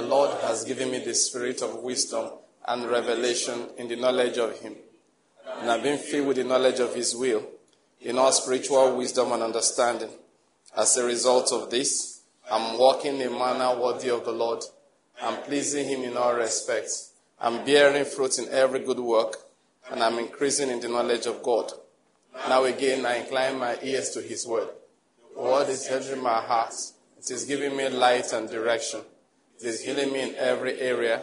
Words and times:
The 0.00 0.06
Lord 0.06 0.30
has 0.40 0.64
given 0.64 0.90
me 0.90 1.00
the 1.00 1.14
spirit 1.14 1.60
of 1.60 1.82
wisdom 1.82 2.30
and 2.66 2.86
revelation 2.86 3.68
in 3.76 3.86
the 3.86 3.96
knowledge 3.96 4.38
of 4.38 4.58
Him. 4.58 4.74
And 5.60 5.70
I've 5.70 5.82
been 5.82 5.98
filled 5.98 6.28
with 6.28 6.38
the 6.38 6.44
knowledge 6.44 6.80
of 6.80 6.94
His 6.94 7.14
will 7.14 7.46
in 8.00 8.16
all 8.16 8.32
spiritual 8.32 8.96
wisdom 8.96 9.30
and 9.32 9.42
understanding. 9.42 10.08
As 10.74 10.96
a 10.96 11.04
result 11.04 11.52
of 11.52 11.68
this, 11.68 12.22
I'm 12.50 12.78
walking 12.78 13.20
in 13.20 13.28
a 13.28 13.30
manner 13.30 13.78
worthy 13.78 14.08
of 14.08 14.24
the 14.24 14.32
Lord. 14.32 14.64
I'm 15.20 15.42
pleasing 15.42 15.86
Him 15.86 16.00
in 16.04 16.16
all 16.16 16.32
respects. 16.32 17.12
I'm 17.38 17.62
bearing 17.66 18.06
fruit 18.06 18.38
in 18.38 18.48
every 18.48 18.80
good 18.80 19.00
work, 19.00 19.36
and 19.90 20.02
I'm 20.02 20.18
increasing 20.18 20.70
in 20.70 20.80
the 20.80 20.88
knowledge 20.88 21.26
of 21.26 21.42
God. 21.42 21.72
Now 22.48 22.64
again, 22.64 23.04
I 23.04 23.16
incline 23.18 23.58
my 23.58 23.76
ears 23.82 24.08
to 24.12 24.22
His 24.22 24.46
word. 24.46 24.68
The 25.36 25.42
word 25.42 25.68
is 25.68 25.86
entering 25.88 26.22
my 26.22 26.40
heart. 26.40 26.72
It 27.18 27.30
is 27.30 27.44
giving 27.44 27.76
me 27.76 27.90
light 27.90 28.32
and 28.32 28.48
direction. 28.48 29.02
It 29.60 29.66
is 29.66 29.82
healing 29.82 30.10
me 30.10 30.22
in 30.22 30.34
every 30.36 30.80
area, 30.80 31.22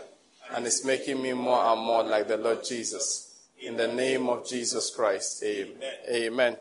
and 0.53 0.67
it's 0.67 0.85
making 0.85 1.21
me 1.23 1.33
more 1.33 1.59
and 1.59 1.81
more 1.81 2.03
like 2.03 2.27
the 2.27 2.37
Lord 2.37 2.63
Jesus. 2.63 3.35
In 3.59 3.75
the 3.75 3.87
name 3.87 4.29
of 4.29 4.47
Jesus 4.47 4.91
Christ, 4.91 5.41
amen. 5.43 5.91
Amen. 6.07 6.57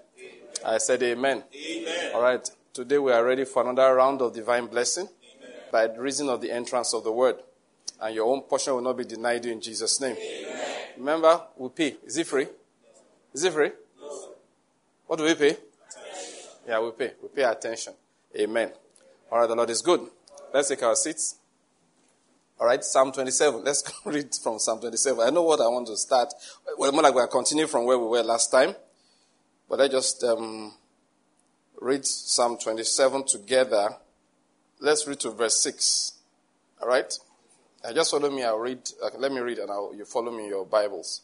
I 0.64 0.78
said 0.78 1.02
amen. 1.02 1.44
amen. 1.54 2.12
All 2.14 2.22
right. 2.22 2.48
Today 2.72 2.96
we 2.96 3.12
are 3.12 3.22
ready 3.22 3.44
for 3.44 3.62
another 3.62 3.94
round 3.94 4.22
of 4.22 4.32
divine 4.32 4.68
blessing 4.68 5.06
amen. 5.06 5.54
by 5.70 5.84
reason 6.00 6.30
of 6.30 6.40
the 6.40 6.50
entrance 6.50 6.94
of 6.94 7.04
the 7.04 7.12
word. 7.12 7.36
And 8.00 8.14
your 8.14 8.24
own 8.24 8.40
portion 8.42 8.72
will 8.72 8.80
not 8.80 8.96
be 8.96 9.04
denied 9.04 9.44
you 9.44 9.52
in 9.52 9.60
Jesus' 9.60 10.00
name. 10.00 10.16
Amen. 10.16 10.78
Remember, 10.96 11.42
we 11.58 11.68
pay. 11.68 11.96
Is 12.06 12.16
it 12.16 12.26
free? 12.26 12.46
Is 13.34 13.44
it 13.44 13.52
free? 13.52 13.70
No. 14.00 14.28
What 15.06 15.18
do 15.18 15.24
we 15.24 15.34
pay? 15.34 15.50
Attention. 15.50 16.50
Yeah, 16.66 16.80
we 16.80 16.90
pay. 16.92 17.12
We 17.22 17.28
pay 17.28 17.42
attention. 17.42 17.92
Amen. 18.34 18.70
All 19.30 19.40
right, 19.40 19.48
the 19.48 19.54
Lord 19.54 19.68
is 19.68 19.82
good. 19.82 20.00
Let's 20.54 20.68
take 20.70 20.82
our 20.82 20.96
seats. 20.96 21.36
All 22.58 22.66
right, 22.66 22.82
Psalm 22.82 23.12
27. 23.12 23.64
Let's 23.64 23.84
read 24.06 24.34
from 24.34 24.58
Psalm 24.58 24.80
27. 24.80 25.20
I 25.20 25.28
know 25.28 25.42
what 25.42 25.60
I 25.60 25.68
want 25.68 25.88
to 25.88 25.96
start. 25.96 26.32
Well, 26.78 26.90
more 26.90 27.02
like 27.02 27.14
we're 27.14 27.26
continuing 27.26 27.68
from 27.68 27.84
where 27.84 27.98
we 27.98 28.06
were 28.06 28.22
last 28.22 28.50
time. 28.50 28.74
But 29.68 29.82
I 29.82 29.88
just 29.88 30.24
um, 30.24 30.72
read 31.80 32.06
Psalm 32.06 32.56
27 32.56 33.24
together. 33.24 33.96
Let's 34.80 35.06
read 35.06 35.20
to 35.20 35.30
verse 35.32 35.62
6. 35.62 36.12
All 36.80 36.88
right? 36.88 37.12
Uh, 37.84 37.92
just 37.92 38.10
follow 38.10 38.30
me. 38.30 38.42
I'll 38.42 38.58
read. 38.58 38.78
Okay, 39.04 39.18
let 39.18 39.32
me 39.32 39.40
read 39.40 39.58
and 39.58 39.70
I'll, 39.70 39.94
you 39.94 40.06
follow 40.06 40.32
me 40.32 40.48
your 40.48 40.64
Bibles. 40.64 41.22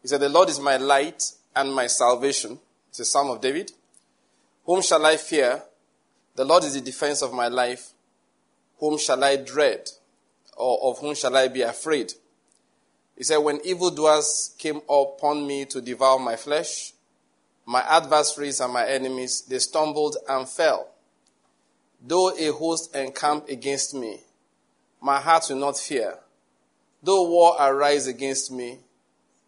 He 0.00 0.08
said, 0.08 0.20
The 0.20 0.30
Lord 0.30 0.48
is 0.48 0.60
my 0.60 0.78
light 0.78 1.24
and 1.54 1.74
my 1.74 1.88
salvation. 1.88 2.58
It's 2.88 3.00
a 3.00 3.04
Psalm 3.04 3.28
of 3.28 3.42
David. 3.42 3.72
Whom 4.64 4.80
shall 4.80 5.04
I 5.04 5.18
fear? 5.18 5.62
The 6.36 6.44
Lord 6.46 6.64
is 6.64 6.72
the 6.72 6.80
defense 6.80 7.20
of 7.20 7.34
my 7.34 7.48
life. 7.48 7.90
Whom 8.78 8.96
shall 8.96 9.22
I 9.22 9.36
dread? 9.36 9.90
Or 10.60 10.90
of 10.90 10.98
whom 10.98 11.14
shall 11.14 11.34
I 11.34 11.48
be 11.48 11.62
afraid? 11.62 12.12
He 13.16 13.24
said, 13.24 13.38
When 13.38 13.60
evildoers 13.64 14.54
came 14.58 14.82
upon 14.88 15.46
me 15.46 15.64
to 15.64 15.80
devour 15.80 16.18
my 16.18 16.36
flesh, 16.36 16.92
my 17.64 17.80
adversaries 17.80 18.60
and 18.60 18.70
my 18.70 18.86
enemies, 18.86 19.40
they 19.42 19.58
stumbled 19.58 20.18
and 20.28 20.46
fell. 20.46 20.88
Though 22.06 22.36
a 22.36 22.52
host 22.52 22.94
encamp 22.94 23.48
against 23.48 23.94
me, 23.94 24.20
my 25.00 25.18
heart 25.18 25.46
will 25.48 25.56
not 25.56 25.78
fear. 25.78 26.18
Though 27.02 27.26
war 27.26 27.56
arise 27.58 28.06
against 28.06 28.52
me, 28.52 28.80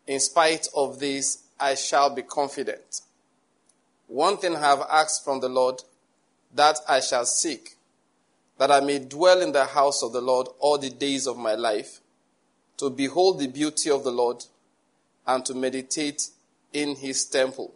in 0.06 0.18
spite 0.18 0.66
of 0.74 0.98
this, 0.98 1.42
I 1.60 1.74
shall 1.74 2.14
be 2.14 2.22
confident. 2.22 3.02
One 4.06 4.38
thing 4.38 4.56
I 4.56 4.60
have 4.60 4.86
asked 4.90 5.24
from 5.24 5.40
the 5.40 5.50
Lord, 5.50 5.82
that 6.54 6.78
I 6.88 7.00
shall 7.00 7.26
seek, 7.26 7.76
that 8.62 8.70
I 8.70 8.78
may 8.78 9.00
dwell 9.00 9.42
in 9.42 9.50
the 9.50 9.64
house 9.64 10.04
of 10.04 10.12
the 10.12 10.20
Lord 10.20 10.46
all 10.60 10.78
the 10.78 10.88
days 10.88 11.26
of 11.26 11.36
my 11.36 11.54
life, 11.56 11.98
to 12.76 12.90
behold 12.90 13.40
the 13.40 13.48
beauty 13.48 13.90
of 13.90 14.04
the 14.04 14.12
Lord 14.12 14.44
and 15.26 15.44
to 15.46 15.54
meditate 15.54 16.28
in 16.72 16.94
his 16.94 17.24
temple. 17.24 17.74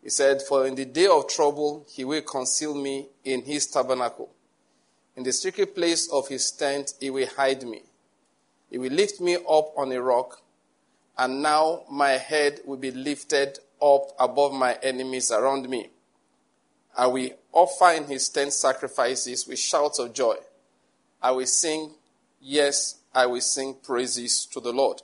He 0.00 0.10
said, 0.10 0.42
For 0.42 0.64
in 0.64 0.76
the 0.76 0.84
day 0.84 1.08
of 1.08 1.26
trouble 1.26 1.84
he 1.90 2.04
will 2.04 2.22
conceal 2.22 2.76
me 2.76 3.08
in 3.24 3.42
his 3.42 3.66
tabernacle. 3.66 4.30
In 5.16 5.24
the 5.24 5.32
secret 5.32 5.74
place 5.74 6.08
of 6.08 6.28
his 6.28 6.52
tent 6.52 6.94
he 7.00 7.10
will 7.10 7.26
hide 7.26 7.64
me. 7.64 7.82
He 8.70 8.78
will 8.78 8.92
lift 8.92 9.20
me 9.20 9.34
up 9.34 9.76
on 9.76 9.90
a 9.90 10.00
rock, 10.00 10.40
and 11.18 11.42
now 11.42 11.82
my 11.90 12.10
head 12.10 12.60
will 12.64 12.76
be 12.76 12.92
lifted 12.92 13.58
up 13.82 14.12
above 14.20 14.52
my 14.52 14.74
enemies 14.84 15.32
around 15.32 15.68
me. 15.68 15.90
I 16.96 17.06
will 17.06 17.30
offer 17.52 17.90
in 17.92 18.04
his 18.04 18.28
tent 18.28 18.52
sacrifices 18.52 19.46
with 19.46 19.58
shouts 19.58 19.98
of 19.98 20.12
joy. 20.12 20.36
I 21.22 21.32
will 21.32 21.46
sing, 21.46 21.90
yes, 22.40 22.98
I 23.14 23.26
will 23.26 23.40
sing 23.40 23.76
praises 23.82 24.46
to 24.46 24.60
the 24.60 24.72
Lord. 24.72 25.02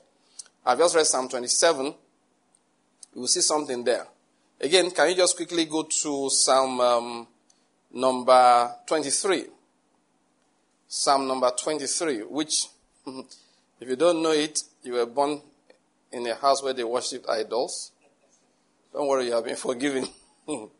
I've 0.65 0.79
just 0.79 0.95
read 0.95 1.07
Psalm 1.07 1.29
27. 1.29 1.87
You 1.87 1.95
will 3.21 3.27
see 3.27 3.41
something 3.41 3.83
there. 3.83 4.07
Again, 4.61 4.91
can 4.91 5.09
you 5.09 5.17
just 5.17 5.37
quickly 5.37 5.65
go 5.65 5.85
to 5.85 6.31
Psalm 6.31 6.81
um, 6.81 7.27
number 7.93 8.71
23? 8.87 9.47
Psalm 10.87 11.27
number 11.27 11.51
23, 11.51 12.25
which, 12.25 12.67
if 13.07 13.89
you 13.89 13.97
don't 13.97 14.23
know 14.23 14.33
it, 14.33 14.63
you 14.83 14.93
were 14.93 15.07
born 15.07 15.41
in 16.13 16.27
a 16.27 16.35
house 16.35 16.63
where 16.63 16.73
they 16.73 16.85
worshipped 16.85 17.29
idols. 17.29 17.93
Don't 18.93 19.09
worry, 19.09 19.27
you 19.27 19.33
have 19.33 19.45
been 19.45 19.57
forgiven. 19.57 20.07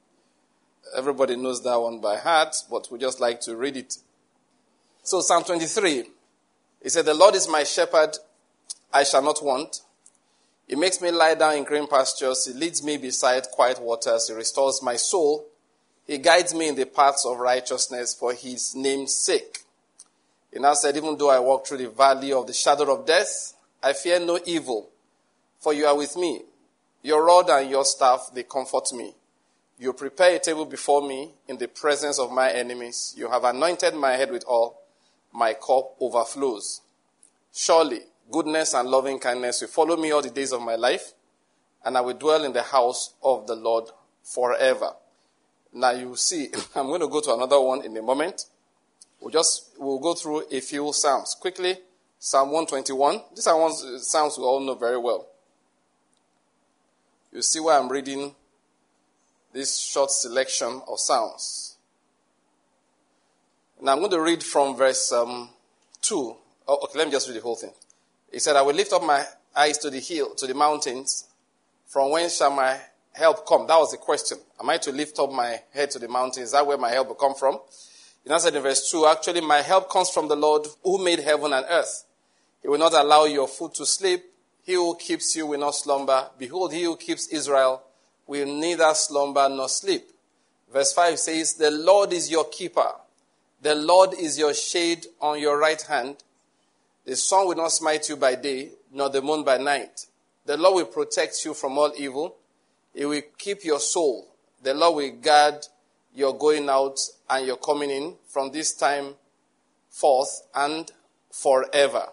Everybody 0.97 1.37
knows 1.37 1.63
that 1.63 1.81
one 1.81 2.01
by 2.01 2.17
heart, 2.17 2.57
but 2.71 2.91
we 2.91 2.99
just 2.99 3.21
like 3.21 3.41
to 3.43 3.57
read 3.57 3.77
it. 3.77 3.97
So, 5.03 5.21
Psalm 5.21 5.45
23, 5.45 6.05
he 6.83 6.89
said, 6.89 7.05
The 7.05 7.15
Lord 7.15 7.35
is 7.35 7.49
my 7.49 7.65
shepherd, 7.65 8.17
I 8.93 9.05
shall 9.05 9.23
not 9.23 9.43
want. 9.43 9.81
He 10.67 10.77
makes 10.77 11.01
me 11.01 11.11
lie 11.11 11.35
down 11.35 11.57
in 11.57 11.65
green 11.65 11.89
pastures. 11.89 12.47
He 12.47 12.53
leads 12.53 12.83
me 12.83 12.97
beside 12.97 13.51
quiet 13.51 13.81
waters. 13.81 14.29
He 14.29 14.35
restores 14.35 14.83
my 14.83 14.97
soul. 14.97 15.47
He 16.07 16.19
guides 16.19 16.55
me 16.55 16.69
in 16.69 16.75
the 16.75 16.87
paths 16.87 17.27
of 17.27 17.39
righteousness 17.39 18.15
for 18.15 18.33
his 18.33 18.75
name's 18.75 19.15
sake. 19.15 19.65
He 20.53 20.59
now 20.59 20.75
said, 20.75 20.97
Even 20.97 21.17
though 21.17 21.31
I 21.31 21.39
walk 21.41 21.67
through 21.67 21.79
the 21.79 21.89
valley 21.91 22.33
of 22.33 22.47
the 22.47 22.53
shadow 22.53 22.95
of 22.95 23.07
death, 23.07 23.55
I 23.83 23.93
fear 23.93 24.21
no 24.21 24.39
evil, 24.45 24.91
for 25.59 25.73
you 25.73 25.87
are 25.87 25.97
with 25.97 26.17
me. 26.17 26.43
Your 27.03 27.25
rod 27.25 27.49
and 27.49 27.71
your 27.71 27.85
staff, 27.85 28.31
they 28.35 28.43
comfort 28.43 28.93
me. 28.93 29.15
You 29.81 29.95
prepare 29.95 30.37
a 30.37 30.39
table 30.39 30.67
before 30.67 31.01
me 31.09 31.31
in 31.49 31.57
the 31.57 31.67
presence 31.67 32.19
of 32.19 32.31
my 32.31 32.51
enemies. 32.51 33.15
You 33.17 33.31
have 33.31 33.45
anointed 33.45 33.95
my 33.95 34.13
head 34.13 34.31
with 34.31 34.45
oil. 34.47 34.79
My 35.33 35.55
cup 35.55 35.97
overflows. 35.99 36.83
Surely 37.51 38.01
goodness 38.31 38.75
and 38.75 38.91
loving 38.91 39.19
kindness 39.19 39.63
will 39.63 39.69
follow 39.69 39.97
me 39.97 40.11
all 40.11 40.21
the 40.21 40.29
days 40.29 40.53
of 40.53 40.61
my 40.61 40.75
life, 40.75 41.15
and 41.83 41.97
I 41.97 42.03
will 42.03 42.15
dwell 42.15 42.45
in 42.45 42.53
the 42.53 42.63
house 42.63 43.15
of 43.23 43.47
the 43.47 43.57
Lord 43.57 43.85
forever. 44.23 44.91
Now 45.73 45.93
you 45.93 46.15
see, 46.15 46.49
I'm 46.75 46.89
going 46.89 47.01
to 47.01 47.09
go 47.09 47.23
to 47.23 47.33
another 47.33 47.59
one 47.59 47.83
in 47.83 47.97
a 47.97 48.03
moment. 48.03 48.45
We'll 49.19 49.31
just 49.31 49.71
we'll 49.79 49.99
go 49.99 50.13
through 50.13 50.45
a 50.53 50.61
few 50.61 50.93
psalms 50.93 51.35
quickly. 51.41 51.77
Psalm 52.19 52.51
121. 52.51 53.23
These 53.35 53.47
are 53.47 53.59
ones 53.59 53.83
uh, 53.83 53.99
psalms 53.99 54.37
we 54.37 54.45
all 54.45 54.61
know 54.61 54.75
very 54.75 54.99
well. 54.99 55.27
You 57.33 57.41
see 57.41 57.61
why 57.61 57.79
I'm 57.79 57.89
reading 57.89 58.35
this 59.53 59.79
short 59.79 60.11
selection 60.11 60.81
of 60.89 60.99
psalms. 61.01 61.77
Now 63.83 63.93
I'm 63.93 63.99
going 63.99 64.11
to 64.11 64.21
read 64.21 64.43
from 64.43 64.77
verse 64.77 65.11
um, 65.13 65.51
2. 66.03 66.37
Oh, 66.69 66.79
okay, 66.85 66.99
let 66.99 67.09
me 67.09 67.13
just 67.13 67.29
read 67.29 67.37
the 67.37 67.43
whole 67.43 67.57
thing. 67.57 67.73
He 68.31 68.39
said, 68.39 68.57
I 68.57 68.63
will 68.63 68.75
lift 68.75 68.93
up 68.93 69.03
my 69.03 69.25
eyes 69.57 69.79
to 69.79 69.91
the 69.91 70.01
hill, 70.01 70.35
to 70.37 70.47
the 70.47 70.55
mountains. 70.55 71.27
From 71.87 72.11
whence 72.11 72.37
shall 72.37 72.55
my 72.55 72.79
help 73.13 73.47
come? 73.47 73.67
That 73.67 73.79
was 73.79 73.91
the 73.91 73.97
question. 73.97 74.39
Am 74.61 74.69
I 74.71 74.77
to 74.79 74.93
lift 74.93 75.19
up 75.19 75.33
my 75.33 75.61
head 75.73 75.91
to 75.93 75.99
the 75.99 76.09
mountains? 76.09 76.47
Is 76.47 76.53
that 76.53 76.67
where 76.67 76.79
my 76.79 76.91
help 76.91 77.09
will 77.09 77.15
come 77.15 77.35
from? 77.35 77.59
He 78.25 78.31
answered 78.31 78.55
in 78.55 78.63
verse 78.63 78.91
2, 78.91 79.07
actually, 79.07 79.41
my 79.41 79.63
help 79.63 79.91
comes 79.91 80.11
from 80.11 80.29
the 80.29 80.37
Lord 80.37 80.67
who 80.85 81.03
made 81.03 81.21
heaven 81.21 81.53
and 81.53 81.65
earth. 81.69 82.05
He 82.63 82.69
will 82.69 82.79
not 82.79 82.93
allow 82.93 83.25
your 83.25 83.49
foot 83.49 83.75
to 83.77 83.87
sleep. 83.87 84.23
He 84.63 84.75
who 84.75 84.95
keeps 84.97 85.35
you 85.35 85.47
will 85.47 85.59
not 85.59 85.75
slumber. 85.75 86.29
Behold, 86.39 86.73
he 86.73 86.85
who 86.85 86.97
keeps 86.97 87.29
Israel 87.29 87.83
will 88.31 88.47
neither 88.47 88.95
slumber 88.95 89.49
nor 89.49 89.69
sleep. 89.69 90.09
Verse 90.73 90.93
5 90.93 91.19
says, 91.19 91.55
The 91.55 91.73
Lord 91.73 92.13
is 92.13 92.31
your 92.31 92.45
keeper. 92.45 92.93
The 93.61 93.75
Lord 93.75 94.15
is 94.15 94.39
your 94.39 94.55
shade 94.55 95.05
on 95.21 95.41
your 95.41 95.59
right 95.59 95.83
hand. 95.83 96.23
The 97.05 97.17
sun 97.17 97.49
will 97.49 97.57
not 97.57 97.73
smite 97.73 98.09
you 98.09 98.15
by 98.17 98.37
day, 98.37 98.71
nor 98.93 99.11
the 99.11 99.21
moon 99.21 99.43
by 99.43 99.59
night. 99.59 100.07
The 100.47 100.57
Lord 100.57 100.77
will 100.77 100.93
protect 100.93 101.45
you 101.45 101.55
from 101.55 101.77
all 101.77 101.93
evil. 101.99 102.37
He 102.95 103.05
will 103.05 103.23
keep 103.37 103.65
your 103.65 103.81
soul. 103.81 104.29
The 104.63 104.75
Lord 104.75 104.95
will 104.95 105.21
guard 105.21 105.67
your 106.15 106.39
going 106.39 106.69
out 106.69 107.01
and 107.29 107.45
your 107.45 107.57
coming 107.57 107.91
in 107.91 108.15
from 108.29 108.53
this 108.53 108.75
time 108.75 109.15
forth 109.91 110.43
and 110.55 110.89
forever. 111.33 112.07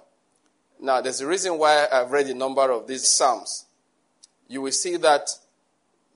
Now, 0.80 1.00
there's 1.02 1.22
a 1.22 1.28
reason 1.28 1.60
why 1.60 1.88
I've 1.94 2.10
read 2.10 2.26
a 2.26 2.34
number 2.34 2.72
of 2.72 2.88
these 2.88 3.08
Psalms. 3.08 3.66
You 4.48 4.64
will 4.64 4.72
see 4.72 4.98
that 4.98 5.30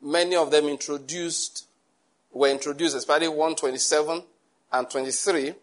many 0.02 0.36
of 0.36 0.52
them 0.52 0.68
introduced, 0.68 1.68
were 2.32 2.50
introduced, 2.50 2.96
especially 2.96 3.28
127 3.28 4.24
and 4.74 4.90
23, 4.90 5.54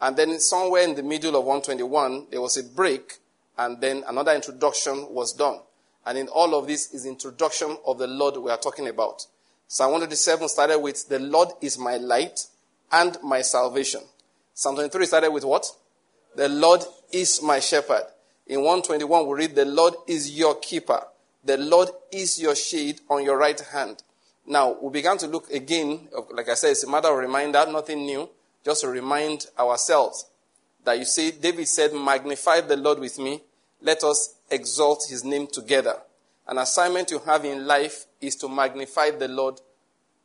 And 0.00 0.16
then 0.16 0.38
somewhere 0.40 0.82
in 0.82 0.94
the 0.94 1.02
middle 1.02 1.36
of 1.36 1.44
121, 1.44 2.26
there 2.30 2.40
was 2.40 2.56
a 2.56 2.64
break, 2.64 3.18
and 3.56 3.80
then 3.80 4.02
another 4.08 4.32
introduction 4.32 5.06
was 5.10 5.32
done. 5.32 5.60
And 6.04 6.18
in 6.18 6.28
all 6.28 6.54
of 6.54 6.66
this 6.66 6.92
is 6.92 7.06
introduction 7.06 7.76
of 7.86 7.98
the 7.98 8.08
Lord 8.08 8.36
we 8.36 8.50
are 8.50 8.58
talking 8.58 8.88
about. 8.88 9.26
Psalm 9.68 9.92
127 9.92 10.48
started 10.48 10.78
with, 10.80 11.08
The 11.08 11.18
Lord 11.18 11.50
is 11.60 11.78
my 11.78 11.96
light 11.96 12.46
and 12.90 13.16
my 13.22 13.42
salvation. 13.42 14.00
Psalm 14.54 14.74
23 14.74 15.06
started 15.06 15.30
with 15.30 15.44
what? 15.44 15.70
The 16.34 16.48
Lord 16.48 16.82
is 17.12 17.40
my 17.42 17.60
shepherd. 17.60 18.04
In 18.48 18.58
121, 18.62 19.26
we 19.26 19.34
read, 19.34 19.54
The 19.54 19.64
Lord 19.64 19.94
is 20.06 20.36
your 20.36 20.56
keeper. 20.56 21.02
The 21.44 21.56
Lord 21.56 21.88
is 22.12 22.40
your 22.40 22.54
shade 22.54 23.00
on 23.10 23.24
your 23.24 23.36
right 23.36 23.60
hand. 23.60 24.02
Now, 24.46 24.76
we 24.80 24.90
began 24.90 25.18
to 25.18 25.26
look 25.26 25.50
again, 25.50 26.08
like 26.32 26.48
I 26.48 26.54
said, 26.54 26.70
it's 26.72 26.84
a 26.84 26.90
matter 26.90 27.08
of 27.08 27.18
reminder, 27.18 27.64
nothing 27.70 28.04
new, 28.04 28.28
just 28.64 28.82
to 28.82 28.88
remind 28.88 29.46
ourselves 29.58 30.26
that 30.84 30.98
you 30.98 31.04
see, 31.04 31.30
David 31.30 31.68
said, 31.68 31.92
Magnify 31.92 32.62
the 32.62 32.76
Lord 32.76 32.98
with 32.98 33.18
me, 33.18 33.42
let 33.80 34.02
us 34.04 34.34
exalt 34.50 35.06
his 35.08 35.24
name 35.24 35.46
together. 35.46 35.96
An 36.46 36.58
assignment 36.58 37.10
you 37.10 37.20
have 37.20 37.44
in 37.44 37.66
life 37.66 38.06
is 38.20 38.36
to 38.36 38.48
magnify 38.48 39.10
the 39.10 39.28
Lord 39.28 39.60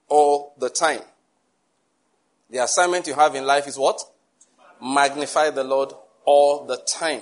all 0.07 0.53
the 0.57 0.69
time. 0.69 1.01
The 2.49 2.63
assignment 2.63 3.07
you 3.07 3.13
have 3.13 3.35
in 3.35 3.45
life 3.45 3.67
is 3.67 3.77
what? 3.77 4.01
Magnify 4.81 5.51
the 5.51 5.63
Lord 5.63 5.93
all 6.25 6.65
the 6.65 6.77
time. 6.77 7.21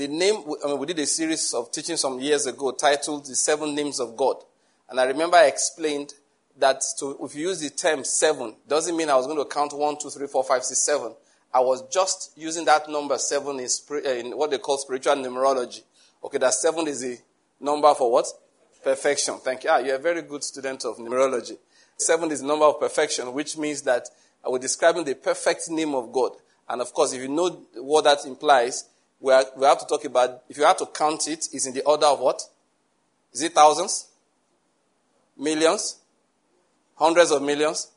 The 0.00 0.08
name, 0.08 0.36
I 0.64 0.68
mean, 0.68 0.78
we 0.78 0.86
did 0.86 0.98
a 1.00 1.04
series 1.04 1.52
of 1.52 1.70
teaching 1.70 1.98
some 1.98 2.18
years 2.20 2.46
ago 2.46 2.70
titled 2.70 3.26
The 3.26 3.34
Seven 3.34 3.74
Names 3.74 4.00
of 4.00 4.16
God. 4.16 4.36
And 4.88 4.98
I 4.98 5.04
remember 5.04 5.36
I 5.36 5.44
explained 5.44 6.14
that 6.56 6.82
to, 7.00 7.18
if 7.22 7.34
you 7.34 7.48
use 7.48 7.60
the 7.60 7.68
term 7.68 8.02
seven, 8.02 8.56
doesn't 8.66 8.96
mean 8.96 9.10
I 9.10 9.16
was 9.16 9.26
going 9.26 9.36
to 9.36 9.44
count 9.44 9.74
one, 9.74 9.98
two, 9.98 10.08
three, 10.08 10.26
four, 10.26 10.42
five, 10.42 10.64
six, 10.64 10.86
seven. 10.86 11.12
I 11.52 11.60
was 11.60 11.86
just 11.88 12.32
using 12.34 12.64
that 12.64 12.88
number 12.88 13.18
seven 13.18 13.60
in, 13.60 13.68
in 14.06 14.38
what 14.38 14.50
they 14.50 14.56
call 14.56 14.78
spiritual 14.78 15.16
numerology. 15.16 15.82
Okay, 16.24 16.38
that 16.38 16.54
seven 16.54 16.88
is 16.88 17.02
the 17.02 17.18
number 17.60 17.92
for 17.92 18.10
what? 18.10 18.26
Perfection. 18.82 19.36
Thank 19.40 19.64
you. 19.64 19.70
Ah, 19.70 19.80
you're 19.80 19.96
a 19.96 19.98
very 19.98 20.22
good 20.22 20.42
student 20.42 20.82
of 20.86 20.96
numerology. 20.96 21.58
Seven 21.98 22.30
is 22.30 22.40
the 22.40 22.46
number 22.46 22.64
of 22.64 22.80
perfection, 22.80 23.34
which 23.34 23.58
means 23.58 23.82
that 23.82 24.08
we're 24.46 24.60
describing 24.60 25.04
the 25.04 25.14
perfect 25.14 25.68
name 25.68 25.94
of 25.94 26.10
God. 26.10 26.32
And 26.70 26.80
of 26.80 26.90
course, 26.94 27.12
if 27.12 27.20
you 27.20 27.28
know 27.28 27.50
what 27.74 28.04
that 28.04 28.24
implies, 28.24 28.86
we, 29.20 29.32
are, 29.32 29.44
we 29.56 29.64
have 29.66 29.78
to 29.78 29.86
talk 29.86 30.04
about, 30.04 30.42
if 30.48 30.56
you 30.56 30.64
have 30.64 30.78
to 30.78 30.86
count 30.86 31.28
it, 31.28 31.48
it's 31.52 31.66
in 31.66 31.74
the 31.74 31.82
order 31.82 32.06
of 32.06 32.20
what? 32.20 32.42
Is 33.32 33.42
it 33.42 33.52
thousands? 33.52 34.08
Millions? 35.36 35.98
Hundreds 36.96 37.30
of 37.30 37.42
millions? 37.42 37.88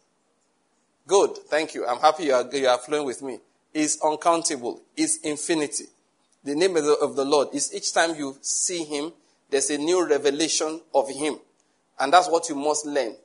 Good. 1.07 1.37
Thank 1.47 1.75
you. 1.75 1.85
I'm 1.85 1.99
happy 1.99 2.25
you 2.25 2.33
are, 2.33 2.47
you 2.53 2.67
are 2.67 2.77
flowing 2.77 3.05
with 3.05 3.21
me. 3.21 3.39
It's 3.73 4.01
uncountable. 4.03 4.81
It's 4.95 5.17
infinity. 5.17 5.85
The 6.43 6.55
name 6.55 6.75
of 6.75 6.83
the, 6.83 6.93
of 6.93 7.15
the 7.15 7.25
Lord 7.25 7.49
is 7.53 7.73
each 7.73 7.93
time 7.93 8.15
you 8.15 8.37
see 8.41 8.83
Him, 8.83 9.13
there's 9.49 9.69
a 9.69 9.77
new 9.77 10.07
revelation 10.07 10.81
of 10.93 11.09
Him. 11.09 11.39
And 11.99 12.11
that's 12.11 12.29
what 12.29 12.49
you 12.49 12.55
must 12.55 12.85
learn. 12.85 13.15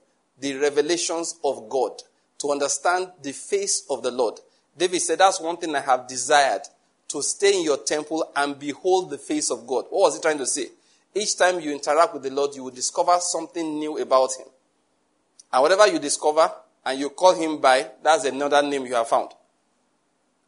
The 0.41 0.55
revelations 0.55 1.39
of 1.45 1.69
God. 1.69 1.93
To 2.39 2.53
understand 2.53 3.09
the 3.23 3.33
face 3.33 3.85
of 3.91 4.05
the 4.05 4.13
Lord. 4.13 4.39
David 4.77 5.01
said, 5.01 5.19
That's 5.19 5.41
one 5.41 5.57
thing 5.57 5.75
I 5.75 5.81
have 5.81 6.07
desired 6.07 6.63
to 7.09 7.23
stay 7.23 7.59
in 7.59 7.65
your 7.65 7.79
temple 7.79 8.31
and 8.37 8.59
behold 8.59 9.11
the 9.11 9.19
face 9.19 9.51
of 9.51 9.67
God. 9.67 9.87
What 9.91 10.03
was 10.03 10.17
he 10.17 10.23
trying 10.23 10.39
to 10.39 10.47
say? 10.47 10.69
Each 11.15 11.37
time 11.37 11.61
you 11.61 11.73
interact 11.73 12.13
with 12.15 12.23
the 12.23 12.31
Lord, 12.31 12.55
you 12.55 12.65
will 12.65 12.71
discover 12.71 13.17
something 13.21 13.79
new 13.79 13.99
about 13.99 14.31
him. 14.39 14.47
And 15.53 15.63
whatever 15.63 15.87
you 15.87 15.99
discover 15.99 16.51
and 16.85 17.01
you 17.01 17.11
call 17.11 17.35
him 17.35 17.61
by, 17.61 17.91
that's 18.03 18.25
another 18.25 18.63
name 18.63 18.85
you 18.87 18.95
have 18.95 19.09
found. 19.09 19.31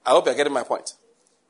I 0.04 0.10
hope 0.10 0.26
you're 0.26 0.34
getting 0.34 0.52
my 0.52 0.62
point. 0.62 0.94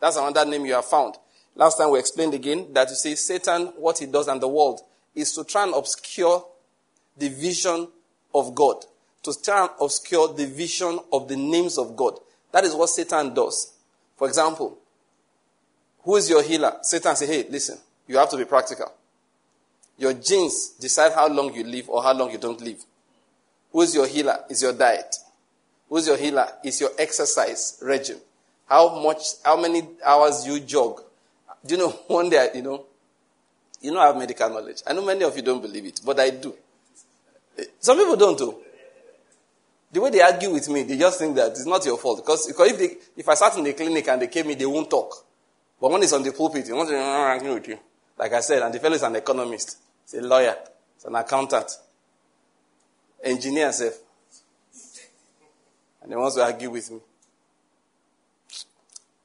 That's 0.00 0.16
another 0.16 0.48
name 0.48 0.64
you 0.64 0.74
have 0.74 0.84
found. 0.84 1.16
Last 1.56 1.76
time 1.78 1.90
we 1.90 1.98
explained 1.98 2.34
again 2.34 2.72
that 2.72 2.88
you 2.88 2.94
see 2.94 3.16
Satan, 3.16 3.66
what 3.76 3.98
he 3.98 4.06
does 4.06 4.28
and 4.28 4.40
the 4.40 4.48
world 4.48 4.80
is 5.14 5.32
to 5.32 5.44
try 5.44 5.64
and 5.64 5.74
obscure 5.74 6.46
the 7.16 7.28
vision 7.28 7.88
of 8.34 8.54
God, 8.54 8.84
to 9.24 9.34
try 9.42 9.62
and 9.62 9.70
obscure 9.80 10.32
the 10.32 10.46
vision 10.46 10.98
of 11.12 11.28
the 11.28 11.36
names 11.36 11.76
of 11.76 11.96
God. 11.96 12.18
That 12.52 12.64
is 12.64 12.74
what 12.74 12.88
Satan 12.88 13.34
does. 13.34 13.72
For 14.16 14.28
example, 14.28 14.78
who 16.02 16.16
is 16.16 16.28
your 16.30 16.42
healer? 16.42 16.78
Satan 16.82 17.16
say, 17.16 17.26
hey, 17.26 17.46
listen, 17.50 17.78
you 18.06 18.16
have 18.16 18.30
to 18.30 18.36
be 18.36 18.44
practical. 18.44 18.92
Your 19.98 20.14
genes 20.14 20.70
decide 20.80 21.12
how 21.12 21.28
long 21.28 21.52
you 21.54 21.62
live 21.64 21.88
or 21.90 22.02
how 22.02 22.14
long 22.14 22.30
you 22.30 22.38
don't 22.38 22.60
live. 22.60 22.82
Who 23.72 23.82
is 23.82 23.94
your 23.94 24.06
healer? 24.06 24.44
Is 24.48 24.62
your 24.62 24.72
diet. 24.72 25.16
Who 25.88 25.96
is 25.98 26.06
your 26.06 26.16
healer? 26.16 26.48
Is 26.64 26.80
your 26.80 26.90
exercise 26.98 27.78
regime. 27.82 28.18
How 28.66 29.02
much, 29.02 29.22
how 29.44 29.60
many 29.60 29.82
hours 30.04 30.46
you 30.46 30.60
jog. 30.60 31.02
Do 31.66 31.74
you 31.74 31.80
know 31.80 31.88
one 32.06 32.30
day, 32.30 32.50
you 32.54 32.62
know, 32.62 32.84
you 33.82 33.92
know 33.92 34.00
I 34.00 34.06
have 34.06 34.16
medical 34.16 34.48
knowledge. 34.48 34.82
I 34.86 34.92
know 34.92 35.04
many 35.04 35.22
of 35.24 35.36
you 35.36 35.42
don't 35.42 35.60
believe 35.60 35.84
it, 35.84 36.00
but 36.04 36.18
I 36.18 36.30
do. 36.30 36.54
Some 37.78 37.98
people 37.98 38.16
don't 38.16 38.38
do. 38.38 38.56
The 39.92 40.00
way 40.00 40.10
they 40.10 40.20
argue 40.20 40.50
with 40.50 40.68
me, 40.68 40.84
they 40.84 40.96
just 40.96 41.18
think 41.18 41.34
that 41.36 41.50
it's 41.50 41.66
not 41.66 41.84
your 41.84 41.98
fault. 41.98 42.24
Because, 42.24 42.46
because 42.46 42.70
if, 42.70 42.78
they, 42.78 42.96
if 43.16 43.28
I 43.28 43.34
sat 43.34 43.58
in 43.58 43.64
the 43.64 43.72
clinic 43.72 44.06
and 44.08 44.22
they 44.22 44.28
came 44.28 44.48
in, 44.50 44.56
they 44.56 44.66
won't 44.66 44.88
talk. 44.88 45.26
But 45.80 45.90
when 45.90 46.02
he's 46.02 46.12
on 46.12 46.22
the 46.22 46.32
pulpit, 46.32 46.66
he 46.66 46.72
wants 46.72 46.92
to 46.92 46.98
argue 46.98 47.54
with 47.54 47.68
you. 47.68 47.78
Like 48.18 48.32
I 48.34 48.40
said, 48.40 48.62
and 48.62 48.74
the 48.74 48.78
fellow 48.78 48.96
is 48.96 49.02
an 49.02 49.16
economist. 49.16 49.78
He's 50.04 50.20
a 50.20 50.26
lawyer. 50.26 50.56
He's 50.94 51.06
an 51.06 51.14
accountant. 51.14 51.70
Engineer 53.22 53.72
self. 53.72 53.94
And 56.02 56.12
he 56.12 56.16
wants 56.16 56.36
to 56.36 56.42
argue 56.42 56.70
with 56.70 56.90
me. 56.90 57.00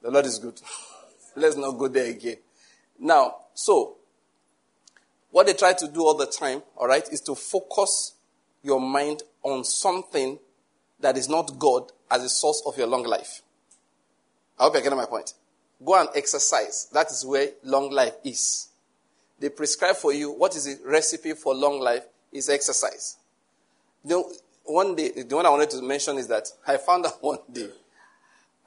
The 0.02 0.12
Lord 0.12 0.26
is 0.26 0.40
good. 0.40 0.62
Let's 1.36 1.58
not 1.58 1.72
go 1.72 1.88
there 1.90 2.10
again. 2.10 2.38
Now, 3.00 3.36
so, 3.54 3.98
what 5.32 5.48
they 5.48 5.54
try 5.54 5.74
to 5.74 5.88
do 5.88 6.02
all 6.02 6.14
the 6.14 6.28
time, 6.28 6.62
all 6.78 6.88
right, 6.88 7.06
is 7.12 7.20
to 7.22 7.36
focus 7.36 8.14
your 8.64 8.80
mind 8.80 9.24
on 9.44 9.66
something 9.66 10.40
that 11.00 11.18
is 11.18 11.28
not 11.28 11.60
God 11.60 11.92
as 12.10 12.24
a 12.24 12.30
source 12.30 12.64
of 12.66 12.78
your 12.78 12.88
long 12.88 13.04
life. 13.04 13.42
I 14.58 14.64
hope 14.64 14.74
you're 14.76 14.84
getting 14.84 14.98
my 14.98 15.06
point. 15.06 15.34
Go 15.84 16.00
and 16.00 16.10
exercise. 16.16 16.88
That 16.94 17.12
is 17.12 17.26
where 17.26 17.50
long 17.64 17.92
life 17.92 18.16
is. 18.24 18.70
They 19.40 19.50
prescribe 19.50 19.96
for 19.96 20.14
you 20.14 20.32
what 20.32 20.56
is 20.56 20.66
the 20.66 20.78
recipe 20.88 21.34
for 21.34 21.54
long 21.54 21.80
life 21.80 22.06
is 22.32 22.50
exercise. 22.50 23.18
The 24.04 24.24
one 24.64 24.96
day, 24.96 25.24
the 25.24 25.36
one 25.36 25.46
I 25.46 25.50
wanted 25.50 25.70
to 25.72 25.82
mention 25.82 26.18
is 26.18 26.28
that 26.28 26.48
I 26.66 26.78
found 26.78 27.06
out 27.06 27.18
one 27.22 27.40
day, 27.52 27.70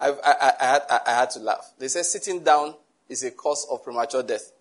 I, 0.01 0.11
I, 0.11 0.53
I, 0.61 0.65
had, 0.65 0.83
I, 1.07 1.11
had 1.11 1.31
to 1.31 1.41
laugh. 1.41 1.73
They 1.79 1.89
said 1.89 2.05
sitting 2.05 2.45
down 2.45 2.75
is 3.09 3.25
a 3.25 3.31
cause 3.33 3.67
of 3.71 3.83
premature 3.83 4.23
death. 4.23 4.53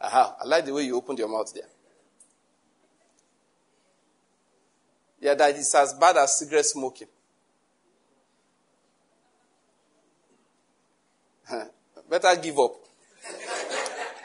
Aha, 0.00 0.36
I 0.40 0.46
like 0.46 0.66
the 0.66 0.72
way 0.72 0.82
you 0.82 0.96
opened 0.96 1.18
your 1.18 1.28
mouth 1.28 1.52
there. 1.52 1.64
Yeah, 5.20 5.34
that 5.34 5.56
is 5.56 5.74
as 5.74 5.94
bad 5.94 6.16
as 6.18 6.38
cigarette 6.38 6.66
smoking. 6.66 7.08
Better 12.08 12.36
give 12.40 12.58
up. 12.58 12.74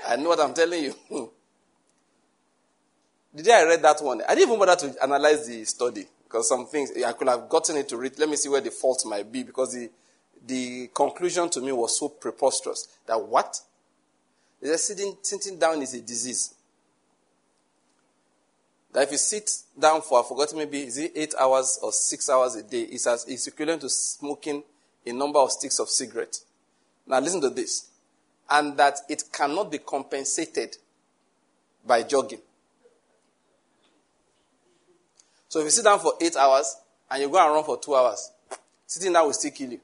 I 0.08 0.16
know 0.16 0.30
what 0.30 0.40
I'm 0.40 0.54
telling 0.54 0.84
you. 0.84 0.94
the 3.34 3.44
day 3.44 3.54
I 3.54 3.64
read 3.64 3.82
that 3.82 4.02
one, 4.02 4.22
I 4.28 4.36
didn't 4.36 4.50
even 4.50 4.60
bother 4.60 4.88
to 4.88 5.04
analyze 5.04 5.48
the 5.48 5.64
study 5.66 6.06
because 6.24 6.48
some 6.48 6.66
things 6.66 6.92
I 7.04 7.12
could 7.14 7.28
have 7.28 7.48
gotten 7.50 7.78
it 7.78 7.90
to 7.90 7.98
read. 7.98 8.18
Let 8.20 8.30
me 8.30 8.36
see 8.36 8.50
where 8.50 8.62
the 8.62 8.72
fault 8.72 9.04
might 9.06 9.32
be 9.32 9.44
because 9.44 9.74
the 9.74 9.90
the 10.46 10.90
conclusion 10.94 11.50
to 11.50 11.62
me 11.62 11.72
was 11.72 12.00
so 12.00 12.10
preposterous 12.10 12.88
that 13.06 13.22
what? 13.22 13.60
Sitting 14.62 15.18
sitting 15.22 15.58
down 15.58 15.82
is 15.82 15.94
a 15.94 16.02
disease. 16.02 16.54
That 18.92 19.04
if 19.04 19.12
you 19.12 19.18
sit 19.18 19.52
down 19.80 20.02
for 20.02 20.20
I 20.20 20.28
forgot 20.28 20.56
maybe 20.56 20.82
is 20.82 20.98
it 20.98 21.12
eight 21.16 21.36
hours 21.40 21.80
or 21.82 21.92
six 21.92 22.30
hours 22.30 22.56
a 22.56 22.64
day, 22.64 22.82
it's 22.82 23.06
as 23.08 23.26
it's 23.28 23.48
equivalent 23.48 23.82
to 23.82 23.90
smoking 23.90 24.64
a 25.06 25.12
number 25.14 25.40
of 25.40 25.52
sticks 25.52 25.80
of 25.80 25.90
cigarette. 25.90 26.40
Now 27.10 27.20
listen 27.20 27.42
to 27.42 27.50
this. 27.50 27.90
And 28.50 28.78
that 28.78 29.00
it 29.10 29.24
cannot 29.32 29.72
be 29.72 29.80
compensated 29.80 30.78
by 31.86 32.04
jogging. 32.04 32.40
So 35.50 35.60
if 35.60 35.66
you 35.66 35.72
sit 35.72 35.84
down 35.84 36.00
for 36.00 36.14
eight 36.22 36.36
hours 36.36 36.78
and 37.12 37.22
you 37.22 37.30
go 37.30 37.44
and 37.44 37.54
run 37.54 37.64
for 37.64 37.78
two 37.80 37.96
hours, 37.96 38.32
sitting 38.86 39.12
down 39.12 39.26
will 39.26 39.34
still 39.34 39.52
kill 39.52 39.72
you. 39.72 39.82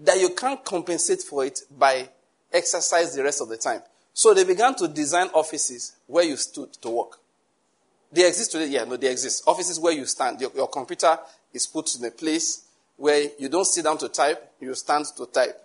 that 0.00 0.20
you 0.20 0.30
can't 0.30 0.64
compensate 0.64 1.22
for 1.22 1.44
it 1.44 1.60
by 1.76 2.08
exercise 2.52 3.14
the 3.14 3.22
rest 3.22 3.40
of 3.40 3.48
the 3.48 3.56
time. 3.56 3.82
So 4.14 4.34
they 4.34 4.44
began 4.44 4.74
to 4.76 4.88
design 4.88 5.28
offices 5.34 5.96
where 6.06 6.24
you 6.24 6.36
stood 6.36 6.72
to 6.74 6.90
work. 6.90 7.18
They 8.10 8.26
exist 8.26 8.52
today? 8.52 8.68
Yeah, 8.68 8.84
no, 8.84 8.96
they 8.96 9.10
exist. 9.10 9.44
Offices 9.46 9.78
where 9.78 9.92
you 9.92 10.06
stand. 10.06 10.40
Your, 10.40 10.50
your 10.54 10.68
computer 10.68 11.18
is 11.52 11.66
put 11.66 11.94
in 11.96 12.04
a 12.04 12.10
place 12.10 12.64
where 12.96 13.28
you 13.38 13.48
don't 13.48 13.66
sit 13.66 13.84
down 13.84 13.98
to 13.98 14.08
type, 14.08 14.52
you 14.60 14.74
stand 14.74 15.06
to 15.16 15.26
type. 15.26 15.56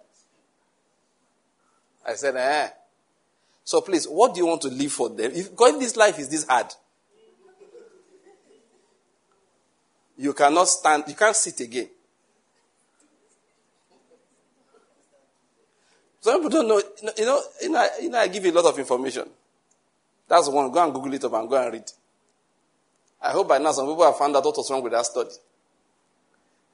I 2.05 2.13
said, 2.13 2.35
eh. 2.35 2.69
So 3.63 3.81
please, 3.81 4.05
what 4.05 4.33
do 4.33 4.41
you 4.41 4.47
want 4.47 4.61
to 4.63 4.67
live 4.67 4.91
for 4.91 5.09
them? 5.09 5.31
If, 5.33 5.55
going 5.55 5.79
this 5.79 5.95
life 5.95 6.19
is 6.19 6.29
this 6.29 6.45
hard. 6.45 6.67
you 10.17 10.33
cannot 10.33 10.67
stand, 10.67 11.03
you 11.07 11.15
can't 11.15 11.35
sit 11.35 11.59
again. 11.59 11.89
Some 16.21 16.35
people 16.41 16.49
don't 16.49 16.67
know, 16.67 16.81
you 17.17 17.25
know, 17.25 17.41
you 17.61 17.69
know, 17.69 17.87
you 18.01 18.09
know, 18.09 18.17
I 18.19 18.27
give 18.27 18.45
you 18.45 18.51
a 18.51 18.53
lot 18.53 18.65
of 18.65 18.79
information. 18.79 19.27
That's 20.27 20.47
one. 20.47 20.71
Go 20.71 20.81
and 20.81 20.93
Google 20.93 21.13
it 21.13 21.23
up 21.25 21.33
and 21.33 21.49
go 21.49 21.61
and 21.61 21.73
read. 21.73 21.91
I 23.23 23.31
hope 23.31 23.47
by 23.47 23.57
now 23.57 23.71
some 23.71 23.87
people 23.87 24.03
have 24.03 24.17
found 24.17 24.35
out 24.35 24.43
what 24.43 24.57
was 24.57 24.69
wrong 24.69 24.83
with 24.83 24.91
that 24.91 25.05
study. 25.05 25.29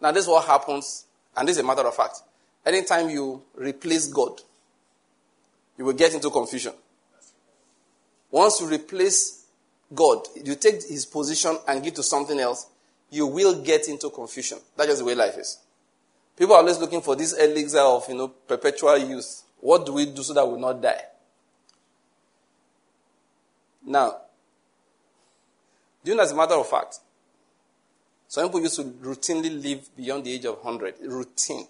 Now, 0.01 0.11
this 0.11 0.23
is 0.23 0.29
what 0.29 0.45
happens, 0.45 1.05
and 1.37 1.47
this 1.47 1.57
is 1.57 1.63
a 1.63 1.65
matter 1.65 1.85
of 1.85 1.95
fact. 1.95 2.21
Anytime 2.65 3.09
you 3.09 3.43
replace 3.55 4.07
God, 4.07 4.41
you 5.77 5.85
will 5.85 5.93
get 5.93 6.13
into 6.13 6.29
confusion. 6.29 6.73
Once 8.31 8.61
you 8.61 8.67
replace 8.67 9.45
God, 9.93 10.25
you 10.43 10.55
take 10.55 10.83
his 10.87 11.05
position 11.05 11.57
and 11.67 11.83
give 11.83 11.93
to 11.95 12.03
something 12.03 12.39
else, 12.39 12.67
you 13.11 13.27
will 13.27 13.61
get 13.61 13.87
into 13.87 14.09
confusion. 14.09 14.57
That's 14.75 14.89
just 14.89 14.99
the 14.99 15.05
way 15.05 15.15
life 15.15 15.37
is. 15.37 15.59
People 16.35 16.55
are 16.55 16.59
always 16.59 16.79
looking 16.79 17.01
for 17.01 17.15
this 17.15 17.33
elixir 17.33 17.79
of, 17.79 18.07
you 18.07 18.15
know, 18.15 18.27
perpetual 18.27 18.97
youth. 18.97 19.43
What 19.59 19.85
do 19.85 19.93
we 19.93 20.05
do 20.05 20.23
so 20.23 20.33
that 20.33 20.47
we 20.47 20.59
not 20.59 20.81
die? 20.81 21.01
Now, 23.85 24.17
do 26.09 26.13
you 26.13 26.17
know 26.17 26.23
as 26.23 26.31
a 26.31 26.35
matter 26.35 26.55
of 26.55 26.67
fact, 26.67 27.01
some 28.27 28.47
people 28.47 28.61
used 28.61 28.77
to 28.77 28.83
routinely 28.83 29.61
live 29.61 29.95
beyond 29.95 30.23
the 30.23 30.33
age 30.33 30.45
of 30.45 30.55
100. 30.55 30.95
Routine. 31.03 31.67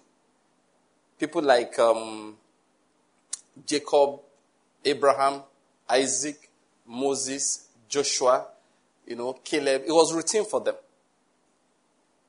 People 1.18 1.42
like 1.42 1.78
um, 1.78 2.38
Jacob, 3.66 4.20
Abraham, 4.82 5.42
Isaac, 5.90 6.48
Moses, 6.86 7.68
Joshua, 7.86 8.46
you 9.06 9.14
know, 9.14 9.34
Caleb. 9.44 9.82
It 9.86 9.92
was 9.92 10.14
routine 10.14 10.46
for 10.46 10.62
them. 10.62 10.76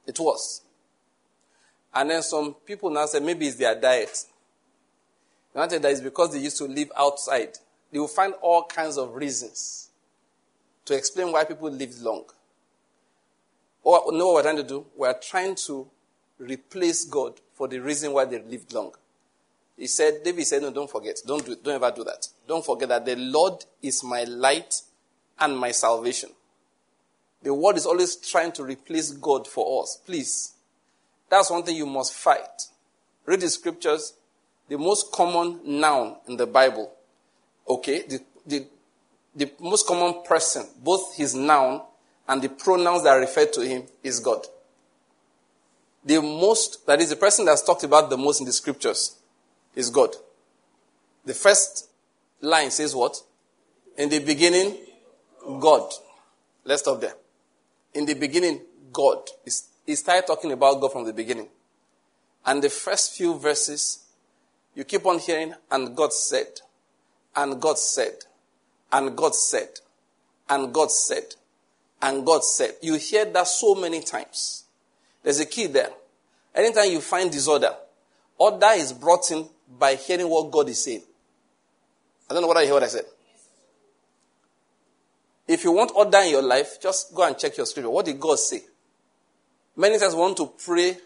It 0.05 0.19
was. 0.19 0.63
And 1.93 2.09
then 2.09 2.23
some 2.23 2.55
people 2.55 2.89
now 2.89 3.05
say 3.05 3.21
maybe 3.21 3.47
it's 3.47 3.55
their 3.55 3.79
diet. 3.79 4.25
You 5.55 5.65
that 5.65 5.85
it's 5.85 6.01
because 6.01 6.33
they 6.33 6.39
used 6.39 6.57
to 6.57 6.65
live 6.65 6.91
outside. 6.97 7.57
They 7.89 7.99
will 7.99 8.09
find 8.09 8.33
all 8.41 8.65
kinds 8.65 8.97
of 8.97 9.15
reasons 9.15 9.90
to 10.91 10.97
explain 10.97 11.31
why 11.31 11.43
people 11.43 11.69
lived 11.69 12.01
long. 12.01 12.25
Or 13.83 14.11
know 14.11 14.27
what 14.27 14.35
we're 14.35 14.41
trying 14.43 14.57
to 14.57 14.63
do? 14.63 14.85
We're 14.95 15.19
trying 15.19 15.55
to 15.67 15.87
replace 16.37 17.05
God 17.05 17.39
for 17.53 17.67
the 17.67 17.79
reason 17.79 18.13
why 18.13 18.25
they 18.25 18.41
lived 18.41 18.73
long. 18.73 18.91
He 19.77 19.87
said, 19.87 20.23
David 20.23 20.45
said, 20.45 20.61
No, 20.61 20.71
don't 20.71 20.89
forget. 20.89 21.17
Don't 21.25 21.43
do 21.45 21.55
Don't 21.55 21.75
ever 21.75 21.91
do 21.95 22.03
that. 22.03 22.27
Don't 22.47 22.63
forget 22.63 22.89
that 22.89 23.05
the 23.05 23.15
Lord 23.15 23.65
is 23.81 24.03
my 24.03 24.23
light 24.25 24.81
and 25.39 25.57
my 25.57 25.71
salvation. 25.71 26.29
The 27.41 27.53
world 27.53 27.77
is 27.77 27.87
always 27.87 28.15
trying 28.17 28.51
to 28.53 28.63
replace 28.63 29.11
God 29.11 29.47
for 29.47 29.81
us. 29.81 29.99
Please. 30.05 30.53
That's 31.29 31.49
one 31.49 31.63
thing 31.63 31.75
you 31.77 31.87
must 31.87 32.13
fight. 32.13 32.67
Read 33.25 33.41
the 33.41 33.49
scriptures. 33.49 34.13
The 34.67 34.77
most 34.77 35.11
common 35.11 35.59
noun 35.63 36.17
in 36.27 36.37
the 36.37 36.45
Bible, 36.45 36.93
okay, 37.67 38.03
the, 38.07 38.19
the, 38.45 38.65
the 39.35 39.51
most 39.59 39.87
common 39.87 40.23
person, 40.23 40.67
both 40.83 41.15
his 41.15 41.35
noun 41.35 41.81
and 42.27 42.41
the 42.41 42.49
pronouns 42.49 43.03
that 43.03 43.09
are 43.09 43.19
referred 43.19 43.53
to 43.53 43.61
him, 43.61 43.83
is 44.03 44.19
God. 44.19 44.45
The 46.03 46.21
most, 46.21 46.85
that 46.87 46.99
is 46.99 47.09
the 47.09 47.15
person 47.15 47.45
that's 47.45 47.61
talked 47.61 47.83
about 47.83 48.09
the 48.09 48.17
most 48.17 48.39
in 48.39 48.45
the 48.45 48.53
scriptures, 48.53 49.17
is 49.75 49.89
God. 49.89 50.15
The 51.25 51.33
first 51.33 51.89
line 52.41 52.71
says 52.71 52.95
what? 52.95 53.21
In 53.97 54.09
the 54.09 54.19
beginning, 54.19 54.77
God. 55.59 55.91
Let's 56.63 56.81
stop 56.81 57.01
there. 57.01 57.13
In 57.93 58.05
the 58.05 58.15
beginning, 58.15 58.61
God. 58.91 59.29
He 59.85 59.95
started 59.95 60.27
talking 60.27 60.51
about 60.51 60.81
God 60.81 60.91
from 60.91 61.05
the 61.05 61.13
beginning. 61.13 61.49
And 62.45 62.63
the 62.63 62.69
first 62.69 63.15
few 63.15 63.37
verses, 63.37 64.05
you 64.73 64.83
keep 64.83 65.05
on 65.05 65.19
hearing, 65.19 65.53
and 65.69 65.95
God 65.95 66.13
said, 66.13 66.47
and 67.35 67.61
God 67.61 67.77
said, 67.77 68.15
and 68.91 69.15
God 69.15 69.35
said, 69.35 69.69
and 70.49 70.73
God 70.73 70.91
said, 70.91 71.35
and 72.01 72.25
God 72.25 72.43
said. 72.43 72.75
You 72.81 72.95
hear 72.95 73.25
that 73.25 73.47
so 73.47 73.75
many 73.75 74.01
times. 74.01 74.65
There's 75.23 75.39
a 75.39 75.45
key 75.45 75.67
there. 75.67 75.89
Anytime 76.53 76.91
you 76.91 76.99
find 76.99 77.31
disorder, 77.31 77.73
order 78.37 78.71
is 78.75 78.91
brought 78.91 79.31
in 79.31 79.47
by 79.79 79.95
hearing 79.95 80.27
what 80.29 80.51
God 80.51 80.67
is 80.69 80.83
saying. 80.83 81.03
I 82.29 82.33
don't 82.33 82.41
know 82.41 82.47
what 82.47 82.57
I 82.57 82.65
hear 82.65 82.73
what 82.73 82.83
I 82.83 82.87
said. 82.87 83.05
If 85.47 85.63
you 85.63 85.71
want 85.71 85.91
order 85.95 86.19
in 86.19 86.31
your 86.31 86.41
life, 86.41 86.81
just 86.81 87.13
go 87.13 87.23
and 87.27 87.37
check 87.37 87.57
your 87.57 87.65
scripture. 87.65 87.89
What 87.89 88.05
did 88.05 88.19
God 88.19 88.39
say? 88.39 88.61
Many 89.75 89.99
times 89.99 90.15
want 90.15 90.37
to 90.37 90.51
pray, 90.63 90.97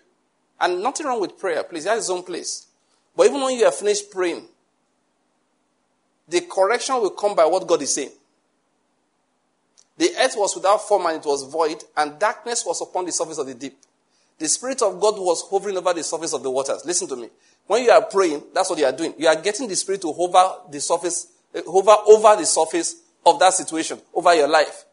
and 0.59 0.81
nothing 0.81 1.05
wrong 1.05 1.19
with 1.19 1.37
prayer, 1.37 1.63
please. 1.63 1.85
It 1.85 1.89
has 1.89 2.09
own 2.09 2.23
place. 2.23 2.67
But 3.15 3.27
even 3.27 3.41
when 3.41 3.55
you 3.55 3.65
have 3.65 3.75
finished 3.75 4.11
praying, 4.11 4.47
the 6.27 6.41
correction 6.41 6.95
will 6.95 7.11
come 7.11 7.35
by 7.35 7.45
what 7.45 7.67
God 7.67 7.81
is 7.81 7.93
saying. 7.93 8.11
The 9.97 10.09
earth 10.19 10.35
was 10.35 10.55
without 10.55 10.85
form 10.87 11.05
and 11.05 11.17
it 11.17 11.25
was 11.25 11.43
void, 11.43 11.83
and 11.95 12.19
darkness 12.19 12.63
was 12.65 12.81
upon 12.81 13.05
the 13.05 13.11
surface 13.11 13.37
of 13.37 13.47
the 13.47 13.53
deep. 13.53 13.77
The 14.37 14.49
Spirit 14.49 14.81
of 14.81 14.99
God 14.99 15.17
was 15.17 15.43
hovering 15.49 15.77
over 15.77 15.93
the 15.93 16.03
surface 16.03 16.33
of 16.33 16.43
the 16.43 16.51
waters. 16.51 16.83
Listen 16.85 17.07
to 17.07 17.15
me. 17.15 17.29
When 17.67 17.83
you 17.83 17.91
are 17.91 18.01
praying, 18.01 18.43
that's 18.53 18.69
what 18.69 18.77
you 18.79 18.85
are 18.85 18.91
doing. 18.91 19.13
You 19.17 19.27
are 19.27 19.41
getting 19.41 19.67
the 19.67 19.75
Spirit 19.75 20.01
to 20.01 20.11
hover 20.11 20.69
the 20.69 20.81
surface, 20.81 21.27
eh, 21.53 21.61
hover 21.65 21.95
over 22.07 22.35
the 22.35 22.45
surface 22.45 22.97
of 23.25 23.39
that 23.39 23.53
situation, 23.53 23.99
over 24.13 24.35
your 24.35 24.49
life. 24.49 24.83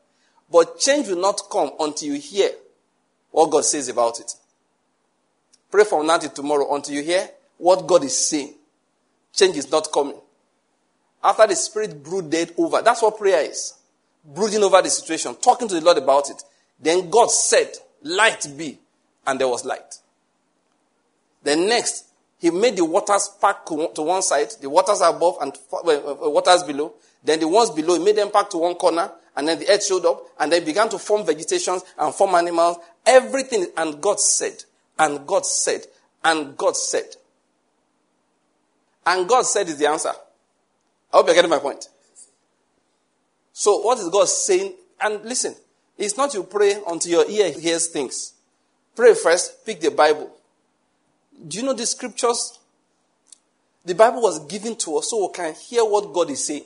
But 0.50 0.78
change 0.78 1.08
will 1.08 1.20
not 1.20 1.40
come 1.50 1.72
until 1.80 2.14
you 2.14 2.20
hear 2.20 2.50
what 3.30 3.50
God 3.50 3.64
says 3.64 3.88
about 3.88 4.20
it. 4.20 4.32
Pray 5.70 5.84
from 5.84 6.06
now 6.06 6.18
till 6.18 6.30
tomorrow 6.30 6.72
until 6.74 6.94
you 6.94 7.02
hear 7.02 7.28
what 7.58 7.86
God 7.86 8.04
is 8.04 8.28
saying. 8.28 8.54
Change 9.32 9.56
is 9.56 9.70
not 9.70 9.90
coming. 9.90 10.20
After 11.24 11.46
the 11.46 11.56
Spirit 11.56 12.02
brooded 12.02 12.52
over, 12.58 12.82
that's 12.82 13.02
what 13.02 13.18
prayer 13.18 13.42
is. 13.48 13.74
Brooding 14.24 14.62
over 14.62 14.82
the 14.82 14.90
situation, 14.90 15.34
talking 15.36 15.68
to 15.68 15.74
the 15.74 15.80
Lord 15.80 15.98
about 15.98 16.30
it. 16.30 16.42
Then 16.80 17.10
God 17.10 17.30
said, 17.30 17.72
Light 18.02 18.46
be, 18.56 18.78
and 19.26 19.38
there 19.38 19.48
was 19.48 19.64
light. 19.64 19.98
Then 21.42 21.68
next, 21.68 22.06
He 22.38 22.50
made 22.50 22.76
the 22.76 22.84
waters 22.84 23.30
pack 23.40 23.64
to 23.66 24.02
one 24.02 24.22
side, 24.22 24.48
the 24.60 24.68
waters 24.68 25.00
above 25.00 25.36
and 25.40 25.56
uh, 25.72 25.76
uh, 25.76 26.26
uh, 26.26 26.30
waters 26.30 26.64
below. 26.64 26.94
Then 27.22 27.40
the 27.40 27.48
ones 27.48 27.70
below, 27.70 27.98
He 27.98 28.04
made 28.04 28.16
them 28.16 28.30
pack 28.30 28.50
to 28.50 28.58
one 28.58 28.74
corner, 28.74 29.10
and 29.36 29.46
then 29.46 29.58
the 29.58 29.68
earth 29.70 29.84
showed 29.84 30.04
up, 30.04 30.26
and 30.38 30.50
they 30.52 30.60
began 30.60 30.88
to 30.88 30.98
form 30.98 31.24
vegetations 31.24 31.82
and 31.98 32.14
form 32.14 32.34
animals. 32.34 32.78
Everything, 33.06 33.66
and 33.76 34.00
God 34.00 34.18
said, 34.20 34.64
and 34.98 35.26
God 35.26 35.46
said, 35.46 35.86
and 36.24 36.56
God 36.56 36.76
said. 36.76 37.16
And 39.04 39.28
God 39.28 39.42
said 39.42 39.68
is 39.68 39.78
the 39.78 39.88
answer. 39.88 40.12
I 41.12 41.18
hope 41.18 41.26
you're 41.26 41.34
getting 41.34 41.50
my 41.50 41.58
point. 41.58 41.88
So, 43.52 43.80
what 43.80 43.98
is 43.98 44.08
God 44.08 44.28
saying? 44.28 44.74
And 45.00 45.22
listen, 45.24 45.54
it's 45.98 46.16
not 46.16 46.32
you 46.34 46.42
pray 46.44 46.76
until 46.86 47.10
your 47.10 47.30
ear 47.30 47.52
hears 47.52 47.88
things. 47.88 48.34
Pray 48.96 49.14
first, 49.14 49.64
pick 49.66 49.80
the 49.80 49.90
Bible. 49.90 50.30
Do 51.46 51.58
you 51.58 51.64
know 51.64 51.74
the 51.74 51.86
scriptures? 51.86 52.58
The 53.84 53.94
Bible 53.94 54.22
was 54.22 54.46
given 54.46 54.76
to 54.76 54.98
us 54.98 55.10
so 55.10 55.26
we 55.26 55.32
can 55.32 55.54
hear 55.54 55.84
what 55.84 56.12
God 56.12 56.30
is 56.30 56.46
saying. 56.46 56.64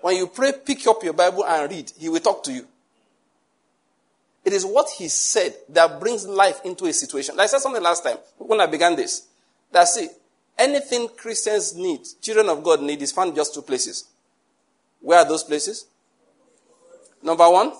When 0.00 0.16
you 0.16 0.26
pray, 0.26 0.52
pick 0.64 0.86
up 0.86 1.02
your 1.02 1.12
Bible 1.12 1.44
and 1.44 1.70
read. 1.70 1.92
He 1.98 2.08
will 2.08 2.20
talk 2.20 2.42
to 2.44 2.52
you. 2.52 2.66
It 4.44 4.52
is 4.54 4.64
what 4.64 4.88
he 4.90 5.08
said 5.08 5.54
that 5.68 6.00
brings 6.00 6.26
life 6.26 6.60
into 6.64 6.86
a 6.86 6.92
situation. 6.92 7.36
Like 7.36 7.44
I 7.44 7.46
said 7.48 7.60
something 7.60 7.82
last 7.82 8.02
time 8.02 8.16
when 8.38 8.60
I 8.60 8.66
began 8.66 8.96
this. 8.96 9.28
That's 9.70 9.96
it. 9.98 10.10
Anything 10.60 11.08
Christians 11.16 11.74
need, 11.74 12.00
children 12.20 12.50
of 12.50 12.62
God 12.62 12.82
need, 12.82 13.00
is 13.00 13.12
found 13.12 13.34
just 13.34 13.54
two 13.54 13.62
places. 13.62 14.04
Where 15.00 15.18
are 15.18 15.24
those 15.24 15.42
places? 15.42 15.86
Number 17.22 17.48
one, 17.48 17.72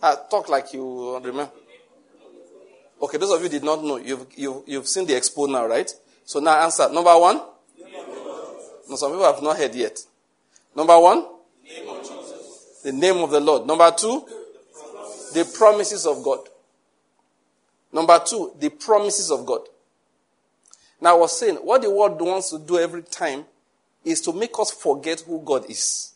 uh, 0.00 0.14
talk 0.30 0.48
like 0.48 0.72
you 0.72 1.16
remember. 1.16 1.50
Okay, 3.02 3.18
those 3.18 3.32
of 3.32 3.42
you 3.42 3.48
did 3.48 3.64
not 3.64 3.82
know. 3.82 3.96
You've, 3.96 4.26
you've, 4.36 4.62
you've 4.64 4.86
seen 4.86 5.06
the 5.06 5.14
expo 5.14 5.50
now, 5.50 5.66
right? 5.66 5.92
So 6.24 6.38
now 6.38 6.56
answer. 6.62 6.88
Number 6.88 7.18
one? 7.18 7.40
No, 8.88 8.94
some 8.94 9.10
people 9.10 9.26
have 9.26 9.42
not 9.42 9.56
heard 9.56 9.74
yet. 9.74 9.98
Number 10.76 10.98
one? 11.00 11.26
The 12.84 12.92
name 12.92 13.16
of 13.16 13.32
the 13.32 13.40
Lord. 13.40 13.66
Number 13.66 13.90
two? 13.90 14.24
The 15.34 15.52
promises 15.58 16.06
of 16.06 16.22
God. 16.22 16.48
Number 17.92 18.20
two, 18.24 18.52
the 18.60 18.70
promises 18.70 19.32
of 19.32 19.44
God. 19.44 19.62
Now 21.00 21.16
I 21.16 21.20
was 21.20 21.38
saying, 21.38 21.56
what 21.56 21.82
the 21.82 21.90
world 21.90 22.20
wants 22.20 22.50
to 22.50 22.58
do 22.58 22.78
every 22.78 23.02
time 23.02 23.44
is 24.04 24.20
to 24.22 24.32
make 24.32 24.58
us 24.58 24.70
forget 24.70 25.20
who 25.20 25.42
God 25.44 25.68
is. 25.70 26.12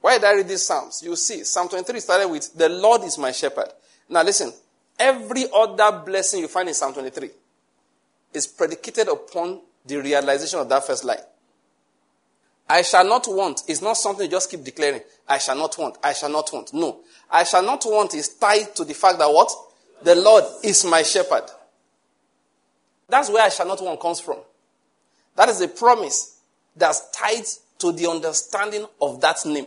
Why 0.00 0.16
did 0.18 0.24
I 0.24 0.34
read 0.34 0.48
these 0.48 0.62
Psalms? 0.62 1.02
You 1.04 1.16
see, 1.16 1.44
Psalm 1.44 1.68
23 1.68 2.00
started 2.00 2.28
with, 2.28 2.54
The 2.54 2.68
Lord 2.68 3.02
is 3.02 3.18
my 3.18 3.32
shepherd. 3.32 3.68
Now 4.08 4.22
listen, 4.22 4.52
every 4.98 5.44
other 5.54 6.02
blessing 6.04 6.40
you 6.40 6.48
find 6.48 6.68
in 6.68 6.74
Psalm 6.74 6.92
23 6.92 7.30
is 8.32 8.46
predicated 8.46 9.08
upon 9.08 9.60
the 9.84 9.96
realization 9.96 10.60
of 10.60 10.68
that 10.68 10.86
first 10.86 11.04
line. 11.04 11.18
I 12.68 12.82
shall 12.82 13.04
not 13.04 13.26
want 13.26 13.62
is 13.66 13.80
not 13.80 13.96
something 13.96 14.26
you 14.26 14.30
just 14.30 14.50
keep 14.50 14.62
declaring. 14.62 15.00
I 15.26 15.38
shall 15.38 15.56
not 15.56 15.76
want. 15.78 15.96
I 16.02 16.12
shall 16.12 16.30
not 16.30 16.50
want. 16.52 16.74
No. 16.74 17.00
I 17.30 17.44
shall 17.44 17.62
not 17.62 17.82
want 17.86 18.14
is 18.14 18.28
tied 18.28 18.76
to 18.76 18.84
the 18.84 18.94
fact 18.94 19.18
that 19.18 19.28
what? 19.28 19.50
The 20.02 20.14
Lord 20.14 20.44
is 20.62 20.84
my 20.84 21.02
shepherd. 21.02 21.44
That's 23.08 23.30
where 23.30 23.44
I 23.44 23.48
shall 23.48 23.66
not 23.66 23.82
want 23.82 24.00
comes 24.00 24.20
from. 24.20 24.38
That 25.36 25.48
is 25.48 25.60
a 25.60 25.68
promise 25.68 26.40
that's 26.76 27.10
tied 27.10 27.44
to 27.78 27.92
the 27.92 28.08
understanding 28.08 28.86
of 29.00 29.20
that 29.20 29.44
name. 29.46 29.66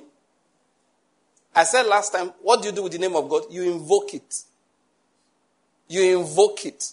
I 1.55 1.63
said 1.63 1.86
last 1.86 2.13
time, 2.13 2.31
what 2.41 2.62
do 2.62 2.69
you 2.69 2.75
do 2.75 2.83
with 2.83 2.91
the 2.91 2.98
name 2.98 3.15
of 3.15 3.29
God? 3.29 3.43
You 3.50 3.63
invoke 3.63 4.13
it. 4.13 4.43
You 5.88 6.19
invoke 6.19 6.65
it. 6.65 6.91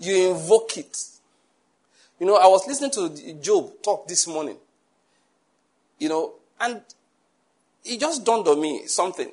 You 0.00 0.30
invoke 0.30 0.76
it. 0.78 0.96
You 2.18 2.26
know, 2.26 2.36
I 2.36 2.46
was 2.46 2.66
listening 2.66 2.90
to 2.92 3.34
Job 3.34 3.70
talk 3.82 4.08
this 4.08 4.26
morning. 4.26 4.56
You 5.98 6.08
know, 6.08 6.32
and 6.60 6.80
it 7.84 8.00
just 8.00 8.24
dawned 8.24 8.48
on 8.48 8.60
me 8.60 8.86
something. 8.86 9.30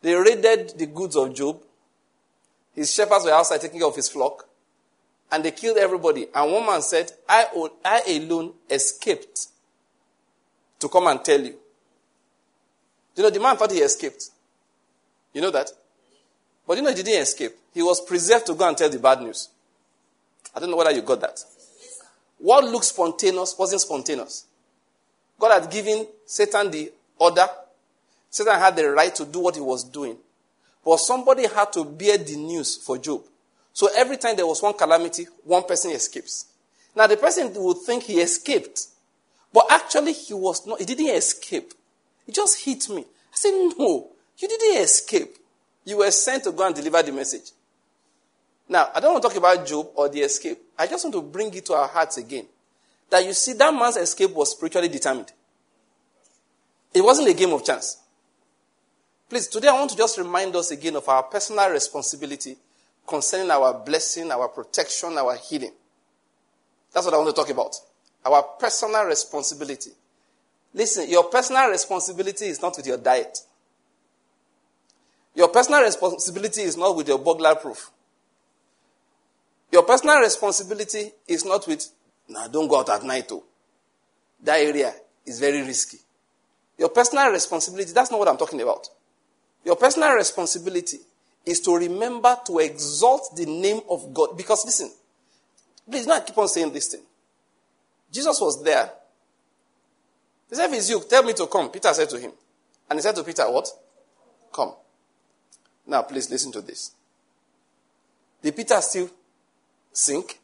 They 0.00 0.14
raided 0.14 0.78
the 0.78 0.86
goods 0.86 1.16
of 1.16 1.34
Job. 1.34 1.60
His 2.74 2.92
shepherds 2.92 3.24
were 3.24 3.32
outside 3.32 3.60
taking 3.60 3.80
care 3.80 3.88
of 3.88 3.96
his 3.96 4.08
flock. 4.08 4.48
And 5.30 5.44
they 5.44 5.50
killed 5.50 5.78
everybody. 5.78 6.26
And 6.34 6.52
one 6.52 6.66
man 6.66 6.82
said, 6.82 7.10
I, 7.28 7.46
I 7.84 8.02
alone 8.08 8.52
escaped 8.70 9.48
to 10.78 10.88
come 10.88 11.06
and 11.06 11.24
tell 11.24 11.40
you. 11.40 11.54
You 13.16 13.22
know, 13.22 13.30
the 13.30 13.40
man 13.40 13.56
thought 13.56 13.72
he 13.72 13.78
escaped. 13.78 14.30
You 15.32 15.40
know 15.40 15.50
that? 15.50 15.70
But 16.66 16.76
you 16.76 16.82
know, 16.82 16.90
he 16.90 16.96
didn't 16.96 17.22
escape. 17.22 17.52
He 17.72 17.82
was 17.82 18.00
preserved 18.00 18.46
to 18.46 18.54
go 18.54 18.66
and 18.68 18.76
tell 18.76 18.88
the 18.88 18.98
bad 18.98 19.20
news. 19.20 19.48
I 20.54 20.60
don't 20.60 20.70
know 20.70 20.76
whether 20.76 20.92
you 20.92 21.02
got 21.02 21.20
that. 21.20 21.40
What 22.38 22.64
looked 22.64 22.84
spontaneous 22.84 23.56
wasn't 23.58 23.80
spontaneous. 23.80 24.44
God 25.38 25.62
had 25.62 25.70
given 25.70 26.06
Satan 26.26 26.70
the 26.70 26.92
order. 27.18 27.46
Satan 28.30 28.58
had 28.58 28.76
the 28.76 28.90
right 28.90 29.14
to 29.14 29.24
do 29.24 29.40
what 29.40 29.54
he 29.54 29.60
was 29.60 29.84
doing. 29.84 30.16
But 30.84 30.98
somebody 30.98 31.46
had 31.46 31.72
to 31.72 31.84
bear 31.84 32.18
the 32.18 32.36
news 32.36 32.76
for 32.76 32.98
Job. 32.98 33.22
So 33.74 33.88
every 33.94 34.16
time 34.16 34.36
there 34.36 34.46
was 34.46 34.62
one 34.62 34.72
calamity, 34.74 35.26
one 35.42 35.64
person 35.64 35.90
escapes. 35.90 36.46
Now 36.94 37.08
the 37.08 37.16
person 37.16 37.52
would 37.56 37.78
think 37.78 38.04
he 38.04 38.20
escaped. 38.20 38.86
But 39.52 39.66
actually 39.68 40.12
he 40.12 40.32
was 40.32 40.64
not, 40.64 40.78
he 40.78 40.86
didn't 40.86 41.08
escape. 41.08 41.74
He 42.24 42.32
just 42.32 42.64
hit 42.64 42.88
me. 42.88 43.02
I 43.02 43.36
said, 43.36 43.50
no, 43.76 44.08
you 44.38 44.48
didn't 44.48 44.80
escape. 44.80 45.36
You 45.84 45.98
were 45.98 46.10
sent 46.12 46.44
to 46.44 46.52
go 46.52 46.64
and 46.64 46.74
deliver 46.74 47.02
the 47.02 47.12
message. 47.12 47.50
Now, 48.68 48.90
I 48.94 49.00
don't 49.00 49.12
want 49.12 49.22
to 49.24 49.28
talk 49.28 49.36
about 49.36 49.66
Job 49.66 49.90
or 49.96 50.08
the 50.08 50.20
escape. 50.20 50.58
I 50.78 50.86
just 50.86 51.04
want 51.04 51.14
to 51.14 51.22
bring 51.22 51.52
it 51.52 51.66
to 51.66 51.74
our 51.74 51.88
hearts 51.88 52.16
again. 52.16 52.46
That 53.10 53.26
you 53.26 53.32
see, 53.34 53.52
that 53.54 53.74
man's 53.74 53.96
escape 53.96 54.30
was 54.30 54.52
spiritually 54.52 54.88
determined. 54.88 55.32
It 56.94 57.02
wasn't 57.02 57.28
a 57.28 57.34
game 57.34 57.52
of 57.52 57.64
chance. 57.64 57.98
Please, 59.28 59.48
today 59.48 59.68
I 59.68 59.72
want 59.72 59.90
to 59.90 59.96
just 59.96 60.16
remind 60.16 60.54
us 60.54 60.70
again 60.70 60.94
of 60.94 61.08
our 61.08 61.24
personal 61.24 61.68
responsibility 61.68 62.56
concerning 63.06 63.50
our 63.50 63.74
blessing, 63.74 64.30
our 64.30 64.48
protection, 64.48 65.16
our 65.18 65.36
healing. 65.36 65.72
That's 66.92 67.06
what 67.06 67.14
I 67.14 67.18
want 67.18 67.34
to 67.34 67.34
talk 67.34 67.50
about. 67.50 67.74
Our 68.24 68.42
personal 68.42 69.04
responsibility. 69.04 69.90
Listen, 70.72 71.08
your 71.08 71.24
personal 71.24 71.68
responsibility 71.68 72.46
is 72.46 72.60
not 72.60 72.76
with 72.76 72.86
your 72.86 72.98
diet. 72.98 73.38
Your 75.34 75.48
personal 75.48 75.82
responsibility 75.82 76.62
is 76.62 76.76
not 76.76 76.96
with 76.96 77.08
your 77.08 77.18
burglar 77.18 77.56
proof. 77.56 77.90
Your 79.72 79.82
personal 79.82 80.20
responsibility 80.20 81.10
is 81.26 81.44
not 81.44 81.66
with, 81.66 81.90
now 82.28 82.46
don't 82.46 82.68
go 82.68 82.78
out 82.78 82.88
at 82.90 83.02
night, 83.02 83.28
though. 83.28 83.42
That 84.42 84.60
area 84.60 84.94
is 85.26 85.40
very 85.40 85.62
risky. 85.62 85.98
Your 86.78 86.88
personal 86.88 87.30
responsibility, 87.30 87.92
that's 87.92 88.10
not 88.10 88.18
what 88.20 88.28
I'm 88.28 88.36
talking 88.36 88.60
about. 88.60 88.88
Your 89.64 89.76
personal 89.76 90.12
responsibility 90.12 90.98
is 91.44 91.60
to 91.60 91.76
remember 91.76 92.36
to 92.46 92.58
exalt 92.58 93.36
the 93.36 93.46
name 93.46 93.80
of 93.88 94.12
God. 94.14 94.36
Because 94.36 94.64
listen, 94.64 94.90
please 95.88 96.06
not 96.06 96.26
keep 96.26 96.36
on 96.38 96.48
saying 96.48 96.72
this 96.72 96.88
thing. 96.88 97.02
Jesus 98.10 98.40
was 98.40 98.62
there. 98.62 98.90
He 100.48 100.56
said, 100.56 100.72
If 100.72 100.88
you, 100.88 101.02
tell 101.08 101.22
me 101.22 101.32
to 101.34 101.46
come. 101.46 101.68
Peter 101.70 101.92
said 101.92 102.08
to 102.10 102.18
him. 102.18 102.32
And 102.88 102.98
he 102.98 103.02
said 103.02 103.14
to 103.16 103.24
Peter, 103.24 103.50
What? 103.50 103.68
Come. 104.52 104.74
Now, 105.86 106.02
please 106.02 106.30
listen 106.30 106.52
to 106.52 106.60
this. 106.60 106.92
Did 108.42 108.56
Peter 108.56 108.80
still 108.80 109.10
sink? 109.92 110.38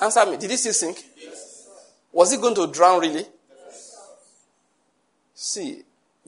Answer 0.00 0.26
me. 0.26 0.36
Did 0.36 0.50
he 0.50 0.56
still 0.56 0.72
sink? 0.72 1.02
Yes. 1.20 1.68
Was 2.12 2.32
he 2.32 2.36
going 2.36 2.54
to 2.56 2.66
drown 2.66 3.00
really? 3.00 3.24
Yes. 3.64 3.98
See, 5.34 5.82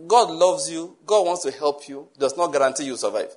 God 0.06 0.30
loves 0.30 0.70
you. 0.70 0.96
God 1.06 1.26
wants 1.26 1.42
to 1.42 1.50
help 1.50 1.88
you. 1.88 2.08
Does 2.18 2.36
not 2.36 2.52
guarantee 2.52 2.84
you 2.84 2.96
survive. 2.96 3.34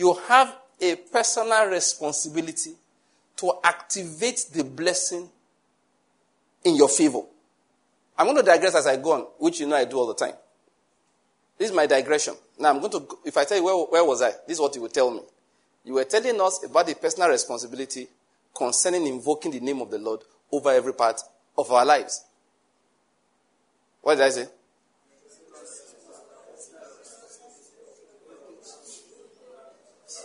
You 0.00 0.14
have 0.28 0.56
a 0.80 0.96
personal 0.96 1.66
responsibility 1.66 2.70
to 3.36 3.52
activate 3.62 4.46
the 4.50 4.64
blessing 4.64 5.28
in 6.64 6.74
your 6.74 6.88
favor. 6.88 7.20
I'm 8.16 8.24
going 8.24 8.38
to 8.38 8.42
digress 8.42 8.74
as 8.76 8.86
I 8.86 8.96
go 8.96 9.12
on, 9.12 9.20
which 9.36 9.60
you 9.60 9.66
know 9.66 9.76
I 9.76 9.84
do 9.84 9.98
all 9.98 10.06
the 10.06 10.14
time. 10.14 10.32
This 11.58 11.68
is 11.68 11.76
my 11.76 11.84
digression. 11.84 12.32
Now 12.58 12.70
I'm 12.70 12.78
going 12.80 12.92
to, 12.92 13.06
if 13.26 13.36
I 13.36 13.44
tell 13.44 13.58
you 13.58 13.64
where, 13.64 13.76
where 13.76 14.02
was 14.02 14.22
I, 14.22 14.30
this 14.46 14.56
is 14.56 14.60
what 14.62 14.74
you 14.74 14.80
will 14.80 14.88
tell 14.88 15.10
me. 15.10 15.20
You 15.84 15.92
were 15.92 16.04
telling 16.04 16.40
us 16.40 16.64
about 16.64 16.86
the 16.86 16.94
personal 16.94 17.28
responsibility 17.28 18.08
concerning 18.56 19.06
invoking 19.06 19.50
the 19.50 19.60
name 19.60 19.82
of 19.82 19.90
the 19.90 19.98
Lord 19.98 20.20
over 20.50 20.70
every 20.70 20.94
part 20.94 21.20
of 21.58 21.70
our 21.70 21.84
lives. 21.84 22.24
What 24.00 24.14
did 24.14 24.24
I 24.24 24.30
say? 24.30 24.46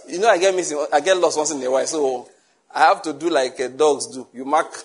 You 0.07 0.19
know, 0.19 0.29
I 0.29 0.37
get 0.37 0.55
missing, 0.55 0.85
I 0.91 0.99
get 0.99 1.17
lost 1.17 1.37
once 1.37 1.51
in 1.51 1.63
a 1.63 1.71
while, 1.71 1.87
so 1.87 2.29
I 2.73 2.81
have 2.81 3.01
to 3.03 3.13
do 3.13 3.29
like 3.29 3.59
uh, 3.59 3.69
dogs 3.69 4.07
do. 4.07 4.27
You 4.33 4.45
mark, 4.45 4.83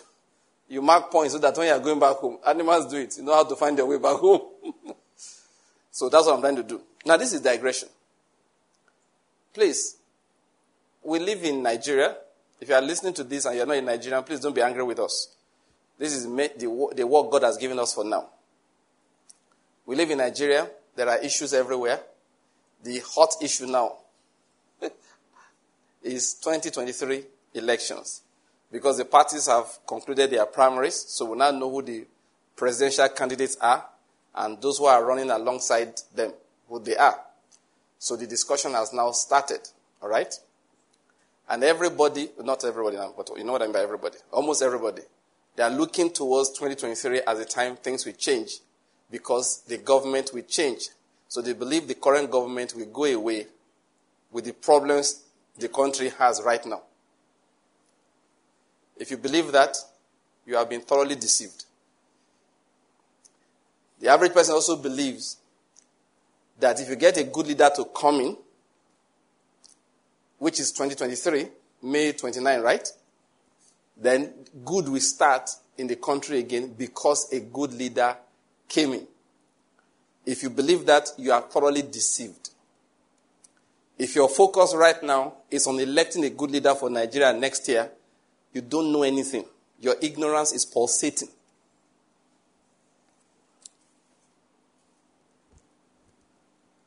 you 0.69 0.81
mark 0.81 1.11
points 1.11 1.35
so 1.35 1.39
that 1.41 1.57
when 1.57 1.67
you 1.67 1.73
are 1.73 1.81
going 1.81 1.99
back 1.99 2.17
home, 2.17 2.39
animals 2.47 2.91
do 2.91 2.99
it. 2.99 3.17
You 3.19 3.25
know 3.25 3.35
how 3.35 3.45
to 3.45 3.57
find 3.57 3.77
your 3.77 3.87
way 3.87 3.99
back 3.99 4.17
home. 4.17 4.43
so 5.91 6.09
that's 6.09 6.27
what 6.27 6.35
I'm 6.35 6.41
trying 6.41 6.57
to 6.57 6.63
do. 6.63 6.81
Now, 7.05 7.17
this 7.17 7.33
is 7.33 7.41
digression. 7.41 7.89
Please, 9.53 9.97
we 11.03 11.19
live 11.19 11.43
in 11.45 11.63
Nigeria. 11.63 12.17
If 12.61 12.69
you 12.69 12.75
are 12.75 12.83
listening 12.83 13.15
to 13.15 13.25
this 13.25 13.47
and 13.47 13.57
you're 13.57 13.67
not 13.67 13.77
in 13.77 13.85
Nigeria, 13.87 14.23
please 14.23 14.41
don't 14.41 14.55
be 14.55 14.63
angry 14.63 14.85
with 14.85 15.01
us. 15.01 15.35
This 15.99 16.15
is 16.15 16.25
the, 16.25 16.93
the 16.95 17.07
work 17.07 17.31
God 17.31 17.43
has 17.43 17.57
given 17.57 17.79
us 17.79 17.93
for 17.95 18.05
now. 18.05 18.29
We 19.85 19.97
live 19.97 20.11
in 20.11 20.19
Nigeria. 20.19 20.71
There 20.95 21.09
are 21.09 21.19
issues 21.19 21.53
everywhere. 21.53 22.01
The 22.83 23.01
hot 23.01 23.35
issue 23.43 23.67
now 23.67 23.97
is 26.03 26.35
2023 26.35 27.25
elections 27.55 28.23
because 28.73 28.99
the 28.99 29.05
parties 29.05 29.47
have 29.47 29.67
concluded 29.87 30.31
their 30.31 30.47
primaries, 30.47 30.95
so 30.95 31.27
we 31.27 31.39
now 31.39 31.51
know 31.51 31.71
who 31.71 31.83
the 31.83 32.07
presidential 32.57 33.09
candidates 33.09 33.57
are 33.61 33.85
and 34.35 34.61
those 34.63 34.79
who 34.79 34.87
are 34.87 35.05
running 35.05 35.31
alongside 35.31 35.93
them, 36.15 36.33
who 36.69 36.79
they 36.79 36.97
are. 36.97 37.19
So 37.99 38.17
the 38.17 38.27
discussion 38.27 38.73
has 38.73 38.93
now 38.93 39.11
started, 39.11 39.61
all 40.01 40.09
right? 40.09 40.33
And 41.49 41.65
everybody, 41.65 42.31
not 42.43 42.65
everybody, 42.65 42.97
but 43.17 43.31
you 43.37 43.45
know 43.45 43.53
what 43.53 43.63
I 43.63 43.67
mean 43.67 43.75
by 43.75 43.81
everybody, 43.81 44.19
almost 44.31 44.63
everybody, 44.63 45.03
they 45.57 45.65
are 45.65 45.71
looking 45.71 46.11
towards 46.11 46.51
2023 46.51 47.23
as 47.27 47.39
a 47.41 47.45
time 47.45 47.77
things 47.77 48.07
will 48.07 48.13
change 48.13 48.61
because 49.11 49.63
the 49.67 49.79
government 49.79 50.31
will 50.33 50.43
change. 50.43 50.89
So 51.29 51.43
they 51.43 51.53
believe 51.53 51.89
the 51.89 51.95
current 51.95 52.31
government 52.31 52.75
will 52.75 52.87
go 52.87 53.05
away 53.05 53.47
with 54.31 54.45
the 54.45 54.53
problems 54.53 55.25
the 55.59 55.69
country 55.69 56.11
has 56.19 56.43
right 56.45 56.65
now. 56.65 56.83
If 58.97 59.11
you 59.11 59.17
believe 59.17 59.53
that, 59.53 59.77
you 60.47 60.57
have 60.57 60.69
been 60.69 60.81
thoroughly 60.81 61.15
deceived. 61.15 61.65
The 64.01 64.09
average 64.09 64.33
person 64.33 64.55
also 64.55 64.77
believes 64.77 65.37
that 66.59 66.81
if 66.81 66.89
you 66.89 66.97
get 66.97 67.17
a 67.17 67.25
good 67.25 67.47
leader 67.47 67.71
to 67.77 67.85
come 67.85 68.21
in, 68.21 68.37
which 70.39 70.61
is 70.61 70.73
2023, 70.73 71.49
May 71.83 72.13
29, 72.13 72.61
right? 72.61 72.89
Then 73.97 74.33
good 74.65 74.89
will 74.89 75.01
start 75.01 75.51
in 75.77 75.87
the 75.87 75.97
country 75.97 76.39
again 76.39 76.75
because 76.77 77.31
a 77.33 77.41
good 77.41 77.73
leader 77.75 78.17
came 78.69 78.93
in. 78.93 79.07
If 80.25 80.43
you 80.43 80.51
believe 80.51 80.87
that, 80.87 81.09
you 81.19 81.33
are 81.33 81.43
thoroughly 81.43 81.83
deceived. 81.83 82.51
If 84.01 84.15
your 84.15 84.31
focus 84.31 84.73
right 84.75 85.03
now 85.03 85.35
is 85.51 85.67
on 85.67 85.79
electing 85.79 86.25
a 86.25 86.31
good 86.31 86.51
leader 86.51 86.75
for 86.75 86.89
Nigeria 86.89 87.35
next 87.35 87.69
year, 87.69 87.91
you 88.51 88.63
don't 88.63 88.91
know 88.91 89.03
anything. 89.03 89.45
Your 89.79 89.95
ignorance 90.01 90.53
is 90.55 90.65
pulsating. 90.65 91.29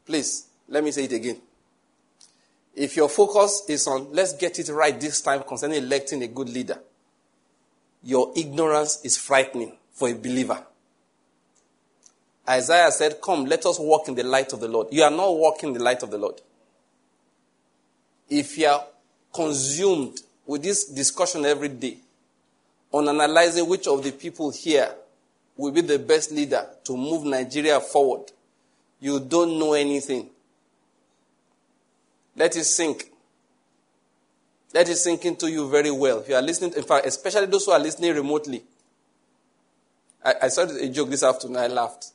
Please, 0.08 0.47
let 0.67 0.84
me 0.84 0.89
say 0.89 1.04
it 1.04 1.13
again. 1.13 1.38
If 2.73 2.95
your 2.95 3.10
focus 3.10 3.62
is 3.69 3.86
on 3.86 4.12
let's 4.12 4.34
get 4.34 4.58
it 4.58 4.69
right 4.69 4.99
this 4.99 5.21
time 5.21 5.43
concerning 5.43 5.84
electing 5.84 6.23
a 6.23 6.28
good 6.28 6.49
leader, 6.49 6.80
your 8.02 8.34
ignorance 8.36 9.02
is 9.04 9.19
frightening 9.19 9.78
for 9.91 10.10
a 10.10 10.15
believer. 10.15 10.65
Isaiah 12.49 12.91
said, 12.91 13.21
Come, 13.21 13.45
let 13.45 13.67
us 13.67 13.78
walk 13.80 14.08
in 14.08 14.15
the 14.15 14.23
light 14.23 14.52
of 14.52 14.62
the 14.62 14.67
Lord. 14.67 14.88
You 14.89 15.04
are 15.04 15.12
not 15.12 15.38
walking 15.38 15.69
in 15.69 15.73
the 15.76 15.84
light 15.84 16.02
of 16.02 16.10
the 16.10 16.17
Lord. 16.17 16.41
If 18.29 18.57
you 18.57 18.67
are 18.67 18.86
consumed 19.33 20.21
with 20.45 20.63
this 20.63 20.86
discussion 20.86 21.45
every 21.45 21.69
day 21.69 21.97
on 22.91 23.09
analyzing 23.09 23.67
which 23.67 23.88
of 23.88 24.03
the 24.03 24.12
people 24.12 24.51
here 24.51 24.93
will 25.57 25.71
be 25.71 25.81
the 25.81 25.99
best 25.99 26.31
leader 26.31 26.67
to 26.83 26.95
move 26.97 27.25
Nigeria 27.25 27.79
forward, 27.79 28.31
you 28.99 29.19
don't 29.19 29.59
know 29.59 29.73
anything. 29.73 30.29
Let 32.36 32.55
it 32.55 32.63
sink. 32.63 33.12
Let 34.73 34.89
it 34.89 34.95
sink 34.95 35.25
into 35.25 35.51
you 35.51 35.69
very 35.69 35.91
well. 35.91 36.19
If 36.19 36.29
you 36.29 36.36
are 36.36 36.41
listening, 36.41 36.73
in 36.75 36.83
fact, 36.83 37.05
especially 37.05 37.45
those 37.45 37.65
who 37.65 37.71
are 37.71 37.79
listening 37.79 38.15
remotely. 38.15 38.63
I, 40.23 40.33
I 40.43 40.47
saw 40.47 40.63
a 40.63 40.88
joke 40.89 41.09
this 41.09 41.21
afternoon. 41.23 41.57
I 41.57 41.67
laughed. 41.67 42.07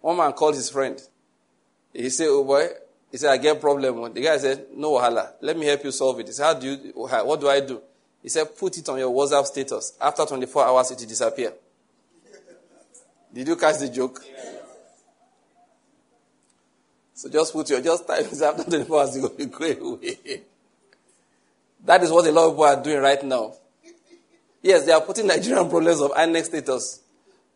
One 0.00 0.16
man 0.16 0.32
called 0.32 0.54
his 0.54 0.70
friend. 0.70 1.00
He 1.92 2.08
said, 2.08 2.28
Oh 2.30 2.44
boy, 2.44 2.68
he 3.12 3.18
said, 3.18 3.30
I 3.30 3.36
get 3.36 3.60
problem. 3.60 4.14
The 4.14 4.22
guy 4.22 4.38
said, 4.38 4.68
No 4.74 4.92
wahala. 4.92 5.34
Let 5.42 5.58
me 5.58 5.66
help 5.66 5.84
you 5.84 5.92
solve 5.92 6.18
it. 6.20 6.28
He 6.28 6.32
said, 6.32 6.44
How 6.44 6.54
do 6.54 6.66
you, 6.66 6.76
what 6.94 7.38
do 7.38 7.48
I 7.48 7.60
do? 7.60 7.80
He 8.22 8.30
said, 8.30 8.56
Put 8.58 8.78
it 8.78 8.88
on 8.88 8.98
your 8.98 9.12
WhatsApp 9.12 9.44
status. 9.44 9.92
After 10.00 10.24
24 10.24 10.64
hours, 10.66 10.90
it 10.90 10.98
will 10.98 11.06
disappear. 11.06 11.52
Did 13.34 13.48
you 13.48 13.56
catch 13.56 13.78
the 13.78 13.90
joke? 13.90 14.18
So 17.14 17.28
just 17.28 17.52
put 17.52 17.68
your, 17.68 17.82
just 17.82 18.06
type 18.06 18.26
after 18.42 18.64
24 18.64 18.98
hours, 19.00 19.16
it 19.16 19.20
will 19.22 19.46
go 19.46 19.90
away. 19.92 20.42
that 21.84 22.02
is 22.02 22.10
what 22.10 22.26
a 22.26 22.32
lot 22.32 22.46
of 22.46 22.52
people 22.52 22.64
are 22.64 22.82
doing 22.82 22.98
right 22.98 23.22
now. 23.22 23.52
Yes, 24.62 24.86
they 24.86 24.92
are 24.92 25.00
putting 25.02 25.26
Nigerian 25.26 25.68
problems 25.68 26.00
of 26.00 26.12
INEC 26.12 26.44
status 26.44 27.00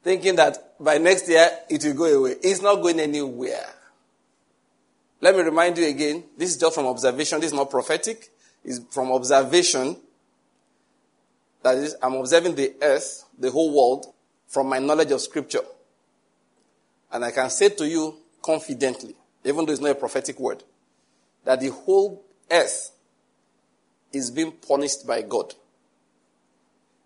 thinking 0.03 0.37
that 0.37 0.75
by 0.79 0.99
next 0.99 1.29
year 1.29 1.49
it 1.71 1.83
will 1.85 1.95
go 1.95 2.05
away. 2.05 2.35
It's 2.43 2.61
not 2.61 2.77
going 2.77 3.01
anywhere. 3.01 3.67
Let 5.21 5.35
me 5.35 5.43
remind 5.43 5.79
you 5.79 5.87
again 5.87 6.25
this 6.37 6.51
is 6.51 6.57
just 6.57 6.75
from 6.75 6.87
observation, 6.87 7.41
this 7.41 7.53
is 7.53 7.57
not 7.57 7.71
prophetic, 7.71 8.31
it's 8.65 8.81
from 8.91 9.13
observation. 9.13 9.97
That 11.63 11.77
is, 11.77 11.97
I'm 12.03 12.15
observing 12.15 12.55
the 12.55 12.75
earth, 12.81 13.25
the 13.39 13.51
whole 13.51 13.75
world, 13.75 14.15
from 14.47 14.69
my 14.69 14.79
knowledge 14.79 15.11
of 15.11 15.21
Scripture. 15.21 15.63
And 17.11 17.25
I 17.25 17.31
can 17.31 17.51
say 17.51 17.71
to 17.71 17.89
you 17.89 18.17
confidently, 18.43 19.15
even 19.45 19.65
though 19.65 19.73
it's 19.73 19.81
not 19.81 19.91
a 19.91 19.95
prophetic 19.97 20.39
word, 20.39 20.63
that 21.45 21.61
the 21.61 21.71
whole 21.71 22.25
earth 22.51 22.93
is 24.13 24.31
being 24.31 24.53
punished 24.53 25.07
by 25.07 25.23
God. 25.23 25.55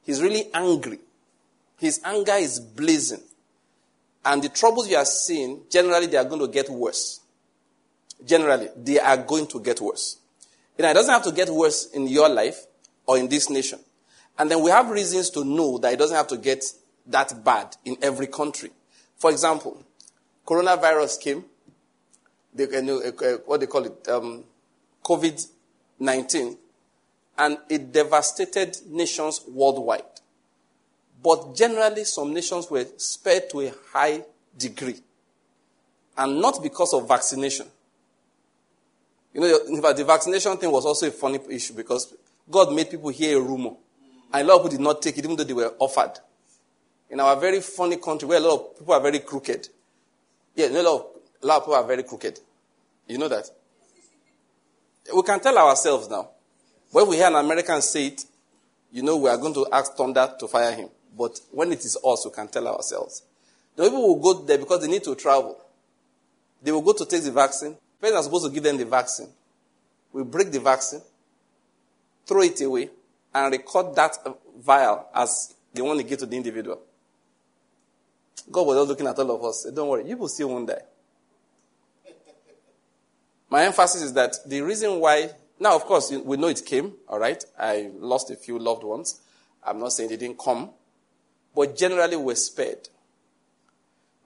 He's 0.02 0.20
really 0.20 0.50
angry 0.52 0.98
his 1.80 1.98
anger 2.04 2.34
is 2.34 2.60
blazing. 2.60 3.22
And 4.22 4.42
the 4.42 4.50
troubles 4.50 4.88
you 4.88 4.96
are 4.98 5.04
seeing, 5.06 5.62
generally, 5.70 6.06
they 6.06 6.18
are 6.18 6.24
going 6.24 6.42
to 6.42 6.46
get 6.46 6.68
worse. 6.68 7.20
Generally, 8.24 8.68
they 8.76 8.98
are 8.98 9.16
going 9.16 9.46
to 9.48 9.60
get 9.60 9.80
worse. 9.80 10.18
You 10.76 10.82
know, 10.82 10.90
it 10.90 10.94
doesn't 10.94 11.12
have 11.12 11.24
to 11.24 11.32
get 11.32 11.48
worse 11.48 11.90
in 11.90 12.06
your 12.06 12.28
life 12.28 12.66
or 13.06 13.18
in 13.18 13.28
this 13.28 13.50
nation. 13.50 13.80
And 14.38 14.50
then 14.50 14.62
we 14.62 14.70
have 14.70 14.88
reasons 14.88 15.30
to 15.30 15.44
know 15.44 15.78
that 15.78 15.92
it 15.92 15.98
doesn't 15.98 16.16
have 16.16 16.28
to 16.28 16.36
get 16.36 16.64
that 17.06 17.44
bad 17.44 17.76
in 17.84 17.96
every 18.02 18.26
country. 18.26 18.70
For 19.16 19.30
example, 19.30 19.84
coronavirus 20.46 21.20
came, 21.20 21.44
they, 22.54 22.64
uh, 22.64 23.38
what 23.44 23.60
they 23.60 23.66
call 23.66 23.84
it, 23.84 24.08
um, 24.08 24.44
COVID 25.04 25.46
19, 26.00 26.56
and 27.38 27.58
it 27.68 27.92
devastated 27.92 28.76
nations 28.88 29.42
worldwide. 29.46 30.02
But 31.22 31.54
generally, 31.54 32.04
some 32.04 32.32
nations 32.32 32.70
were 32.70 32.86
spared 32.96 33.50
to 33.50 33.60
a 33.60 33.72
high 33.92 34.24
degree. 34.56 34.96
And 36.16 36.40
not 36.40 36.62
because 36.62 36.94
of 36.94 37.06
vaccination. 37.06 37.66
You 39.32 39.40
know, 39.40 39.58
in 39.68 39.80
fact, 39.80 39.96
the 39.96 40.04
vaccination 40.04 40.56
thing 40.56 40.70
was 40.70 40.84
also 40.84 41.06
a 41.06 41.10
funny 41.10 41.38
issue 41.50 41.74
because 41.74 42.14
God 42.50 42.72
made 42.74 42.90
people 42.90 43.10
hear 43.10 43.38
a 43.38 43.40
rumor. 43.40 43.72
And 44.32 44.48
a 44.48 44.48
lot 44.48 44.56
of 44.56 44.62
people 44.62 44.78
did 44.78 44.84
not 44.84 45.02
take 45.02 45.18
it, 45.18 45.24
even 45.24 45.36
though 45.36 45.44
they 45.44 45.52
were 45.52 45.74
offered. 45.78 46.18
In 47.08 47.20
our 47.20 47.36
very 47.36 47.60
funny 47.60 47.96
country, 47.96 48.28
where 48.28 48.38
a 48.38 48.40
lot 48.40 48.54
of 48.54 48.78
people 48.78 48.94
are 48.94 49.00
very 49.00 49.20
crooked. 49.20 49.68
Yeah, 50.54 50.66
a 50.66 50.82
lot 50.82 50.94
of, 50.94 51.06
a 51.42 51.46
lot 51.46 51.56
of 51.58 51.62
people 51.62 51.74
are 51.74 51.86
very 51.86 52.02
crooked. 52.02 52.40
You 53.06 53.18
know 53.18 53.28
that? 53.28 53.50
We 55.14 55.22
can 55.22 55.40
tell 55.40 55.56
ourselves 55.58 56.08
now. 56.08 56.28
When 56.90 57.08
we 57.08 57.16
hear 57.16 57.26
an 57.26 57.36
American 57.36 57.82
say 57.82 58.08
it, 58.08 58.24
you 58.92 59.02
know 59.02 59.16
we 59.16 59.28
are 59.28 59.36
going 59.36 59.54
to 59.54 59.66
ask 59.72 59.94
thunder 59.94 60.34
to 60.38 60.48
fire 60.48 60.74
him. 60.74 60.88
But 61.16 61.40
when 61.50 61.72
it 61.72 61.84
is 61.84 61.96
us, 62.04 62.24
we 62.24 62.32
can 62.32 62.48
tell 62.48 62.66
ourselves. 62.68 63.22
The 63.76 63.84
people 63.84 64.02
will 64.02 64.20
go 64.20 64.42
there 64.42 64.58
because 64.58 64.80
they 64.80 64.88
need 64.88 65.04
to 65.04 65.14
travel. 65.14 65.58
They 66.62 66.72
will 66.72 66.82
go 66.82 66.92
to 66.92 67.04
take 67.06 67.22
the 67.22 67.32
vaccine. 67.32 67.76
Parents 68.00 68.20
are 68.20 68.22
supposed 68.24 68.46
to 68.46 68.50
give 68.50 68.62
them 68.62 68.76
the 68.76 68.84
vaccine. 68.84 69.28
We 70.12 70.24
break 70.24 70.50
the 70.50 70.60
vaccine, 70.60 71.02
throw 72.26 72.42
it 72.42 72.60
away, 72.60 72.90
and 73.34 73.52
record 73.52 73.94
that 73.96 74.16
vial 74.58 75.08
as 75.14 75.54
the 75.72 75.84
want 75.84 76.00
to 76.00 76.06
give 76.06 76.18
to 76.20 76.26
the 76.26 76.36
individual. 76.36 76.80
God 78.50 78.66
was 78.66 78.76
just 78.78 78.88
looking 78.88 79.06
at 79.06 79.18
all 79.18 79.30
of 79.30 79.44
us. 79.44 79.62
Said, 79.62 79.74
Don't 79.74 79.88
worry, 79.88 80.08
you 80.08 80.16
will 80.16 80.28
still 80.28 80.48
won't 80.48 80.68
die. 80.68 80.82
My 83.48 83.64
emphasis 83.64 84.02
is 84.02 84.12
that 84.14 84.36
the 84.46 84.62
reason 84.62 84.98
why, 85.00 85.30
now 85.58 85.76
of 85.76 85.84
course, 85.84 86.10
we 86.10 86.36
know 86.36 86.48
it 86.48 86.64
came, 86.64 86.94
all 87.08 87.18
right. 87.18 87.44
I 87.58 87.90
lost 87.98 88.30
a 88.30 88.36
few 88.36 88.58
loved 88.58 88.84
ones. 88.84 89.20
I'm 89.64 89.78
not 89.78 89.92
saying 89.92 90.08
they 90.08 90.16
didn't 90.16 90.38
come 90.38 90.70
but 91.54 91.76
generally 91.76 92.16
we're 92.16 92.34
spared. 92.34 92.88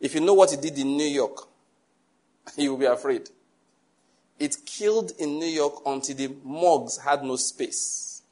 If 0.01 0.15
you 0.15 0.21
know 0.21 0.35
what 0.35 0.53
it 0.53 0.61
did 0.61 0.79
in 0.79 0.97
New 0.97 1.07
York, 1.07 1.49
you 2.57 2.71
will 2.71 2.79
be 2.79 2.87
afraid. 2.87 3.29
It 4.39 4.57
killed 4.67 5.13
in 5.19 5.39
New 5.39 5.47
York 5.47 5.83
until 5.87 6.17
the 6.17 6.35
morgues 6.43 6.99
had 6.99 7.23
no 7.23 7.37
space. 7.37 8.23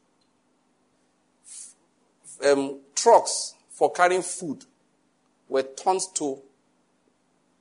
Um, 2.44 2.80
trucks 2.94 3.54
for 3.70 3.92
carrying 3.92 4.22
food 4.22 4.64
were 5.48 5.62
turned 5.62 6.00
to 6.14 6.38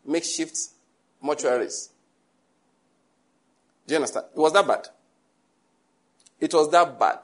makeshift 0.06 0.58
mortuaries. 1.24 1.90
Do 3.86 3.94
you 3.94 3.98
understand? 3.98 4.28
It 4.36 4.40
was 4.40 4.54
that 4.54 4.68
bad. 4.68 4.88
It 6.40 6.54
was 6.54 6.72
that 6.72 7.00
bad. 7.00 7.20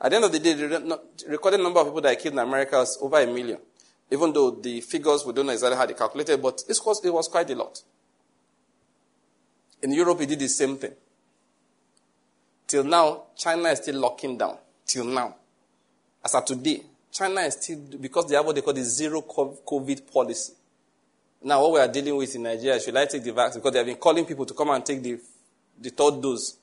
At 0.00 0.10
the 0.10 0.16
end 0.16 0.24
of 0.24 0.32
the 0.32 0.38
day, 0.38 0.54
the 0.54 1.00
recorded 1.28 1.60
number 1.60 1.80
of 1.80 1.86
people 1.86 2.00
that 2.02 2.10
I 2.10 2.14
killed 2.14 2.34
in 2.34 2.38
America 2.38 2.76
was 2.76 2.96
over 3.02 3.20
a 3.20 3.26
million. 3.26 3.58
Even 4.10 4.32
though 4.32 4.52
the 4.52 4.80
figures, 4.80 5.26
we 5.26 5.32
don't 5.32 5.46
know 5.46 5.52
exactly 5.52 5.76
how 5.76 5.84
they 5.84 5.94
calculated, 5.94 6.40
but 6.40 6.62
it 6.68 6.80
was, 6.84 7.04
it 7.04 7.12
was 7.12 7.28
quite 7.28 7.50
a 7.50 7.54
lot. 7.54 7.82
In 9.82 9.92
Europe, 9.92 10.20
it 10.22 10.26
did 10.26 10.38
the 10.40 10.48
same 10.48 10.76
thing. 10.76 10.92
Till 12.66 12.84
now, 12.84 13.22
China 13.36 13.68
is 13.70 13.78
still 13.78 13.96
locking 13.96 14.36
down. 14.36 14.58
Till 14.86 15.04
now. 15.04 15.34
As 16.24 16.34
of 16.34 16.44
today, 16.44 16.82
China 17.10 17.40
is 17.42 17.54
still, 17.54 17.78
because 18.00 18.26
they 18.28 18.36
have 18.36 18.44
what 18.44 18.54
they 18.54 18.60
call 18.60 18.74
the 18.74 18.82
zero 18.82 19.22
COVID 19.22 20.12
policy. 20.12 20.52
Now, 21.42 21.62
what 21.62 21.72
we 21.72 21.80
are 21.80 21.88
dealing 21.88 22.16
with 22.16 22.34
in 22.34 22.42
Nigeria, 22.42 22.80
should 22.80 22.96
I 22.96 23.06
take 23.06 23.22
the 23.22 23.32
vaccine? 23.32 23.60
Because 23.60 23.72
they 23.72 23.78
have 23.78 23.86
been 23.86 23.96
calling 23.96 24.24
people 24.24 24.44
to 24.44 24.54
come 24.54 24.70
and 24.70 24.84
take 24.84 25.02
the, 25.02 25.18
the 25.80 25.90
third 25.90 26.20
dose. 26.20 26.56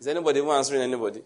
Is 0.00 0.06
anybody 0.06 0.38
even 0.38 0.50
answering 0.50 0.82
anybody? 0.82 1.22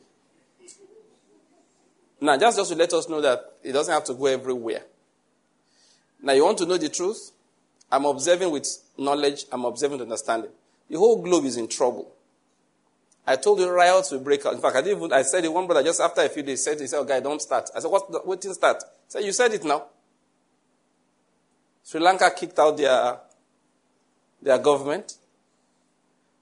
Now, 2.21 2.37
just, 2.37 2.57
just 2.57 2.71
to 2.73 2.77
let 2.77 2.93
us 2.93 3.09
know 3.09 3.21
that 3.21 3.53
it 3.63 3.73
doesn't 3.73 3.93
have 3.93 4.05
to 4.05 4.15
go 4.15 4.27
everywhere. 4.27 4.83
Now, 6.23 6.33
you 6.33 6.45
want 6.45 6.59
to 6.59 6.67
know 6.67 6.77
the 6.79 6.89
truth? 6.89 7.31
I'm 7.93 8.05
observing 8.07 8.51
with 8.51 8.67
knowledge, 8.99 9.45
I'm 9.53 9.65
observing 9.65 9.99
with 9.99 10.07
understanding. 10.07 10.51
The 10.89 10.99
whole 10.99 11.23
globe 11.23 11.45
is 11.45 11.57
in 11.57 11.69
trouble. 11.69 12.13
I 13.27 13.37
told 13.37 13.61
you 13.61 13.71
riots 13.71 14.11
will 14.11 14.21
break 14.21 14.45
out. 14.47 14.55
In 14.55 14.61
fact, 14.61 14.77
I 14.77 14.81
didn't 14.81 14.99
even, 14.99 15.13
I 15.13 15.23
said 15.23 15.45
it, 15.45 15.53
one 15.53 15.67
brother 15.67 15.83
just 15.83 16.01
after 16.01 16.23
a 16.23 16.29
few 16.29 16.43
days 16.43 16.65
said, 16.65 16.81
he 16.81 16.87
said, 16.87 16.99
oh, 16.99 17.05
guy, 17.05 17.21
don't 17.21 17.43
start. 17.43 17.69
I 17.77 17.81
said, 17.81 17.91
what's 17.91 18.11
the, 18.11 18.21
what 18.21 18.41
didn't 18.41 18.55
start? 18.55 18.83
He 18.83 19.11
said, 19.11 19.25
you 19.25 19.33
said 19.33 19.53
it 19.53 19.65
now. 19.65 19.85
Sri 21.85 22.01
Lanka 22.01 22.31
kicked 22.35 22.59
out 22.59 22.77
their, 22.77 23.19
their 24.41 24.59
government. 24.59 25.15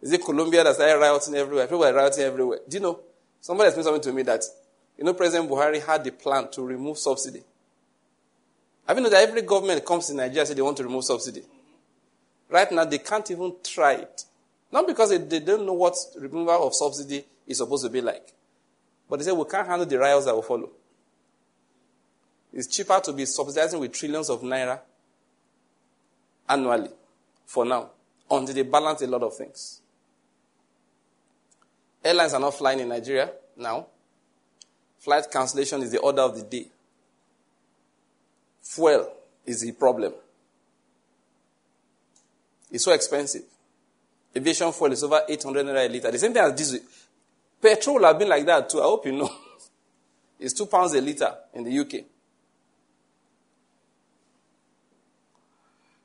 Is 0.00 0.12
it 0.12 0.24
Colombia 0.24 0.62
that 0.62 0.74
started 0.76 0.98
rioting 0.98 1.34
everywhere? 1.34 1.66
People 1.66 1.84
are 1.84 1.94
rioting 1.94 2.22
everywhere. 2.24 2.60
Do 2.68 2.76
you 2.76 2.82
know? 2.82 3.00
Somebody 3.40 3.68
explained 3.68 3.86
something 3.86 4.02
to 4.02 4.12
me 4.12 4.22
that 4.22 4.42
you 4.96 5.04
know, 5.04 5.14
President 5.14 5.50
Buhari 5.50 5.84
had 5.84 6.04
the 6.04 6.10
plan 6.12 6.48
to 6.52 6.62
remove 6.62 6.98
subsidy. 6.98 7.42
Have 8.86 8.96
you 8.96 9.02
know 9.02 9.10
that 9.10 9.28
every 9.28 9.42
government 9.42 9.84
comes 9.84 10.10
in 10.10 10.16
Nigeria 10.16 10.54
they 10.54 10.62
want 10.62 10.76
to 10.78 10.84
remove 10.84 11.04
subsidy? 11.04 11.42
Right 12.48 12.70
now, 12.70 12.84
they 12.84 12.98
can't 12.98 13.28
even 13.30 13.56
try 13.62 13.94
it. 13.94 14.24
Not 14.72 14.86
because 14.86 15.10
they, 15.10 15.40
don't 15.40 15.64
know 15.64 15.72
what 15.72 15.94
removal 16.18 16.66
of 16.66 16.74
subsidy 16.74 17.24
is 17.46 17.58
supposed 17.58 17.84
to 17.84 17.90
be 17.90 18.00
like. 18.00 18.32
But 19.08 19.18
they 19.18 19.24
say 19.24 19.32
we 19.32 19.44
can't 19.44 19.66
handle 19.66 19.86
the 19.86 19.98
riots 19.98 20.26
that 20.26 20.34
will 20.34 20.42
follow. 20.42 20.70
It's 22.52 22.66
cheaper 22.66 23.00
to 23.04 23.12
be 23.12 23.26
subsidizing 23.26 23.78
with 23.78 23.92
trillions 23.92 24.30
of 24.30 24.40
naira 24.42 24.80
annually 26.48 26.90
for 27.44 27.64
now 27.64 27.90
until 28.30 28.54
they 28.54 28.62
balance 28.62 29.02
a 29.02 29.06
lot 29.06 29.22
of 29.22 29.36
things. 29.36 29.80
Airlines 32.04 32.34
are 32.34 32.40
not 32.40 32.54
flying 32.54 32.80
in 32.80 32.88
Nigeria 32.88 33.30
now. 33.56 33.86
Flight 34.98 35.24
cancellation 35.30 35.82
is 35.82 35.90
the 35.90 35.98
order 35.98 36.22
of 36.22 36.36
the 36.36 36.42
day. 36.42 36.66
Fuel 38.62 39.12
is 39.44 39.60
the 39.60 39.72
problem. 39.72 40.12
It's 42.70 42.84
so 42.84 42.92
expensive. 42.92 43.42
Aviation 44.36 44.70
fuel 44.72 44.92
is 44.92 45.02
over 45.02 45.22
800 45.26 45.64
naira 45.64 45.86
a 45.86 45.88
liter. 45.88 46.10
The 46.10 46.18
same 46.18 46.34
thing 46.34 46.42
as 46.42 46.52
diesel. 46.52 46.80
Petrol 47.60 48.04
have 48.04 48.18
been 48.18 48.28
like 48.28 48.44
that 48.44 48.68
too. 48.68 48.80
I 48.80 48.84
hope 48.84 49.06
you 49.06 49.12
know. 49.12 49.30
It's 50.38 50.52
two 50.52 50.66
pounds 50.66 50.92
a 50.92 51.00
liter 51.00 51.34
in 51.54 51.64
the 51.64 51.78
UK. 51.78 52.04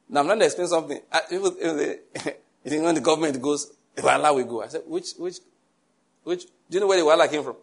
Now 0.08 0.22
I'm 0.22 0.26
trying 0.28 0.40
to 0.40 0.46
explain 0.46 0.68
something. 0.68 1.02
I, 1.12 1.20
people, 1.30 1.52
when 1.60 2.96
the 2.96 3.02
government 3.02 3.42
goes, 3.42 3.74
Wala 4.02 4.34
we 4.34 4.44
go. 4.46 4.64
I 4.64 4.68
said, 4.70 4.84
which, 4.88 5.12
which, 5.18 5.40
which, 6.24 6.46
do 6.46 6.50
you 6.70 6.80
know 6.80 6.88
where 6.88 6.98
the 6.98 7.06
Wala 7.06 7.28
came 7.28 7.44
from? 7.44 7.58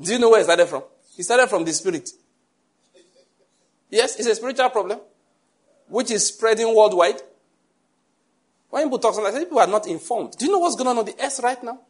Do 0.00 0.12
you 0.12 0.20
know 0.20 0.30
where 0.30 0.40
it 0.40 0.44
started 0.44 0.66
from? 0.66 0.84
It 1.18 1.24
started 1.24 1.48
from 1.48 1.64
the 1.64 1.72
spirit. 1.72 2.08
Yes, 3.90 4.16
it's 4.16 4.28
a 4.28 4.34
spiritual 4.36 4.70
problem, 4.70 5.00
which 5.88 6.12
is 6.12 6.28
spreading 6.28 6.72
worldwide. 6.74 7.20
When 8.70 8.84
people 8.84 8.98
talk 9.00 9.14
something, 9.14 9.34
people 9.34 9.58
are 9.58 9.66
not 9.66 9.86
informed. 9.86 10.36
Do 10.38 10.46
you 10.46 10.52
know 10.52 10.60
what's 10.60 10.76
going 10.76 10.88
on 10.88 10.98
on 10.98 11.04
the 11.04 11.14
earth 11.22 11.40
right 11.42 11.62
now? 11.62 11.80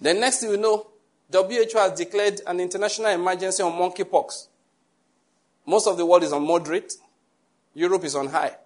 The 0.00 0.14
next 0.14 0.40
thing 0.40 0.50
you 0.50 0.56
know, 0.56 0.86
WHO 1.32 1.78
has 1.78 1.92
declared 1.98 2.40
an 2.46 2.60
international 2.60 3.08
emergency 3.08 3.62
on 3.62 3.72
monkeypox. 3.72 4.46
Most 5.66 5.86
of 5.86 5.96
the 5.96 6.06
world 6.06 6.22
is 6.22 6.32
on 6.32 6.46
moderate. 6.46 6.94
Europe 7.74 8.04
is 8.04 8.14
on 8.14 8.28
high. 8.28 8.56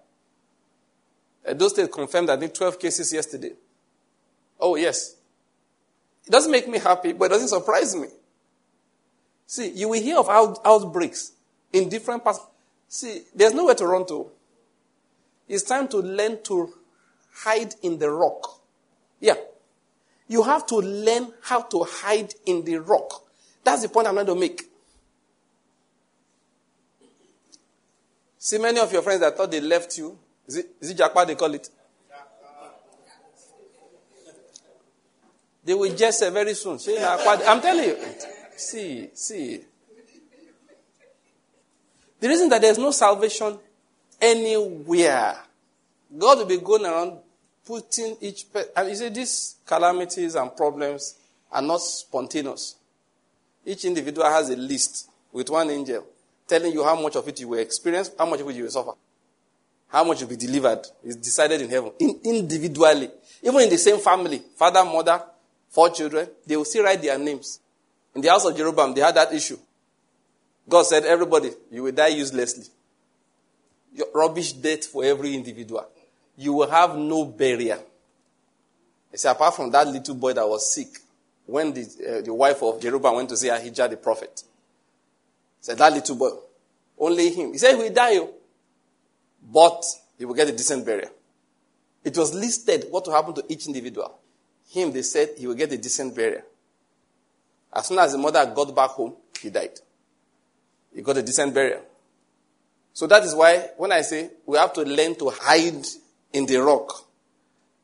Uh, 1.47 1.53
those 1.53 1.71
states 1.71 1.93
confirmed, 1.93 2.29
I 2.29 2.37
think, 2.37 2.53
12 2.53 2.79
cases 2.79 3.11
yesterday. 3.13 3.51
Oh, 4.59 4.75
yes. 4.75 5.15
It 6.25 6.31
doesn't 6.31 6.51
make 6.51 6.67
me 6.67 6.79
happy, 6.79 7.13
but 7.13 7.25
it 7.25 7.29
doesn't 7.29 7.49
surprise 7.49 7.95
me. 7.95 8.07
See, 9.45 9.69
you 9.71 9.89
will 9.89 10.01
hear 10.01 10.17
of 10.17 10.29
out, 10.29 10.59
outbreaks 10.65 11.33
in 11.71 11.89
different 11.89 12.23
parts. 12.23 12.39
See, 12.87 13.23
there's 13.35 13.53
nowhere 13.53 13.75
to 13.75 13.85
run 13.85 14.07
to. 14.07 14.31
It's 15.47 15.63
time 15.63 15.87
to 15.89 15.97
learn 15.97 16.41
to 16.43 16.73
hide 17.35 17.75
in 17.83 17.99
the 17.99 18.09
rock. 18.09 18.61
Yeah. 19.19 19.35
You 20.27 20.43
have 20.43 20.65
to 20.67 20.77
learn 20.77 21.31
how 21.41 21.61
to 21.61 21.83
hide 21.83 22.33
in 22.45 22.63
the 22.63 22.77
rock. 22.77 23.23
That's 23.63 23.83
the 23.83 23.89
point 23.89 24.07
I'm 24.07 24.15
trying 24.15 24.25
to 24.27 24.35
make. 24.35 24.63
See, 28.37 28.57
many 28.57 28.79
of 28.79 28.91
your 28.91 29.01
friends 29.01 29.21
that 29.21 29.35
thought 29.35 29.51
they 29.51 29.61
left 29.61 29.97
you. 29.97 30.17
Is 30.47 30.57
it, 30.57 30.67
is 30.79 30.91
it 30.91 30.97
japa 30.97 31.25
they 31.25 31.35
call 31.35 31.53
it? 31.53 31.69
They 35.63 35.73
will 35.73 35.95
just 35.95 36.19
say 36.19 36.29
very 36.29 36.53
soon. 36.53 36.77
See, 36.77 36.97
I'm 36.99 37.59
telling 37.59 37.85
you. 37.85 37.97
See, 38.55 39.09
see. 39.13 39.61
The 42.19 42.27
reason 42.27 42.49
that 42.49 42.61
there's 42.61 42.77
no 42.77 42.91
salvation 42.91 43.57
anywhere, 44.21 45.37
God 46.15 46.37
will 46.37 46.45
be 46.45 46.57
going 46.57 46.85
around 46.85 47.17
putting 47.65 48.17
each 48.21 48.51
person. 48.51 48.69
And 48.75 48.89
you 48.89 48.95
see, 48.95 49.09
these 49.09 49.55
calamities 49.65 50.35
and 50.35 50.55
problems 50.55 51.15
are 51.51 51.61
not 51.61 51.81
spontaneous. 51.81 52.75
Each 53.65 53.85
individual 53.85 54.27
has 54.27 54.49
a 54.49 54.55
list 54.55 55.09
with 55.31 55.49
one 55.49 55.69
angel 55.69 56.05
telling 56.47 56.71
you 56.71 56.83
how 56.83 56.99
much 57.01 57.15
of 57.15 57.27
it 57.27 57.39
you 57.39 57.47
will 57.47 57.59
experience, 57.59 58.11
how 58.17 58.25
much 58.25 58.39
of 58.39 58.49
it 58.49 58.55
you 58.55 58.63
will 58.63 58.69
suffer, 58.71 58.91
how 59.87 60.03
much 60.03 60.21
you 60.21 60.27
will 60.27 60.35
be 60.35 60.45
delivered. 60.45 60.85
It's 61.03 61.15
decided 61.15 61.61
in 61.61 61.69
heaven. 61.69 61.91
In, 61.99 62.19
individually. 62.23 63.09
Even 63.41 63.61
in 63.61 63.69
the 63.69 63.77
same 63.77 63.97
family, 63.99 64.41
father, 64.55 64.85
mother, 64.85 65.23
four 65.69 65.89
children, 65.89 66.27
they 66.45 66.55
will 66.55 66.65
still 66.65 66.83
write 66.83 67.01
their 67.01 67.17
names. 67.17 67.59
In 68.13 68.21
the 68.21 68.29
house 68.29 68.45
of 68.45 68.55
Jeroboam, 68.55 68.93
they 68.93 69.01
had 69.01 69.15
that 69.15 69.33
issue. 69.33 69.57
God 70.69 70.83
said, 70.83 71.03
everybody, 71.05 71.51
you 71.71 71.83
will 71.83 71.91
die 71.91 72.09
uselessly. 72.09 72.65
Your 73.93 74.07
rubbish 74.13 74.53
death 74.53 74.85
for 74.85 75.03
every 75.03 75.33
individual 75.33 75.85
you 76.37 76.53
will 76.53 76.69
have 76.69 76.97
no 76.97 77.25
burial. 77.25 77.83
He 79.11 79.17
said, 79.17 79.31
apart 79.31 79.55
from 79.55 79.71
that 79.71 79.87
little 79.87 80.15
boy 80.15 80.33
that 80.33 80.47
was 80.47 80.73
sick, 80.73 80.87
when 81.45 81.73
the, 81.73 81.81
uh, 81.81 82.21
the 82.21 82.33
wife 82.33 82.61
of 82.63 82.81
Jeroboam 82.81 83.15
went 83.15 83.29
to 83.29 83.37
see 83.37 83.49
Ahijah 83.49 83.87
the 83.87 83.97
prophet, 83.97 84.43
said, 85.61 85.77
that 85.77 85.93
little 85.93 86.15
boy, 86.15 86.29
only 86.97 87.29
him. 87.29 87.51
He 87.53 87.57
said, 87.57 87.75
he 87.75 87.83
will 87.83 87.93
die, 87.93 88.17
oh. 88.17 88.33
but 89.51 89.83
he 90.17 90.25
will 90.25 90.33
get 90.33 90.49
a 90.49 90.51
decent 90.51 90.85
burial. 90.85 91.11
It 92.03 92.17
was 92.17 92.33
listed 92.33 92.85
what 92.89 93.05
will 93.05 93.13
happen 93.13 93.33
to 93.35 93.43
each 93.49 93.67
individual. 93.67 94.19
Him, 94.69 94.91
they 94.91 95.01
said, 95.01 95.29
he 95.37 95.47
will 95.47 95.55
get 95.55 95.71
a 95.71 95.77
decent 95.77 96.15
burial. 96.15 96.43
As 97.73 97.87
soon 97.87 97.99
as 97.99 98.13
the 98.13 98.17
mother 98.17 98.45
got 98.45 98.73
back 98.75 98.91
home, 98.91 99.15
he 99.41 99.49
died. 99.49 99.79
He 100.93 101.01
got 101.01 101.17
a 101.17 101.23
decent 101.23 101.53
burial. 101.53 101.81
So 102.93 103.07
that 103.07 103.23
is 103.23 103.35
why 103.35 103.69
when 103.75 103.91
I 103.91 104.01
say 104.01 104.29
we 104.45 104.57
have 104.57 104.71
to 104.73 104.81
learn 104.83 105.15
to 105.15 105.29
hide 105.29 105.85
in 106.35 106.45
the 106.45 106.57
rock. 106.57 107.07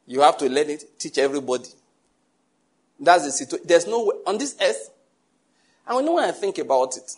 You 0.05 0.21
have 0.21 0.37
to 0.39 0.49
learn 0.49 0.69
it, 0.69 0.99
teach 0.99 1.17
everybody. 1.17 1.69
That's 2.99 3.23
the 3.23 3.31
situation. 3.31 3.65
There's 3.67 3.87
no 3.87 4.03
way 4.03 4.15
on 4.27 4.37
this 4.37 4.55
earth. 4.61 4.89
And 5.87 5.99
you 5.99 6.05
know 6.05 6.13
when 6.15 6.25
I 6.25 6.31
think 6.31 6.57
about 6.57 6.97
it, 6.97 7.15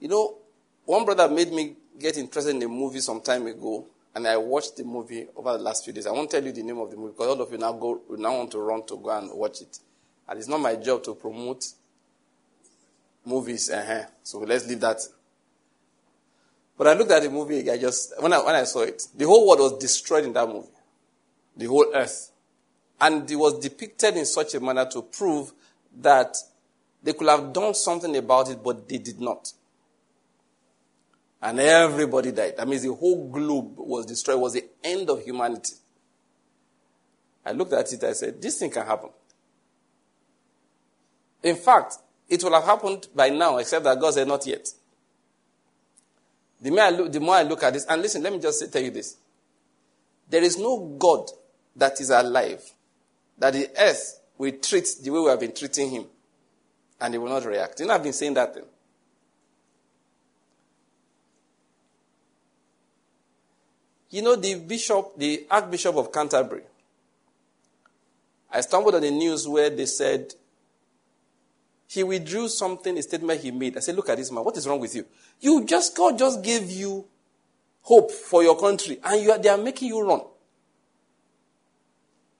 you 0.00 0.08
know, 0.08 0.36
one 0.86 1.04
brother 1.04 1.28
made 1.28 1.52
me 1.52 1.74
get 1.98 2.16
interested 2.16 2.56
in 2.56 2.62
a 2.62 2.68
movie 2.68 3.00
some 3.00 3.20
time 3.20 3.46
ago, 3.46 3.84
and 4.14 4.26
I 4.26 4.38
watched 4.38 4.76
the 4.76 4.84
movie 4.84 5.26
over 5.36 5.52
the 5.52 5.62
last 5.62 5.84
few 5.84 5.92
days. 5.92 6.06
I 6.06 6.12
won't 6.12 6.30
tell 6.30 6.42
you 6.42 6.52
the 6.52 6.62
name 6.62 6.78
of 6.78 6.90
the 6.90 6.96
movie 6.96 7.12
because 7.12 7.28
all 7.28 7.42
of 7.42 7.52
you 7.52 7.58
now 7.58 7.72
go 7.72 8.00
now 8.16 8.38
want 8.38 8.50
to 8.52 8.58
run 8.58 8.86
to 8.86 8.96
go 8.96 9.10
and 9.10 9.30
watch 9.32 9.60
it. 9.60 9.78
And 10.26 10.38
it's 10.38 10.48
not 10.48 10.60
my 10.60 10.76
job 10.76 11.04
to 11.04 11.14
promote 11.14 11.66
movies. 13.24 13.70
Uh-huh. 13.70 14.04
So 14.22 14.38
let's 14.38 14.66
leave 14.66 14.80
that 14.80 15.00
but 16.78 16.86
I 16.86 16.92
looked 16.94 17.10
at 17.10 17.24
the 17.24 17.30
movie, 17.30 17.68
I 17.68 17.76
just, 17.76 18.14
when 18.22 18.32
I, 18.32 18.38
when 18.38 18.54
I 18.54 18.62
saw 18.62 18.82
it, 18.82 19.02
the 19.16 19.26
whole 19.26 19.48
world 19.48 19.58
was 19.58 19.78
destroyed 19.78 20.24
in 20.24 20.32
that 20.34 20.48
movie. 20.48 20.68
The 21.56 21.66
whole 21.66 21.92
earth. 21.92 22.30
And 23.00 23.28
it 23.28 23.34
was 23.34 23.58
depicted 23.58 24.16
in 24.16 24.24
such 24.24 24.54
a 24.54 24.60
manner 24.60 24.86
to 24.92 25.02
prove 25.02 25.52
that 26.00 26.36
they 27.02 27.12
could 27.12 27.28
have 27.28 27.52
done 27.52 27.74
something 27.74 28.16
about 28.16 28.48
it, 28.50 28.62
but 28.62 28.88
they 28.88 28.98
did 28.98 29.20
not. 29.20 29.52
And 31.42 31.58
everybody 31.58 32.30
died. 32.30 32.56
That 32.56 32.68
means 32.68 32.82
the 32.82 32.94
whole 32.94 33.28
globe 33.28 33.74
was 33.76 34.06
destroyed. 34.06 34.36
It 34.36 34.40
was 34.40 34.52
the 34.54 34.64
end 34.82 35.10
of 35.10 35.22
humanity. 35.22 35.74
I 37.44 37.52
looked 37.52 37.72
at 37.72 37.92
it, 37.92 38.04
I 38.04 38.12
said, 38.12 38.40
this 38.40 38.58
thing 38.58 38.70
can 38.70 38.86
happen. 38.86 39.10
In 41.42 41.56
fact, 41.56 41.94
it 42.28 42.42
will 42.44 42.52
have 42.52 42.64
happened 42.64 43.08
by 43.14 43.30
now, 43.30 43.58
except 43.58 43.84
that 43.84 43.98
God 43.98 44.14
said 44.14 44.28
not 44.28 44.46
yet. 44.46 44.68
The 46.60 46.70
more, 46.70 46.80
I 46.80 46.90
look, 46.90 47.12
the 47.12 47.20
more 47.20 47.36
I 47.36 47.42
look 47.42 47.62
at 47.62 47.72
this, 47.72 47.86
and 47.86 48.02
listen, 48.02 48.22
let 48.22 48.32
me 48.32 48.40
just 48.40 48.72
tell 48.72 48.82
you 48.82 48.90
this. 48.90 49.16
There 50.28 50.42
is 50.42 50.58
no 50.58 50.96
God 50.98 51.30
that 51.76 52.00
is 52.00 52.10
alive 52.10 52.62
that 53.38 53.52
the 53.52 53.70
earth 53.78 54.20
will 54.36 54.52
treat 54.52 54.88
the 55.02 55.10
way 55.10 55.20
we 55.20 55.30
have 55.30 55.40
been 55.40 55.54
treating 55.54 55.90
him, 55.90 56.04
and 57.00 57.14
he 57.14 57.18
will 57.18 57.28
not 57.28 57.44
react. 57.44 57.80
You 57.80 57.86
know, 57.86 57.94
I've 57.94 58.02
been 58.02 58.12
saying 58.12 58.34
that 58.34 58.54
thing. 58.54 58.64
You 64.10 64.22
know, 64.22 64.36
the 64.36 64.54
bishop, 64.56 65.12
the 65.16 65.46
Archbishop 65.50 65.94
of 65.96 66.10
Canterbury, 66.10 66.62
I 68.50 68.62
stumbled 68.62 68.94
on 68.94 69.02
the 69.02 69.10
news 69.10 69.46
where 69.46 69.68
they 69.68 69.86
said 69.86 70.34
he 71.88 72.04
withdrew 72.04 72.48
something, 72.48 72.98
a 72.98 73.02
statement 73.02 73.40
he 73.40 73.50
made. 73.50 73.76
I 73.76 73.80
said, 73.80 73.96
Look 73.96 74.10
at 74.10 74.18
this 74.18 74.30
man, 74.30 74.44
what 74.44 74.56
is 74.56 74.68
wrong 74.68 74.78
with 74.78 74.94
you? 74.94 75.06
You 75.40 75.64
just, 75.64 75.96
God 75.96 76.18
just 76.18 76.42
gave 76.42 76.70
you 76.70 77.06
hope 77.80 78.12
for 78.12 78.42
your 78.42 78.58
country, 78.60 79.00
and 79.02 79.22
you 79.22 79.32
are, 79.32 79.38
they 79.38 79.48
are 79.48 79.56
making 79.56 79.88
you 79.88 80.06
run. 80.06 80.20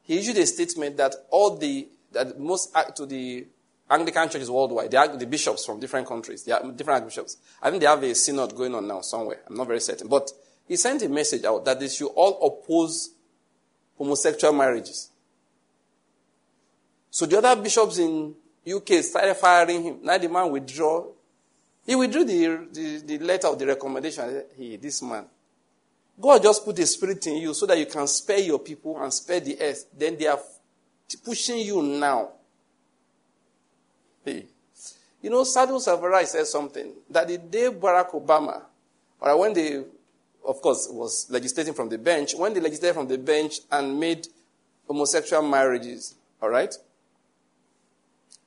He 0.02 0.18
issued 0.18 0.36
a 0.36 0.46
statement 0.46 0.98
that 0.98 1.14
all 1.30 1.56
the, 1.56 1.88
that 2.12 2.38
most, 2.38 2.76
to 2.96 3.06
the 3.06 3.46
Anglican 3.90 4.28
churches 4.28 4.50
worldwide, 4.50 4.90
the, 4.90 5.16
the 5.18 5.26
bishops 5.26 5.64
from 5.64 5.80
different 5.80 6.06
countries, 6.06 6.44
they 6.44 6.52
are 6.52 6.70
different 6.72 7.06
bishops. 7.06 7.38
I 7.62 7.70
think 7.70 7.80
they 7.80 7.88
have 7.88 8.02
a 8.02 8.14
synod 8.14 8.54
going 8.54 8.74
on 8.74 8.86
now 8.86 9.00
somewhere. 9.00 9.40
I'm 9.48 9.56
not 9.56 9.66
very 9.66 9.80
certain. 9.80 10.08
But 10.08 10.30
he 10.66 10.76
sent 10.76 11.02
a 11.02 11.08
message 11.08 11.44
out 11.44 11.64
that 11.64 11.80
they 11.80 11.88
should 11.88 12.08
all 12.08 12.46
oppose 12.46 13.14
homosexual 13.96 14.52
marriages. 14.52 15.10
So 17.10 17.24
the 17.24 17.38
other 17.38 17.60
bishops 17.60 17.96
in 17.98 18.34
UK 18.72 19.02
started 19.04 19.34
firing 19.34 19.82
him. 19.82 19.98
Now 20.02 20.18
the 20.18 20.28
man 20.28 20.50
withdraw. 20.50 21.06
He 21.86 21.94
withdrew 21.94 22.24
the, 22.24 22.68
the, 22.72 23.02
the 23.04 23.18
letter 23.18 23.48
of 23.48 23.58
the 23.58 23.66
recommendation. 23.66 24.42
Hey, 24.56 24.76
this 24.76 25.02
man. 25.02 25.24
God 26.20 26.42
just 26.42 26.64
put 26.64 26.78
a 26.78 26.86
spirit 26.86 27.26
in 27.28 27.36
you 27.36 27.54
so 27.54 27.66
that 27.66 27.78
you 27.78 27.86
can 27.86 28.06
spare 28.06 28.40
your 28.40 28.58
people 28.58 29.00
and 29.00 29.12
spare 29.12 29.40
the 29.40 29.56
earth. 29.60 29.86
Then 29.96 30.18
they 30.18 30.26
are 30.26 30.40
pushing 31.24 31.58
you 31.58 31.82
now. 31.82 32.30
Hey. 34.24 34.46
You 35.22 35.30
know, 35.30 35.44
Sadhu 35.44 35.74
Selvaraj 35.74 36.26
said 36.26 36.46
something 36.46 36.92
that 37.10 37.26
the 37.26 37.38
day 37.38 37.70
Barack 37.70 38.10
Obama, 38.10 38.62
or 39.20 39.38
when 39.40 39.52
they, 39.52 39.82
of 40.46 40.60
course, 40.62 40.88
was 40.90 41.26
legislating 41.30 41.74
from 41.74 41.88
the 41.88 41.98
bench, 41.98 42.34
when 42.34 42.54
they 42.54 42.60
legislated 42.60 42.94
from 42.94 43.08
the 43.08 43.18
bench 43.18 43.60
and 43.70 43.98
made 43.98 44.28
homosexual 44.86 45.42
marriages, 45.42 46.14
all 46.40 46.50
right? 46.50 46.74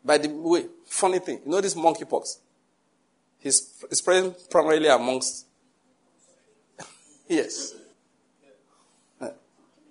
By 0.04 0.18
the 0.18 0.30
way, 0.30 0.66
funny 0.86 1.20
thing, 1.20 1.42
you 1.46 1.52
know 1.52 1.62
this 1.62 1.76
monkeypox? 1.76 2.38
He's, 3.40 3.84
he's 3.90 4.02
praying 4.02 4.36
primarily 4.50 4.88
amongst. 4.88 5.46
yes. 7.28 7.76
Uh, 9.20 9.30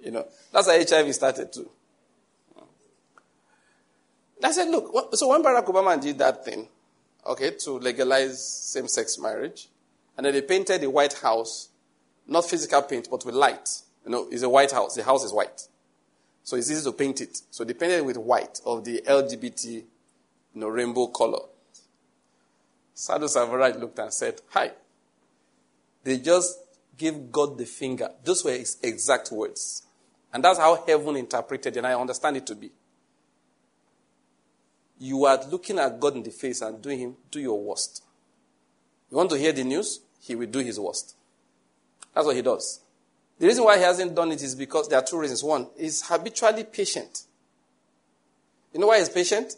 you 0.02 0.10
know, 0.10 0.26
that's 0.52 0.68
how 0.68 0.78
HIV 0.78 1.14
started 1.14 1.52
too. 1.52 1.68
I 4.42 4.52
said, 4.52 4.68
look, 4.68 5.14
so 5.14 5.28
when 5.28 5.42
Barack 5.42 5.66
Obama 5.66 6.00
did 6.00 6.18
that 6.18 6.44
thing, 6.44 6.66
okay, 7.26 7.50
to 7.50 7.72
legalize 7.72 8.42
same 8.42 8.88
sex 8.88 9.18
marriage, 9.18 9.68
and 10.16 10.24
then 10.24 10.32
they 10.32 10.42
painted 10.42 10.80
the 10.80 10.88
White 10.88 11.12
House, 11.14 11.68
not 12.26 12.48
physical 12.48 12.82
paint, 12.82 13.08
but 13.10 13.24
with 13.24 13.34
light. 13.34 13.68
You 14.04 14.12
know, 14.12 14.28
it's 14.30 14.42
a 14.42 14.48
White 14.48 14.72
House. 14.72 14.94
The 14.94 15.02
house 15.02 15.24
is 15.24 15.32
white. 15.32 15.66
So 16.42 16.56
it's 16.56 16.70
easy 16.70 16.82
to 16.84 16.92
paint 16.92 17.20
it. 17.20 17.42
So 17.50 17.64
they 17.64 17.74
painted 17.74 17.98
it 17.98 18.04
with 18.04 18.16
white 18.16 18.60
of 18.64 18.84
the 18.84 19.02
LGBT, 19.06 19.84
you 20.54 20.60
know, 20.60 20.68
rainbow 20.68 21.06
color. 21.08 21.40
Sadhu 22.94 23.26
Selvaraj 23.26 23.80
looked 23.80 23.98
and 23.98 24.12
said, 24.12 24.40
Hi. 24.50 24.72
They 26.04 26.18
just 26.18 26.58
gave 26.96 27.30
God 27.30 27.58
the 27.58 27.64
finger. 27.64 28.10
Those 28.24 28.44
were 28.44 28.52
his 28.52 28.78
exact 28.82 29.32
words. 29.32 29.82
And 30.32 30.44
that's 30.44 30.58
how 30.58 30.84
heaven 30.86 31.16
interpreted 31.16 31.76
and 31.76 31.86
I 31.86 31.94
understand 31.94 32.36
it 32.36 32.46
to 32.46 32.54
be. 32.54 32.70
You 34.98 35.24
are 35.24 35.40
looking 35.50 35.78
at 35.78 35.98
God 35.98 36.16
in 36.16 36.22
the 36.22 36.30
face 36.30 36.60
and 36.60 36.80
doing 36.80 36.98
him, 36.98 37.16
do 37.30 37.40
your 37.40 37.58
worst. 37.58 38.04
You 39.10 39.16
want 39.16 39.30
to 39.30 39.38
hear 39.38 39.52
the 39.52 39.64
news? 39.64 40.00
He 40.20 40.34
will 40.34 40.46
do 40.46 40.58
his 40.58 40.78
worst. 40.78 41.16
That's 42.14 42.26
what 42.26 42.36
he 42.36 42.42
does. 42.42 42.80
The 43.38 43.46
reason 43.46 43.64
why 43.64 43.78
he 43.78 43.82
hasn't 43.82 44.14
done 44.14 44.30
it 44.32 44.42
is 44.42 44.54
because 44.54 44.88
there 44.88 44.98
are 44.98 45.04
two 45.04 45.18
reasons. 45.18 45.42
One, 45.42 45.68
he's 45.78 46.06
habitually 46.06 46.64
patient. 46.64 47.22
You 48.74 48.80
know 48.80 48.88
why 48.88 48.98
he's 48.98 49.08
patient? 49.08 49.54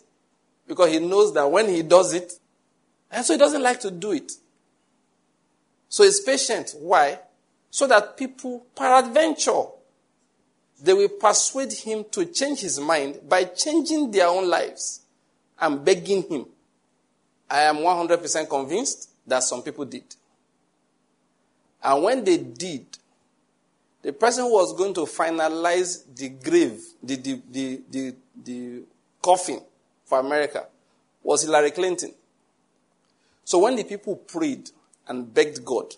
Because 0.66 0.90
he 0.90 0.98
knows 0.98 1.34
that 1.34 1.50
when 1.50 1.68
he 1.68 1.82
does 1.82 2.14
it, 2.14 2.32
and 3.10 3.24
so 3.24 3.34
he 3.34 3.38
doesn't 3.38 3.62
like 3.62 3.80
to 3.80 3.90
do 3.90 4.12
it. 4.12 4.32
So 5.88 6.04
he's 6.04 6.20
patient. 6.20 6.74
Why? 6.78 7.18
So 7.70 7.86
that 7.86 8.16
people, 8.16 8.66
peradventure, 8.74 9.64
they 10.82 10.94
will 10.94 11.08
persuade 11.08 11.72
him 11.72 12.04
to 12.12 12.24
change 12.26 12.60
his 12.60 12.80
mind 12.80 13.20
by 13.28 13.44
changing 13.44 14.10
their 14.10 14.28
own 14.28 14.48
lives 14.48 15.02
and 15.60 15.84
begging 15.84 16.22
him. 16.22 16.46
I 17.48 17.62
am 17.62 17.76
100% 17.76 18.48
convinced 18.48 19.10
that 19.26 19.42
some 19.42 19.62
people 19.62 19.84
did. 19.84 20.04
And 21.82 22.02
when 22.02 22.24
they 22.24 22.38
did, 22.38 22.86
the 24.00 24.12
person 24.12 24.44
who 24.44 24.54
was 24.54 24.74
going 24.76 24.94
to 24.94 25.02
finalize 25.02 26.04
the 26.14 26.30
grave, 26.30 26.80
the, 27.02 27.16
the, 27.16 27.42
the, 27.50 27.80
the, 27.90 28.14
the 28.42 28.82
coffin 29.20 29.60
for 30.12 30.20
America 30.20 30.66
was 31.22 31.42
Hillary 31.42 31.70
Clinton. 31.70 32.12
So 33.44 33.60
when 33.60 33.76
the 33.76 33.84
people 33.84 34.16
prayed 34.16 34.68
and 35.08 35.32
begged 35.32 35.64
God, 35.64 35.94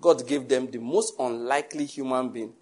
God 0.00 0.26
gave 0.26 0.48
them 0.48 0.70
the 0.70 0.78
most 0.78 1.12
unlikely 1.18 1.84
human 1.84 2.30
being. 2.30 2.54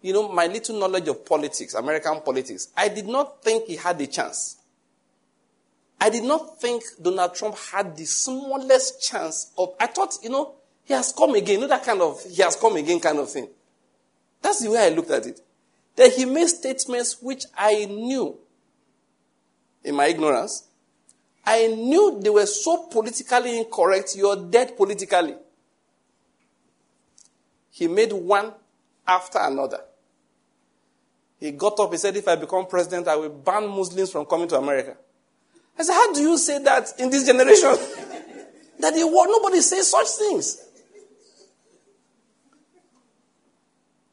You 0.00 0.14
know, 0.14 0.32
my 0.32 0.46
little 0.46 0.80
knowledge 0.80 1.06
of 1.06 1.26
politics, 1.26 1.74
American 1.74 2.22
politics, 2.22 2.68
I 2.74 2.88
did 2.88 3.06
not 3.06 3.42
think 3.42 3.66
he 3.66 3.76
had 3.76 4.00
a 4.00 4.06
chance. 4.06 4.56
I 6.00 6.08
did 6.08 6.24
not 6.24 6.58
think 6.58 6.82
Donald 7.02 7.34
Trump 7.34 7.58
had 7.58 7.94
the 7.94 8.06
smallest 8.06 9.02
chance 9.02 9.52
of. 9.58 9.74
I 9.78 9.88
thought, 9.88 10.14
you 10.22 10.30
know, 10.30 10.54
he 10.84 10.94
has 10.94 11.12
come 11.12 11.34
again. 11.34 11.56
You 11.56 11.60
know 11.60 11.68
that 11.68 11.84
kind 11.84 12.00
of 12.00 12.24
he 12.24 12.40
has 12.40 12.56
come 12.56 12.76
again 12.76 13.00
kind 13.00 13.18
of 13.18 13.30
thing. 13.30 13.48
That's 14.40 14.62
the 14.62 14.70
way 14.70 14.78
I 14.78 14.88
looked 14.88 15.10
at 15.10 15.26
it. 15.26 15.42
Then 15.94 16.10
he 16.12 16.24
made 16.24 16.46
statements 16.46 17.20
which 17.20 17.44
I 17.54 17.84
knew 17.84 18.38
in 19.88 19.96
my 19.96 20.06
ignorance 20.06 20.68
I 21.48 21.66
knew 21.68 22.20
they 22.20 22.28
were 22.28 22.44
so 22.44 22.88
politically 22.88 23.56
incorrect, 23.56 24.14
you're 24.14 24.36
dead 24.36 24.76
politically. 24.76 25.34
He 27.70 27.88
made 27.88 28.12
one 28.12 28.52
after 29.06 29.38
another. 29.38 29.80
He 31.40 31.52
got 31.52 31.80
up, 31.80 31.90
he 31.90 31.96
said, 31.96 32.14
If 32.16 32.28
I 32.28 32.36
become 32.36 32.66
president, 32.66 33.08
I 33.08 33.16
will 33.16 33.30
ban 33.30 33.66
Muslims 33.66 34.12
from 34.12 34.26
coming 34.26 34.46
to 34.48 34.56
America. 34.56 34.94
I 35.78 35.84
said, 35.84 35.94
How 35.94 36.12
do 36.12 36.20
you 36.20 36.36
say 36.36 36.62
that 36.62 36.88
in 36.98 37.08
this 37.08 37.24
generation? 37.24 37.70
that 38.80 38.94
the 38.94 39.06
world, 39.06 39.28
nobody 39.30 39.62
says 39.62 39.90
such 39.90 40.08
things. 40.08 40.62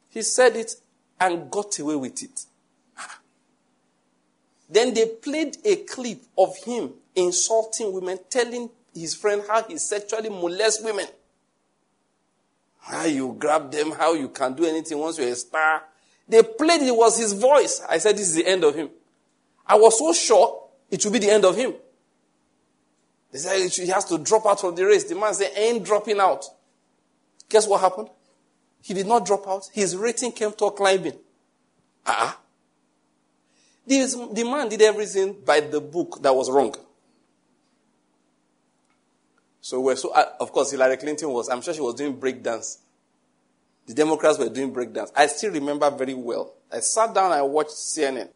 He 0.07 0.21
said 0.21 0.55
it 0.55 0.73
and 1.19 1.51
got 1.51 1.77
away 1.79 1.97
with 1.97 2.23
it. 2.23 2.45
Then 4.75 4.93
they 4.93 5.05
played 5.05 5.55
a 5.63 5.77
clip 5.77 6.21
of 6.37 6.57
him 6.57 6.91
insulting 7.15 7.93
women, 7.93 8.19
telling 8.29 8.69
his 8.93 9.15
friend 9.15 9.41
how 9.47 9.63
he 9.63 9.77
sexually 9.77 10.27
molests 10.27 10.83
women. 10.83 11.05
How 12.81 13.05
you 13.05 13.37
grab 13.39 13.71
them, 13.71 13.91
how 13.91 14.15
you 14.15 14.27
can 14.27 14.53
do 14.53 14.65
anything 14.65 14.97
once 14.97 15.17
you're 15.17 15.29
a 15.29 15.35
star. 15.35 15.81
They 16.27 16.43
played 16.43 16.81
it 16.81 16.93
was 16.93 17.17
his 17.17 17.31
voice. 17.31 17.81
I 17.89 17.99
said, 17.99 18.17
This 18.17 18.27
is 18.27 18.35
the 18.35 18.45
end 18.45 18.65
of 18.65 18.75
him. 18.75 18.89
I 19.65 19.75
was 19.75 19.97
so 19.97 20.11
sure 20.11 20.67
it 20.91 21.01
would 21.05 21.13
be 21.13 21.19
the 21.19 21.29
end 21.29 21.45
of 21.45 21.55
him. 21.55 21.73
They 23.31 23.39
said 23.39 23.71
he 23.71 23.87
has 23.91 24.03
to 24.05 24.17
drop 24.17 24.45
out 24.45 24.61
of 24.65 24.75
the 24.75 24.85
race. 24.85 25.05
The 25.05 25.15
man 25.15 25.33
said, 25.35 25.51
ain't 25.55 25.85
dropping 25.85 26.19
out. 26.19 26.43
Guess 27.47 27.65
what 27.69 27.79
happened? 27.79 28.09
He 28.81 28.93
did 28.93 29.07
not 29.07 29.25
drop 29.25 29.47
out. 29.47 29.69
His 29.71 29.95
rating 29.95 30.33
came 30.33 30.51
to 30.51 30.69
climbing. 30.71 31.17
Ah. 32.05 32.33
Uh-uh. 32.33 32.41
The, 33.87 34.29
the 34.33 34.43
man 34.43 34.69
did 34.69 34.81
everything 34.81 35.37
by 35.45 35.59
the 35.59 35.79
book 35.79 36.19
that 36.21 36.33
was 36.35 36.49
wrong. 36.49 36.75
So 39.61 39.81
we're 39.81 39.95
so, 39.95 40.09
uh, 40.11 40.33
of 40.39 40.51
course, 40.51 40.71
Hillary 40.71 40.97
Clinton 40.97 41.29
was, 41.31 41.49
I'm 41.49 41.61
sure 41.61 41.73
she 41.73 41.81
was 41.81 41.95
doing 41.95 42.17
breakdance. 42.19 42.77
The 43.87 43.93
Democrats 43.93 44.37
were 44.37 44.49
doing 44.49 44.73
breakdance. 44.73 45.11
I 45.15 45.27
still 45.27 45.51
remember 45.51 45.89
very 45.91 46.13
well. 46.13 46.53
I 46.71 46.79
sat 46.79 47.13
down 47.13 47.25
and 47.25 47.33
I 47.35 47.41
watched 47.43 47.71
CNN. 47.71 48.29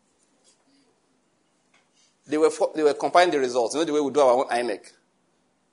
They 2.27 2.37
were, 2.37 2.51
they 2.75 2.83
were 2.83 2.93
compiling 2.93 3.31
the 3.31 3.39
results. 3.39 3.73
You 3.73 3.81
know 3.81 3.85
the 3.85 3.93
way 3.93 4.01
we 4.01 4.11
do 4.11 4.19
our 4.19 4.43
own 4.43 4.49
INEC. 4.49 4.91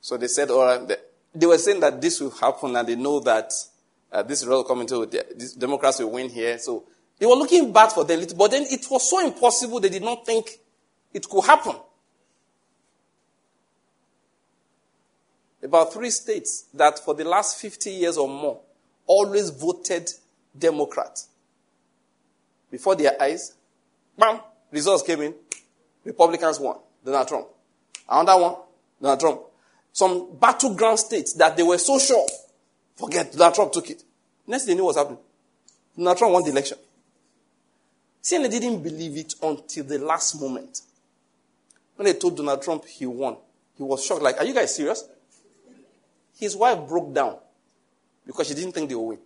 So 0.00 0.16
they 0.16 0.28
said, 0.28 0.50
all 0.50 0.64
right, 0.64 0.98
they 1.34 1.46
were 1.46 1.58
saying 1.58 1.80
that 1.80 2.00
this 2.00 2.20
will 2.20 2.30
happen 2.30 2.76
and 2.76 2.88
they 2.88 2.96
know 2.96 3.20
that 3.20 3.52
uh, 4.10 4.22
this 4.22 4.42
result 4.44 4.66
coming 4.68 4.86
to, 4.86 5.04
the 5.04 5.54
Democrats 5.58 5.98
will 5.98 6.10
win 6.12 6.30
here. 6.30 6.58
So 6.58 6.84
they 7.18 7.26
were 7.26 7.35
looking 7.35 7.72
bad 7.72 7.92
for 7.92 8.05
them, 8.05 8.24
but 8.37 8.50
then 8.50 8.66
it 8.70 8.87
was 8.90 9.09
so 9.09 9.24
impossible 9.24 9.81
they 9.81 9.88
did 9.88 10.02
not 10.02 10.26
think 10.26 10.50
it 11.12 11.29
could 11.29 11.44
happen. 11.44 11.76
about 15.66 15.92
three 15.92 16.11
states 16.11 16.66
that 16.72 16.98
for 16.98 17.12
the 17.14 17.24
last 17.24 17.61
50 17.61 17.90
years 17.90 18.16
or 18.16 18.29
more 18.29 18.61
always 19.07 19.50
voted 19.50 20.11
Democrat. 20.57 21.20
Before 22.70 22.94
their 22.94 23.20
eyes, 23.20 23.55
bam, 24.18 24.40
results 24.70 25.02
came 25.02 25.20
in. 25.20 25.35
Republicans 26.05 26.59
won. 26.59 26.79
Donald 27.05 27.29
Trump. 27.29 27.46
Another 28.09 28.42
one, 28.42 28.55
Donald 29.00 29.20
Trump. 29.20 29.40
Some 29.92 30.37
battleground 30.37 30.98
states 30.98 31.35
that 31.35 31.57
they 31.57 31.62
were 31.62 31.79
so 31.79 31.98
sure, 31.98 32.26
forget, 32.96 33.33
Donald 33.33 33.55
Trump 33.55 33.72
took 33.72 33.90
it. 33.90 34.02
Next 34.46 34.64
thing 34.64 34.76
they 34.76 34.81
knew 34.81 34.87
was 34.87 34.96
happening. 34.96 35.18
Donald 35.96 36.18
Trump 36.18 36.35
won 36.35 36.44
the 36.44 36.50
election. 36.50 36.79
CNN 38.26 38.50
didn't 38.50 38.82
believe 38.82 39.16
it 39.16 39.34
until 39.40 39.84
the 39.84 39.98
last 39.98 40.40
moment. 40.40 40.80
When 41.94 42.06
they 42.06 42.14
told 42.14 42.36
Donald 42.36 42.60
Trump 42.60 42.84
he 42.84 43.06
won, 43.06 43.36
he 43.76 43.84
was 43.84 44.04
shocked. 44.04 44.20
Like, 44.20 44.38
are 44.38 44.44
you 44.44 44.52
guys 44.52 44.74
serious? 44.74 45.04
His 46.36 46.56
wife 46.56 46.88
broke 46.88 47.14
down 47.14 47.36
because 48.26 48.48
she 48.48 48.54
didn't 48.54 48.72
think 48.72 48.88
they 48.88 48.96
would 48.96 49.10
win. 49.10 49.18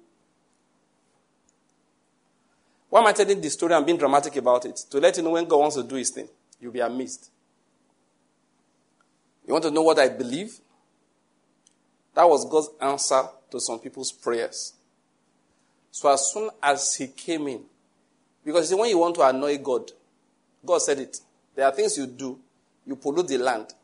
Why 2.91 3.01
am 3.01 3.07
I 3.07 3.13
telling 3.13 3.41
this 3.41 3.55
story 3.55 3.73
and 3.73 3.87
being 3.87 3.97
dramatic 3.97 4.37
about 4.37 4.67
it? 4.67 4.77
To 4.91 5.01
let 5.01 5.17
you 5.17 5.23
know 5.23 5.31
when 5.31 5.49
God 5.49 5.61
wants 5.61 5.77
to 5.77 5.83
do 5.83 5.95
his 5.95 6.11
thing, 6.11 6.29
you'll 6.61 6.71
be 6.71 6.81
amazed. 6.81 7.31
You 9.47 9.55
want 9.55 9.65
to 9.65 9.71
know 9.71 9.83
what 9.83 9.99
I 9.99 10.11
believe? 10.11 10.61
That 12.15 12.29
was 12.29 12.47
God's 12.51 12.69
answer 12.83 13.23
to 13.51 13.61
some 13.61 13.79
people's 13.79 14.13
prayers. 14.13 14.75
So 15.91 16.13
as 16.13 16.31
soon 16.31 16.51
as 16.63 16.97
he 16.97 17.07
came 17.07 17.49
in, 17.49 17.63
because 18.45 18.71
you 18.71 18.77
see, 18.77 18.81
when 18.81 18.91
you 18.91 18.99
want 18.99 19.15
to 19.17 19.23
annoy 19.23 19.59
God, 19.59 19.91
God 20.65 20.79
said 20.79 20.99
it. 20.99 21.19
There 21.55 21.67
are 21.67 21.73
things 21.73 21.99
you 21.99 22.07
do, 22.07 22.39
you 22.87 22.97
pollute 22.97 23.29
the 23.29 23.39
land, 23.39 23.75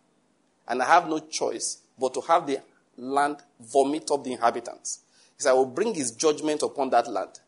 and 0.68 0.82
I 0.82 0.86
have 0.86 1.09
no 1.09 1.18
choice 1.18 1.78
but 1.98 2.14
to 2.14 2.20
have 2.22 2.46
the 2.46 2.61
land 2.96 3.38
vomit 3.61 4.11
up 4.11 4.24
the 4.24 4.32
inhabitants. 4.32 5.00
He 5.36 5.42
said, 5.42 5.50
I 5.50 5.54
will 5.54 5.66
bring 5.66 5.94
his 5.94 6.12
judgment 6.12 6.62
upon 6.62 6.90
that 6.90 7.11
land, 7.11 7.40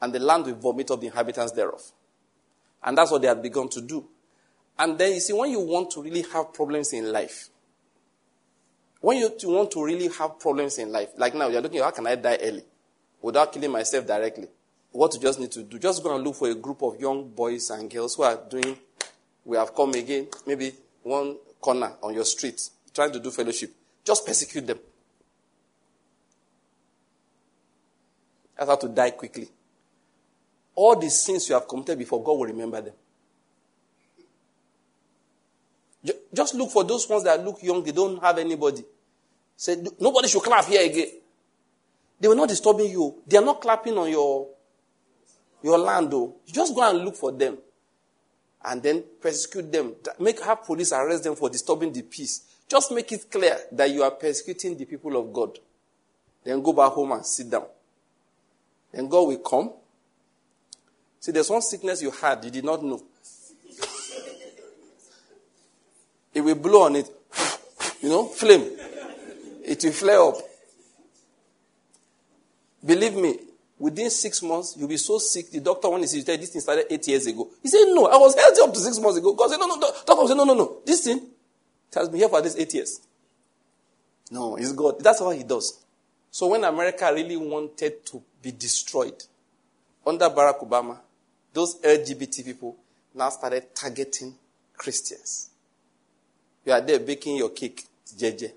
and 0.00 0.12
the 0.12 0.18
land 0.18 0.46
will 0.46 0.54
vomit 0.54 0.90
up 0.90 1.00
the 1.00 1.06
inhabitants 1.06 1.52
thereof. 1.52 1.82
And 2.82 2.96
that's 2.96 3.10
what 3.10 3.22
they 3.22 3.28
had 3.28 3.42
begun 3.42 3.68
to 3.70 3.80
do. 3.80 4.06
And 4.78 4.98
then 4.98 5.14
you 5.14 5.20
see, 5.20 5.32
when 5.32 5.50
you 5.50 5.60
want 5.60 5.90
to 5.92 6.02
really 6.02 6.22
have 6.32 6.52
problems 6.52 6.92
in 6.92 7.10
life, 7.10 7.48
when 9.00 9.18
you 9.18 9.30
want 9.44 9.70
to 9.72 9.84
really 9.84 10.08
have 10.08 10.38
problems 10.40 10.78
in 10.78 10.90
life, 10.90 11.10
like 11.16 11.34
now, 11.34 11.48
you're 11.48 11.60
looking, 11.60 11.80
how 11.80 11.90
can 11.90 12.06
I 12.06 12.16
die 12.16 12.38
early 12.42 12.64
without 13.22 13.52
killing 13.52 13.70
myself 13.70 14.06
directly? 14.06 14.48
What 14.96 15.12
you 15.12 15.20
just 15.20 15.38
need 15.38 15.52
to 15.52 15.62
do, 15.62 15.78
just 15.78 16.02
go 16.02 16.14
and 16.14 16.24
look 16.24 16.36
for 16.36 16.48
a 16.48 16.54
group 16.54 16.80
of 16.80 16.98
young 16.98 17.28
boys 17.28 17.68
and 17.68 17.90
girls 17.90 18.14
who 18.14 18.22
are 18.22 18.40
doing, 18.48 18.78
we 19.44 19.58
have 19.58 19.74
come 19.74 19.90
again, 19.90 20.26
maybe 20.46 20.72
one 21.02 21.36
corner 21.60 21.92
on 22.02 22.14
your 22.14 22.24
street 22.24 22.70
trying 22.94 23.12
to 23.12 23.20
do 23.20 23.30
fellowship. 23.30 23.72
Just 24.02 24.24
persecute 24.24 24.66
them. 24.66 24.78
That's 28.56 28.70
how 28.70 28.76
to 28.76 28.88
die 28.88 29.10
quickly. 29.10 29.50
All 30.74 30.98
the 30.98 31.10
sins 31.10 31.46
you 31.50 31.54
have 31.54 31.68
committed 31.68 31.98
before, 31.98 32.22
God 32.24 32.38
will 32.38 32.46
remember 32.46 32.80
them. 32.80 32.94
Just 36.32 36.54
look 36.54 36.70
for 36.70 36.84
those 36.84 37.06
ones 37.06 37.24
that 37.24 37.44
look 37.44 37.62
young, 37.62 37.82
they 37.84 37.92
don't 37.92 38.18
have 38.22 38.38
anybody. 38.38 38.82
Say, 39.58 39.76
nobody 40.00 40.28
should 40.28 40.42
clap 40.42 40.64
here 40.64 40.90
again. 40.90 41.08
They 42.18 42.28
were 42.28 42.34
not 42.34 42.48
disturbing 42.48 42.90
you. 42.90 43.22
They 43.26 43.36
are 43.36 43.44
not 43.44 43.60
clapping 43.60 43.98
on 43.98 44.10
your, 44.10 44.55
your 45.66 45.78
land, 45.78 46.12
though. 46.12 46.36
You 46.46 46.52
just 46.52 46.74
go 46.76 46.88
and 46.88 47.04
look 47.04 47.16
for 47.16 47.32
them. 47.32 47.58
And 48.64 48.80
then 48.80 49.02
persecute 49.20 49.70
them. 49.72 49.94
Make 50.20 50.40
have 50.44 50.62
police 50.64 50.92
arrest 50.92 51.24
them 51.24 51.34
for 51.34 51.50
disturbing 51.50 51.92
the 51.92 52.02
peace. 52.02 52.42
Just 52.68 52.92
make 52.92 53.10
it 53.10 53.28
clear 53.28 53.58
that 53.72 53.90
you 53.90 54.04
are 54.04 54.12
persecuting 54.12 54.76
the 54.76 54.84
people 54.84 55.16
of 55.16 55.32
God. 55.32 55.58
Then 56.44 56.62
go 56.62 56.72
back 56.72 56.92
home 56.92 57.10
and 57.12 57.26
sit 57.26 57.50
down. 57.50 57.66
Then 58.92 59.08
God 59.08 59.22
will 59.22 59.38
come. 59.38 59.72
See, 61.18 61.32
there's 61.32 61.50
one 61.50 61.62
sickness 61.62 62.00
you 62.00 62.12
had, 62.12 62.44
you 62.44 62.50
did 62.52 62.64
not 62.64 62.84
know. 62.84 63.02
it 66.32 66.40
will 66.42 66.54
blow 66.54 66.84
on 66.84 66.94
it. 66.94 67.10
You 68.02 68.08
know, 68.08 68.26
flame. 68.26 68.70
It 69.64 69.82
will 69.82 69.92
flare 69.92 70.22
up. 70.22 70.36
Believe 72.84 73.16
me, 73.16 73.36
within 73.78 74.10
six 74.10 74.42
months, 74.42 74.76
you'll 74.78 74.88
be 74.88 74.96
so 74.96 75.18
sick. 75.18 75.50
The 75.50 75.60
doctor, 75.60 75.88
when 75.88 76.00
he 76.00 76.06
said 76.06 76.40
this 76.40 76.50
thing 76.50 76.60
started 76.60 76.86
eight 76.90 77.06
years 77.08 77.26
ago, 77.26 77.48
he 77.62 77.68
said, 77.68 77.84
No, 77.86 78.06
I 78.06 78.16
was 78.16 78.34
healthy 78.34 78.60
up 78.62 78.72
to 78.72 78.80
six 78.80 78.98
months 78.98 79.18
ago. 79.18 79.34
God 79.34 79.50
said, 79.50 79.58
No, 79.58 79.66
no, 79.66 79.76
no. 79.76 79.92
Doctor 80.06 80.26
said, 80.28 80.36
No, 80.36 80.44
no, 80.44 80.54
no. 80.54 80.76
This 80.84 81.04
thing 81.04 81.20
has 81.94 82.08
been 82.08 82.20
here 82.20 82.28
for 82.28 82.42
this 82.42 82.56
eight 82.56 82.72
years. 82.74 83.00
No, 84.30 84.56
it's 84.56 84.72
God. 84.72 85.00
That's 85.00 85.20
what 85.20 85.36
he 85.36 85.44
does. 85.44 85.82
So 86.30 86.48
when 86.48 86.64
America 86.64 87.10
really 87.14 87.36
wanted 87.36 88.04
to 88.06 88.22
be 88.42 88.52
destroyed, 88.52 89.22
under 90.06 90.26
Barack 90.26 90.60
Obama, 90.60 90.98
those 91.52 91.80
LGBT 91.80 92.44
people 92.44 92.76
now 93.14 93.30
started 93.30 93.74
targeting 93.74 94.34
Christians. 94.76 95.50
You 96.64 96.72
are 96.72 96.80
there 96.80 96.98
baking 96.98 97.36
your 97.36 97.50
cake, 97.50 97.84
JJ. 98.16 98.52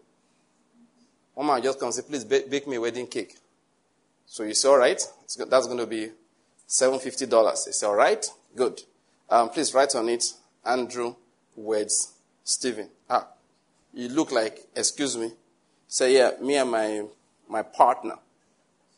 One 1.33 1.47
man 1.47 1.63
just 1.63 1.79
comes 1.79 1.97
and 1.97 2.05
say, 2.05 2.25
please 2.27 2.43
bake 2.43 2.67
me 2.67 2.75
a 2.75 2.81
wedding 2.81 3.07
cake. 3.07 3.37
So 4.31 4.43
you 4.43 4.53
say, 4.53 4.69
all 4.69 4.77
right, 4.77 5.01
that's 5.49 5.65
going 5.65 5.79
to 5.79 5.87
be 5.87 6.11
$750. 6.67 7.65
He 7.65 7.71
say, 7.71 7.87
all 7.87 7.95
right, 7.95 8.23
good. 8.55 8.79
Um, 9.27 9.49
please 9.49 9.73
write 9.73 9.95
on 9.95 10.07
it, 10.07 10.23
Andrew 10.63 11.15
Weds 11.55 12.13
Stephen. 12.43 12.89
Ah, 13.09 13.27
you 13.91 14.07
look 14.07 14.31
like, 14.31 14.67
excuse 14.75 15.17
me. 15.17 15.31
Say, 15.87 16.13
yeah, 16.13 16.33
me 16.39 16.57
and 16.57 16.69
my, 16.69 17.05
my 17.49 17.63
partner 17.63 18.19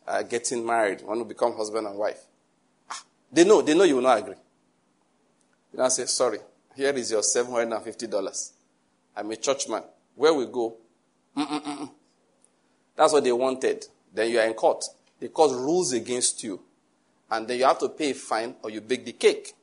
are 0.05 0.21
getting 0.23 0.65
married, 0.65 1.01
want 1.01 1.21
to 1.21 1.25
become 1.25 1.55
husband 1.55 1.87
and 1.87 1.97
wife. 1.97 2.19
Ah, 2.89 3.01
they 3.31 3.45
know, 3.45 3.61
they 3.61 3.73
know 3.73 3.85
you 3.85 3.95
will 3.95 4.03
not 4.03 4.19
agree. 4.19 4.35
You 5.71 5.79
now 5.79 5.87
say, 5.87 6.07
sorry, 6.07 6.39
here 6.75 6.91
is 6.91 7.09
your 7.09 7.21
$750. 7.21 8.51
I'm 9.15 9.31
a 9.31 9.37
churchman. 9.37 9.83
Where 10.13 10.33
we 10.33 10.45
go? 10.47 10.75
Mm-mm-mm. 11.37 11.89
That's 12.97 13.13
what 13.13 13.23
they 13.23 13.31
wanted. 13.31 13.85
Then 14.13 14.29
you 14.29 14.39
are 14.39 14.45
in 14.45 14.55
court. 14.55 14.83
They 15.21 15.27
cause 15.29 15.53
rules 15.53 15.93
against 15.93 16.43
you. 16.43 16.59
And 17.29 17.47
then 17.47 17.59
you 17.59 17.65
have 17.65 17.79
to 17.79 17.89
pay 17.89 18.09
a 18.11 18.13
fine 18.15 18.55
or 18.63 18.71
you 18.71 18.81
bake 18.81 19.05
the 19.05 19.13
cake. 19.13 19.53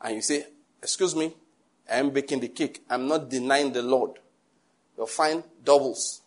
And 0.00 0.16
you 0.16 0.22
say, 0.22 0.46
Excuse 0.82 1.16
me, 1.16 1.34
I 1.90 1.96
am 1.96 2.10
baking 2.10 2.40
the 2.40 2.48
cake. 2.48 2.82
I'm 2.88 3.08
not 3.08 3.28
denying 3.28 3.72
the 3.72 3.82
Lord. 3.82 4.12
Your 4.96 5.06
fine 5.06 5.42
doubles. 5.64 6.20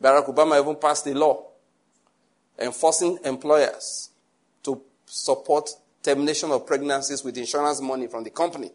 Barack 0.00 0.32
Obama 0.32 0.60
even 0.60 0.76
passed 0.76 1.06
a 1.08 1.14
law 1.14 1.44
enforcing 2.58 3.18
employers 3.24 4.10
to 4.62 4.80
support 5.04 5.70
termination 6.02 6.50
of 6.50 6.66
pregnancies 6.66 7.22
with 7.24 7.36
insurance 7.36 7.80
money 7.80 8.06
from 8.06 8.24
the 8.24 8.30
company. 8.30 8.70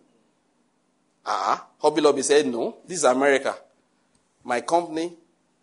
Ah, 1.26 1.68
Hobby 1.80 2.02
Lobby 2.02 2.22
said, 2.22 2.46
no, 2.48 2.78
this 2.86 3.00
is 3.00 3.04
America. 3.04 3.56
My 4.44 4.62
company, 4.62 5.14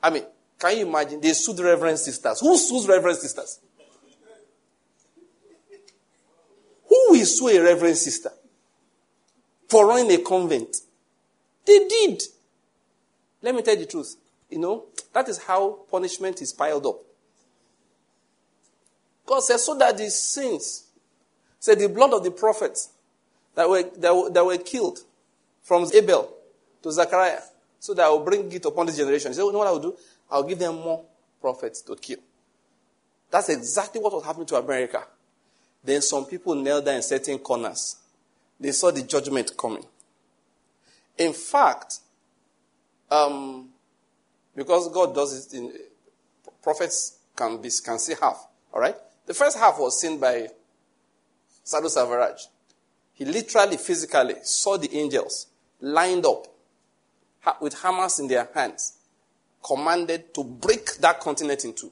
I 0.03 0.11
mean, 0.11 0.25
can 0.65 0.79
you 0.79 0.87
imagine? 0.87 1.21
They 1.21 1.35
sued 1.35 1.59
Reverend 1.61 1.99
Sisters. 1.99 2.41
Who 2.41 2.57
sues 2.57 2.89
Reverend 2.89 3.19
Sisters? 3.19 3.61
Who 6.89 7.07
will 7.11 7.27
sue 7.27 7.49
a 7.49 7.61
Reverend 7.61 7.99
Sister 7.99 8.31
for 9.69 9.87
running 9.87 10.11
a 10.13 10.23
convent? 10.25 10.79
They 11.67 11.87
did. 11.87 12.23
Let 13.43 13.55
me 13.55 13.61
tell 13.61 13.75
you 13.75 13.81
the 13.81 13.87
truth. 13.91 14.17
You 14.49 14.59
know, 14.59 14.85
that 15.13 15.29
is 15.29 15.37
how 15.37 15.81
punishment 15.91 16.41
is 16.41 16.55
piled 16.55 16.87
up. 16.87 16.97
God 19.27 19.41
says, 19.41 19.67
so 19.67 19.77
that 19.77 19.99
the 19.99 20.09
sins, 20.09 20.87
say 21.59 21.75
the 21.75 21.91
blood 21.91 22.15
of 22.15 22.25
the 22.25 22.31
prophets 22.31 22.91
that 23.55 23.69
were, 23.69 23.83
that 23.99 24.17
were, 24.17 24.31
that 24.31 24.47
were 24.47 24.57
killed 24.57 25.01
from 25.63 25.87
Abel 25.95 26.33
to 26.83 26.91
Zechariah, 26.91 27.41
so 27.81 27.93
that 27.93 28.05
I 28.05 28.09
will 28.09 28.25
bring 28.25 28.51
it 28.51 28.65
upon 28.65 28.87
this 28.87 28.97
generation. 28.97 29.31
You 29.35 29.53
know 29.53 29.59
what 29.59 29.67
I 29.67 29.73
will 29.73 29.81
do? 29.81 29.97
I'll 30.35 30.43
give 30.43 30.59
them 30.59 30.75
more 30.75 31.05
prophets 31.41 31.81
to 31.83 31.95
kill. 31.95 32.19
That's 33.31 33.51
exactly 33.51 34.01
what 34.01 34.13
was 34.13 34.25
happening 34.25 34.49
to 34.49 34.57
America. 34.57 35.05
Then 35.85 36.03
some 36.03 36.25
people 36.25 36.57
knelt 36.57 36.85
down 36.85 36.97
in 36.97 37.03
certain 37.03 37.39
corners. 37.39 37.99
They 38.59 38.73
saw 38.73 38.91
the 38.91 39.03
judgment 39.03 39.57
coming. 39.57 39.85
In 41.17 41.33
fact, 41.33 42.01
um, 43.13 43.69
because 44.57 44.89
God 44.93 45.15
does 45.15 45.47
it 45.47 45.57
in 45.57 45.73
prophets 46.65 47.19
can 47.37 47.63
be 47.63 47.71
can 47.85 48.01
see 48.01 48.15
half. 48.21 48.49
All 48.73 48.81
right. 48.81 48.97
The 49.27 49.35
first 49.35 49.57
half 49.57 49.79
was 49.79 50.01
seen 50.01 50.19
by 50.19 50.49
Sadhu 51.63 51.87
Selvaraj. 51.87 52.41
He 53.13 53.25
literally, 53.25 53.77
physically 53.77 54.35
saw 54.43 54.79
the 54.79 54.93
angels 54.97 55.47
lined 55.81 56.27
up 56.27 56.49
with 57.61 57.81
hammers 57.81 58.19
in 58.19 58.27
their 58.27 58.49
hands 58.53 58.95
commanded 59.65 60.35
to 60.35 60.45
break 60.45 60.97
that 60.97 61.21
continent 61.21 61.65
in 61.65 61.73
two. 61.73 61.91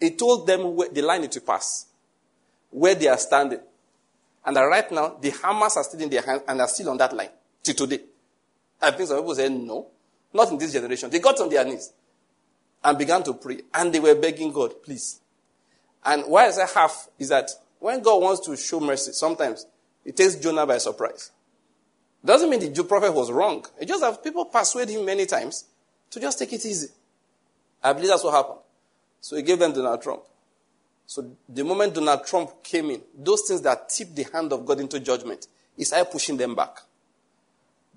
He 0.00 0.12
told 0.12 0.46
them 0.46 0.74
where 0.74 0.88
the 0.88 1.02
line 1.02 1.28
to 1.28 1.40
pass, 1.42 1.86
where 2.70 2.94
they 2.94 3.08
are 3.08 3.18
standing. 3.18 3.60
And 4.44 4.56
right 4.56 4.90
now, 4.90 5.16
the 5.20 5.30
hammers 5.30 5.76
are 5.76 5.84
still 5.84 6.00
in 6.00 6.08
their 6.08 6.22
hands 6.22 6.42
and 6.48 6.60
are 6.60 6.68
still 6.68 6.88
on 6.88 6.96
that 6.96 7.14
line 7.14 7.28
till 7.62 7.74
today. 7.74 8.00
I 8.80 8.90
think 8.92 9.08
some 9.08 9.18
people 9.18 9.34
say, 9.34 9.50
no, 9.50 9.88
not 10.32 10.50
in 10.50 10.56
this 10.56 10.72
generation. 10.72 11.10
They 11.10 11.18
got 11.18 11.38
on 11.40 11.50
their 11.50 11.64
knees 11.64 11.92
and 12.82 12.96
began 12.96 13.22
to 13.24 13.34
pray. 13.34 13.60
And 13.74 13.92
they 13.92 14.00
were 14.00 14.14
begging 14.14 14.50
God, 14.50 14.82
please. 14.82 15.20
And 16.02 16.24
why 16.26 16.46
I 16.46 16.50
say 16.50 16.64
half 16.74 17.08
is 17.18 17.28
that 17.28 17.50
when 17.78 18.00
God 18.00 18.22
wants 18.22 18.46
to 18.46 18.56
show 18.56 18.80
mercy, 18.80 19.12
sometimes 19.12 19.66
it 20.02 20.16
takes 20.16 20.36
Jonah 20.36 20.66
by 20.66 20.78
surprise. 20.78 21.30
Doesn't 22.24 22.48
mean 22.48 22.72
the 22.72 22.84
prophet 22.84 23.12
was 23.12 23.30
wrong. 23.30 23.66
It 23.78 23.86
just 23.86 24.00
that 24.00 24.24
people 24.24 24.46
persuade 24.46 24.88
him 24.88 25.04
many 25.04 25.26
times 25.26 25.66
to 26.10 26.20
just 26.20 26.38
take 26.38 26.52
it 26.52 26.64
easy. 26.66 26.88
I 27.82 27.92
believe 27.92 28.08
that's 28.08 28.24
what 28.24 28.34
happened. 28.34 28.58
So 29.20 29.36
he 29.36 29.42
gave 29.42 29.58
them 29.58 29.72
Donald 29.72 30.02
Trump. 30.02 30.22
So 31.06 31.36
the 31.48 31.64
moment 31.64 31.94
Donald 31.94 32.24
Trump 32.24 32.62
came 32.62 32.90
in, 32.90 33.02
those 33.18 33.42
things 33.46 33.62
that 33.62 33.88
tipped 33.88 34.14
the 34.14 34.24
hand 34.32 34.52
of 34.52 34.64
God 34.64 34.80
into 34.80 35.00
judgment, 35.00 35.46
he 35.76 35.84
started 35.84 36.10
pushing 36.10 36.36
them 36.36 36.54
back. 36.54 36.78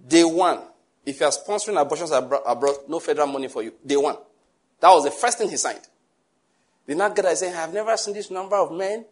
Day 0.08 0.24
one, 0.24 0.60
if 1.06 1.20
you 1.20 1.26
are 1.26 1.32
sponsoring 1.32 1.80
abortions 1.80 2.12
abroad, 2.12 2.76
no 2.88 3.00
federal 3.00 3.28
money 3.28 3.48
for 3.48 3.62
you. 3.62 3.74
Day 3.86 3.98
one. 3.98 4.18
That 4.80 4.90
was 4.90 5.04
the 5.04 5.12
first 5.12 5.38
thing 5.38 5.50
he 5.50 5.58
signed. 5.58 5.88
The 6.86 6.96
next 6.96 7.22
guy 7.22 7.34
saying, 7.34 7.56
I've 7.56 7.74
never 7.74 7.96
seen 7.96 8.14
this 8.14 8.30
number 8.30 8.56
of 8.56 8.72
men 8.72 9.06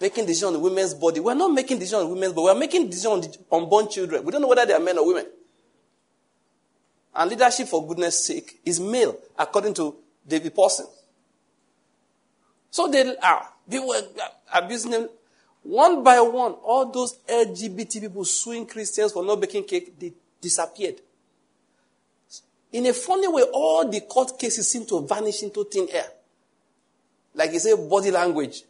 making 0.00 0.26
decisions 0.26 0.48
on 0.48 0.52
the 0.52 0.58
women's 0.58 0.94
body. 0.94 1.20
We're 1.20 1.34
not 1.34 1.52
making 1.52 1.78
decisions 1.78 2.04
on 2.04 2.10
women's 2.10 2.32
body. 2.32 2.44
We're 2.44 2.60
making 2.60 2.90
decisions 2.90 3.38
on 3.50 3.62
unborn 3.62 3.88
children. 3.88 4.24
We 4.24 4.32
don't 4.32 4.42
know 4.42 4.48
whether 4.48 4.66
they 4.66 4.74
are 4.74 4.80
men 4.80 4.98
or 4.98 5.06
women. 5.06 5.26
And 7.16 7.30
leadership, 7.30 7.68
for 7.68 7.86
goodness 7.86 8.26
sake, 8.26 8.60
is 8.64 8.78
male, 8.78 9.16
according 9.38 9.72
to 9.74 9.96
David 10.28 10.54
Pawson. 10.54 10.86
So 12.70 12.88
they 12.88 13.16
are. 13.16 13.48
People 13.70 13.88
were 13.88 14.02
abusing 14.52 14.90
them. 14.90 15.08
One 15.62 16.04
by 16.04 16.20
one, 16.20 16.52
all 16.62 16.92
those 16.92 17.16
LGBT 17.26 18.02
people 18.02 18.24
suing 18.24 18.66
Christians 18.66 19.12
for 19.12 19.24
not 19.24 19.40
baking 19.40 19.64
cake, 19.64 19.98
they 19.98 20.12
disappeared. 20.40 20.96
In 22.72 22.84
a 22.86 22.92
funny 22.92 23.28
way, 23.28 23.42
all 23.50 23.88
the 23.88 24.00
court 24.02 24.38
cases 24.38 24.70
seem 24.70 24.84
to 24.86 25.00
vanish 25.06 25.42
into 25.42 25.64
thin 25.64 25.88
air. 25.90 26.06
Like 27.34 27.52
you 27.52 27.58
say, 27.58 27.74
body 27.74 28.10
language. 28.10 28.62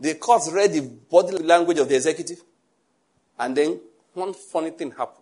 The 0.00 0.14
courts 0.14 0.50
read 0.50 0.72
the 0.72 0.80
body 0.80 1.36
language 1.36 1.78
of 1.78 1.88
the 1.88 1.96
executive, 1.96 2.40
and 3.38 3.54
then 3.54 3.80
one 4.14 4.32
funny 4.32 4.70
thing 4.70 4.92
happened. 4.92 5.17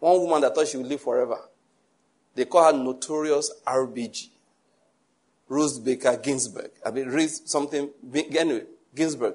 One 0.00 0.20
woman 0.20 0.40
that 0.42 0.54
thought 0.54 0.66
she 0.68 0.76
would 0.76 0.86
live 0.86 1.00
forever. 1.00 1.38
They 2.34 2.46
call 2.46 2.72
her 2.72 2.76
Notorious 2.76 3.52
RBG. 3.66 4.28
Ruth 5.48 5.84
Baker 5.84 6.16
Ginsburg. 6.16 6.70
I 6.86 6.90
mean, 6.90 7.08
read 7.08 7.28
something, 7.28 7.90
anyway, 8.14 8.64
Ginsburg. 8.94 9.34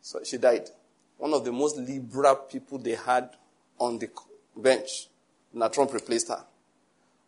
So 0.00 0.20
she 0.24 0.38
died. 0.38 0.68
One 1.18 1.34
of 1.34 1.44
the 1.44 1.52
most 1.52 1.76
liberal 1.76 2.36
people 2.36 2.78
they 2.78 2.94
had 2.94 3.30
on 3.78 3.98
the 3.98 4.08
bench. 4.56 5.08
Now 5.52 5.68
Trump 5.68 5.92
replaced 5.92 6.28
her. 6.28 6.44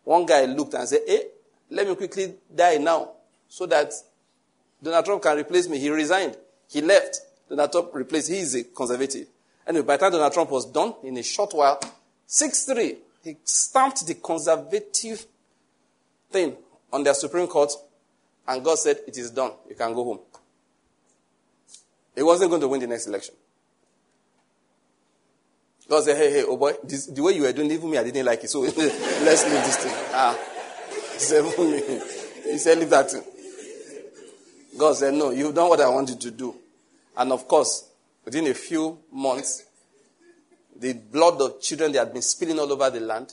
One 0.04 0.26
guy 0.26 0.44
looked 0.44 0.74
and 0.74 0.88
said, 0.88 1.00
Hey, 1.06 1.24
let 1.70 1.88
me 1.88 1.94
quickly 1.96 2.34
die 2.54 2.76
now 2.78 3.10
so 3.48 3.66
that 3.66 3.92
Donald 4.82 5.04
Trump 5.04 5.22
can 5.22 5.36
replace 5.38 5.68
me. 5.68 5.78
He 5.78 5.90
resigned. 5.90 6.36
He 6.68 6.80
left. 6.80 7.20
Donald 7.48 7.72
Trump 7.72 7.94
replaced. 7.94 8.28
He 8.28 8.38
is 8.38 8.54
a 8.54 8.64
conservative. 8.64 9.26
Anyway, 9.68 9.84
by 9.84 9.96
the 9.98 10.00
time 10.00 10.12
Donald 10.12 10.32
Trump 10.32 10.50
was 10.50 10.64
done, 10.64 10.94
in 11.04 11.18
a 11.18 11.22
short 11.22 11.52
while, 11.52 11.78
6-3, 12.26 12.96
he 13.22 13.36
stamped 13.44 14.06
the 14.06 14.14
conservative 14.14 15.26
thing 16.30 16.56
on 16.90 17.02
their 17.02 17.12
Supreme 17.12 17.46
Court, 17.46 17.70
and 18.46 18.64
God 18.64 18.78
said, 18.78 18.98
It 19.06 19.18
is 19.18 19.30
done. 19.30 19.52
You 19.68 19.74
can 19.74 19.92
go 19.92 20.04
home. 20.04 20.20
He 22.14 22.22
wasn't 22.22 22.50
going 22.50 22.62
to 22.62 22.68
win 22.68 22.80
the 22.80 22.86
next 22.86 23.06
election. 23.06 23.34
God 25.86 26.02
said, 26.02 26.16
Hey, 26.16 26.30
hey, 26.30 26.44
oh 26.48 26.56
boy, 26.56 26.72
this, 26.82 27.06
the 27.06 27.22
way 27.22 27.32
you 27.32 27.42
were 27.42 27.52
doing, 27.52 27.70
even 27.70 27.90
me, 27.90 27.98
I 27.98 28.04
didn't 28.04 28.24
like 28.24 28.42
it. 28.42 28.48
So 28.48 28.60
let's 28.60 29.44
leave 29.44 29.64
this 29.64 29.76
thing. 29.76 29.94
Ah. 30.12 30.38
He 31.12 31.18
said, 31.18 31.44
He 32.44 32.56
said, 32.56 32.78
Leave 32.78 32.90
that 32.90 33.10
thing. 33.10 33.22
God 34.78 34.96
said, 34.96 35.12
No, 35.12 35.30
you've 35.30 35.54
done 35.54 35.68
what 35.68 35.80
I 35.80 35.88
want 35.90 36.08
you 36.08 36.16
to 36.16 36.30
do. 36.30 36.54
And 37.16 37.32
of 37.32 37.46
course, 37.46 37.87
within 38.28 38.46
a 38.48 38.52
few 38.52 38.98
months, 39.10 39.64
the 40.78 40.92
blood 40.92 41.40
of 41.40 41.62
children 41.62 41.92
that 41.92 41.98
had 42.00 42.12
been 42.12 42.20
spilling 42.20 42.58
all 42.58 42.70
over 42.70 42.90
the 42.90 43.00
land, 43.00 43.32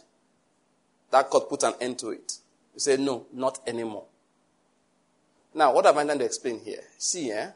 that 1.12 1.30
court 1.30 1.50
put 1.50 1.64
an 1.64 1.74
end 1.82 2.00
to 2.00 2.12
it. 2.12 2.38
He 2.74 2.80
said, 2.80 3.02
No, 3.02 3.26
not 3.34 3.60
anymore. 3.68 4.06
Now, 5.54 5.74
what 5.74 5.86
am 5.86 5.98
I 5.98 6.06
trying 6.06 6.20
to 6.20 6.24
explain 6.24 6.62
here? 6.62 6.80
See, 6.98 7.30
eh? 7.30 7.50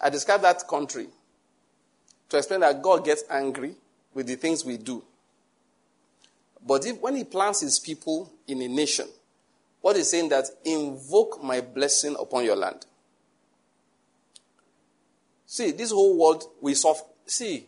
I 0.00 0.08
described 0.08 0.44
that 0.44 0.68
country 0.68 1.08
to 2.28 2.36
explain 2.36 2.60
that 2.60 2.80
God 2.80 3.04
gets 3.04 3.24
angry 3.28 3.74
with 4.14 4.28
the 4.28 4.36
things 4.36 4.64
we 4.64 4.76
do. 4.76 5.02
But 6.64 6.86
if, 6.86 7.00
when 7.00 7.16
He 7.16 7.24
plants 7.24 7.60
His 7.60 7.80
people 7.80 8.32
in 8.46 8.62
a 8.62 8.68
nation, 8.68 9.08
what 9.80 9.96
He's 9.96 10.12
saying 10.12 10.28
that 10.28 10.44
invoke 10.64 11.42
my 11.42 11.60
blessing 11.60 12.14
upon 12.20 12.44
your 12.44 12.54
land. 12.54 12.86
See, 15.46 15.72
this 15.72 15.90
whole 15.90 16.16
world 16.18 16.44
we 16.60 16.74
suffer. 16.74 17.04
See, 17.26 17.66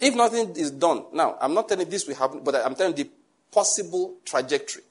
if 0.00 0.14
nothing 0.14 0.54
is 0.56 0.70
done, 0.70 1.04
now 1.12 1.36
I'm 1.40 1.54
not 1.54 1.68
telling 1.68 1.88
this 1.88 2.06
will 2.06 2.14
happen, 2.14 2.40
but 2.44 2.54
I'm 2.54 2.74
telling 2.74 2.94
the 2.94 3.08
possible 3.50 4.14
trajectory. 4.24 4.82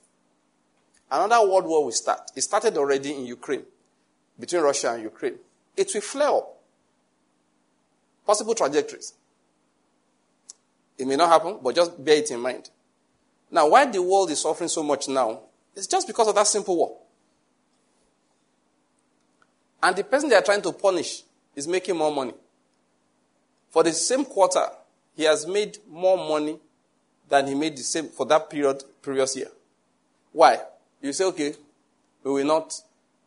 Another 1.12 1.48
world 1.48 1.66
war 1.66 1.86
will 1.86 1.92
start. 1.92 2.32
It 2.36 2.42
started 2.42 2.78
already 2.78 3.14
in 3.14 3.26
Ukraine, 3.26 3.64
between 4.40 4.62
Russia 4.62 4.94
and 4.94 5.04
Ukraine. 5.04 5.36
It 5.78 5.92
will 5.94 6.02
flare 6.02 6.30
up. 6.30 6.58
Possible 8.26 8.56
trajectories. 8.56 9.14
It 10.98 11.06
may 11.06 11.16
not 11.16 11.30
happen, 11.30 11.60
but 11.62 11.76
just 11.76 12.04
bear 12.04 12.18
it 12.18 12.32
in 12.32 12.40
mind. 12.40 12.70
Now, 13.52 13.70
why 13.70 13.86
the 13.86 14.02
world 14.02 14.32
is 14.32 14.42
suffering 14.42 14.70
so 14.70 14.82
much 14.82 15.08
now, 15.08 15.42
it's 15.76 15.88
just 15.88 16.08
because 16.08 16.28
of 16.28 16.36
that 16.36 16.48
simple 16.48 16.76
war. 16.76 16.98
And 19.82 19.96
the 19.96 20.04
person 20.04 20.30
they 20.30 20.36
are 20.36 20.42
trying 20.42 20.62
to 20.64 20.72
punish 20.72 21.24
is 21.56 21.68
making 21.68 21.98
more 21.98 22.14
money. 22.14 22.34
For 23.70 23.84
the 23.84 23.92
same 23.94 24.26
quarter, 24.26 24.66
he 25.16 25.24
has 25.24 25.46
made 25.46 25.78
more 25.90 26.18
money 26.18 26.60
than 27.28 27.48
he 27.48 27.56
made 27.56 27.78
the 27.78 27.84
same 27.84 28.10
for 28.10 28.26
that 28.28 28.50
period 28.50 28.84
previous 29.02 29.36
year. 29.36 29.50
Why? 30.32 30.60
You 31.02 31.14
say, 31.14 31.26
okay, 31.26 31.54
we 32.24 32.32
will 32.32 32.46
not 32.46 32.74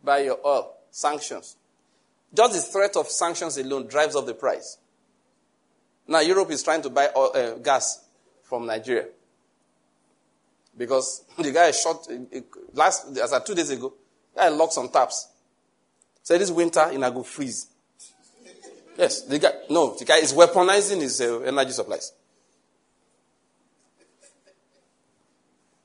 buy 0.03 0.21
your 0.21 0.39
oil. 0.45 0.75
Sanctions. 0.91 1.57
Just 2.35 2.55
the 2.55 2.61
threat 2.61 2.97
of 2.97 3.09
sanctions 3.09 3.57
alone 3.57 3.87
drives 3.87 4.17
up 4.17 4.27
the 4.27 4.35
price. 4.35 4.79
Now, 6.07 6.21
Europe 6.21 6.51
is 6.51 6.63
trying 6.63 6.83
to 6.83 6.91
buy 6.91 7.09
oil, 7.17 7.31
uh, 7.35 7.55
gas 7.55 8.05
from 8.43 8.67
Nigeria. 8.67 9.07
Because 10.77 11.25
the 11.39 11.53
guy 11.53 11.71
shot, 11.71 12.09
uh, 12.11 12.41
last, 12.73 13.17
as 13.19 13.33
of 13.33 13.45
two 13.45 13.55
days 13.55 13.71
ago, 13.71 13.93
guy 14.35 14.49
locked 14.49 14.73
some 14.73 14.89
taps. 14.89 15.29
Said 16.29 16.43
this 16.43 16.51
winter, 16.51 16.91
in 16.93 17.03
a 17.03 17.11
go 17.11 17.23
freeze. 17.23 17.69
Yes, 18.99 19.23
the 19.23 19.39
guy, 19.39 19.51
no, 19.71 19.97
the 19.99 20.05
guy 20.05 20.19
is 20.19 20.35
weaponizing 20.35 21.01
his 21.01 21.23
uh, 21.23 21.39
energy 21.39 21.71
supplies. 21.71 22.13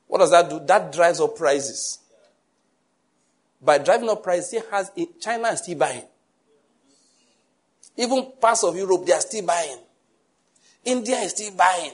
What 0.06 0.18
does 0.18 0.32
that 0.32 0.50
do? 0.50 0.60
That 0.66 0.92
drives 0.92 1.18
up 1.18 1.34
prices. 1.34 1.98
By 3.62 3.78
driving 3.78 4.10
up 4.10 4.22
prices, 4.22 4.62
has, 4.70 4.90
China 5.18 5.48
is 5.48 5.60
still 5.60 5.78
buying. 5.78 6.04
Even 7.96 8.30
parts 8.38 8.64
of 8.64 8.76
Europe, 8.76 9.06
they 9.06 9.14
are 9.14 9.20
still 9.22 9.46
buying. 9.46 9.78
India 10.84 11.16
is 11.20 11.30
still 11.30 11.54
buying. 11.54 11.92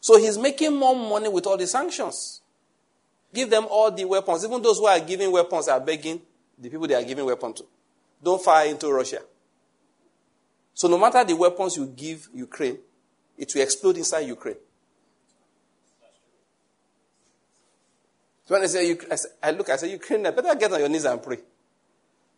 So 0.00 0.18
he's 0.18 0.36
making 0.36 0.74
more 0.74 0.96
money 0.96 1.28
with 1.28 1.46
all 1.46 1.56
the 1.56 1.68
sanctions. 1.68 2.40
Give 3.32 3.48
them 3.48 3.66
all 3.70 3.92
the 3.92 4.04
weapons. 4.04 4.44
Even 4.44 4.60
those 4.60 4.78
who 4.78 4.86
are 4.86 4.98
giving 4.98 5.30
weapons 5.30 5.68
are 5.68 5.78
begging 5.78 6.20
the 6.58 6.68
people 6.68 6.86
they 6.86 6.94
are 6.94 7.04
giving 7.04 7.24
weapons 7.24 7.60
to. 7.60 7.66
Don't 8.22 8.42
fire 8.42 8.68
into 8.68 8.92
Russia. 8.92 9.20
So 10.72 10.88
no 10.88 10.98
matter 10.98 11.22
the 11.24 11.36
weapons 11.36 11.76
you 11.76 11.86
give 11.86 12.28
Ukraine, 12.34 12.78
it 13.38 13.52
will 13.54 13.62
explode 13.62 13.96
inside 13.96 14.20
Ukraine. 14.20 14.56
So 18.46 18.54
when 18.54 18.62
I 18.62 18.66
say, 18.66 18.96
I 19.42 19.50
look, 19.52 19.70
I 19.70 19.76
say, 19.76 19.90
Ukraine, 19.90 20.26
I 20.26 20.30
better 20.30 20.54
get 20.54 20.72
on 20.72 20.80
your 20.80 20.88
knees 20.88 21.04
and 21.06 21.22
pray. 21.22 21.38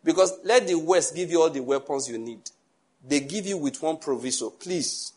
Because 0.03 0.39
let 0.43 0.65
the 0.65 0.75
West 0.75 1.15
give 1.15 1.29
you 1.29 1.41
all 1.41 1.49
the 1.49 1.59
weapons 1.59 2.07
you 2.09 2.17
need. 2.17 2.49
They 3.05 3.19
give 3.19 3.45
you 3.45 3.57
with 3.57 3.81
one 3.81 3.97
proviso. 3.97 4.51
Please, 4.51 5.13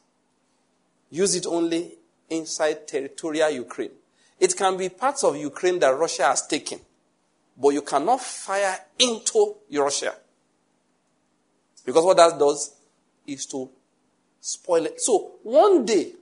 use 1.11 1.37
it 1.37 1.47
only 1.47 1.93
inside 2.29 2.89
territorial 2.89 3.51
Ukraine. 3.51 3.91
It 4.41 4.57
can 4.57 4.77
be 4.77 4.89
parts 4.89 5.23
of 5.23 5.37
Ukraine 5.37 5.79
that 5.81 5.97
Russia 5.97 6.25
has 6.25 6.47
taken, 6.47 6.81
but 7.61 7.71
you 7.71 7.83
cannot 7.83 8.21
fire 8.21 8.79
into 8.99 9.57
Russia. 9.73 10.15
Because 11.85 12.05
what 12.05 12.17
that 12.17 12.39
does 12.39 12.75
is 13.27 13.45
to 13.47 13.69
spoil 14.41 14.87
it. 14.87 15.01
So 15.01 15.33
one 15.43 15.85
day, 15.85 16.13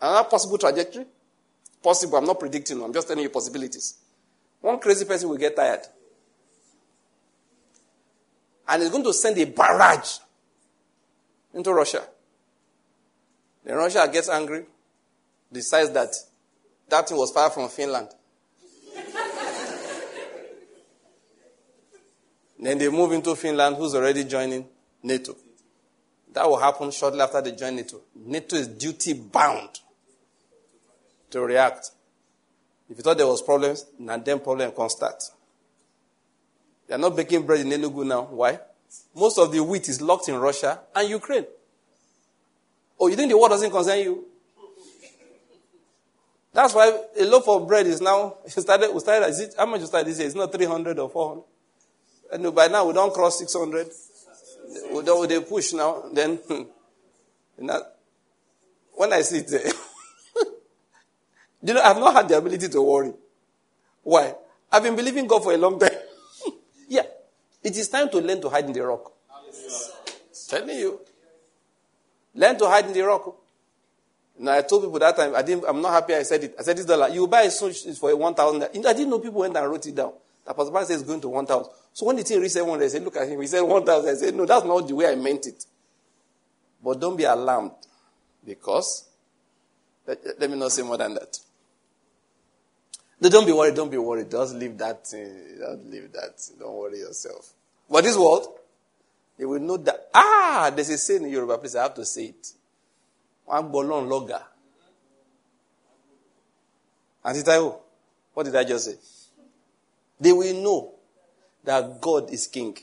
another 0.00 0.28
possible 0.28 0.58
trajectory, 0.58 1.06
possible, 1.82 2.18
I'm 2.18 2.24
not 2.24 2.40
predicting, 2.40 2.82
I'm 2.82 2.92
just 2.92 3.06
telling 3.06 3.22
you 3.22 3.30
possibilities. 3.30 3.98
One 4.60 4.78
crazy 4.78 5.04
person 5.04 5.28
will 5.28 5.36
get 5.36 5.54
tired. 5.54 5.82
And 8.66 8.82
is 8.82 8.90
going 8.90 9.04
to 9.04 9.12
send 9.12 9.38
a 9.38 9.44
barrage 9.44 10.18
into 11.52 11.72
Russia. 11.72 12.02
Then 13.62 13.76
Russia 13.76 14.08
gets 14.10 14.28
angry, 14.28 14.64
decides 15.52 15.90
that 15.90 16.14
that 16.88 17.08
thing 17.08 17.16
was 17.16 17.30
far 17.30 17.50
from 17.50 17.68
Finland. 17.68 18.08
Then 22.64 22.78
they 22.78 22.88
move 22.88 23.12
into 23.12 23.34
Finland, 23.34 23.76
who's 23.76 23.94
already 23.94 24.24
joining 24.24 24.66
NATO. 25.02 25.36
That 26.32 26.48
will 26.48 26.56
happen 26.58 26.90
shortly 26.90 27.20
after 27.20 27.40
they 27.40 27.52
join 27.52 27.76
NATO. 27.76 28.00
NATO 28.14 28.56
is 28.56 28.68
duty 28.68 29.12
bound 29.12 29.80
to 31.30 31.40
react. 31.42 31.90
If 32.88 32.98
you 32.98 33.02
thought 33.02 33.18
there 33.18 33.26
was 33.26 33.42
problems, 33.42 33.86
now 33.98 34.16
then 34.16 34.40
problem 34.40 34.72
can 34.72 34.88
start. 34.88 35.22
They 36.86 36.94
are 36.94 36.98
not 36.98 37.16
baking 37.16 37.46
bread 37.46 37.60
in 37.60 37.68
Enugu 37.68 38.06
now. 38.06 38.22
Why? 38.22 38.58
Most 39.14 39.38
of 39.38 39.52
the 39.52 39.62
wheat 39.62 39.88
is 39.88 40.00
locked 40.00 40.28
in 40.28 40.36
Russia 40.36 40.80
and 40.94 41.08
Ukraine. 41.08 41.46
Oh, 42.98 43.08
you 43.08 43.16
think 43.16 43.30
the 43.30 43.38
war 43.38 43.48
doesn't 43.48 43.70
concern 43.70 43.98
you? 43.98 44.24
That's 46.52 46.72
why 46.72 46.96
a 47.18 47.24
loaf 47.24 47.48
of 47.48 47.66
bread 47.66 47.86
is 47.86 48.00
now 48.00 48.36
started. 48.46 48.92
We 48.94 49.00
started. 49.00 49.28
Is 49.28 49.40
it, 49.40 49.54
how 49.58 49.66
much 49.66 49.80
you 49.80 49.86
started 49.86 50.08
this 50.08 50.18
year? 50.18 50.26
It's 50.26 50.36
not 50.36 50.52
three 50.52 50.66
hundred 50.66 50.98
or 50.98 51.10
four 51.10 51.28
hundred. 51.28 51.44
Uh, 52.34 52.36
and 52.36 52.54
by 52.54 52.68
now 52.68 52.86
we 52.86 52.92
don't 52.92 53.12
cross 53.12 53.38
six 53.38 53.54
hundred. 53.54 53.88
We 54.92 55.02
don't. 55.02 55.28
They 55.28 55.40
push 55.40 55.72
now. 55.72 56.04
Then, 56.12 56.38
when 58.94 59.12
I 59.12 59.22
see 59.22 59.38
it, 59.38 59.52
eh, 59.52 59.72
you 61.62 61.74
know, 61.74 61.82
I've 61.82 61.98
not 61.98 62.14
had 62.14 62.28
the 62.28 62.38
ability 62.38 62.68
to 62.68 62.82
worry. 62.82 63.12
Why? 64.02 64.34
I've 64.70 64.82
been 64.82 64.96
believing 64.96 65.26
God 65.26 65.42
for 65.42 65.52
a 65.52 65.56
long 65.56 65.78
time. 65.78 65.90
yeah, 66.88 67.06
it 67.62 67.76
is 67.76 67.88
time 67.88 68.10
to 68.10 68.18
learn 68.18 68.40
to 68.40 68.48
hide 68.48 68.64
in 68.66 68.72
the 68.72 68.84
rock. 68.84 69.12
Telling 70.48 70.78
you. 70.78 71.00
Learn 72.34 72.58
to 72.58 72.66
hide 72.66 72.86
in 72.86 72.92
the 72.92 73.00
rock. 73.02 73.36
Now, 74.38 74.54
I 74.54 74.62
told 74.62 74.82
people 74.82 74.98
that 74.98 75.16
time, 75.16 75.34
I 75.34 75.42
didn't, 75.42 75.64
I'm 75.66 75.80
not 75.80 75.92
happy 75.92 76.14
I 76.14 76.24
said 76.24 76.42
it. 76.42 76.56
I 76.58 76.62
said 76.62 76.76
this 76.76 76.84
dollar, 76.84 77.08
you 77.08 77.26
buy 77.28 77.42
a 77.42 77.50
suit 77.50 77.96
for 77.96 78.14
1,000. 78.14 78.62
I 78.62 78.68
didn't 78.68 79.08
know 79.08 79.20
people 79.20 79.40
went 79.40 79.56
and 79.56 79.70
wrote 79.70 79.86
it 79.86 79.94
down. 79.94 80.12
That 80.44 80.56
Pastor 80.56 80.84
says 80.84 81.00
it's 81.00 81.02
going 81.08 81.20
to 81.20 81.28
1,000. 81.28 81.72
So 81.94 82.06
when 82.06 82.16
the 82.16 82.24
thing 82.24 82.40
reached 82.40 82.52
700, 82.54 82.84
I 82.84 82.88
said, 82.88 83.04
look 83.04 83.16
at 83.16 83.28
him. 83.28 83.40
He 83.40 83.46
said 83.46 83.62
1,000. 83.62 84.10
I 84.10 84.14
said, 84.14 84.34
no, 84.34 84.44
that's 84.44 84.66
not 84.66 84.86
the 84.86 84.94
way 84.94 85.06
I 85.06 85.14
meant 85.14 85.46
it. 85.46 85.64
But 86.82 87.00
don't 87.00 87.16
be 87.16 87.24
alarmed 87.24 87.70
because, 88.44 89.08
let, 90.06 90.18
let 90.38 90.50
me 90.50 90.58
not 90.58 90.72
say 90.72 90.82
more 90.82 90.98
than 90.98 91.14
that. 91.14 91.38
No, 93.20 93.30
don't 93.30 93.46
be 93.46 93.52
worried, 93.52 93.76
don't 93.76 93.90
be 93.90 93.96
worried. 93.96 94.28
Just 94.30 94.54
leave 94.56 94.76
that, 94.78 95.08
uh, 95.14 95.76
just 95.76 95.84
leave 95.86 96.12
that. 96.12 96.34
Don't 96.58 96.74
worry 96.74 96.98
yourself. 96.98 97.52
But 97.88 98.02
this 98.04 98.16
world, 98.18 98.48
They 99.38 99.44
will 99.44 99.60
know 99.60 99.76
that, 99.78 100.08
ah, 100.14 100.70
there's 100.74 100.90
a 100.90 100.98
saying 100.98 101.24
in 101.24 101.30
Yoruba, 101.30 101.58
please, 101.58 101.74
I 101.76 101.82
have 101.84 101.94
to 101.94 102.04
say 102.04 102.26
it. 102.26 102.52
One 103.44 103.70
bolon. 103.70 104.10
Auntie 107.24 107.42
Taiwo, 107.42 107.78
what 108.32 108.44
did 108.44 108.54
I 108.54 108.64
just 108.64 108.84
say? 108.84 108.96
They 110.20 110.32
will 110.32 110.54
know 110.62 110.93
that 111.64 112.00
God 112.00 112.30
is 112.30 112.46
king. 112.46 112.76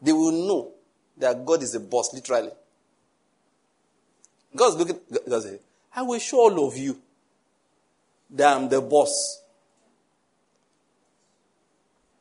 They 0.00 0.12
will 0.12 0.32
know 0.32 0.72
that 1.16 1.44
God 1.44 1.62
is 1.62 1.72
the 1.72 1.80
boss, 1.80 2.12
literally. 2.12 2.50
God's 4.54 4.76
looking, 4.76 4.98
God 5.28 5.42
says, 5.42 5.60
I 5.94 6.02
will 6.02 6.18
show 6.18 6.38
all 6.38 6.66
of 6.66 6.76
you 6.76 7.00
that 8.30 8.56
I'm 8.56 8.68
the 8.68 8.80
boss. 8.80 9.40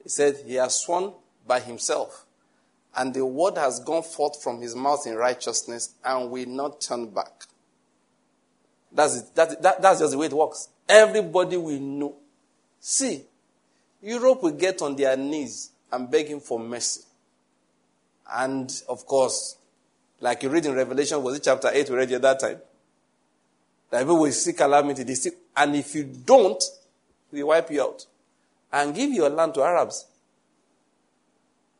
He 0.03 0.09
said, 0.09 0.37
He 0.45 0.55
has 0.55 0.75
sworn 0.75 1.13
by 1.47 1.59
Himself, 1.59 2.25
and 2.95 3.13
the 3.13 3.25
word 3.25 3.57
has 3.57 3.79
gone 3.79 4.03
forth 4.03 4.41
from 4.41 4.61
His 4.61 4.75
mouth 4.75 5.05
in 5.07 5.15
righteousness 5.15 5.95
and 6.03 6.29
will 6.29 6.47
not 6.47 6.81
turn 6.81 7.09
back. 7.09 7.45
That's, 8.91 9.17
it. 9.17 9.35
That, 9.35 9.61
that, 9.61 9.81
that's 9.81 9.99
just 9.99 10.11
the 10.11 10.17
way 10.17 10.27
it 10.27 10.33
works. 10.33 10.69
Everybody 10.87 11.57
will 11.57 11.79
know. 11.79 12.15
See, 12.79 13.23
Europe 14.01 14.43
will 14.43 14.51
get 14.51 14.81
on 14.81 14.95
their 14.95 15.15
knees 15.15 15.71
and 15.91 16.09
beg 16.09 16.27
Him 16.27 16.39
for 16.39 16.59
mercy. 16.59 17.01
And 18.33 18.71
of 18.87 19.05
course, 19.05 19.57
like 20.19 20.43
you 20.43 20.49
read 20.49 20.65
in 20.65 20.73
Revelation, 20.73 21.21
was 21.21 21.37
it 21.37 21.43
chapter 21.43 21.69
8 21.71 21.89
we 21.89 21.95
read 21.95 22.11
at 22.11 22.21
that 22.21 22.39
time? 22.39 22.57
That 23.89 23.99
people 23.99 24.19
will 24.19 24.31
see 24.31 24.53
calamity. 24.53 25.03
They 25.03 25.15
and 25.57 25.75
if 25.75 25.93
you 25.95 26.03
don't, 26.03 26.63
we 27.31 27.43
wipe 27.43 27.69
you 27.71 27.81
out. 27.81 28.05
And 28.71 28.95
give 28.95 29.11
your 29.11 29.29
land 29.29 29.53
to 29.55 29.63
Arabs. 29.63 30.05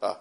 Ah. 0.02 0.18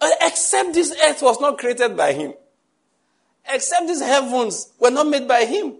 Uh, 0.00 0.10
except 0.22 0.74
this 0.74 0.94
earth 1.06 1.22
was 1.22 1.40
not 1.40 1.56
created 1.56 1.96
by 1.96 2.12
him. 2.12 2.34
Except 3.48 3.86
these 3.86 4.02
heavens 4.02 4.72
were 4.78 4.90
not 4.90 5.06
made 5.06 5.26
by 5.26 5.44
him. 5.44 5.74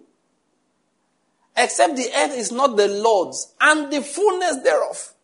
Except 1.56 1.96
the 1.96 2.08
earth 2.16 2.36
is 2.36 2.50
not 2.50 2.76
the 2.76 2.88
Lord's 2.88 3.54
and 3.60 3.92
the 3.92 4.02
fullness 4.02 4.56
thereof. 4.62 5.14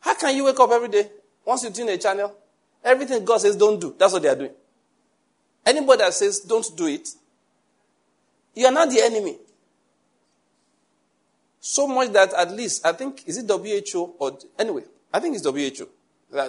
How 0.00 0.14
can 0.14 0.34
you 0.34 0.44
wake 0.44 0.58
up 0.58 0.70
every 0.70 0.88
day? 0.88 1.08
Once 1.44 1.62
you 1.62 1.70
tune 1.70 1.88
a 1.88 1.98
channel, 1.98 2.34
everything 2.82 3.24
God 3.24 3.40
says 3.40 3.56
don't 3.56 3.80
do, 3.80 3.94
that's 3.96 4.12
what 4.12 4.22
they 4.22 4.28
are 4.28 4.36
doing. 4.36 4.52
Anybody 5.64 5.98
that 5.98 6.14
says 6.14 6.40
don't 6.40 6.66
do 6.76 6.86
it, 6.86 7.08
you 8.54 8.66
are 8.66 8.72
not 8.72 8.90
the 8.90 9.00
enemy. 9.00 9.38
So 11.60 11.86
much 11.86 12.12
that 12.12 12.32
at 12.34 12.50
least, 12.50 12.84
I 12.84 12.92
think, 12.92 13.22
is 13.26 13.38
it 13.38 13.48
WHO 13.48 14.16
or, 14.18 14.36
anyway, 14.58 14.82
I 15.12 15.20
think 15.20 15.36
it's 15.36 15.46
WHO. 15.46 15.88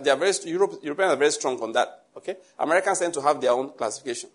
They 0.01 0.09
are 0.09 0.17
very, 0.17 0.33
Europe, 0.45 0.79
Europeans 0.81 1.13
are 1.13 1.17
very 1.17 1.31
strong 1.31 1.61
on 1.61 1.71
that. 1.73 2.05
Okay? 2.17 2.35
Americans 2.57 2.99
tend 2.99 3.13
to 3.13 3.21
have 3.21 3.39
their 3.39 3.51
own 3.51 3.69
classification. 3.73 4.31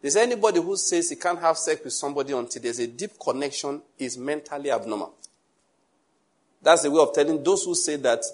There's 0.00 0.16
anybody 0.16 0.60
who 0.60 0.76
says 0.76 1.10
he 1.10 1.16
can't 1.16 1.40
have 1.40 1.58
sex 1.58 1.82
with 1.82 1.92
somebody 1.92 2.32
until 2.32 2.62
there's 2.62 2.78
a 2.78 2.86
deep 2.86 3.12
connection 3.18 3.82
is 3.98 4.16
mentally 4.16 4.70
abnormal. 4.70 5.14
That's 6.62 6.82
the 6.82 6.90
way 6.90 7.00
of 7.00 7.12
telling 7.12 7.42
those 7.42 7.64
who 7.64 7.74
say 7.74 7.96
that 7.96 8.24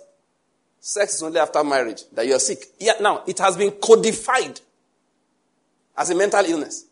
sex 0.79 1.15
is 1.15 1.23
only 1.23 1.39
after 1.39 1.65
marriage, 1.65 2.03
that 2.13 2.27
you're 2.27 2.39
sick. 2.39 2.65
Yeah, 2.79 2.95
now, 3.01 3.23
it 3.27 3.39
has 3.39 3.57
been 3.57 3.73
codified 3.73 4.61
as 5.97 6.11
a 6.11 6.15
mental 6.15 6.45
illness. 6.45 6.85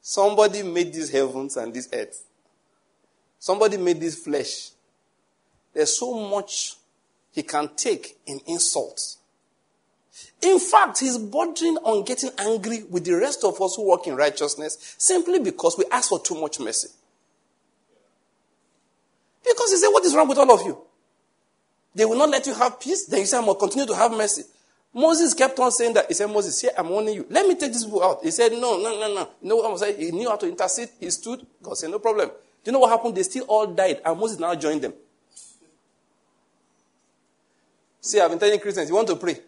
Somebody 0.00 0.62
made 0.62 0.92
these 0.92 1.10
heavens 1.10 1.56
and 1.56 1.72
this 1.72 1.88
earth. 1.92 2.24
Somebody 3.38 3.76
made 3.76 4.00
this 4.00 4.16
flesh. 4.16 4.70
There's 5.72 5.96
so 5.98 6.28
much 6.28 6.74
he 7.32 7.42
can 7.42 7.70
take 7.76 8.18
in 8.26 8.40
insults. 8.46 9.18
In 10.42 10.58
fact, 10.58 10.98
he's 10.98 11.18
bordering 11.18 11.76
on 11.78 12.04
getting 12.04 12.30
angry 12.38 12.82
with 12.90 13.04
the 13.04 13.14
rest 13.14 13.44
of 13.44 13.60
us 13.62 13.76
who 13.76 13.86
walk 13.86 14.08
in 14.08 14.16
righteousness 14.16 14.96
simply 14.98 15.38
because 15.38 15.78
we 15.78 15.84
ask 15.90 16.08
for 16.08 16.18
too 16.18 16.34
much 16.34 16.58
mercy. 16.58 16.88
Because 19.44 19.70
he 19.70 19.76
said, 19.76 19.88
What 19.88 20.04
is 20.04 20.14
wrong 20.14 20.28
with 20.28 20.38
all 20.38 20.52
of 20.52 20.62
you? 20.66 20.78
They 21.94 22.04
will 22.04 22.18
not 22.18 22.30
let 22.30 22.46
you 22.46 22.54
have 22.54 22.80
peace. 22.80 23.06
Then 23.06 23.20
you 23.20 23.26
say, 23.26 23.36
I 23.36 23.40
will 23.40 23.54
continue 23.54 23.86
to 23.86 23.94
have 23.94 24.10
mercy. 24.12 24.42
Moses 24.94 25.32
kept 25.32 25.58
on 25.58 25.70
saying 25.70 25.94
that. 25.94 26.06
He 26.08 26.14
said, 26.14 26.26
Moses, 26.26 26.60
here 26.60 26.70
I'm 26.76 26.88
warning 26.88 27.14
you. 27.14 27.26
Let 27.30 27.46
me 27.46 27.54
take 27.54 27.72
this 27.72 27.84
book 27.84 28.02
out. 28.02 28.24
He 28.24 28.30
said, 28.30 28.52
No, 28.52 28.78
no, 28.78 28.98
no, 28.98 29.14
no. 29.14 29.28
You 29.40 29.48
know 29.48 29.56
what 29.56 29.70
I'm 29.70 29.78
saying? 29.78 29.98
He 29.98 30.10
knew 30.10 30.28
how 30.28 30.36
to 30.36 30.48
intercede. 30.48 30.88
He 30.98 31.08
stood. 31.10 31.46
God 31.62 31.76
said, 31.76 31.90
No 31.90 31.98
problem. 31.98 32.28
Do 32.28 32.70
you 32.70 32.72
know 32.72 32.80
what 32.80 32.90
happened? 32.90 33.14
They 33.14 33.22
still 33.22 33.44
all 33.44 33.66
died, 33.66 34.00
and 34.04 34.18
Moses 34.18 34.38
now 34.38 34.54
joined 34.54 34.82
them. 34.82 34.94
See, 38.00 38.20
I've 38.20 38.30
been 38.30 38.38
telling 38.38 38.58
Christians, 38.60 38.88
you 38.88 38.94
want 38.94 39.08
to 39.08 39.16
pray. 39.16 39.38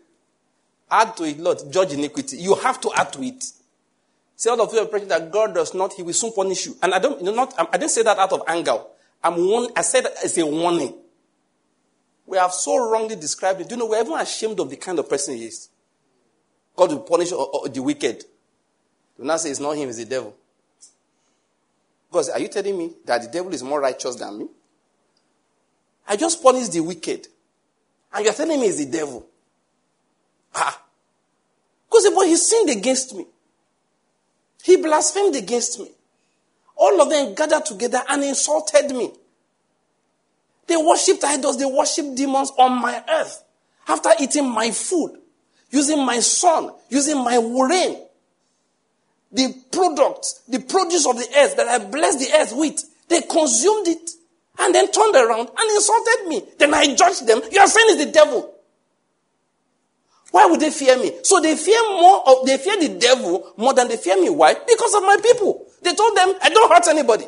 Add 0.90 1.16
to 1.16 1.24
it, 1.24 1.38
Lord, 1.38 1.60
judge 1.70 1.92
iniquity. 1.92 2.36
You 2.36 2.54
have 2.56 2.80
to 2.82 2.90
add 2.94 3.12
to 3.14 3.22
it. 3.22 3.44
Say 4.36 4.50
all 4.50 4.60
of 4.60 4.72
you 4.72 4.80
are 4.80 4.86
praying 4.86 5.08
that 5.08 5.30
God 5.30 5.54
does 5.54 5.74
not, 5.74 5.92
He 5.92 6.02
will 6.02 6.12
soon 6.12 6.32
punish 6.32 6.66
you. 6.66 6.76
And 6.82 6.94
I 6.94 6.98
don't, 6.98 7.18
you 7.20 7.26
know, 7.26 7.34
not, 7.34 7.54
I 7.58 7.76
didn't 7.76 7.92
say 7.92 8.02
that 8.02 8.18
out 8.18 8.32
of 8.32 8.42
anger. 8.46 8.78
I'm 9.22 9.48
one, 9.48 9.68
I 9.76 9.82
said 9.82 10.06
as 10.22 10.36
a 10.38 10.46
warning. 10.46 10.94
We 12.26 12.38
have 12.38 12.52
so 12.52 12.90
wrongly 12.90 13.16
described 13.16 13.60
it. 13.60 13.68
Do 13.68 13.74
you 13.74 13.78
know, 13.78 13.86
we're 13.86 14.00
even 14.00 14.14
ashamed 14.14 14.58
of 14.60 14.70
the 14.70 14.76
kind 14.76 14.98
of 14.98 15.08
person 15.08 15.36
he 15.36 15.46
is. 15.46 15.68
God 16.76 16.90
will 16.90 17.00
punish 17.00 17.30
the 17.30 17.82
wicked. 17.82 18.24
Do 19.18 19.24
not 19.24 19.40
say 19.40 19.50
it's 19.50 19.60
not 19.60 19.72
him, 19.72 19.88
it's 19.88 19.98
the 19.98 20.04
devil. 20.04 20.34
Because 22.10 22.30
are 22.30 22.40
you 22.40 22.48
telling 22.48 22.76
me 22.76 22.92
that 23.04 23.22
the 23.22 23.28
devil 23.28 23.52
is 23.52 23.62
more 23.62 23.80
righteous 23.80 24.16
than 24.16 24.38
me? 24.38 24.46
I 26.06 26.16
just 26.16 26.42
punish 26.42 26.68
the 26.68 26.80
wicked. 26.80 27.28
And 28.12 28.24
you're 28.24 28.34
telling 28.34 28.60
me 28.60 28.66
it's 28.66 28.78
the 28.78 28.86
devil. 28.86 29.26
Ah. 30.54 30.80
Because 31.88 32.10
but 32.14 32.26
he 32.26 32.36
sinned 32.36 32.70
against 32.70 33.14
me. 33.14 33.26
He 34.62 34.76
blasphemed 34.76 35.36
against 35.36 35.78
me. 35.78 35.90
All 36.76 37.00
of 37.00 37.10
them 37.10 37.34
gathered 37.34 37.66
together 37.66 38.02
and 38.08 38.24
insulted 38.24 38.90
me. 38.90 39.12
They 40.66 40.76
worshipped 40.76 41.22
idols, 41.22 41.58
they 41.58 41.66
worshipped 41.66 42.16
demons 42.16 42.50
on 42.58 42.80
my 42.80 43.02
earth. 43.08 43.44
After 43.86 44.10
eating 44.18 44.48
my 44.48 44.70
food, 44.70 45.18
using 45.70 46.04
my 46.04 46.20
son, 46.20 46.72
using 46.88 47.22
my 47.22 47.36
rain, 47.36 48.00
the 49.30 49.54
product, 49.70 50.40
the 50.48 50.60
produce 50.60 51.06
of 51.06 51.16
the 51.16 51.28
earth 51.36 51.56
that 51.56 51.68
I 51.68 51.78
blessed 51.84 52.20
the 52.20 52.32
earth 52.38 52.52
with, 52.56 52.82
they 53.08 53.20
consumed 53.20 53.88
it 53.88 54.10
and 54.58 54.74
then 54.74 54.90
turned 54.90 55.16
around 55.16 55.48
and 55.56 55.70
insulted 55.70 56.28
me. 56.28 56.42
Then 56.58 56.72
I 56.72 56.94
judged 56.94 57.26
them. 57.26 57.42
You 57.50 57.60
are 57.60 57.66
saying 57.66 57.86
it's 57.90 58.04
the 58.06 58.12
devil. 58.12 58.53
Why 60.34 60.46
would 60.46 60.58
they 60.58 60.72
fear 60.72 60.98
me? 60.98 61.12
So 61.22 61.38
they 61.38 61.54
fear 61.54 61.80
more 61.90 62.28
of, 62.28 62.44
they 62.44 62.58
fear 62.58 62.76
the 62.76 62.98
devil 62.98 63.52
more 63.56 63.72
than 63.72 63.86
they 63.86 63.96
fear 63.96 64.20
me. 64.20 64.30
Why? 64.30 64.54
Because 64.54 64.92
of 64.92 65.04
my 65.04 65.16
people. 65.22 65.64
They 65.80 65.94
told 65.94 66.16
them, 66.16 66.34
I 66.42 66.48
don't 66.48 66.72
hurt 66.72 66.88
anybody. 66.88 67.26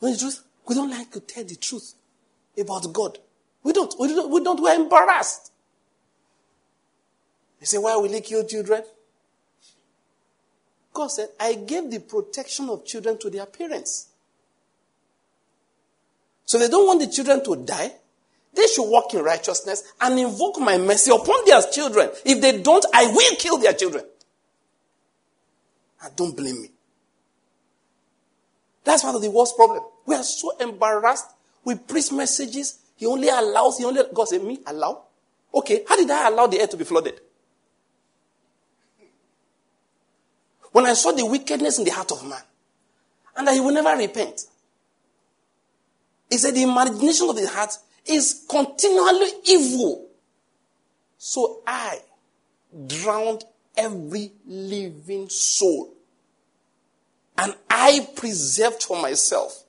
When 0.00 0.12
the 0.12 0.18
truth, 0.18 0.44
we 0.68 0.74
don't 0.74 0.90
like 0.90 1.10
to 1.12 1.20
tell 1.20 1.44
the 1.44 1.56
truth 1.56 1.94
about 2.58 2.92
God. 2.92 3.16
We 3.62 3.72
don't. 3.72 3.94
We 3.98 4.08
don't. 4.08 4.30
We 4.30 4.44
don't. 4.44 4.60
We're 4.60 4.74
embarrassed. 4.74 5.50
They 7.58 7.64
say, 7.64 7.78
why 7.78 7.96
will 7.96 8.12
he 8.12 8.20
kill 8.20 8.44
children? 8.44 8.82
God 10.92 11.06
said, 11.06 11.28
I 11.40 11.54
gave 11.54 11.90
the 11.90 12.00
protection 12.00 12.68
of 12.68 12.84
children 12.84 13.16
to 13.20 13.30
their 13.30 13.46
parents. 13.46 14.08
So 16.44 16.58
they 16.58 16.68
don't 16.68 16.86
want 16.86 17.00
the 17.00 17.06
children 17.06 17.42
to 17.44 17.56
die. 17.64 17.92
They 18.54 18.66
should 18.66 18.88
walk 18.88 19.14
in 19.14 19.22
righteousness 19.22 19.82
and 20.00 20.18
invoke 20.18 20.58
my 20.60 20.76
mercy 20.78 21.10
upon 21.10 21.44
their 21.46 21.62
children. 21.62 22.10
If 22.24 22.40
they 22.40 22.60
don't, 22.60 22.84
I 22.92 23.06
will 23.06 23.36
kill 23.36 23.58
their 23.58 23.72
children. 23.72 24.04
And 26.02 26.16
don't 26.16 26.36
blame 26.36 26.60
me. 26.60 26.70
That's 28.84 29.04
one 29.04 29.14
of 29.14 29.22
the 29.22 29.30
worst 29.30 29.56
problem. 29.56 29.84
We 30.04 30.14
are 30.14 30.22
so 30.24 30.56
embarrassed. 30.58 31.26
We 31.64 31.76
preach 31.76 32.12
messages. 32.12 32.78
He 32.96 33.06
only 33.06 33.28
allows, 33.28 33.78
he 33.78 33.84
only, 33.84 34.02
God 34.12 34.28
said, 34.28 34.42
me 34.42 34.58
allow? 34.66 35.02
Okay, 35.54 35.84
how 35.88 35.96
did 35.96 36.10
I 36.10 36.28
allow 36.28 36.46
the 36.46 36.60
air 36.60 36.66
to 36.66 36.76
be 36.76 36.84
flooded? 36.84 37.20
When 40.72 40.86
I 40.86 40.94
saw 40.94 41.12
the 41.12 41.24
wickedness 41.24 41.78
in 41.78 41.84
the 41.84 41.90
heart 41.90 42.10
of 42.12 42.26
man, 42.26 42.40
and 43.36 43.46
that 43.46 43.54
he 43.54 43.60
will 43.60 43.72
never 43.72 43.96
repent. 43.96 44.42
He 46.30 46.38
said 46.38 46.54
the 46.54 46.62
imagination 46.62 47.28
of 47.28 47.36
the 47.36 47.48
heart 47.48 47.76
is 48.06 48.44
continually 48.48 49.30
evil. 49.46 50.08
So 51.18 51.60
I 51.66 52.00
drowned 52.86 53.44
every 53.76 54.32
living 54.46 55.28
soul. 55.28 55.94
And 57.38 57.54
I 57.70 58.06
preserved 58.14 58.82
for 58.82 59.00
myself 59.00 59.64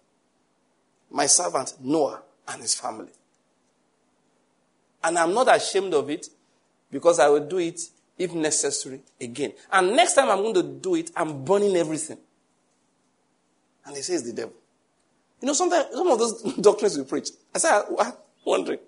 my 1.10 1.28
servant 1.28 1.76
Noah 1.80 2.22
and 2.48 2.62
his 2.62 2.76
family. 2.76 3.12
And 5.04 5.18
I'm 5.18 5.34
not 5.34 5.54
ashamed 5.56 5.94
of 5.94 6.10
it 6.10 6.28
because 6.92 7.20
I 7.20 7.28
will 7.30 7.46
do 7.48 7.58
it 7.58 7.80
if 8.18 8.34
necessary 8.34 9.02
again. 9.20 9.54
And 9.72 9.96
next 9.96 10.14
time 10.14 10.30
I'm 10.30 10.42
going 10.42 10.54
to 10.56 10.64
do 10.64 10.96
it, 10.96 11.12
I'm 11.16 11.44
burning 11.44 11.76
everything. 11.76 12.18
And 13.86 13.96
he 13.96 14.02
says 14.02 14.24
the 14.24 14.34
devil. 14.34 14.54
You 15.42 15.48
know, 15.48 15.54
sometimes 15.54 15.88
some 15.92 16.08
of 16.08 16.20
those 16.20 16.42
doctrines 16.62 16.98
we 16.98 17.04
preach, 17.04 17.30
I 17.54 17.58
said, 17.58 17.82
I'm 17.90 17.96
ah, 18.00 18.16
wondering. 18.46 18.80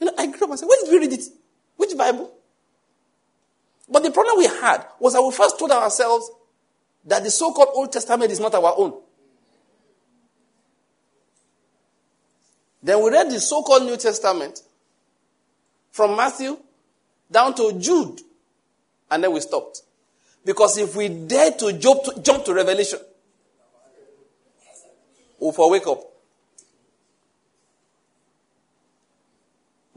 You 0.00 0.06
know, 0.06 0.12
I 0.18 0.26
grew 0.26 0.44
up 0.44 0.50
and 0.50 0.58
said, 0.58 0.66
where 0.66 0.84
did 0.84 0.92
we 0.92 0.98
read 0.98 1.12
it? 1.12 1.24
Which 1.76 1.96
Bible? 1.96 2.32
But 3.88 4.02
the 4.02 4.10
problem 4.10 4.38
we 4.38 4.46
had 4.46 4.86
was 4.98 5.12
that 5.12 5.22
we 5.22 5.32
first 5.32 5.58
told 5.58 5.70
ourselves 5.70 6.30
that 7.04 7.22
the 7.24 7.30
so-called 7.30 7.68
Old 7.74 7.92
Testament 7.92 8.30
is 8.30 8.40
not 8.40 8.54
our 8.54 8.74
own. 8.76 8.94
Then 12.82 13.02
we 13.02 13.10
read 13.10 13.30
the 13.30 13.40
so-called 13.40 13.84
New 13.84 13.96
Testament 13.96 14.60
from 15.90 16.16
Matthew 16.16 16.56
down 17.30 17.54
to 17.54 17.78
Jude, 17.78 18.20
and 19.10 19.22
then 19.22 19.32
we 19.32 19.40
stopped. 19.40 19.82
Because 20.44 20.78
if 20.78 20.96
we 20.96 21.08
dare 21.08 21.52
to 21.52 21.72
jump 21.74 22.02
to, 22.04 22.20
jump 22.20 22.44
to 22.44 22.54
Revelation, 22.54 22.98
we'll 25.38 25.70
wake 25.70 25.86
up. 25.86 26.11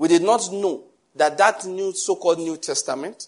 We 0.05 0.09
did 0.09 0.21
not 0.21 0.51
know 0.51 0.83
that 1.15 1.35
that 1.39 1.65
new 1.65 1.91
so-called 1.91 2.37
New 2.37 2.57
Testament, 2.57 3.27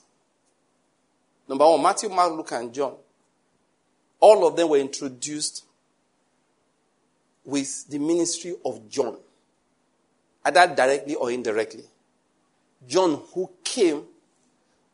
number 1.50 1.66
one, 1.66 1.82
Matthew, 1.82 2.08
Mark, 2.08 2.32
Luke, 2.34 2.52
and 2.52 2.72
John, 2.72 2.94
all 4.20 4.46
of 4.46 4.56
them 4.56 4.70
were 4.70 4.78
introduced 4.78 5.66
with 7.44 7.90
the 7.90 7.98
ministry 7.98 8.54
of 8.64 8.88
John, 8.88 9.18
either 10.46 10.76
directly 10.76 11.16
or 11.16 11.32
indirectly. 11.32 11.84
John, 12.88 13.24
who 13.34 13.50
came 13.64 14.04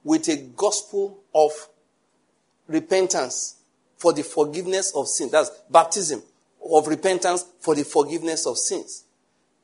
with 0.05 0.29
a 0.29 0.37
gospel 0.37 1.19
of 1.35 1.51
repentance 2.65 3.57
for 3.97 4.13
the 4.13 4.23
forgiveness 4.23 4.93
of 4.95 5.09
sins. 5.09 5.31
That's 5.31 5.49
baptism 5.69 6.23
of 6.63 6.87
repentance 6.87 7.45
for 7.59 7.75
the 7.75 7.83
forgiveness 7.83 8.47
of 8.47 8.57
sins. 8.57 9.02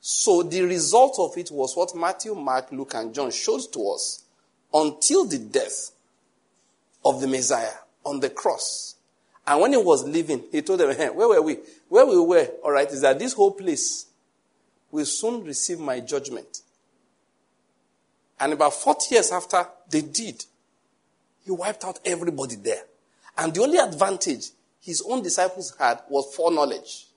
So 0.01 0.43
the 0.43 0.61
result 0.61 1.17
of 1.19 1.37
it 1.37 1.51
was 1.51 1.75
what 1.75 1.95
Matthew, 1.95 2.33
Mark, 2.35 2.71
Luke, 2.71 2.93
and 2.95 3.13
John 3.13 3.31
showed 3.31 3.71
to 3.73 3.89
us 3.89 4.23
until 4.73 5.25
the 5.25 5.39
death 5.39 5.91
of 7.03 7.21
the 7.21 7.27
Messiah 7.27 7.73
on 8.05 8.19
the 8.19 8.29
cross. 8.29 8.95
And 9.45 9.61
when 9.61 9.71
he 9.71 9.77
was 9.77 10.03
leaving, 10.03 10.43
he 10.51 10.61
told 10.61 10.79
them, 10.79 10.95
hey, 10.95 11.09
where 11.09 11.27
were 11.27 11.41
we? 11.41 11.57
Where 11.87 12.05
we 12.05 12.19
were, 12.19 12.47
all 12.63 12.71
right, 12.71 12.89
is 12.89 13.01
that 13.01 13.19
this 13.19 13.33
whole 13.33 13.51
place 13.51 14.05
will 14.91 15.05
soon 15.05 15.43
receive 15.43 15.79
my 15.79 15.99
judgment. 15.99 16.61
And 18.39 18.53
about 18.53 18.73
40 18.73 19.15
years 19.15 19.31
after 19.31 19.65
they 19.89 20.01
did, 20.01 20.45
he 21.43 21.51
wiped 21.51 21.83
out 21.83 21.99
everybody 22.05 22.55
there. 22.55 22.83
And 23.37 23.53
the 23.53 23.61
only 23.61 23.77
advantage 23.77 24.49
his 24.81 25.03
own 25.07 25.21
disciples 25.21 25.75
had 25.77 26.01
was 26.09 26.33
foreknowledge. 26.35 27.07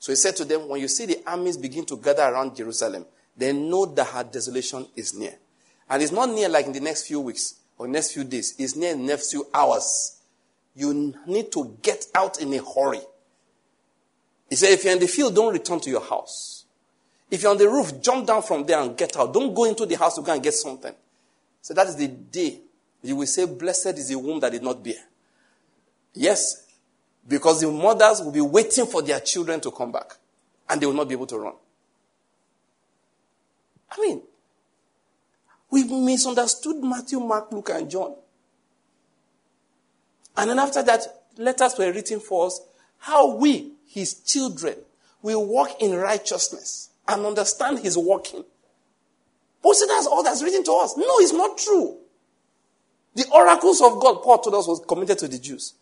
So 0.00 0.10
he 0.10 0.16
said 0.16 0.34
to 0.36 0.44
them, 0.44 0.66
When 0.66 0.80
you 0.80 0.88
see 0.88 1.06
the 1.06 1.22
armies 1.26 1.56
begin 1.56 1.84
to 1.86 1.96
gather 1.96 2.22
around 2.22 2.56
Jerusalem, 2.56 3.04
then 3.36 3.70
know 3.70 3.86
that 3.86 4.06
her 4.06 4.24
desolation 4.24 4.86
is 4.96 5.14
near. 5.14 5.34
And 5.88 6.02
it's 6.02 6.10
not 6.10 6.30
near 6.30 6.48
like 6.48 6.66
in 6.66 6.72
the 6.72 6.80
next 6.80 7.06
few 7.06 7.20
weeks 7.20 7.56
or 7.78 7.86
next 7.86 8.12
few 8.12 8.24
days, 8.24 8.54
it's 8.58 8.74
near 8.74 8.92
in 8.92 9.02
the 9.06 9.12
next 9.12 9.30
few 9.30 9.46
hours. 9.52 10.18
You 10.74 11.14
need 11.26 11.52
to 11.52 11.76
get 11.82 12.06
out 12.14 12.40
in 12.40 12.52
a 12.54 12.64
hurry. 12.64 13.00
He 14.48 14.56
said, 14.56 14.70
If 14.70 14.84
you're 14.84 14.94
in 14.94 15.00
the 15.00 15.06
field, 15.06 15.34
don't 15.34 15.52
return 15.52 15.80
to 15.80 15.90
your 15.90 16.00
house. 16.02 16.64
If 17.30 17.42
you're 17.42 17.52
on 17.52 17.58
the 17.58 17.68
roof, 17.68 18.00
jump 18.00 18.26
down 18.26 18.42
from 18.42 18.64
there 18.64 18.80
and 18.80 18.96
get 18.96 19.16
out. 19.16 19.34
Don't 19.34 19.54
go 19.54 19.64
into 19.64 19.84
the 19.84 19.96
house 19.96 20.16
to 20.16 20.22
go 20.22 20.32
and 20.32 20.42
get 20.42 20.54
something. 20.54 20.94
So 21.60 21.74
that 21.74 21.86
is 21.86 21.96
the 21.96 22.08
day 22.08 22.60
you 23.02 23.16
will 23.16 23.26
say, 23.26 23.44
Blessed 23.44 23.98
is 23.98 24.08
the 24.08 24.18
womb 24.18 24.40
that 24.40 24.52
did 24.52 24.62
not 24.62 24.82
bear. 24.82 24.94
Yes, 26.14 26.66
because 27.30 27.60
the 27.60 27.70
mothers 27.70 28.20
will 28.20 28.32
be 28.32 28.40
waiting 28.40 28.86
for 28.86 29.02
their 29.02 29.20
children 29.20 29.60
to 29.60 29.70
come 29.70 29.92
back 29.92 30.16
and 30.68 30.80
they 30.80 30.86
will 30.86 30.92
not 30.92 31.08
be 31.08 31.14
able 31.14 31.28
to 31.28 31.38
run. 31.38 31.54
I 33.92 34.00
mean, 34.00 34.22
we 35.70 35.84
misunderstood 35.84 36.82
Matthew, 36.82 37.20
Mark, 37.20 37.52
Luke, 37.52 37.70
and 37.72 37.88
John. 37.88 38.16
And 40.36 40.50
then 40.50 40.58
after 40.58 40.82
that, 40.82 41.06
letters 41.36 41.74
were 41.78 41.92
written 41.92 42.18
for 42.18 42.46
us 42.46 42.60
how 42.98 43.36
we, 43.36 43.74
his 43.86 44.14
children, 44.14 44.74
will 45.22 45.46
walk 45.46 45.80
in 45.80 45.94
righteousness 45.94 46.90
and 47.06 47.24
understand 47.24 47.78
his 47.78 47.96
working. 47.96 48.44
But 49.62 49.74
see, 49.74 49.86
that's 49.86 50.08
all 50.08 50.24
that's 50.24 50.42
written 50.42 50.64
to 50.64 50.72
us. 50.72 50.96
No, 50.96 51.04
it's 51.18 51.32
not 51.32 51.56
true. 51.56 51.96
The 53.14 53.26
oracles 53.32 53.80
of 53.80 54.00
God, 54.00 54.22
Paul 54.22 54.38
told 54.38 54.56
us, 54.56 54.66
was 54.66 54.84
committed 54.86 55.18
to 55.18 55.28
the 55.28 55.38
Jews. 55.38 55.74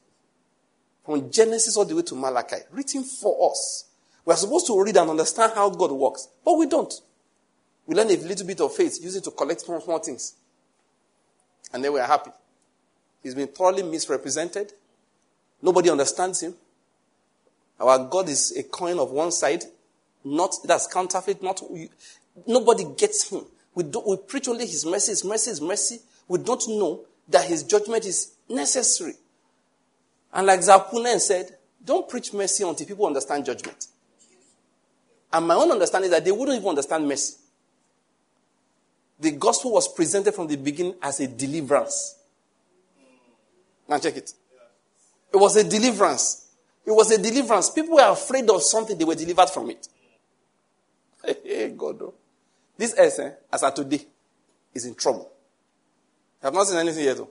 From 1.08 1.30
Genesis 1.30 1.74
all 1.74 1.86
the 1.86 1.96
way 1.96 2.02
to 2.02 2.14
Malachi, 2.14 2.56
written 2.70 3.02
for 3.02 3.50
us. 3.50 3.86
We 4.26 4.34
are 4.34 4.36
supposed 4.36 4.66
to 4.66 4.78
read 4.78 4.98
and 4.98 5.08
understand 5.08 5.52
how 5.54 5.70
God 5.70 5.90
works, 5.90 6.28
but 6.44 6.58
we 6.58 6.66
don't. 6.66 6.92
We 7.86 7.94
learn 7.94 8.08
a 8.08 8.16
little 8.16 8.46
bit 8.46 8.60
of 8.60 8.74
faith, 8.74 9.02
use 9.02 9.16
it 9.16 9.24
to 9.24 9.30
collect 9.30 9.62
small, 9.62 9.80
small 9.80 10.00
things. 10.00 10.34
And 11.72 11.82
then 11.82 11.94
we 11.94 12.00
are 12.00 12.06
happy. 12.06 12.30
He's 13.22 13.34
been 13.34 13.48
thoroughly 13.48 13.84
misrepresented. 13.84 14.74
Nobody 15.62 15.88
understands 15.88 16.42
him. 16.42 16.54
Our 17.80 18.06
God 18.06 18.28
is 18.28 18.54
a 18.58 18.62
coin 18.64 18.98
of 18.98 19.10
one 19.10 19.32
side, 19.32 19.64
not 20.22 20.56
that's 20.62 20.88
counterfeit, 20.88 21.42
not 21.42 21.62
nobody 22.46 22.84
gets 22.98 23.30
him. 23.30 23.46
We, 23.74 23.84
do, 23.84 24.02
we 24.06 24.18
preach 24.18 24.46
only 24.46 24.66
his 24.66 24.84
mercy, 24.84 25.12
his 25.12 25.24
mercy, 25.24 25.52
his 25.52 25.62
mercy. 25.62 26.00
We 26.28 26.38
don't 26.40 26.68
know 26.68 27.06
that 27.30 27.46
his 27.46 27.62
judgment 27.62 28.04
is 28.04 28.32
necessary. 28.46 29.14
And 30.32 30.46
like 30.46 30.62
Zac 30.62 30.88
Poonen 30.88 31.18
said, 31.20 31.56
don't 31.84 32.08
preach 32.08 32.32
mercy 32.32 32.64
until 32.64 32.86
people 32.86 33.06
understand 33.06 33.44
judgment. 33.44 33.86
And 35.32 35.46
my 35.46 35.54
own 35.54 35.70
understanding 35.70 36.10
is 36.10 36.16
that 36.16 36.24
they 36.24 36.32
wouldn't 36.32 36.56
even 36.56 36.68
understand 36.68 37.06
mercy. 37.06 37.36
The 39.20 39.32
gospel 39.32 39.72
was 39.72 39.92
presented 39.92 40.34
from 40.34 40.46
the 40.46 40.56
beginning 40.56 40.94
as 41.02 41.20
a 41.20 41.26
deliverance. 41.26 42.16
Now 43.88 43.98
check 43.98 44.16
it. 44.16 44.32
It 45.32 45.36
was 45.36 45.56
a 45.56 45.68
deliverance. 45.68 46.46
It 46.86 46.92
was 46.92 47.10
a 47.10 47.20
deliverance. 47.20 47.70
People 47.70 47.96
were 47.96 48.10
afraid 48.10 48.48
of 48.48 48.62
something, 48.62 48.96
they 48.96 49.04
were 49.04 49.14
delivered 49.14 49.50
from 49.50 49.70
it. 49.70 49.88
Hey, 51.44 51.74
God. 51.76 52.00
Oh. 52.00 52.14
This 52.76 52.94
earth, 52.96 53.18
eh, 53.18 53.30
as 53.52 53.62
of 53.62 53.74
today, 53.74 54.06
is 54.72 54.86
in 54.86 54.94
trouble. 54.94 55.28
I 56.42 56.46
have 56.46 56.54
not 56.54 56.66
seen 56.66 56.78
anything 56.78 57.04
yet. 57.04 57.16
Though. 57.16 57.28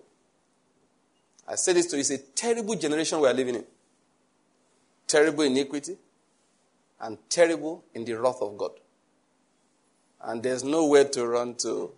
I 1.48 1.56
say 1.56 1.74
this 1.74 1.86
to 1.88 1.96
you, 1.96 2.02
it's 2.02 2.10
a 2.10 2.18
terrible 2.18 2.76
generation 2.76 3.20
we 3.22 3.28
are 3.28 3.34
living 3.34 3.56
in. 3.56 3.64
Terrible 5.08 5.44
iniquity 5.44 5.96
and 7.00 7.18
terrible 7.30 7.84
in 7.94 8.04
the 8.04 8.14
wrath 8.14 8.42
of 8.42 8.58
God. 8.58 8.72
And 10.22 10.44
there's 10.44 10.64
nowhere 10.64 11.06
to 11.06 11.26
run 11.26 11.56
to. 11.56 11.92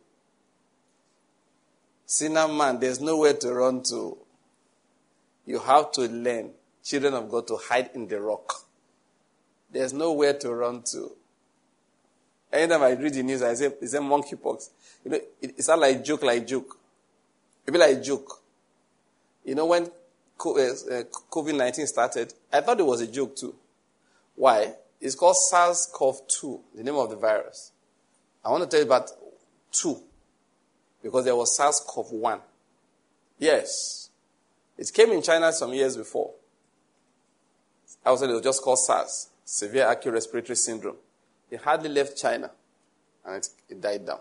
Sinner 2.05 2.47
man, 2.47 2.79
there's 2.79 2.99
nowhere 2.99 3.33
to 3.33 3.53
run 3.53 3.81
to. 3.83 4.17
You 5.45 5.59
have 5.59 5.91
to 5.93 6.01
learn, 6.01 6.51
children 6.83 7.13
of 7.15 7.29
God, 7.29 7.47
to 7.47 7.55
hide 7.55 7.89
in 7.95 8.07
the 8.07 8.19
rock. 8.21 8.53
There's 9.71 9.93
nowhere 9.93 10.33
to 10.33 10.53
run 10.53 10.83
to. 10.91 11.11
Anytime 12.51 12.83
I 12.83 12.91
read 12.91 13.13
the 13.13 13.23
news, 13.23 13.41
I 13.41 13.53
say, 13.53 13.71
it's 13.81 13.93
a 13.93 13.99
monkeypox. 13.99 14.69
You 15.05 15.11
know, 15.11 15.19
it's 15.41 15.67
not 15.67 15.79
like 15.79 16.03
joke, 16.03 16.23
like 16.23 16.45
joke. 16.45 16.77
It 17.65 17.71
be 17.71 17.77
like 17.77 18.03
joke. 18.03 18.38
You 19.49 19.55
know, 19.55 19.65
when 19.65 19.85
uh, 19.85 20.51
uh, 20.51 21.03
COVID 21.31 21.57
19 21.57 21.87
started, 21.87 22.35
I 22.53 22.61
thought 22.61 22.79
it 22.79 22.85
was 22.85 23.01
a 23.01 23.07
joke 23.07 23.35
too. 23.35 23.55
Why? 24.35 24.75
It's 25.01 25.15
called 25.15 25.37
SARS 25.37 25.89
CoV 25.91 26.27
2, 26.27 26.59
the 26.75 26.83
name 26.83 26.93
of 26.93 27.09
the 27.09 27.15
virus. 27.15 27.71
I 28.45 28.51
want 28.51 28.61
to 28.61 28.69
tell 28.69 28.79
you 28.79 28.85
about 28.85 29.09
2, 29.71 29.99
because 31.01 31.25
there 31.25 31.35
was 31.35 31.57
SARS 31.57 31.81
CoV 31.83 32.11
1. 32.11 32.39
Yes. 33.39 34.11
It 34.77 34.91
came 34.93 35.09
in 35.13 35.23
China 35.23 35.51
some 35.51 35.73
years 35.73 35.97
before. 35.97 36.31
I 38.05 38.11
was 38.11 38.21
it 38.21 38.29
was 38.29 38.43
just 38.43 38.61
called 38.61 38.77
SARS, 38.77 39.29
Severe 39.43 39.89
Acute 39.89 40.13
Respiratory 40.13 40.57
Syndrome. 40.57 40.97
It 41.49 41.59
hardly 41.61 41.89
left 41.89 42.15
China, 42.15 42.51
and 43.25 43.37
it, 43.37 43.47
it 43.67 43.81
died 43.81 44.05
down. 44.05 44.19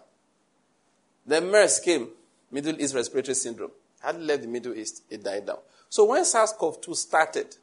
Then 1.27 1.51
MERS 1.51 1.81
came, 1.81 2.09
Middle 2.51 2.81
East 2.81 2.95
Respiratory 2.95 3.35
Syndrome. 3.35 3.73
Hadn't 4.01 4.27
left 4.27 4.43
the 4.43 4.49
Middle 4.49 4.75
East, 4.75 5.03
it 5.11 5.23
died 5.23 5.47
down. 5.47 5.59
So 5.89 6.05
when 6.05 6.25
SARS-CoV-2 6.25 6.95
started, 6.95 7.57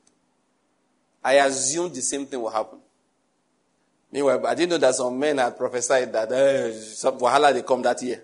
I 1.23 1.33
assumed 1.33 1.95
the 1.95 2.01
same 2.01 2.25
thing 2.25 2.41
will 2.41 2.49
happen. 2.49 2.79
Meanwhile, 4.11 4.45
I 4.47 4.55
didn't 4.55 4.69
know 4.69 4.77
that 4.77 4.95
some 4.95 5.17
men 5.17 5.37
had 5.37 5.57
prophesied 5.57 6.13
that 6.13 6.31
uh, 6.31 6.71
some 6.73 7.19
Wahala 7.19 7.53
they 7.53 7.63
come 7.63 7.81
that 7.81 8.01
year. 8.01 8.23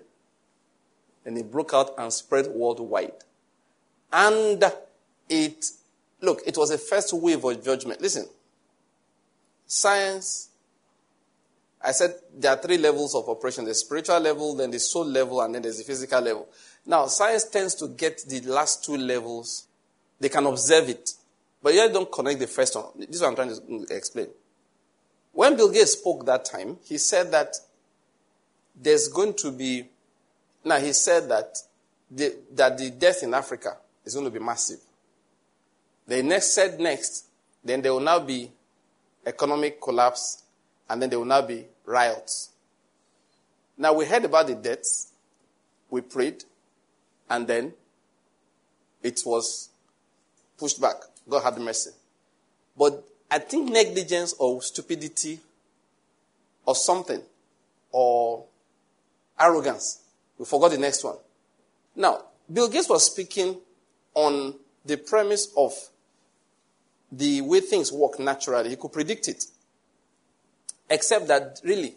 And 1.24 1.36
it 1.38 1.50
broke 1.50 1.74
out 1.74 1.94
and 1.98 2.12
spread 2.12 2.46
worldwide. 2.48 3.12
And 4.12 4.62
it, 5.28 5.66
look, 6.20 6.40
it 6.46 6.56
was 6.56 6.70
a 6.70 6.78
first 6.78 7.12
wave 7.12 7.44
of 7.44 7.64
judgment. 7.64 8.00
Listen, 8.00 8.26
science, 9.66 10.48
I 11.84 11.92
said 11.92 12.14
there 12.34 12.52
are 12.52 12.56
three 12.56 12.78
levels 12.78 13.14
of 13.14 13.28
operation 13.28 13.64
the 13.64 13.74
spiritual 13.74 14.20
level, 14.20 14.54
then 14.54 14.70
the 14.70 14.78
soul 14.78 15.04
level, 15.04 15.40
and 15.40 15.54
then 15.54 15.62
there's 15.62 15.78
the 15.78 15.84
physical 15.84 16.20
level. 16.20 16.48
Now, 16.84 17.06
science 17.06 17.44
tends 17.44 17.74
to 17.76 17.88
get 17.88 18.22
the 18.26 18.40
last 18.40 18.84
two 18.84 18.96
levels. 18.96 19.66
They 20.20 20.28
can 20.28 20.46
observe 20.46 20.88
it 20.88 21.14
But 21.62 21.74
you 21.74 21.88
don't 21.92 22.10
connect 22.10 22.40
the 22.40 22.46
first 22.46 22.74
one. 22.74 22.86
This 22.96 23.16
is 23.16 23.22
what 23.22 23.28
I'm 23.28 23.36
trying 23.36 23.86
to 23.86 23.94
explain. 23.94 24.28
When 25.32 25.56
Bill 25.56 25.70
Gates 25.70 25.92
spoke 25.92 26.26
that 26.26 26.44
time, 26.44 26.78
he 26.82 26.98
said 26.98 27.30
that 27.30 27.54
there's 28.74 29.08
going 29.08 29.34
to 29.34 29.52
be, 29.52 29.88
now 30.64 30.78
he 30.78 30.92
said 30.92 31.28
that 31.28 31.56
the, 32.10 32.34
that 32.54 32.76
the 32.76 32.90
death 32.90 33.22
in 33.22 33.32
Africa 33.32 33.76
is 34.04 34.14
going 34.14 34.26
to 34.26 34.30
be 34.30 34.44
massive. 34.44 34.80
They 36.06 36.20
next 36.22 36.52
said 36.52 36.80
next, 36.80 37.26
then 37.64 37.80
there 37.80 37.92
will 37.92 38.00
now 38.00 38.18
be 38.18 38.50
economic 39.24 39.80
collapse, 39.80 40.42
and 40.90 41.00
then 41.00 41.10
there 41.10 41.18
will 41.18 41.26
now 41.26 41.42
be 41.42 41.64
riots. 41.86 42.50
Now 43.78 43.92
we 43.92 44.04
heard 44.04 44.24
about 44.24 44.48
the 44.48 44.56
deaths, 44.56 45.12
we 45.88 46.00
prayed, 46.00 46.44
and 47.32 47.46
then 47.46 47.72
it 49.02 49.20
was 49.24 49.70
pushed 50.58 50.80
back. 50.80 50.96
God 51.28 51.42
had 51.42 51.58
mercy. 51.58 51.90
But 52.76 53.02
I 53.30 53.38
think 53.38 53.72
negligence 53.72 54.34
or 54.38 54.60
stupidity 54.60 55.40
or 56.66 56.74
something 56.74 57.22
or 57.90 58.44
arrogance. 59.40 60.00
We 60.38 60.44
forgot 60.44 60.72
the 60.72 60.78
next 60.78 61.02
one. 61.04 61.16
Now, 61.96 62.22
Bill 62.52 62.68
Gates 62.68 62.90
was 62.90 63.06
speaking 63.06 63.56
on 64.14 64.54
the 64.84 64.98
premise 64.98 65.48
of 65.56 65.72
the 67.10 67.40
way 67.40 67.60
things 67.60 67.90
work 67.90 68.18
naturally. 68.18 68.68
He 68.70 68.76
could 68.76 68.92
predict 68.92 69.28
it. 69.28 69.44
Except 70.90 71.28
that, 71.28 71.60
really, 71.64 71.94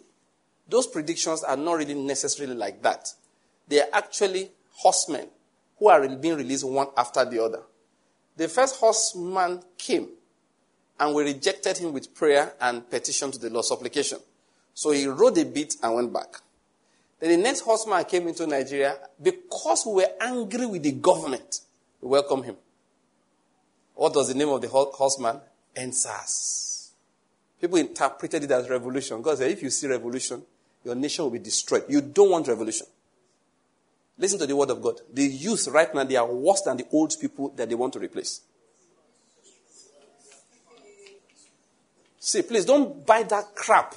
those 0.70 0.88
predictions 0.88 1.44
are 1.44 1.58
not 1.58 1.74
really 1.74 1.94
necessarily 1.94 2.56
like 2.56 2.82
that. 2.84 3.10
They 3.68 3.82
are 3.82 3.90
actually 3.92 4.52
horsemen 4.76 5.28
who 5.78 5.90
are 5.90 6.08
being 6.08 6.36
released 6.36 6.64
one 6.64 6.88
after 6.98 7.26
the 7.26 7.44
other. 7.44 7.64
The 8.38 8.48
first 8.48 8.78
horseman 8.78 9.62
came, 9.78 10.10
and 11.00 11.16
we 11.16 11.24
rejected 11.24 11.78
him 11.78 11.94
with 11.94 12.14
prayer 12.14 12.54
and 12.60 12.90
petition 12.90 13.32
to 13.32 13.40
the 13.40 13.50
Lord, 13.50 13.66
supplication. 13.66 14.20
So 14.74 14.92
he 14.92 15.08
rode 15.08 15.38
a 15.38 15.46
bit 15.46 15.76
and 15.82 15.96
went 15.96 16.14
back. 16.14 16.42
Then 17.20 17.30
the 17.32 17.38
next 17.38 17.62
horseman 17.62 18.04
came 18.06 18.28
into 18.28 18.46
Nigeria 18.46 18.98
because 19.22 19.86
we 19.86 19.94
were 19.94 20.10
angry 20.20 20.66
with 20.66 20.84
the 20.84 20.92
government. 20.92 21.62
We 22.02 22.10
welcome 22.10 22.44
him. 22.44 22.58
What 23.96 24.14
was 24.16 24.28
the 24.28 24.34
name 24.34 24.50
of 24.50 24.62
the 24.62 24.68
horseman? 24.68 25.40
EndSARS. 25.76 26.90
People 27.60 27.78
interpreted 27.78 28.44
it 28.44 28.52
as 28.52 28.70
revolution. 28.70 29.22
God 29.22 29.38
said, 29.38 29.52
if 29.52 29.64
you 29.64 29.70
see 29.70 29.88
revolution, 29.88 30.42
your 30.84 30.96
nation 30.96 31.24
will 31.24 31.32
be 31.32 31.40
destroyed. 31.40 31.86
You 31.88 32.02
don't 32.02 32.32
want 32.32 32.48
revolution. 32.48 32.88
Listen 34.18 34.39
to 34.39 34.47
the 34.47 34.55
word 34.55 34.70
of 34.70 34.82
God. 34.82 35.01
The 35.13 35.24
youth 35.24 35.68
right 35.68 35.93
now, 35.93 36.03
they 36.03 36.16
are 36.16 36.26
worse 36.26 36.61
than 36.61 36.78
the 36.78 36.86
old 36.91 37.13
people 37.20 37.49
that 37.49 37.68
they 37.68 37.76
want 37.76 37.93
to 37.93 37.99
replace. 37.99 38.41
See, 42.20 42.41
please 42.41 42.66
don't 42.66 43.05
buy 43.05 43.24
that 43.24 43.53
crap. 43.53 43.93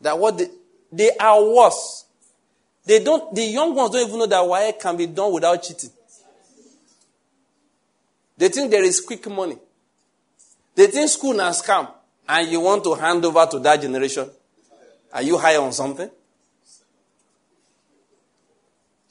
That 0.00 0.18
what 0.18 0.38
they, 0.38 0.48
they 0.92 1.10
are 1.18 1.44
worse. 1.44 2.06
They 2.86 3.02
don't, 3.02 3.34
the 3.34 3.42
young 3.42 3.74
ones 3.74 3.90
don't 3.90 4.06
even 4.06 4.18
know 4.18 4.26
that 4.26 4.46
why 4.46 4.72
can 4.72 4.96
be 4.96 5.06
done 5.06 5.32
without 5.32 5.62
cheating. 5.62 5.90
They 8.36 8.48
think 8.48 8.70
there 8.70 8.84
is 8.84 9.00
quick 9.00 9.28
money. 9.28 9.58
They 10.74 10.86
think 10.86 11.08
school 11.08 11.38
has 11.38 11.62
come 11.62 11.88
and 12.28 12.50
you 12.50 12.60
want 12.60 12.84
to 12.84 12.94
hand 12.94 13.24
over 13.24 13.46
to 13.46 13.58
that 13.60 13.80
generation. 13.80 14.28
Are 15.12 15.22
you 15.22 15.38
high 15.38 15.56
on 15.56 15.72
something? 15.72 16.10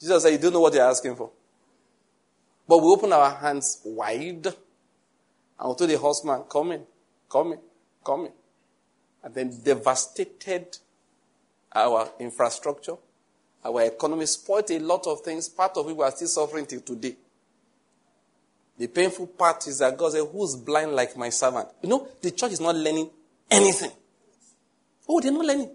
Jesus 0.04 0.22
said, 0.22 0.32
You 0.32 0.38
don't 0.38 0.52
know 0.52 0.60
what 0.60 0.74
you're 0.74 0.84
asking 0.84 1.16
for. 1.16 1.30
But 2.68 2.78
we 2.78 2.88
open 2.88 3.10
our 3.10 3.30
hands 3.30 3.80
wide 3.86 4.20
and 4.20 4.44
we 4.44 5.74
told 5.74 5.78
the 5.78 5.96
horseman, 5.96 6.42
Come 6.42 6.72
in, 6.72 6.82
come 7.30 7.52
in, 7.52 7.58
come 8.04 8.26
in. 8.26 8.32
And 9.22 9.34
then 9.34 9.62
devastated 9.62 10.76
our 11.72 12.10
infrastructure, 12.20 12.96
our 13.64 13.82
economy, 13.84 14.26
spoiled 14.26 14.70
a 14.72 14.78
lot 14.78 15.06
of 15.06 15.22
things, 15.22 15.48
part 15.48 15.74
of 15.78 15.88
it 15.88 15.96
we 15.96 16.04
are 16.04 16.10
still 16.10 16.28
suffering 16.28 16.66
till 16.66 16.82
today. 16.82 17.16
The 18.76 18.88
painful 18.88 19.28
part 19.28 19.66
is 19.68 19.78
that 19.78 19.96
God 19.96 20.12
said, 20.12 20.26
Who's 20.30 20.54
blind 20.54 20.92
like 20.92 21.16
my 21.16 21.30
servant? 21.30 21.68
You 21.82 21.88
know, 21.88 22.08
the 22.20 22.30
church 22.30 22.52
is 22.52 22.60
not 22.60 22.76
learning 22.76 23.08
anything. 23.50 23.92
Oh, 25.08 25.18
they're 25.22 25.32
not 25.32 25.46
learning. 25.46 25.70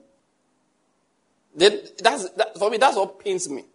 They, 1.56 1.70
that's, 1.98 2.30
that, 2.30 2.60
for 2.60 2.70
me, 2.70 2.78
that's 2.78 2.96
what 2.96 3.20
pains 3.20 3.50
me. 3.50 3.66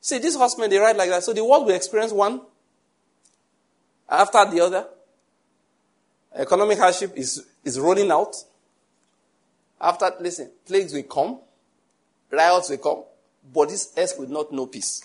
See, 0.00 0.18
these 0.18 0.36
horsemen, 0.36 0.70
they 0.70 0.78
ride 0.78 0.96
like 0.96 1.10
that. 1.10 1.24
So 1.24 1.32
the 1.32 1.44
world 1.44 1.66
will 1.66 1.74
experience 1.74 2.12
one 2.12 2.40
after 4.08 4.50
the 4.50 4.60
other. 4.60 4.86
Economic 6.34 6.78
hardship 6.78 7.12
is, 7.16 7.44
is 7.64 7.80
rolling 7.80 8.10
out. 8.10 8.36
After, 9.80 10.12
listen, 10.20 10.50
plagues 10.66 10.92
will 10.92 11.02
come, 11.02 11.40
riots 12.30 12.70
will 12.70 12.78
come, 12.78 13.04
but 13.52 13.68
this 13.68 13.92
earth 13.96 14.14
will 14.18 14.28
not 14.28 14.52
know 14.52 14.66
peace. 14.66 15.04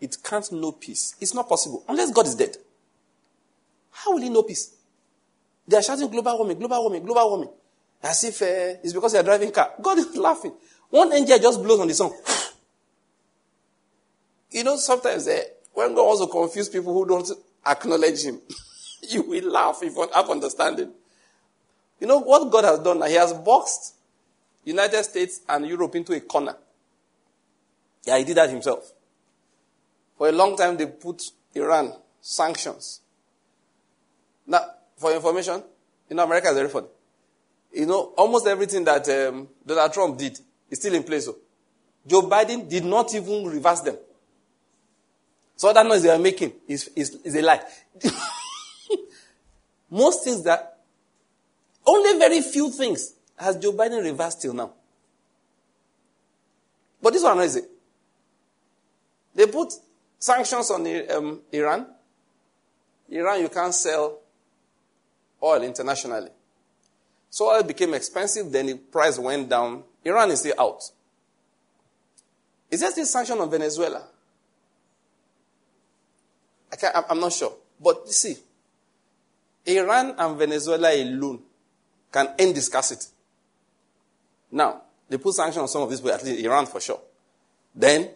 It 0.00 0.16
can't 0.22 0.50
know 0.52 0.72
peace. 0.72 1.14
It's 1.20 1.34
not 1.34 1.48
possible 1.48 1.84
unless 1.88 2.10
God 2.10 2.26
is 2.26 2.34
dead. 2.34 2.56
How 3.92 4.12
will 4.12 4.22
he 4.22 4.28
know 4.28 4.42
peace? 4.42 4.74
They 5.66 5.76
are 5.76 5.82
shouting 5.82 6.08
global 6.08 6.38
warming, 6.38 6.58
global 6.58 6.80
warming, 6.82 7.04
global 7.04 7.30
warming. 7.30 7.50
As 8.02 8.24
if 8.24 8.42
uh, 8.42 8.80
it's 8.82 8.92
because 8.92 9.12
they 9.12 9.20
are 9.20 9.22
driving 9.22 9.52
car. 9.52 9.72
God 9.80 9.98
is 9.98 10.16
laughing. 10.16 10.52
One 10.90 11.12
angel 11.12 11.38
just 11.38 11.62
blows 11.62 11.80
on 11.80 11.88
the 11.88 11.94
song. 11.94 12.14
You 14.52 14.64
know, 14.64 14.76
sometimes 14.76 15.26
uh, 15.26 15.42
when 15.72 15.94
God 15.94 16.02
also 16.02 16.26
to 16.26 16.32
confuse 16.32 16.68
people 16.68 16.92
who 16.92 17.06
don't 17.06 17.28
acknowledge 17.66 18.24
Him, 18.24 18.40
you 19.08 19.22
will 19.22 19.50
laugh 19.50 19.80
if 19.82 19.94
you 19.94 20.08
have 20.14 20.30
understanding. 20.30 20.90
You 21.98 22.06
know 22.06 22.18
what 22.18 22.50
God 22.50 22.64
has 22.64 22.78
done? 22.80 23.02
He 23.08 23.14
has 23.14 23.32
boxed 23.32 23.94
United 24.64 25.02
States 25.04 25.40
and 25.48 25.66
Europe 25.66 25.94
into 25.94 26.12
a 26.12 26.20
corner. 26.20 26.56
Yeah, 28.04 28.18
He 28.18 28.24
did 28.24 28.36
that 28.36 28.50
Himself. 28.50 28.92
For 30.18 30.28
a 30.28 30.32
long 30.32 30.56
time, 30.56 30.76
they 30.76 30.86
put 30.86 31.22
Iran 31.54 31.92
sanctions. 32.20 33.00
Now, 34.46 34.60
for 34.96 35.12
information, 35.12 35.62
you 36.08 36.16
know, 36.16 36.24
America 36.24 36.48
is 36.48 36.54
very 36.54 36.68
funny. 36.68 36.88
You 37.72 37.86
know, 37.86 38.12
almost 38.16 38.46
everything 38.46 38.84
that 38.84 39.08
um, 39.08 39.48
Donald 39.66 39.92
Trump 39.92 40.18
did 40.18 40.38
is 40.70 40.78
still 40.78 40.94
in 40.94 41.02
place. 41.04 41.24
So. 41.24 41.36
Joe 42.06 42.22
Biden 42.22 42.68
did 42.68 42.84
not 42.84 43.14
even 43.14 43.46
reverse 43.46 43.80
them. 43.80 43.96
So 45.62 45.72
that 45.72 45.86
noise 45.86 46.02
they 46.02 46.10
are 46.10 46.18
making 46.18 46.54
is, 46.66 46.90
is, 46.96 47.14
is 47.22 47.36
a 47.36 47.40
lie. 47.40 47.60
Most 49.90 50.24
things 50.24 50.42
that, 50.42 50.80
only 51.86 52.18
very 52.18 52.40
few 52.40 52.68
things 52.72 53.14
has 53.36 53.58
Joe 53.58 53.72
Biden 53.72 54.02
reversed 54.02 54.42
till 54.42 54.54
now. 54.54 54.72
But 57.00 57.12
this 57.12 57.22
one 57.22 57.38
is 57.42 57.54
it. 57.54 57.70
They 59.36 59.46
put 59.46 59.72
sanctions 60.18 60.68
on 60.72 60.84
um, 61.12 61.42
Iran. 61.52 61.86
Iran, 63.08 63.40
you 63.42 63.48
can't 63.48 63.72
sell 63.72 64.18
oil 65.40 65.62
internationally. 65.62 66.30
So 67.30 67.54
oil 67.54 67.62
became 67.62 67.94
expensive, 67.94 68.50
then 68.50 68.66
the 68.66 68.74
price 68.78 69.16
went 69.16 69.48
down. 69.48 69.84
Iran 70.04 70.32
is 70.32 70.40
still 70.40 70.54
out. 70.58 70.82
Is 72.68 72.80
there 72.80 72.90
still 72.90 73.06
sanction 73.06 73.38
on 73.38 73.48
Venezuela? 73.48 74.08
I 76.72 77.04
am 77.10 77.20
not 77.20 77.32
sure. 77.32 77.52
But 77.80 78.08
see, 78.08 78.36
Iran 79.66 80.14
and 80.18 80.38
Venezuela 80.38 80.92
alone 80.94 81.40
can 82.10 82.28
end 82.38 82.54
the 82.54 82.60
scarcity. 82.60 83.06
Now, 84.50 84.82
they 85.08 85.18
put 85.18 85.34
sanctions 85.34 85.62
on 85.62 85.68
some 85.68 85.82
of 85.82 85.90
these, 85.90 86.00
people, 86.00 86.12
at 86.12 86.24
least 86.24 86.44
Iran 86.44 86.66
for 86.66 86.80
sure. 86.80 87.00
Then, 87.74 88.10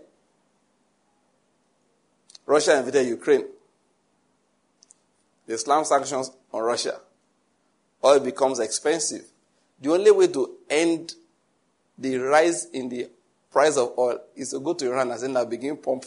Russia 2.45 2.79
invaded 2.79 3.07
Ukraine. 3.07 3.45
They 5.47 5.57
slammed 5.57 5.87
sanctions 5.87 6.31
on 6.53 6.63
Russia. 6.63 7.01
Oil 8.05 8.21
becomes 8.21 8.59
expensive. 8.59 9.25
The 9.81 9.93
only 9.93 10.11
way 10.11 10.29
to 10.29 10.57
end 10.69 11.15
the 11.99 12.17
rise 12.19 12.67
in 12.67 12.89
the 12.89 13.09
price 13.51 13.77
of 13.77 13.93
oil 13.99 14.19
is 14.35 14.51
to 14.51 14.61
go 14.61 14.75
to 14.75 14.87
Iran 14.87 15.11
and 15.11 15.37
then 15.37 15.49
begin 15.49 15.77
pump. 15.77 16.05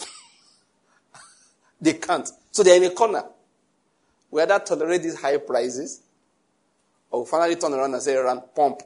they 1.81 1.93
can't. 1.93 2.29
So 2.51 2.63
they're 2.63 2.77
in 2.77 2.83
a 2.83 2.91
corner. 2.91 3.23
We 4.31 4.41
either 4.41 4.59
tolerate 4.59 5.03
these 5.03 5.19
high 5.19 5.37
prices 5.37 6.01
or 7.11 7.23
we 7.23 7.29
finally 7.29 7.55
turn 7.55 7.73
around 7.73 7.93
and 7.93 8.01
say, 8.03 8.15
Iran, 8.17 8.43
pump. 8.55 8.81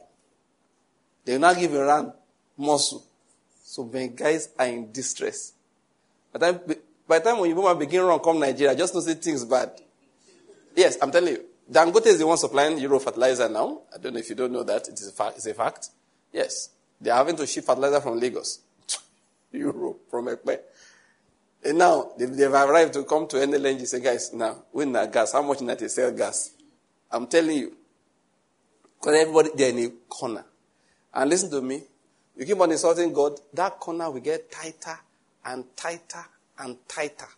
They 1.24 1.32
will 1.32 1.40
now 1.40 1.54
give 1.54 1.74
Iran 1.74 2.12
muscle. 2.56 3.04
So 3.62 3.82
when 3.82 4.14
guys 4.14 4.48
are 4.58 4.66
in 4.66 4.92
distress. 4.92 5.52
By 6.32 6.38
the 6.38 6.52
time, 6.58 6.76
by 7.06 7.18
the 7.18 7.24
time 7.30 7.40
when 7.40 7.50
you 7.50 7.74
begin 7.74 8.02
run 8.02 8.18
come 8.20 8.40
Nigeria, 8.40 8.74
just 8.74 8.94
see 9.02 9.14
things 9.14 9.44
bad. 9.44 9.70
Yes, 10.74 10.96
I'm 11.00 11.10
telling 11.10 11.34
you. 11.34 11.44
Dangote 11.70 12.06
is 12.06 12.18
the 12.18 12.26
one 12.26 12.36
supplying 12.36 12.78
Urea 12.78 13.00
fertilizer 13.00 13.48
now. 13.48 13.82
I 13.94 13.98
don't 13.98 14.12
know 14.14 14.18
if 14.18 14.28
you 14.28 14.34
don't 14.34 14.52
know 14.52 14.62
that. 14.64 14.88
It 14.88 14.94
is 15.00 15.08
a 15.08 15.12
fact. 15.12 15.36
It's 15.36 15.46
a 15.46 15.54
fact. 15.54 15.88
Yes. 16.32 16.70
They 17.00 17.10
are 17.10 17.16
having 17.16 17.36
to 17.36 17.46
ship 17.46 17.64
fertilizer 17.64 18.00
from 18.00 18.20
Lagos. 18.20 18.60
Urea 19.52 19.94
from 20.10 20.26
Ekpe. 20.26 20.58
And 21.64 21.78
now 21.78 22.10
they've, 22.18 22.30
they've 22.30 22.52
arrived 22.52 22.92
to 22.94 23.04
come 23.04 23.26
to 23.28 23.36
NLNG. 23.36 23.86
Say, 23.86 24.00
guys, 24.00 24.32
now 24.34 24.64
we 24.72 24.84
need 24.84 25.10
gas. 25.12 25.32
How 25.32 25.42
much 25.42 25.60
need 25.62 25.78
to 25.78 25.88
sell 25.88 26.12
gas? 26.12 26.50
I'm 27.10 27.26
telling 27.26 27.56
you, 27.56 27.76
because 28.98 29.14
everybody 29.20 29.50
they're 29.56 29.70
in 29.70 29.78
a 29.78 29.88
corner. 30.08 30.44
And 31.12 31.30
listen 31.30 31.50
to 31.50 31.62
me, 31.62 31.82
you 32.36 32.44
keep 32.44 32.60
on 32.60 32.70
insulting 32.70 33.12
God, 33.12 33.38
that 33.52 33.78
corner 33.78 34.10
will 34.10 34.20
get 34.20 34.50
tighter 34.50 34.98
and 35.44 35.64
tighter 35.76 36.24
and 36.58 36.76
tighter. 36.88 37.28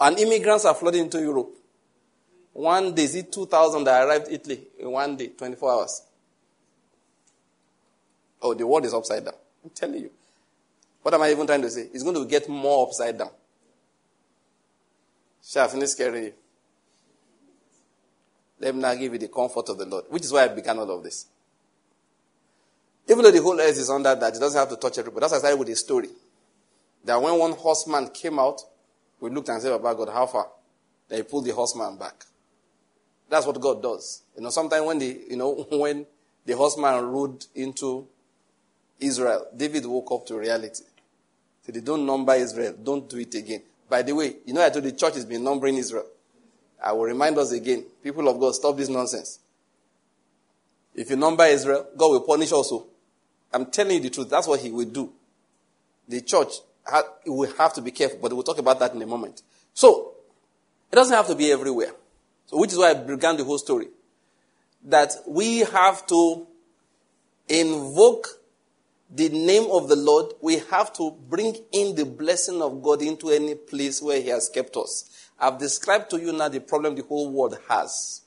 And 0.00 0.18
immigrants 0.18 0.64
are 0.64 0.74
flooding 0.74 1.02
into 1.02 1.20
Europe. 1.20 1.50
One 2.52 2.94
day, 2.94 3.06
see 3.06 3.24
2,000 3.24 3.84
that 3.84 4.06
arrived 4.06 4.28
Italy 4.30 4.60
in 4.78 4.90
one 4.90 5.16
day, 5.16 5.28
24 5.28 5.72
hours. 5.72 6.02
Oh, 8.40 8.54
the 8.54 8.66
world 8.66 8.84
is 8.84 8.94
upside 8.94 9.24
down. 9.24 9.34
I'm 9.64 9.70
telling 9.70 10.02
you. 10.02 10.10
What 11.08 11.14
am 11.14 11.22
I 11.22 11.30
even 11.30 11.46
trying 11.46 11.62
to 11.62 11.70
say? 11.70 11.88
It's 11.94 12.02
going 12.02 12.16
to 12.16 12.26
get 12.26 12.50
more 12.50 12.86
upside 12.86 13.16
down. 13.16 13.30
Shall 15.42 15.64
I 15.64 15.68
finish 15.68 15.88
scaring 15.88 16.24
you? 16.24 16.32
Let 18.60 18.74
me 18.74 18.82
now 18.82 18.94
give 18.94 19.14
you 19.14 19.18
the 19.18 19.28
comfort 19.28 19.70
of 19.70 19.78
the 19.78 19.86
Lord, 19.86 20.04
which 20.10 20.24
is 20.24 20.32
why 20.34 20.44
I 20.44 20.48
began 20.48 20.78
all 20.78 20.90
of 20.90 21.02
this. 21.02 21.24
Even 23.08 23.22
though 23.22 23.30
the 23.30 23.40
whole 23.40 23.58
earth 23.58 23.78
is 23.78 23.88
under 23.88 24.14
that, 24.14 24.36
it 24.36 24.38
doesn't 24.38 24.58
have 24.58 24.68
to 24.68 24.76
touch 24.76 24.98
everybody. 24.98 25.22
That's 25.22 25.32
why 25.32 25.36
I 25.36 25.40
started 25.40 25.58
with 25.58 25.70
a 25.70 25.76
story. 25.76 26.10
That 27.06 27.22
when 27.22 27.38
one 27.38 27.52
horseman 27.52 28.10
came 28.10 28.38
out, 28.38 28.60
we 29.18 29.30
looked 29.30 29.48
and 29.48 29.62
said, 29.62 29.72
about 29.72 29.96
God, 29.96 30.10
how 30.10 30.26
far? 30.26 30.48
Then 31.08 31.20
he 31.20 31.22
pulled 31.22 31.46
the 31.46 31.54
horseman 31.54 31.96
back. 31.96 32.22
That's 33.30 33.46
what 33.46 33.58
God 33.58 33.82
does. 33.82 34.24
You 34.36 34.42
know, 34.42 34.50
sometimes 34.50 34.84
when 34.84 34.98
the, 34.98 35.24
you 35.30 35.38
know, 35.38 35.52
when 35.70 36.04
the 36.44 36.54
horseman 36.54 37.02
rode 37.06 37.46
into 37.54 38.06
Israel, 39.00 39.46
David 39.56 39.86
woke 39.86 40.12
up 40.12 40.26
to 40.26 40.36
reality. 40.36 40.84
So 41.68 41.72
they 41.72 41.80
don't 41.80 42.06
number 42.06 42.32
Israel. 42.32 42.74
Don't 42.82 43.06
do 43.10 43.18
it 43.18 43.34
again. 43.34 43.60
By 43.90 44.00
the 44.00 44.14
way, 44.14 44.36
you 44.46 44.54
know, 44.54 44.64
I 44.64 44.70
told 44.70 44.86
the 44.86 44.92
church 44.92 45.16
has 45.16 45.26
been 45.26 45.44
numbering 45.44 45.76
Israel. 45.76 46.06
I 46.82 46.92
will 46.92 47.04
remind 47.04 47.36
us 47.36 47.52
again. 47.52 47.84
People 48.02 48.26
of 48.26 48.40
God, 48.40 48.54
stop 48.54 48.74
this 48.74 48.88
nonsense. 48.88 49.38
If 50.94 51.10
you 51.10 51.16
number 51.16 51.44
Israel, 51.44 51.86
God 51.94 52.08
will 52.08 52.20
punish 52.22 52.52
also. 52.52 52.86
I'm 53.52 53.66
telling 53.66 53.96
you 53.96 54.00
the 54.00 54.08
truth. 54.08 54.30
That's 54.30 54.46
what 54.46 54.60
he 54.60 54.70
will 54.70 54.86
do. 54.86 55.12
The 56.08 56.22
church 56.22 56.54
will 57.26 57.52
have 57.58 57.74
to 57.74 57.82
be 57.82 57.90
careful, 57.90 58.18
but 58.22 58.32
we'll 58.32 58.44
talk 58.44 58.56
about 58.56 58.78
that 58.78 58.94
in 58.94 59.02
a 59.02 59.06
moment. 59.06 59.42
So, 59.74 60.14
it 60.90 60.96
doesn't 60.96 61.14
have 61.14 61.26
to 61.26 61.34
be 61.34 61.52
everywhere. 61.52 61.92
So, 62.46 62.56
which 62.56 62.72
is 62.72 62.78
why 62.78 62.92
I 62.92 62.94
began 62.94 63.36
the 63.36 63.44
whole 63.44 63.58
story. 63.58 63.88
That 64.84 65.12
we 65.26 65.58
have 65.58 66.06
to 66.06 66.46
invoke 67.46 68.37
the 69.10 69.28
name 69.28 69.66
of 69.70 69.88
the 69.88 69.96
Lord. 69.96 70.34
We 70.40 70.58
have 70.70 70.92
to 70.94 71.10
bring 71.28 71.56
in 71.72 71.94
the 71.94 72.04
blessing 72.04 72.60
of 72.60 72.82
God 72.82 73.02
into 73.02 73.30
any 73.30 73.54
place 73.54 74.02
where 74.02 74.20
He 74.20 74.28
has 74.28 74.48
kept 74.48 74.76
us. 74.76 75.28
I've 75.38 75.58
described 75.58 76.10
to 76.10 76.20
you 76.20 76.32
now 76.32 76.48
the 76.48 76.60
problem 76.60 76.94
the 76.94 77.02
whole 77.02 77.30
world 77.30 77.58
has. 77.68 78.22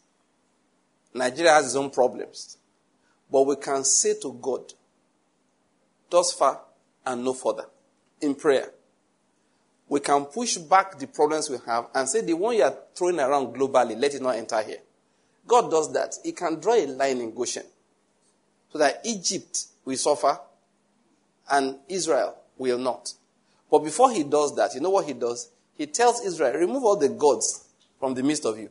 Nigeria 1.14 1.54
has 1.54 1.68
its 1.68 1.76
own 1.76 1.90
problems. 1.90 2.58
But 3.30 3.44
we 3.44 3.56
can 3.58 3.84
say 3.84 4.16
to 4.22 4.34
God, 4.42 4.74
thus 6.10 6.34
far 6.34 6.62
and 7.06 7.24
no 7.24 7.34
further, 7.34 7.66
in 8.20 8.36
prayer. 8.36 8.72
We 9.88 10.00
can 10.00 10.26
push 10.26 10.58
back 10.58 10.98
the 10.98 11.08
problems 11.08 11.50
we 11.50 11.58
have 11.66 11.88
and 11.94 12.08
say 12.08 12.22
the 12.22 12.34
one 12.34 12.56
you 12.56 12.64
are 12.64 12.78
throwing 12.96 13.20
around 13.20 13.54
globally, 13.54 14.00
let 14.00 14.14
it 14.14 14.22
not 14.22 14.36
enter 14.36 14.62
here. 14.62 14.80
God 15.46 15.70
does 15.70 15.92
that. 15.94 16.16
He 16.24 16.32
can 16.32 16.60
draw 16.60 16.76
a 16.76 16.86
line 16.86 17.20
in 17.20 17.34
Goshen 17.34 17.64
so 18.72 18.78
that 18.78 19.02
Egypt 19.04 19.66
will 19.84 19.98
suffer 19.98 20.40
and 21.52 21.76
Israel 21.90 22.36
will 22.58 22.78
not. 22.78 23.14
But 23.70 23.80
before 23.80 24.12
he 24.12 24.24
does 24.24 24.56
that, 24.56 24.74
you 24.74 24.82
know 24.82 24.90
what 24.90 25.06
he 25.06 25.14
does? 25.14 25.50
He 25.78 25.86
tells 25.86 26.26
Israel, 26.26 26.54
remove 26.54 26.84
all 26.84 26.98
the 26.98 27.10
gods 27.10 27.68
from 28.00 28.14
the 28.14 28.24
midst 28.24 28.46
of 28.46 28.58
you. 28.58 28.70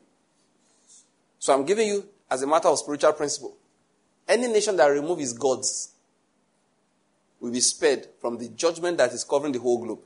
So 1.38 1.54
I'm 1.54 1.64
giving 1.64 1.88
you, 1.88 2.06
as 2.30 2.42
a 2.42 2.46
matter 2.46 2.68
of 2.68 2.78
spiritual 2.78 3.12
principle, 3.12 3.56
any 4.28 4.46
nation 4.46 4.76
that 4.76 4.86
removes 4.86 5.22
its 5.22 5.32
gods 5.32 5.90
will 7.40 7.50
be 7.50 7.60
spared 7.60 8.06
from 8.20 8.38
the 8.38 8.48
judgment 8.50 8.98
that 8.98 9.12
is 9.12 9.24
covering 9.24 9.52
the 9.52 9.58
whole 9.58 9.82
globe. 9.82 10.00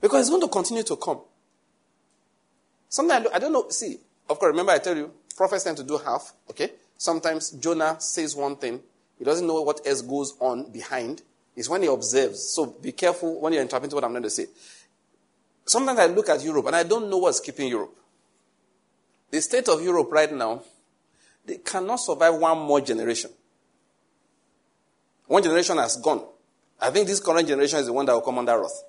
Because 0.00 0.20
it's 0.20 0.30
going 0.30 0.42
to 0.42 0.48
continue 0.48 0.82
to 0.84 0.96
come. 0.96 1.20
Sometimes, 2.88 3.26
I 3.34 3.38
don't 3.38 3.52
know, 3.52 3.68
see, 3.70 3.98
of 4.28 4.38
course, 4.38 4.50
remember 4.50 4.72
I 4.72 4.78
tell 4.78 4.96
you, 4.96 5.10
prophets 5.36 5.64
tend 5.64 5.76
to 5.78 5.82
do 5.82 5.98
half, 5.98 6.32
okay? 6.50 6.72
Sometimes 6.96 7.50
Jonah 7.52 7.96
says 7.98 8.36
one 8.36 8.56
thing, 8.56 8.80
he 9.18 9.24
doesn't 9.24 9.46
know 9.46 9.62
what 9.62 9.86
else 9.86 10.02
goes 10.02 10.36
on 10.40 10.70
behind. 10.70 11.22
It's 11.58 11.68
when 11.68 11.82
he 11.82 11.88
observes. 11.88 12.54
So 12.54 12.66
be 12.66 12.92
careful 12.92 13.40
when 13.40 13.52
you're 13.52 13.62
interpreting 13.62 13.92
what 13.96 14.04
I'm 14.04 14.12
going 14.12 14.22
to 14.22 14.30
say. 14.30 14.46
Sometimes 15.66 15.98
I 15.98 16.06
look 16.06 16.28
at 16.28 16.40
Europe 16.44 16.66
and 16.66 16.76
I 16.76 16.84
don't 16.84 17.10
know 17.10 17.18
what's 17.18 17.40
keeping 17.40 17.66
Europe. 17.66 17.96
The 19.32 19.42
state 19.42 19.68
of 19.68 19.82
Europe 19.82 20.06
right 20.12 20.32
now, 20.32 20.62
they 21.44 21.56
cannot 21.56 21.96
survive 21.96 22.36
one 22.36 22.58
more 22.58 22.80
generation. 22.80 23.32
One 25.26 25.42
generation 25.42 25.78
has 25.78 25.96
gone. 25.96 26.24
I 26.80 26.90
think 26.90 27.08
this 27.08 27.18
current 27.18 27.48
generation 27.48 27.80
is 27.80 27.86
the 27.86 27.92
one 27.92 28.06
that 28.06 28.12
will 28.12 28.20
come 28.20 28.38
under 28.38 28.56
wrath. 28.56 28.84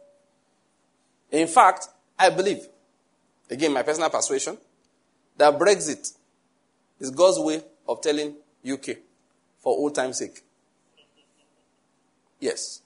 In 1.32 1.48
fact, 1.48 1.88
I 2.20 2.30
believe, 2.30 2.68
again, 3.50 3.74
my 3.74 3.82
personal 3.82 4.12
persuasion, 4.12 4.60
that 5.38 5.58
Brexit 5.58 6.14
is 7.00 7.10
God's 7.10 7.40
way 7.40 7.64
of 7.88 8.00
telling 8.00 8.36
UK 8.64 8.98
for 9.58 9.74
old 9.76 9.96
time's 9.96 10.20
sake. 10.20 10.44
Yes. 12.40 12.82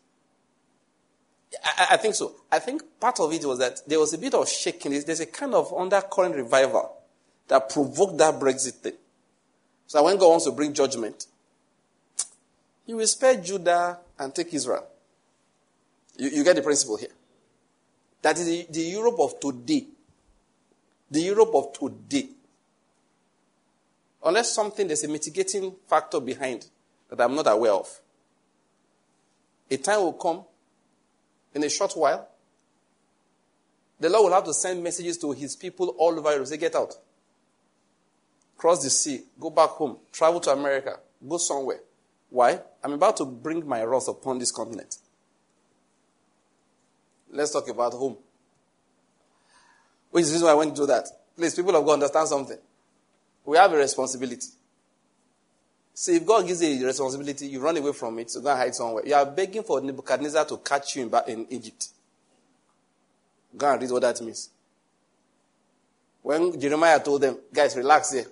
I, 1.64 1.88
I, 1.92 1.98
think 1.98 2.16
so. 2.16 2.34
I 2.52 2.60
think 2.60 2.82
part 3.00 3.20
of 3.20 3.32
it 3.32 3.46
was 3.46 3.60
that 3.60 3.82
there 3.88 4.00
was 4.00 4.14
a 4.14 4.18
bit 4.18 4.34
of 4.34 4.48
shaking. 4.50 4.92
There's 4.92 5.20
a 5.20 5.26
kind 5.26 5.54
of 5.54 5.74
undercurrent 5.74 6.36
revival 6.36 6.98
that 7.48 7.70
provoked 7.70 8.18
that 8.18 8.40
Brexit 8.40 8.74
thing. 8.74 8.94
So 9.86 10.04
when 10.04 10.18
God 10.18 10.30
wants 10.30 10.46
to 10.46 10.52
bring 10.52 10.74
judgment, 10.74 11.28
he 12.86 12.94
will 12.94 13.08
spare 13.08 13.36
Judah 13.36 14.00
and 14.18 14.34
take 14.34 14.54
Israel. 14.54 14.88
You, 16.18 16.30
you 16.30 16.44
get 16.44 16.56
the 16.56 16.62
principle 16.62 16.98
here. 16.98 17.10
That 18.22 18.38
is 18.38 18.46
the, 18.46 18.68
the 18.70 18.82
Europe 18.82 19.20
of 19.20 19.40
today. 19.40 19.86
The 21.12 21.22
Europe 21.22 21.52
of 21.54 21.74
today. 21.74 22.30
Unless 24.26 24.54
something, 24.54 24.88
there's 24.88 25.04
a 25.04 25.08
mitigating 25.08 25.76
factor 25.88 26.20
behind 26.20 26.68
that 27.10 27.22
I'm 27.22 27.36
not 27.36 27.48
aware 27.48 27.74
of. 27.74 28.00
A 29.74 29.78
time 29.78 30.02
will 30.02 30.14
come 30.14 30.44
in 31.56 31.64
a 31.64 31.70
short 31.70 31.94
while. 31.98 32.28
The 34.00 34.08
Lord 34.08 34.26
will 34.26 34.34
have 34.34 34.44
to 34.44 34.54
send 34.54 34.84
messages 34.84 35.18
to 35.18 35.32
his 35.32 35.56
people 35.56 35.96
all 35.98 36.18
over 36.18 36.32
Europe. 36.32 36.46
Say, 36.46 36.58
get 36.58 36.76
out. 36.76 36.94
Cross 38.56 38.84
the 38.84 38.92
sea. 38.92 39.22
Go 39.40 39.50
back 39.50 39.70
home. 39.70 39.98
Travel 40.12 40.40
to 40.42 40.52
America. 40.52 41.00
Go 41.28 41.38
somewhere. 41.38 41.80
Why? 42.30 42.60
I'm 42.84 42.94
about 42.94 43.18
to 43.18 43.26
bring 43.26 43.68
my 43.68 43.84
wrath 43.84 44.08
upon 44.08 44.38
this 44.38 44.52
continent. 44.52 44.98
Let's 47.32 47.52
talk 47.52 47.68
about 47.68 47.94
home. 47.94 48.18
Which 50.12 50.22
is 50.22 50.30
the 50.30 50.34
reason 50.36 50.46
why 50.46 50.52
I 50.52 50.56
went 50.56 50.76
to 50.76 50.82
do 50.84 50.86
that. 50.86 51.08
Please, 51.36 51.56
people 51.56 51.76
of 51.76 51.84
God, 51.84 51.94
understand 51.94 52.28
something. 52.28 52.60
We 53.44 53.58
have 53.58 53.74
a 53.74 53.78
responsibility. 53.78 54.48
See, 55.96 56.16
if 56.16 56.26
God 56.26 56.48
gives 56.48 56.62
you 56.64 56.84
a 56.84 56.88
responsibility, 56.88 57.48
you 57.48 57.60
run 57.60 57.78
away 57.78 57.94
from 57.94 58.18
it, 58.20 58.32
so 58.32 58.42
go 58.42 58.50
and 58.50 58.58
hide 58.58 58.74
somewhere. 58.76 59.06
You 59.06 59.14
are 59.14 59.26
begging 59.26 59.64
for 59.64 59.80
Nebuchadnezzar 59.80 60.46
to 60.46 60.58
catch 60.58 60.96
you 60.96 61.04
in, 61.04 61.32
in 61.32 61.48
Egypt. 61.52 61.90
Go 63.56 63.72
and 63.72 63.82
read 63.82 63.92
what 63.92 64.02
that 64.02 64.20
means. 64.22 64.50
When 66.24 66.60
Jeremiah 66.60 67.00
told 67.00 67.22
them, 67.22 67.38
guys, 67.54 67.76
relax 67.76 68.12
here. 68.12 68.26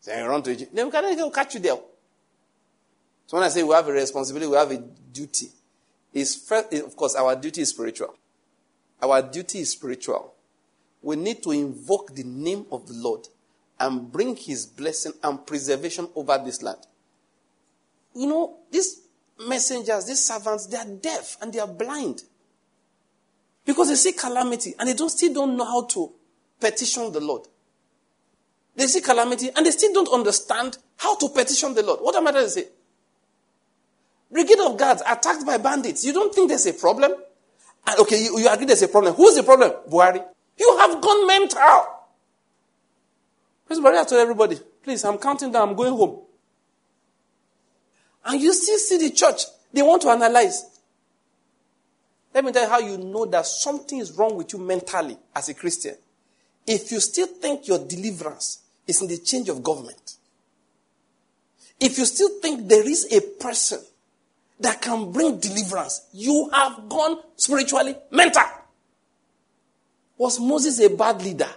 Say, 0.00 0.20
run 0.22 0.42
to 0.42 0.50
Egypt. 0.50 0.74
Nebuchadnezzar 0.74 1.24
will 1.24 1.30
catch 1.30 1.54
you 1.54 1.60
there. 1.60 1.78
So 3.26 3.36
when 3.36 3.44
I 3.44 3.48
say 3.48 3.62
we 3.62 3.74
have 3.74 3.86
a 3.86 3.92
responsibility, 3.92 4.50
we 4.50 4.56
have 4.56 4.70
a 4.70 4.78
duty. 4.78 5.48
Is 6.12 6.34
first, 6.34 6.72
of 6.74 6.96
course, 6.96 7.14
our 7.14 7.36
duty 7.36 7.62
is 7.62 7.70
spiritual. 7.70 8.14
Our 9.02 9.22
duty 9.22 9.60
is 9.60 9.70
spiritual. 9.70 10.34
We 11.02 11.16
need 11.16 11.42
to 11.42 11.52
invoke 11.52 12.14
the 12.14 12.24
name 12.24 12.66
of 12.72 12.86
the 12.86 12.94
Lord 12.94 13.28
and 13.78 14.10
bring 14.10 14.36
his 14.36 14.66
blessing 14.66 15.12
and 15.22 15.44
preservation 15.46 16.08
over 16.14 16.40
this 16.42 16.62
land. 16.62 16.78
You 18.14 18.26
know, 18.26 18.56
these 18.70 19.00
messengers, 19.46 20.06
these 20.06 20.24
servants, 20.24 20.66
they 20.66 20.76
are 20.76 20.86
deaf 20.86 21.36
and 21.40 21.52
they 21.52 21.58
are 21.58 21.68
blind. 21.68 22.22
Because 23.64 23.88
they 23.88 23.94
see 23.94 24.12
calamity 24.12 24.74
and 24.78 24.88
they 24.88 24.94
don't, 24.94 25.10
still 25.10 25.32
don't 25.32 25.56
know 25.56 25.64
how 25.64 25.84
to 25.86 26.12
petition 26.60 27.12
the 27.12 27.20
Lord. 27.20 27.42
They 28.76 28.86
see 28.86 29.00
calamity 29.00 29.50
and 29.54 29.64
they 29.64 29.70
still 29.70 29.92
don't 29.92 30.12
understand 30.12 30.78
how 30.96 31.16
to 31.16 31.28
petition 31.28 31.74
the 31.74 31.82
Lord. 31.82 32.00
What 32.00 32.14
am 32.16 32.26
I 32.28 32.32
trying 32.32 32.44
to 32.44 32.50
say? 32.50 32.68
Brigade 34.30 34.58
of 34.60 34.76
Guards 34.76 35.02
attacked 35.06 35.46
by 35.46 35.58
bandits. 35.58 36.04
You 36.04 36.12
don't 36.12 36.34
think 36.34 36.48
there's 36.48 36.66
a 36.66 36.72
problem? 36.72 37.12
And 37.86 38.00
okay, 38.00 38.22
you, 38.22 38.38
you 38.38 38.48
agree 38.48 38.66
there's 38.66 38.82
a 38.82 38.88
problem. 38.88 39.14
Who's 39.14 39.36
the 39.36 39.42
problem? 39.42 39.72
Buhari. 39.88 40.24
You 40.58 40.76
have 40.78 41.00
gone 41.00 41.26
mental. 41.26 41.86
Please, 43.66 43.78
Buhari 43.80 44.08
told 44.08 44.20
everybody, 44.20 44.58
please, 44.82 45.04
I'm 45.04 45.18
counting 45.18 45.52
down, 45.52 45.70
I'm 45.70 45.74
going 45.74 45.92
home. 45.92 46.23
And 48.24 48.40
you 48.40 48.52
still 48.52 48.78
see 48.78 49.08
the 49.08 49.14
church. 49.14 49.42
They 49.72 49.82
want 49.82 50.02
to 50.02 50.08
analyze. 50.08 50.64
Let 52.32 52.44
me 52.44 52.52
tell 52.52 52.64
you 52.64 52.68
how 52.68 52.78
you 52.78 52.98
know 52.98 53.26
that 53.26 53.46
something 53.46 53.98
is 53.98 54.12
wrong 54.12 54.36
with 54.36 54.52
you 54.52 54.58
mentally 54.58 55.16
as 55.34 55.48
a 55.48 55.54
Christian. 55.54 55.94
If 56.66 56.90
you 56.90 57.00
still 57.00 57.26
think 57.26 57.68
your 57.68 57.78
deliverance 57.78 58.62
is 58.86 59.02
in 59.02 59.08
the 59.08 59.18
change 59.18 59.48
of 59.48 59.62
government, 59.62 60.16
if 61.78 61.98
you 61.98 62.04
still 62.06 62.40
think 62.40 62.68
there 62.68 62.88
is 62.88 63.12
a 63.12 63.20
person 63.42 63.80
that 64.60 64.80
can 64.80 65.12
bring 65.12 65.38
deliverance, 65.38 66.06
you 66.12 66.48
have 66.52 66.88
gone 66.88 67.18
spiritually 67.36 67.94
mental. 68.10 68.42
Was 70.16 70.40
Moses 70.40 70.80
a 70.80 70.88
bad 70.88 71.22
leader? 71.22 71.50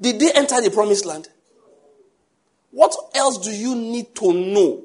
Did 0.00 0.20
they 0.20 0.32
enter 0.32 0.60
the 0.60 0.70
promised 0.70 1.04
land? 1.04 1.28
What 2.70 2.94
else 3.14 3.38
do 3.38 3.50
you 3.50 3.74
need 3.74 4.14
to 4.16 4.32
know 4.32 4.84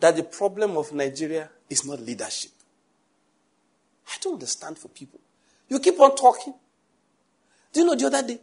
that 0.00 0.16
the 0.16 0.22
problem 0.22 0.76
of 0.76 0.92
Nigeria 0.92 1.50
is 1.68 1.84
not 1.84 2.00
leadership? 2.00 2.52
I 4.08 4.16
don't 4.20 4.34
understand 4.34 4.78
for 4.78 4.88
people. 4.88 5.20
You 5.68 5.80
keep 5.80 5.98
on 6.00 6.16
talking. 6.16 6.54
Do 7.72 7.80
you 7.80 7.86
know 7.86 7.94
the 7.94 8.06
other 8.06 8.26
day? 8.26 8.38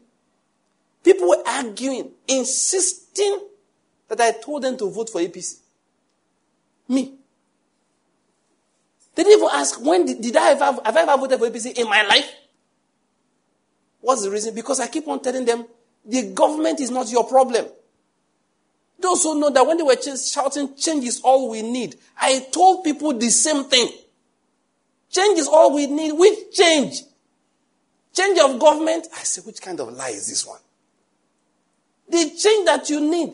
People 1.04 1.30
were 1.30 1.44
arguing, 1.46 2.12
insisting 2.28 3.40
that 4.08 4.22
I 4.22 4.32
told 4.32 4.64
them 4.64 4.78
to 4.78 4.90
vote 4.90 5.10
for 5.10 5.22
APC. 5.22 5.58
Me. 6.88 7.14
They 9.16 9.24
didn't 9.24 9.40
even 9.40 9.50
ask, 9.54 9.80
when 9.84 10.06
did, 10.06 10.22
did 10.22 10.36
I 10.36 10.52
ever, 10.52 10.66
have 10.84 10.98
I 10.98 11.02
ever 11.02 11.18
voted 11.18 11.40
for 11.40 11.50
APC 11.50 11.78
in 11.78 11.88
my 11.88 12.04
life? 12.04 12.30
What's 14.02 14.24
the 14.24 14.30
reason? 14.30 14.54
Because 14.54 14.80
I 14.80 14.88
keep 14.88 15.08
on 15.08 15.22
telling 15.22 15.46
them, 15.46 15.66
the 16.04 16.32
government 16.34 16.80
is 16.80 16.92
not 16.92 17.12
your 17.12 17.24
problem. 17.28 17.66
Those 19.00 19.24
who 19.24 19.40
know 19.40 19.50
that 19.50 19.66
when 19.66 19.78
they 19.78 19.84
were 19.84 19.98
shouting, 19.98 20.76
change 20.76 21.06
is 21.06 21.22
all 21.22 21.50
we 21.50 21.62
need. 21.62 21.96
I 22.20 22.46
told 22.52 22.84
people 22.84 23.14
the 23.14 23.30
same 23.30 23.66
thing. 23.66 23.90
Change 25.10 25.40
is 25.40 25.48
all 25.48 25.74
we 25.74 25.88
need. 25.88 26.14
Which 26.14 26.54
change? 26.54 27.02
Change 28.14 28.40
of 28.40 28.60
government? 28.60 29.08
I 29.14 29.24
say, 29.24 29.42
which 29.42 29.62
kind 29.62 29.80
of 29.80 29.94
lie 29.94 30.10
is 30.10 30.28
this 30.28 30.46
one? 30.46 30.60
The 32.10 32.30
change 32.38 32.66
that 32.66 32.90
you 32.90 33.02
need. 33.02 33.34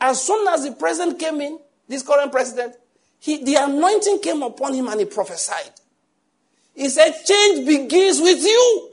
As 0.00 0.22
soon 0.22 0.46
as 0.48 0.64
the 0.64 0.72
president 0.72 1.18
came 1.18 1.40
in, 1.40 1.58
this 1.88 2.02
current 2.02 2.32
president, 2.32 2.74
he, 3.18 3.44
the 3.44 3.54
anointing 3.54 4.20
came 4.20 4.42
upon 4.42 4.74
him 4.74 4.88
and 4.88 5.00
he 5.00 5.06
prophesied. 5.06 5.70
He 6.74 6.88
said, 6.88 7.12
change 7.24 7.66
begins 7.66 8.20
with 8.20 8.42
you. 8.42 8.90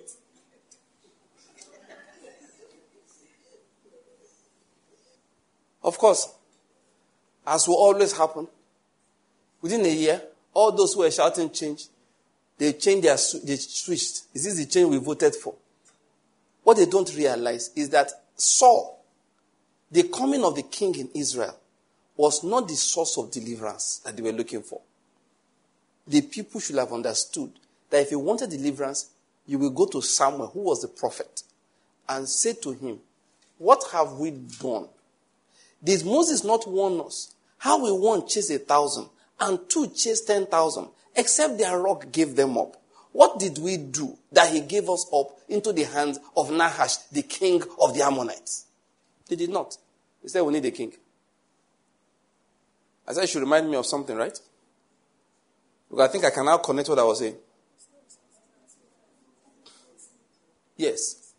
Of 5.83 5.97
course, 5.97 6.29
as 7.45 7.67
will 7.67 7.75
always 7.75 8.15
happen, 8.17 8.47
within 9.61 9.81
a 9.85 9.93
year, 9.93 10.21
all 10.53 10.71
those 10.71 10.93
who 10.93 11.01
were 11.01 11.11
shouting 11.11 11.49
change, 11.49 11.87
they 12.57 12.73
changed 12.73 13.03
their, 13.03 13.17
they 13.43 13.55
switched. 13.57 14.23
Is 14.33 14.43
this 14.43 14.57
the 14.57 14.65
change 14.65 14.89
we 14.89 14.97
voted 14.97 15.35
for? 15.35 15.55
What 16.63 16.77
they 16.77 16.85
don't 16.85 17.13
realize 17.15 17.71
is 17.75 17.89
that 17.89 18.11
Saul, 18.35 19.03
the 19.91 20.03
coming 20.03 20.43
of 20.43 20.55
the 20.55 20.63
king 20.63 20.95
in 20.95 21.09
Israel, 21.13 21.57
was 22.15 22.43
not 22.43 22.67
the 22.67 22.75
source 22.75 23.17
of 23.17 23.31
deliverance 23.31 23.99
that 24.05 24.15
they 24.15 24.23
were 24.23 24.31
looking 24.31 24.61
for. 24.61 24.81
The 26.07 26.21
people 26.21 26.59
should 26.59 26.77
have 26.77 26.93
understood 26.93 27.51
that 27.89 28.01
if 28.01 28.11
you 28.11 28.19
wanted 28.19 28.49
deliverance, 28.49 29.09
you 29.45 29.57
will 29.57 29.71
go 29.71 29.85
to 29.87 30.01
Samuel, 30.01 30.47
who 30.47 30.61
was 30.61 30.81
the 30.81 30.87
prophet, 30.87 31.43
and 32.07 32.27
say 32.27 32.53
to 32.53 32.71
him, 32.71 32.99
What 33.57 33.83
have 33.91 34.13
we 34.13 34.31
done? 34.31 34.87
Did 35.83 36.05
Moses 36.05 36.43
not 36.43 36.67
warn 36.67 37.01
us? 37.01 37.35
How 37.57 37.83
we 37.83 37.91
one 37.91 38.27
chase 38.27 38.49
a 38.49 38.59
thousand 38.59 39.09
and 39.39 39.59
two 39.69 39.87
chase 39.89 40.21
ten 40.21 40.45
thousand, 40.45 40.87
except 41.15 41.57
their 41.57 41.79
rock 41.79 42.11
gave 42.11 42.35
them 42.35 42.57
up. 42.57 42.77
What 43.11 43.39
did 43.39 43.57
we 43.59 43.77
do 43.77 44.17
that 44.31 44.51
he 44.51 44.61
gave 44.61 44.89
us 44.89 45.05
up 45.13 45.39
into 45.47 45.71
the 45.71 45.83
hands 45.83 46.19
of 46.35 46.49
Nahash, 46.49 46.97
the 47.11 47.21
king 47.21 47.61
of 47.79 47.93
the 47.93 48.01
Ammonites? 48.01 48.65
They 49.27 49.35
did 49.35 49.49
not. 49.51 49.77
They 50.21 50.29
said, 50.29 50.41
We 50.41 50.53
need 50.53 50.65
a 50.65 50.71
king. 50.71 50.93
I 53.07 53.13
said, 53.13 53.25
it 53.25 53.29
should 53.29 53.41
remind 53.41 53.69
me 53.69 53.75
of 53.75 53.85
something, 53.85 54.15
right? 54.15 54.37
Because 55.89 56.09
I 56.09 56.11
think 56.11 56.25
I 56.25 56.29
can 56.29 56.45
now 56.45 56.57
connect 56.57 56.89
what 56.89 56.99
I 56.99 57.03
was 57.03 57.19
saying. 57.19 57.35
Yes. 60.77 61.33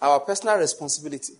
Our 0.00 0.20
personal 0.20 0.56
responsibility 0.56 1.34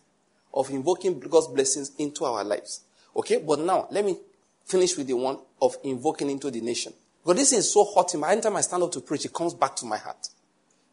of 0.55 0.71
invoking 0.71 1.19
God's 1.21 1.49
blessings 1.49 1.93
into 1.99 2.25
our 2.25 2.45
lives. 2.45 2.83
Okay? 3.17 3.39
But 3.39 3.61
now, 3.61 3.89
let 3.91 4.05
me 4.05 4.17
finish 4.65 4.97
with 4.97 5.07
the 5.07 5.15
one 5.15 5.39
of 5.61 5.77
invoking 5.85 6.31
into 6.31 6.51
the 6.51 6.61
nation. 6.61 6.93
Because 7.25 7.39
this 7.39 7.53
is 7.53 7.73
so 7.73 7.85
hot 7.85 8.13
in 8.15 8.21
my 8.21 8.33
anytime 8.33 8.57
I 8.57 8.61
stand 8.63 8.83
up 8.83 8.93
to 8.93 9.01
preach, 9.01 9.25
it 9.25 9.33
comes 9.33 9.55
back 9.55 9.77
to 9.77 9.87
my 9.87 9.97
heart. 9.97 10.29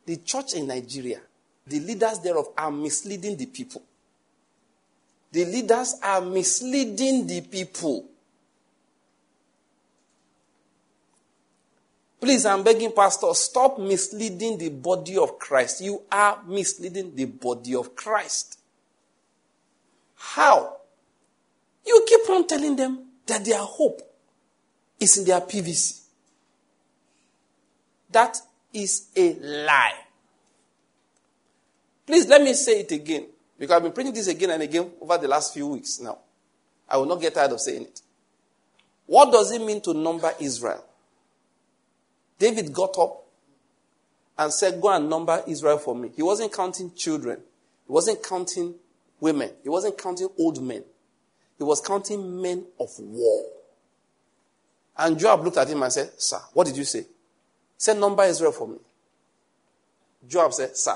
The 0.05 0.17
church 0.17 0.53
in 0.53 0.67
Nigeria, 0.67 1.21
the 1.65 1.79
leaders 1.79 2.19
thereof 2.19 2.47
are 2.57 2.71
misleading 2.71 3.37
the 3.37 3.45
people. 3.45 3.81
The 5.31 5.45
leaders 5.45 5.95
are 6.01 6.21
misleading 6.21 7.27
the 7.27 7.41
people. 7.41 8.05
Please, 12.19 12.45
I'm 12.45 12.63
begging, 12.63 12.91
Pastor, 12.91 13.33
stop 13.33 13.79
misleading 13.79 14.57
the 14.57 14.69
body 14.69 15.17
of 15.17 15.39
Christ. 15.39 15.81
You 15.81 16.01
are 16.11 16.39
misleading 16.45 17.15
the 17.15 17.25
body 17.25 17.75
of 17.75 17.95
Christ. 17.95 18.58
How? 20.19 20.77
You 21.85 22.05
keep 22.07 22.29
on 22.29 22.45
telling 22.45 22.75
them 22.75 23.05
that 23.25 23.43
their 23.45 23.59
hope 23.59 24.01
is 24.99 25.17
in 25.17 25.25
their 25.25 25.39
PVC. 25.39 26.01
That 28.11 28.37
is 28.73 29.07
a 29.15 29.33
lie. 29.35 29.95
Please 32.05 32.27
let 32.27 32.41
me 32.41 32.53
say 32.53 32.81
it 32.81 32.91
again. 32.91 33.27
Because 33.57 33.75
I've 33.75 33.83
been 33.83 33.91
preaching 33.91 34.13
this 34.13 34.27
again 34.27 34.51
and 34.51 34.63
again 34.63 34.91
over 35.01 35.17
the 35.17 35.27
last 35.27 35.53
few 35.53 35.67
weeks 35.67 35.99
now. 35.99 36.17
I 36.87 36.97
will 36.97 37.05
not 37.05 37.21
get 37.21 37.33
tired 37.33 37.51
of 37.51 37.61
saying 37.61 37.83
it. 37.83 38.01
What 39.05 39.31
does 39.31 39.51
it 39.51 39.61
mean 39.61 39.81
to 39.81 39.93
number 39.93 40.31
Israel? 40.39 40.83
David 42.37 42.73
got 42.73 42.97
up 42.97 43.25
and 44.37 44.51
said, 44.51 44.81
Go 44.81 44.89
and 44.89 45.09
number 45.09 45.43
Israel 45.47 45.77
for 45.77 45.95
me. 45.95 46.11
He 46.15 46.23
wasn't 46.23 46.53
counting 46.53 46.93
children, 46.93 47.39
he 47.87 47.91
wasn't 47.91 48.23
counting 48.23 48.75
women, 49.19 49.51
he 49.63 49.69
wasn't 49.69 49.97
counting 49.97 50.29
old 50.37 50.61
men. 50.61 50.83
He 51.57 51.63
was 51.63 51.81
counting 51.81 52.41
men 52.41 52.65
of 52.79 52.89
war. 52.99 53.45
And 54.97 55.17
Joab 55.17 55.43
looked 55.43 55.57
at 55.57 55.67
him 55.69 55.83
and 55.83 55.91
said, 55.91 56.11
Sir, 56.17 56.39
what 56.53 56.67
did 56.67 56.77
you 56.77 56.83
say? 56.83 57.05
Said, 57.77 57.97
Number 57.97 58.23
Israel 58.23 58.51
for 58.51 58.67
me. 58.67 58.77
Joab 60.27 60.53
said, 60.53 60.75
Sir, 60.75 60.95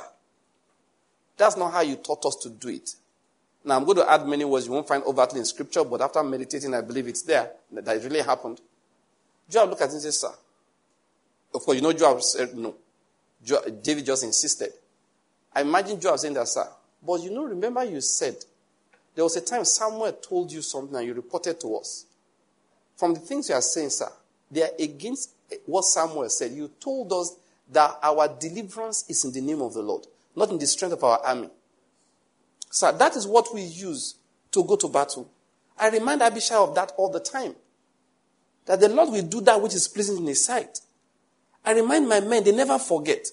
that's 1.37 1.57
not 1.57 1.71
how 1.71 1.81
you 1.81 1.95
taught 1.95 2.25
us 2.25 2.35
to 2.37 2.49
do 2.49 2.69
it. 2.69 2.95
Now, 3.65 3.77
I'm 3.77 3.85
going 3.85 3.97
to 3.97 4.11
add 4.11 4.27
many 4.27 4.43
words 4.43 4.65
you 4.65 4.73
won't 4.73 4.87
find 4.87 5.03
overtly 5.03 5.39
in 5.39 5.45
scripture, 5.45 5.83
but 5.83 6.01
after 6.01 6.21
meditating, 6.21 6.73
I 6.73 6.81
believe 6.81 7.07
it's 7.07 7.21
there 7.21 7.49
that 7.71 7.95
it 7.95 8.03
really 8.03 8.21
happened. 8.21 8.59
Joab 9.49 9.69
looked 9.69 9.81
at 9.81 9.89
him 9.89 9.93
and 9.93 10.01
said, 10.01 10.13
Sir, 10.13 10.33
of 11.53 11.61
course, 11.61 11.75
you 11.77 11.81
know 11.81 11.93
Joab 11.93 12.21
said 12.21 12.55
no. 12.55 12.75
David 13.81 14.05
just 14.05 14.23
insisted. 14.23 14.71
I 15.55 15.61
imagine 15.61 15.99
Joab 15.99 16.19
saying 16.19 16.33
that, 16.33 16.47
sir. 16.47 16.67
But 17.05 17.21
you 17.21 17.31
know, 17.31 17.43
remember 17.43 17.83
you 17.83 18.01
said 18.01 18.35
there 19.15 19.23
was 19.23 19.35
a 19.35 19.41
time 19.41 19.65
Samuel 19.65 20.13
told 20.13 20.51
you 20.51 20.61
something 20.61 20.95
and 20.95 21.05
you 21.05 21.13
reported 21.13 21.59
to 21.61 21.75
us. 21.75 22.05
From 22.95 23.13
the 23.13 23.19
things 23.19 23.49
you 23.49 23.55
are 23.55 23.61
saying, 23.61 23.89
sir, 23.89 24.09
they 24.49 24.63
are 24.63 24.71
against 24.79 25.31
what 25.65 25.83
Samuel 25.83 26.29
said. 26.29 26.51
You 26.51 26.71
told 26.79 27.11
us 27.13 27.35
that 27.71 27.97
our 28.01 28.27
deliverance 28.27 29.05
is 29.09 29.25
in 29.25 29.31
the 29.31 29.41
name 29.41 29.61
of 29.61 29.73
the 29.73 29.81
Lord, 29.81 30.05
not 30.35 30.49
in 30.49 30.57
the 30.57 30.67
strength 30.67 30.93
of 30.93 31.03
our 31.03 31.19
army. 31.19 31.49
Sir, 32.69 32.91
that 32.93 33.15
is 33.15 33.27
what 33.27 33.53
we 33.53 33.61
use 33.61 34.15
to 34.51 34.63
go 34.63 34.75
to 34.75 34.87
battle. 34.87 35.29
I 35.77 35.89
remind 35.89 36.21
Abishai 36.21 36.55
of 36.55 36.75
that 36.75 36.91
all 36.97 37.09
the 37.09 37.19
time. 37.19 37.55
That 38.65 38.79
the 38.79 38.89
Lord 38.89 39.09
will 39.09 39.23
do 39.23 39.41
that 39.41 39.61
which 39.61 39.73
is 39.73 39.87
pleasing 39.87 40.17
in 40.17 40.27
his 40.27 40.45
sight. 40.45 40.79
I 41.65 41.73
remind 41.73 42.07
my 42.07 42.19
men, 42.19 42.43
they 42.43 42.51
never 42.51 42.79
forget. 42.79 43.27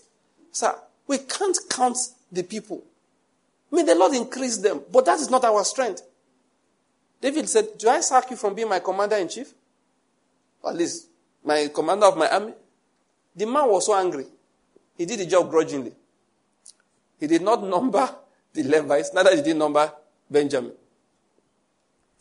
Sir, 0.53 0.75
we 1.07 1.19
can't 1.19 1.57
count 1.69 1.97
the 2.33 2.43
people. 2.43 2.83
Mean, 3.71 3.87
the 3.87 3.95
Lord 3.95 4.15
increased 4.15 4.63
them, 4.63 4.83
but 4.91 5.05
that 5.05 5.21
is 5.21 5.31
not 5.31 5.45
our 5.45 5.65
strength. 5.65 6.03
David 7.21 7.49
said, 7.49 7.79
Do 7.79 7.89
I 7.89 8.01
sack 8.01 8.31
you 8.31 8.37
from 8.37 8.55
being 8.55 8.69
my 8.69 8.81
commander 8.81 9.17
in 9.17 9.29
chief? 9.29 9.53
Or 10.63 10.71
at 10.71 10.77
least, 10.77 11.07
my 11.45 11.71
commander 11.73 12.07
of 12.07 12.17
my 12.17 12.29
army? 12.29 12.53
The 13.37 13.47
man 13.47 13.69
was 13.69 13.87
so 13.87 13.95
angry. 13.95 14.27
He 14.97 15.07
did 15.07 15.21
the 15.21 15.27
job 15.27 15.51
grudgingly. 15.51 15.93
He 17.19 17.27
did 17.27 17.43
not 17.43 17.63
number 17.63 18.09
the 18.53 18.65
Levites, 18.65 19.13
neither 19.15 19.37
did 19.37 19.47
he 19.47 19.53
number 19.53 19.93
Benjamin. 20.29 20.73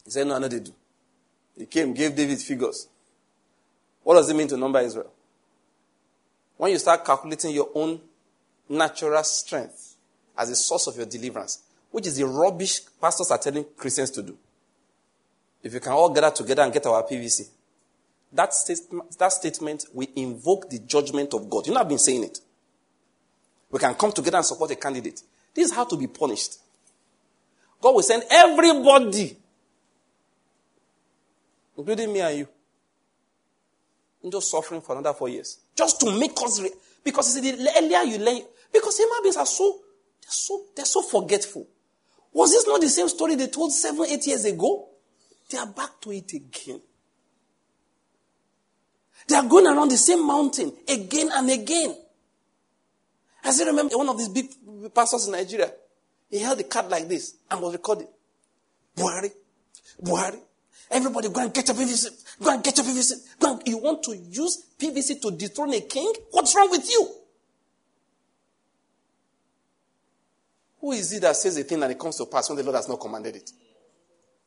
He 0.05 0.11
said, 0.11 0.27
No, 0.27 0.35
I 0.35 0.39
know 0.39 0.47
they 0.47 0.59
do. 0.59 0.73
He 1.57 1.65
came, 1.65 1.93
gave 1.93 2.15
David 2.15 2.39
figures. 2.39 2.87
What 4.03 4.15
does 4.15 4.29
it 4.29 4.35
mean 4.35 4.47
to 4.49 4.57
number 4.57 4.79
Israel? 4.79 5.11
When 6.57 6.71
you 6.71 6.77
start 6.77 7.03
calculating 7.05 7.51
your 7.51 7.69
own 7.73 7.99
natural 8.67 9.23
strength 9.23 9.88
as 10.39 10.49
a 10.49 10.55
source 10.55 10.87
of 10.87 10.95
your 10.95 11.05
deliverance, 11.05 11.59
which 11.91 12.07
is 12.07 12.15
the 12.15 12.25
rubbish 12.25 12.79
pastors 12.99 13.29
are 13.29 13.37
telling 13.37 13.65
Christians 13.75 14.09
to 14.11 14.23
do. 14.23 14.37
If 15.61 15.73
we 15.73 15.79
can 15.81 15.91
all 15.91 16.09
gather 16.09 16.31
together 16.31 16.61
and 16.63 16.71
get 16.71 16.85
our 16.85 17.03
PVC, 17.03 17.49
that, 18.31 18.53
statement, 18.53 19.17
that 19.17 19.33
statement 19.33 19.85
will 19.93 20.07
invoke 20.15 20.69
the 20.69 20.79
judgment 20.79 21.33
of 21.33 21.49
God. 21.49 21.67
You 21.67 21.73
know, 21.73 21.81
I've 21.81 21.89
been 21.89 21.99
saying 21.99 22.23
it. 22.23 22.39
We 23.69 23.79
can 23.79 23.93
come 23.95 24.13
together 24.13 24.37
and 24.37 24.45
support 24.45 24.71
a 24.71 24.75
candidate. 24.75 25.21
This 25.53 25.69
is 25.69 25.75
how 25.75 25.83
to 25.83 25.97
be 25.97 26.07
punished. 26.07 26.57
God 27.81 27.95
will 27.95 28.01
send 28.01 28.23
everybody, 28.31 29.37
including 31.77 32.13
me 32.13 32.21
and 32.21 32.37
you, 32.39 32.47
into 34.23 34.41
suffering 34.41 34.81
for 34.81 34.97
another 34.97 35.17
four 35.17 35.29
years. 35.29 35.59
Just 35.75 35.99
to 36.01 36.17
make 36.17 36.37
us, 36.41 36.61
re- 36.61 36.71
because 37.03 37.33
see, 37.33 37.51
the 37.51 37.71
earlier 37.77 38.03
you 38.03 38.23
learn, 38.23 38.41
because 38.71 38.97
human 38.97 39.21
beings 39.23 39.37
are 39.37 39.45
so, 39.45 39.79
they're 40.29 40.33
so, 40.33 40.63
they're 40.75 40.85
so 40.85 41.01
forgetful. 41.01 41.67
Was 42.33 42.51
this 42.51 42.67
not 42.67 42.81
the 42.81 42.89
same 42.89 43.09
story 43.09 43.33
they 43.33 43.47
told 43.47 43.73
seven, 43.73 44.05
eight 44.07 44.27
years 44.27 44.45
ago? 44.45 44.87
They 45.49 45.57
are 45.57 45.65
back 45.65 45.99
to 46.01 46.11
it 46.11 46.31
again. 46.31 46.79
They 49.27 49.35
are 49.35 49.47
going 49.47 49.65
around 49.65 49.89
the 49.89 49.97
same 49.97 50.25
mountain 50.25 50.71
again 50.87 51.29
and 51.33 51.49
again. 51.49 51.95
I 53.43 53.49
still 53.51 53.67
remember 53.67 53.97
one 53.97 54.09
of 54.09 54.19
these 54.19 54.29
big 54.29 54.51
pastors 54.93 55.25
in 55.25 55.31
Nigeria. 55.31 55.71
He 56.29 56.37
held 56.37 56.59
the 56.59 56.63
card 56.65 56.89
like 56.89 57.07
this 57.07 57.35
and 57.49 57.59
was 57.59 57.73
recording. 57.73 58.07
Buhari, 58.95 59.31
Buhari. 60.03 60.39
Everybody 60.91 61.29
go 61.29 61.41
and 61.41 61.51
get 61.51 61.67
your 61.67 61.75
PVC. 61.75 62.09
Go 62.43 62.53
and 62.53 62.63
get 62.63 62.77
your 62.77 62.85
PVC. 62.85 63.13
Go 63.39 63.53
and, 63.53 63.67
you 63.67 63.77
want 63.79 64.03
to 64.03 64.15
use 64.15 64.63
PVC 64.77 65.19
to 65.21 65.31
dethrone 65.31 65.73
a 65.73 65.81
king? 65.81 66.13
What's 66.31 66.55
wrong 66.55 66.69
with 66.69 66.87
you? 66.87 67.18
Who 70.81 70.93
is 70.93 71.11
it 71.13 71.21
that 71.21 71.35
says 71.35 71.57
a 71.57 71.63
thing 71.63 71.83
and 71.83 71.91
it 71.91 71.99
comes 71.99 72.17
to 72.17 72.25
pass 72.25 72.49
when 72.49 72.57
the 72.57 72.63
Lord 72.63 72.75
has 72.75 72.87
not 72.87 72.99
commanded 72.99 73.35
it? 73.35 73.51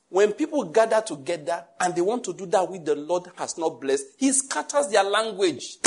When 0.09 0.33
people 0.33 0.65
gather 0.65 1.01
together 1.01 1.65
and 1.81 1.95
they 1.95 2.01
want 2.01 2.25
to 2.25 2.35
do 2.35 2.47
that 2.47 2.71
which 2.71 2.85
the 2.85 2.95
Lord 2.95 3.31
has 3.37 3.57
not 3.57 3.81
blessed, 3.81 4.05
He 4.19 4.33
scatters 4.33 4.89
their 4.89 5.05
language. 5.05 5.79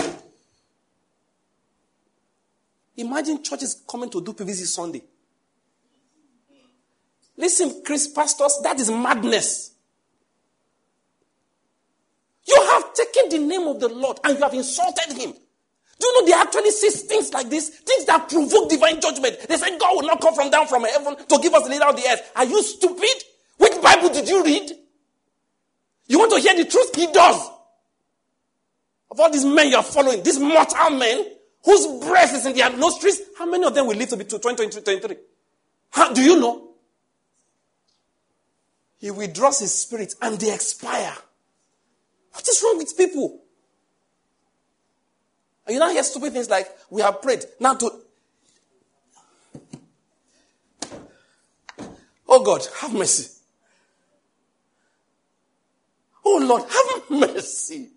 Imagine 2.97 3.43
churches 3.43 3.83
coming 3.87 4.09
to 4.09 4.21
do 4.21 4.33
PVC 4.33 4.65
Sunday. 4.65 5.03
Listen, 7.37 7.81
Chris 7.85 8.07
pastors, 8.07 8.59
that 8.63 8.79
is 8.79 8.89
madness. 8.89 9.73
You 12.47 12.61
have 12.69 12.93
taken 12.93 13.29
the 13.29 13.39
name 13.39 13.67
of 13.67 13.79
the 13.79 13.89
Lord 13.89 14.19
and 14.23 14.37
you 14.37 14.43
have 14.43 14.53
insulted 14.53 15.17
him. 15.17 15.33
Do 15.99 16.07
you 16.07 16.13
know 16.13 16.25
they 16.25 16.33
actually 16.33 16.71
see 16.71 16.89
things 16.89 17.33
like 17.33 17.49
this? 17.49 17.69
Things 17.69 18.05
that 18.05 18.27
provoke 18.29 18.69
divine 18.69 18.99
judgment. 18.99 19.39
They 19.47 19.57
say 19.57 19.77
God 19.77 19.95
will 19.95 20.07
not 20.07 20.21
come 20.21 20.35
from 20.35 20.49
down 20.49 20.67
from 20.67 20.83
heaven 20.83 21.15
to 21.15 21.39
give 21.41 21.53
us 21.53 21.63
the 21.63 21.69
leader 21.69 21.85
of 21.85 21.95
the 21.95 22.07
earth. 22.09 22.31
Are 22.35 22.45
you 22.45 22.61
stupid? 22.61 23.23
Which 23.57 23.81
Bible 23.81 24.09
did 24.09 24.27
you 24.27 24.43
read? 24.43 24.71
You 26.07 26.19
want 26.19 26.31
to 26.33 26.39
hear 26.39 26.55
the 26.55 26.69
truth? 26.69 26.93
He 26.95 27.07
does. 27.07 27.49
Of 29.09 29.19
all 29.19 29.31
these 29.31 29.45
men 29.45 29.69
you 29.69 29.77
are 29.77 29.83
following, 29.83 30.21
these 30.23 30.39
mortal 30.39 30.89
men 30.91 31.25
whose 31.63 32.05
breath 32.05 32.33
is 32.35 32.45
in 32.45 32.53
their 32.53 32.75
nostrils, 32.75 33.21
how 33.37 33.45
many 33.45 33.65
of 33.65 33.73
them 33.73 33.87
will 33.87 33.95
live 33.95 34.09
to 34.09 34.17
be 34.17 34.25
to 34.25 34.37
2023? 34.37 35.15
How, 35.91 36.11
do 36.13 36.21
you 36.21 36.39
know? 36.39 36.71
He 38.97 39.11
withdraws 39.11 39.59
his 39.59 39.73
spirit 39.73 40.13
and 40.21 40.39
they 40.39 40.53
expire. 40.53 41.13
What 42.33 42.47
is 42.47 42.61
wrong 42.63 42.77
with 42.77 42.97
people? 42.97 43.44
And 45.65 45.73
you 45.73 45.79
now 45.79 45.89
hear 45.89 46.03
stupid 46.03 46.33
things 46.33 46.49
like, 46.49 46.67
we 46.89 47.01
have 47.01 47.21
prayed. 47.21 47.43
Now 47.59 47.73
to. 47.75 47.91
Oh 52.27 52.43
God, 52.43 52.67
have 52.81 52.93
mercy. 52.93 53.31
Oh 56.23 56.39
Lord, 56.43 56.63
have 56.63 57.09
mercy. 57.33 57.89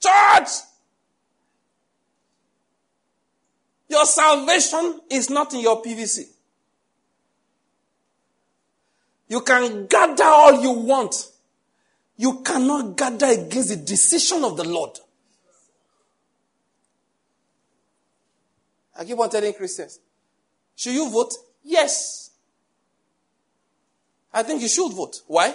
Church! 0.00 0.48
Your 3.88 4.04
salvation 4.04 5.00
is 5.10 5.30
not 5.30 5.52
in 5.52 5.60
your 5.60 5.82
PVC. 5.82 6.28
You 9.28 9.40
can 9.40 9.86
gather 9.86 10.24
all 10.24 10.60
you 10.60 10.72
want. 10.72 11.28
You 12.16 12.42
cannot 12.42 12.96
gather 12.96 13.26
against 13.26 13.70
the 13.70 13.76
decision 13.76 14.44
of 14.44 14.56
the 14.56 14.64
Lord. 14.64 14.98
I 19.00 19.04
keep 19.04 19.18
on 19.18 19.30
telling 19.30 19.54
Christians, 19.54 19.98
should 20.76 20.92
you 20.92 21.08
vote? 21.10 21.32
Yes. 21.64 22.32
I 24.30 24.42
think 24.42 24.60
you 24.60 24.68
should 24.68 24.92
vote. 24.92 25.22
Why? 25.26 25.54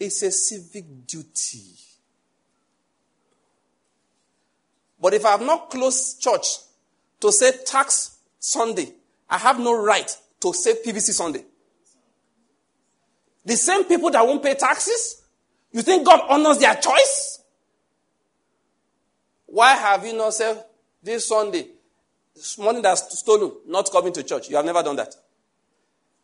It's 0.00 0.22
a 0.22 0.30
civic 0.30 1.06
duty. 1.06 1.60
But 4.98 5.12
if 5.12 5.26
I 5.26 5.32
have 5.32 5.42
not 5.42 5.68
closed 5.68 6.22
church 6.22 6.46
to 7.20 7.30
say 7.30 7.52
tax 7.66 8.16
Sunday, 8.38 8.94
I 9.28 9.36
have 9.36 9.60
no 9.60 9.84
right 9.84 10.16
to 10.40 10.54
say 10.54 10.74
PVC 10.82 11.12
Sunday. 11.12 11.44
The 13.44 13.56
same 13.58 13.84
people 13.84 14.10
that 14.10 14.26
won't 14.26 14.42
pay 14.42 14.54
taxes, 14.54 15.22
you 15.70 15.82
think 15.82 16.06
God 16.06 16.22
honors 16.30 16.58
their 16.58 16.74
choice? 16.76 17.42
Why 19.44 19.74
have 19.74 20.06
you 20.06 20.16
not 20.16 20.32
said 20.32 20.64
this 21.02 21.28
Sunday, 21.28 21.66
money 22.58 22.80
that's 22.80 23.18
stolen, 23.18 23.52
not 23.66 23.90
coming 23.90 24.12
to 24.12 24.22
church. 24.22 24.48
You 24.48 24.56
have 24.56 24.64
never 24.64 24.82
done 24.82 24.96
that. 24.96 25.14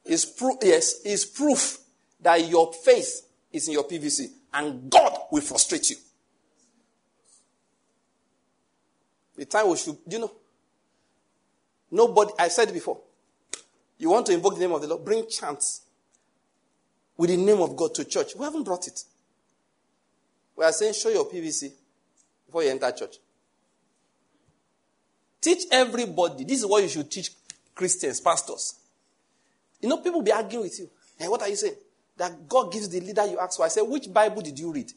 It's 0.04 0.24
proof, 0.24 0.56
yes, 0.62 1.00
it's 1.04 1.24
proof 1.24 1.78
that 2.20 2.48
your 2.48 2.72
faith 2.72 3.26
is 3.52 3.68
in 3.68 3.74
your 3.74 3.84
PVC 3.84 4.28
and 4.52 4.90
God 4.90 5.16
will 5.30 5.42
frustrate 5.42 5.90
you. 5.90 5.96
The 9.36 9.44
time 9.44 9.68
we 9.68 9.76
should, 9.76 9.96
you 10.08 10.18
know, 10.18 10.32
nobody, 11.90 12.32
I 12.38 12.48
said 12.48 12.72
before. 12.72 13.00
You 13.98 14.10
want 14.10 14.26
to 14.26 14.32
invoke 14.32 14.54
the 14.54 14.60
name 14.60 14.72
of 14.72 14.80
the 14.80 14.88
Lord, 14.88 15.04
bring 15.04 15.28
chants 15.28 15.82
with 17.16 17.30
the 17.30 17.36
name 17.36 17.60
of 17.60 17.76
God 17.76 17.94
to 17.94 18.04
church. 18.04 18.34
We 18.34 18.44
haven't 18.44 18.64
brought 18.64 18.86
it. 18.86 19.04
We 20.56 20.64
are 20.64 20.72
saying, 20.72 20.94
show 20.94 21.10
your 21.10 21.26
PVC 21.26 21.72
before 22.46 22.64
you 22.64 22.70
enter 22.70 22.90
church. 22.92 23.16
Teach 25.40 25.64
everybody. 25.70 26.44
This 26.44 26.60
is 26.60 26.66
what 26.66 26.82
you 26.82 26.88
should 26.88 27.10
teach 27.10 27.30
Christians, 27.74 28.20
pastors. 28.20 28.74
You 29.80 29.88
know, 29.88 29.98
people 29.98 30.22
be 30.22 30.32
arguing 30.32 30.64
with 30.64 30.78
you. 30.78 30.90
Hey, 31.18 31.28
what 31.28 31.40
are 31.42 31.48
you 31.48 31.56
saying? 31.56 31.74
That 32.16 32.48
God 32.48 32.72
gives 32.72 32.88
the 32.88 33.00
leader 33.00 33.24
you 33.26 33.38
ask 33.38 33.56
for. 33.56 33.64
I 33.64 33.68
say, 33.68 33.80
which 33.80 34.12
Bible 34.12 34.42
did 34.42 34.58
you 34.58 34.72
read? 34.72 34.92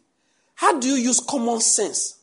How 0.56 0.78
do 0.80 0.88
you 0.88 0.96
use 0.96 1.20
common 1.20 1.62
sense 1.62 2.20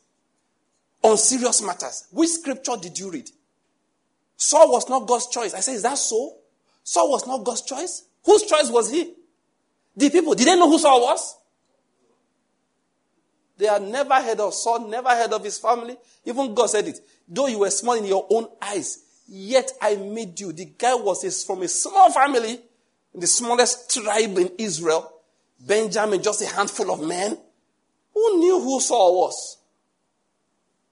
on 1.03 1.17
serious 1.17 1.63
matters? 1.63 2.07
Which 2.11 2.31
scripture 2.31 2.77
did 2.81 2.99
you 2.99 3.11
read? 3.11 3.31
Saul 4.37 4.73
was 4.73 4.89
not 4.89 5.07
God's 5.07 5.29
choice. 5.29 5.55
I 5.55 5.61
say, 5.61 5.75
is 5.75 5.83
that 5.83 5.99
so? 5.99 6.37
Saul 6.85 7.11
was 7.11 7.27
not 7.27 7.45
God's 7.45 7.63
choice? 7.63 8.05
Whose 8.25 8.43
choice 8.45 8.71
was 8.71 8.91
he? 8.91 9.15
The 9.97 10.11
people, 10.11 10.35
did 10.35 10.47
they 10.47 10.57
know 10.57 10.69
who 10.69 10.79
Saul 10.79 11.01
was? 11.03 11.37
They 13.61 13.67
had 13.67 13.83
never 13.83 14.15
heard 14.15 14.41
of 14.41 14.55
Saul, 14.55 14.89
never 14.89 15.11
heard 15.11 15.35
of 15.35 15.45
his 15.45 15.59
family. 15.59 15.95
Even 16.25 16.55
God 16.55 16.71
said 16.71 16.89
it. 16.89 16.99
Though 17.29 17.47
you 17.47 17.59
were 17.59 17.69
small 17.69 17.93
in 17.93 18.07
your 18.07 18.27
own 18.31 18.49
eyes, 18.61 19.05
yet 19.29 19.71
I 19.83 19.97
made 19.97 20.41
you. 20.41 20.51
The 20.51 20.65
guy 20.65 20.95
was 20.95 21.45
from 21.45 21.61
a 21.61 21.69
small 21.69 22.11
family, 22.11 22.59
the 23.15 23.27
smallest 23.27 23.93
tribe 23.93 24.39
in 24.39 24.53
Israel. 24.57 25.13
Benjamin, 25.61 26.23
just 26.23 26.41
a 26.41 26.47
handful 26.47 26.91
of 26.91 27.07
men. 27.07 27.37
Who 28.15 28.39
knew 28.39 28.61
who 28.61 28.81
Saul 28.81 29.21
was? 29.21 29.59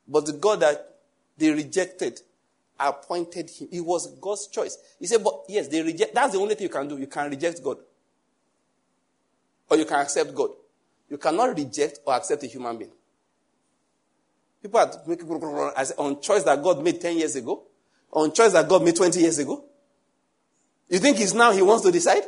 But 0.06 0.26
the 0.26 0.34
God 0.34 0.60
that 0.60 0.94
they 1.38 1.50
rejected 1.50 2.20
appointed 2.78 3.48
him. 3.48 3.68
It 3.72 3.80
was 3.80 4.08
God's 4.20 4.46
choice. 4.48 4.76
He 5.00 5.06
said, 5.06 5.24
but 5.24 5.44
yes, 5.48 5.68
they 5.68 5.80
reject. 5.80 6.14
That's 6.14 6.34
the 6.34 6.38
only 6.38 6.54
thing 6.54 6.64
you 6.64 6.68
can 6.68 6.86
do. 6.86 6.98
You 6.98 7.06
can 7.06 7.30
reject 7.30 7.64
God. 7.64 7.78
Or 9.70 9.78
you 9.78 9.86
can 9.86 10.00
accept 10.00 10.34
God. 10.34 10.50
You 11.10 11.18
cannot 11.18 11.56
reject 11.56 12.00
or 12.04 12.14
accept 12.14 12.42
a 12.42 12.46
human 12.46 12.76
being. 12.76 12.92
People 14.62 14.80
are 14.80 14.90
making 15.06 15.28
on 15.30 16.20
choice 16.20 16.42
that 16.42 16.62
God 16.62 16.82
made 16.82 17.00
10 17.00 17.16
years 17.16 17.36
ago, 17.36 17.62
on 18.12 18.32
choice 18.32 18.52
that 18.52 18.68
God 18.68 18.82
made 18.82 18.96
20 18.96 19.20
years 19.20 19.38
ago. 19.38 19.64
You 20.88 20.98
think 20.98 21.20
it's 21.20 21.34
now 21.34 21.52
he 21.52 21.62
wants 21.62 21.84
to 21.84 21.92
decide? 21.92 22.24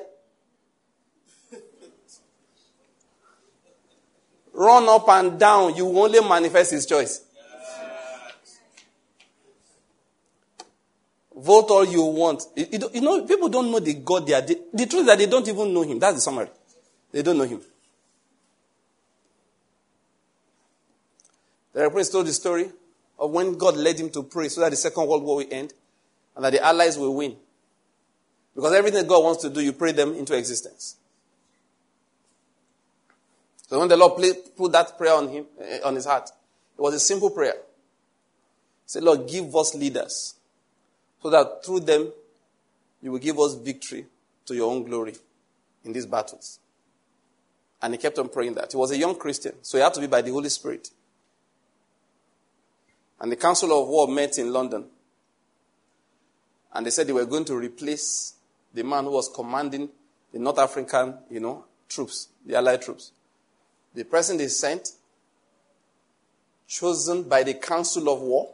Run 4.52 4.89
up 4.89 5.09
and 5.09 5.39
down, 5.40 5.74
you 5.74 5.86
only 5.86 6.20
manifest 6.20 6.73
his 6.73 6.86
choice. 6.86 7.23
Vote 11.35 11.70
all 11.70 11.85
you 11.86 12.02
want. 12.02 12.43
You, 12.55 13.01
know, 13.01 13.24
people 13.24 13.48
don't 13.48 13.70
know 13.70 13.81
the 13.81 13.94
God 13.94 14.27
they 14.27 14.35
are. 14.35 14.43
The, 14.43 14.61
the 14.74 14.85
truth 14.86 15.02
is 15.02 15.07
that 15.07 15.16
they 15.16 15.27
don't 15.27 15.48
even 15.48 15.73
know 15.73 15.82
him. 15.82 15.98
That's 15.98 16.16
the 16.16 16.20
summary. 16.20 16.48
They 17.11 17.23
don't 17.23 17.39
know 17.39 17.44
him. 17.44 17.62
The 21.73 21.83
reference 21.83 22.11
told 22.11 22.27
the 22.27 22.33
story 22.33 22.71
of 23.19 23.31
when 23.31 23.57
God 23.57 23.77
led 23.77 23.99
him 23.99 24.11
to 24.11 24.23
pray 24.23 24.49
so 24.49 24.61
that 24.63 24.71
the 24.71 24.77
Second 24.77 25.07
World 25.07 25.23
War 25.23 25.37
will 25.37 25.47
end 25.51 25.73
and 26.35 26.45
that 26.45 26.51
the 26.51 26.65
Allies 26.65 26.99
will 26.99 27.15
win. 27.15 27.37
Because 28.55 28.73
everything 28.73 29.07
God 29.07 29.23
wants 29.23 29.43
to 29.43 29.51
do, 29.51 29.61
you 29.61 29.73
pray 29.73 29.93
them 29.93 30.15
into 30.15 30.37
existence. 30.37 30.97
So 33.69 33.79
when 33.79 33.89
the 33.89 33.97
Lord 33.97 34.21
put 34.57 34.73
that 34.73 34.99
prayer 34.99 35.15
on 35.15 35.29
him, 35.29 35.47
eh, 35.61 35.79
on 35.85 35.95
his 35.95 36.05
heart, 36.05 36.29
it 36.77 36.81
was 36.81 36.95
a 36.95 37.01
simple 37.01 37.31
prayer. 37.31 37.55
He 37.55 38.87
said, 38.87 39.05
Lord, 39.05 39.29
give 39.29 39.55
us 39.55 39.75
leaders 39.75 40.35
so 41.23 41.31
that 41.31 41.65
through 41.65 41.81
them 41.81 42.13
you 43.01 43.13
will 43.13 43.19
give 43.19 43.39
us 43.39 43.55
victory 43.55 44.07
to 44.47 44.55
your 44.55 44.71
own 44.71 44.83
glory 44.83 45.15
in 45.85 45.93
these 45.93 46.07
battles. 46.07 46.59
And 47.81 47.95
he 47.95 47.99
kept 47.99 48.19
on 48.19 48.29
praying 48.29 48.55
that. 48.55 48.73
He 48.73 48.77
was 48.77 48.91
a 48.91 48.99
young 48.99 49.15
Christian, 49.15 49.55
so 49.63 49.79
he 49.79 49.85
had 49.85 49.95
to 49.95 50.01
be 50.01 50.07
by 50.07 50.21
the 50.21 50.33
Holy 50.33 50.49
Spirit. 50.49 50.91
And 53.21 53.31
the 53.31 53.37
Council 53.37 53.81
of 53.81 53.89
War 53.89 54.09
met 54.09 54.39
in 54.39 54.53
London. 54.53 54.87
And 56.73 56.87
they 56.87 56.91
said 56.91 57.07
they 57.07 57.13
were 57.13 57.27
going 57.27 57.45
to 57.47 57.57
replace 57.57 58.35
the 58.73 58.85
man 58.85 59.05
who 59.05 59.11
was 59.11 59.29
commanding 59.29 59.89
the 60.33 60.39
North 60.39 60.59
African, 60.59 61.15
you 61.31 61.41
know, 61.41 61.65
troops, 61.89 62.29
the 62.47 62.57
Allied 62.57 62.83
troops. 62.83 63.13
The 63.95 64.05
person 64.05 64.37
they 64.37 64.49
sent, 64.49 64.89
chosen 66.69 67.25
by 67.25 67.43
the 67.43 67.55
Council 67.55 68.09
of 68.09 68.21
War, 68.21 68.49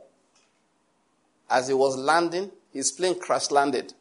as 1.51 1.69
he 1.69 1.75
was 1.75 1.97
landing, 1.97 2.51
his 2.73 2.91
plane 2.91 3.19
crash 3.19 3.51
landed. 3.51 3.93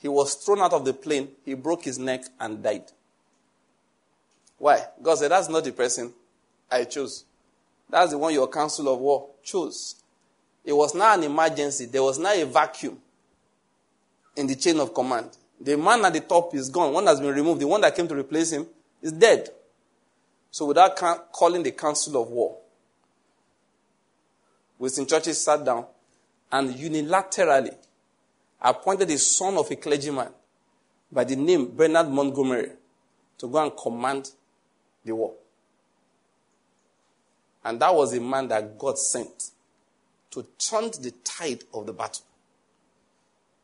He 0.00 0.08
was 0.08 0.34
thrown 0.34 0.60
out 0.60 0.72
of 0.72 0.84
the 0.84 0.94
plane, 0.94 1.28
he 1.44 1.54
broke 1.54 1.84
his 1.84 1.98
neck 1.98 2.24
and 2.38 2.62
died. 2.62 2.84
Why? 4.58 4.84
God 5.02 5.18
said, 5.18 5.30
That's 5.30 5.48
not 5.48 5.64
the 5.64 5.72
person 5.72 6.12
I 6.70 6.84
chose. 6.84 7.24
That's 7.90 8.10
the 8.12 8.18
one 8.18 8.34
your 8.34 8.48
council 8.48 8.92
of 8.92 9.00
war 9.00 9.28
chose. 9.42 9.96
It 10.64 10.72
was 10.72 10.94
not 10.94 11.18
an 11.18 11.24
emergency, 11.24 11.86
there 11.86 12.02
was 12.02 12.18
not 12.18 12.36
a 12.36 12.44
vacuum 12.44 12.98
in 14.36 14.46
the 14.46 14.54
chain 14.54 14.78
of 14.78 14.94
command. 14.94 15.36
The 15.60 15.76
man 15.76 16.04
at 16.04 16.12
the 16.12 16.20
top 16.20 16.54
is 16.54 16.68
gone. 16.68 16.92
One 16.92 17.06
has 17.06 17.20
been 17.20 17.34
removed. 17.34 17.60
The 17.60 17.66
one 17.66 17.80
that 17.80 17.96
came 17.96 18.06
to 18.06 18.14
replace 18.14 18.52
him 18.52 18.66
is 19.02 19.10
dead. 19.10 19.48
So, 20.50 20.66
without 20.66 20.96
calling 21.32 21.62
the 21.62 21.72
council 21.72 22.22
of 22.22 22.28
war, 22.28 22.58
Winston 24.78 25.06
Churchill 25.06 25.34
sat 25.34 25.64
down 25.64 25.86
and 26.52 26.72
unilaterally 26.74 27.74
appointed 28.60 29.08
the 29.08 29.18
son 29.18 29.56
of 29.56 29.70
a 29.70 29.76
clergyman 29.76 30.28
by 31.10 31.24
the 31.24 31.36
name 31.36 31.74
Bernard 31.74 32.08
Montgomery 32.08 32.70
to 33.38 33.48
go 33.48 33.62
and 33.62 33.76
command 33.76 34.30
the 35.04 35.14
war. 35.14 35.34
And 37.64 37.80
that 37.80 37.94
was 37.94 38.14
a 38.14 38.20
man 38.20 38.48
that 38.48 38.78
God 38.78 38.98
sent 38.98 39.50
to 40.30 40.46
turn 40.58 40.90
the 41.00 41.12
tide 41.24 41.64
of 41.74 41.86
the 41.86 41.92
battle. 41.92 42.24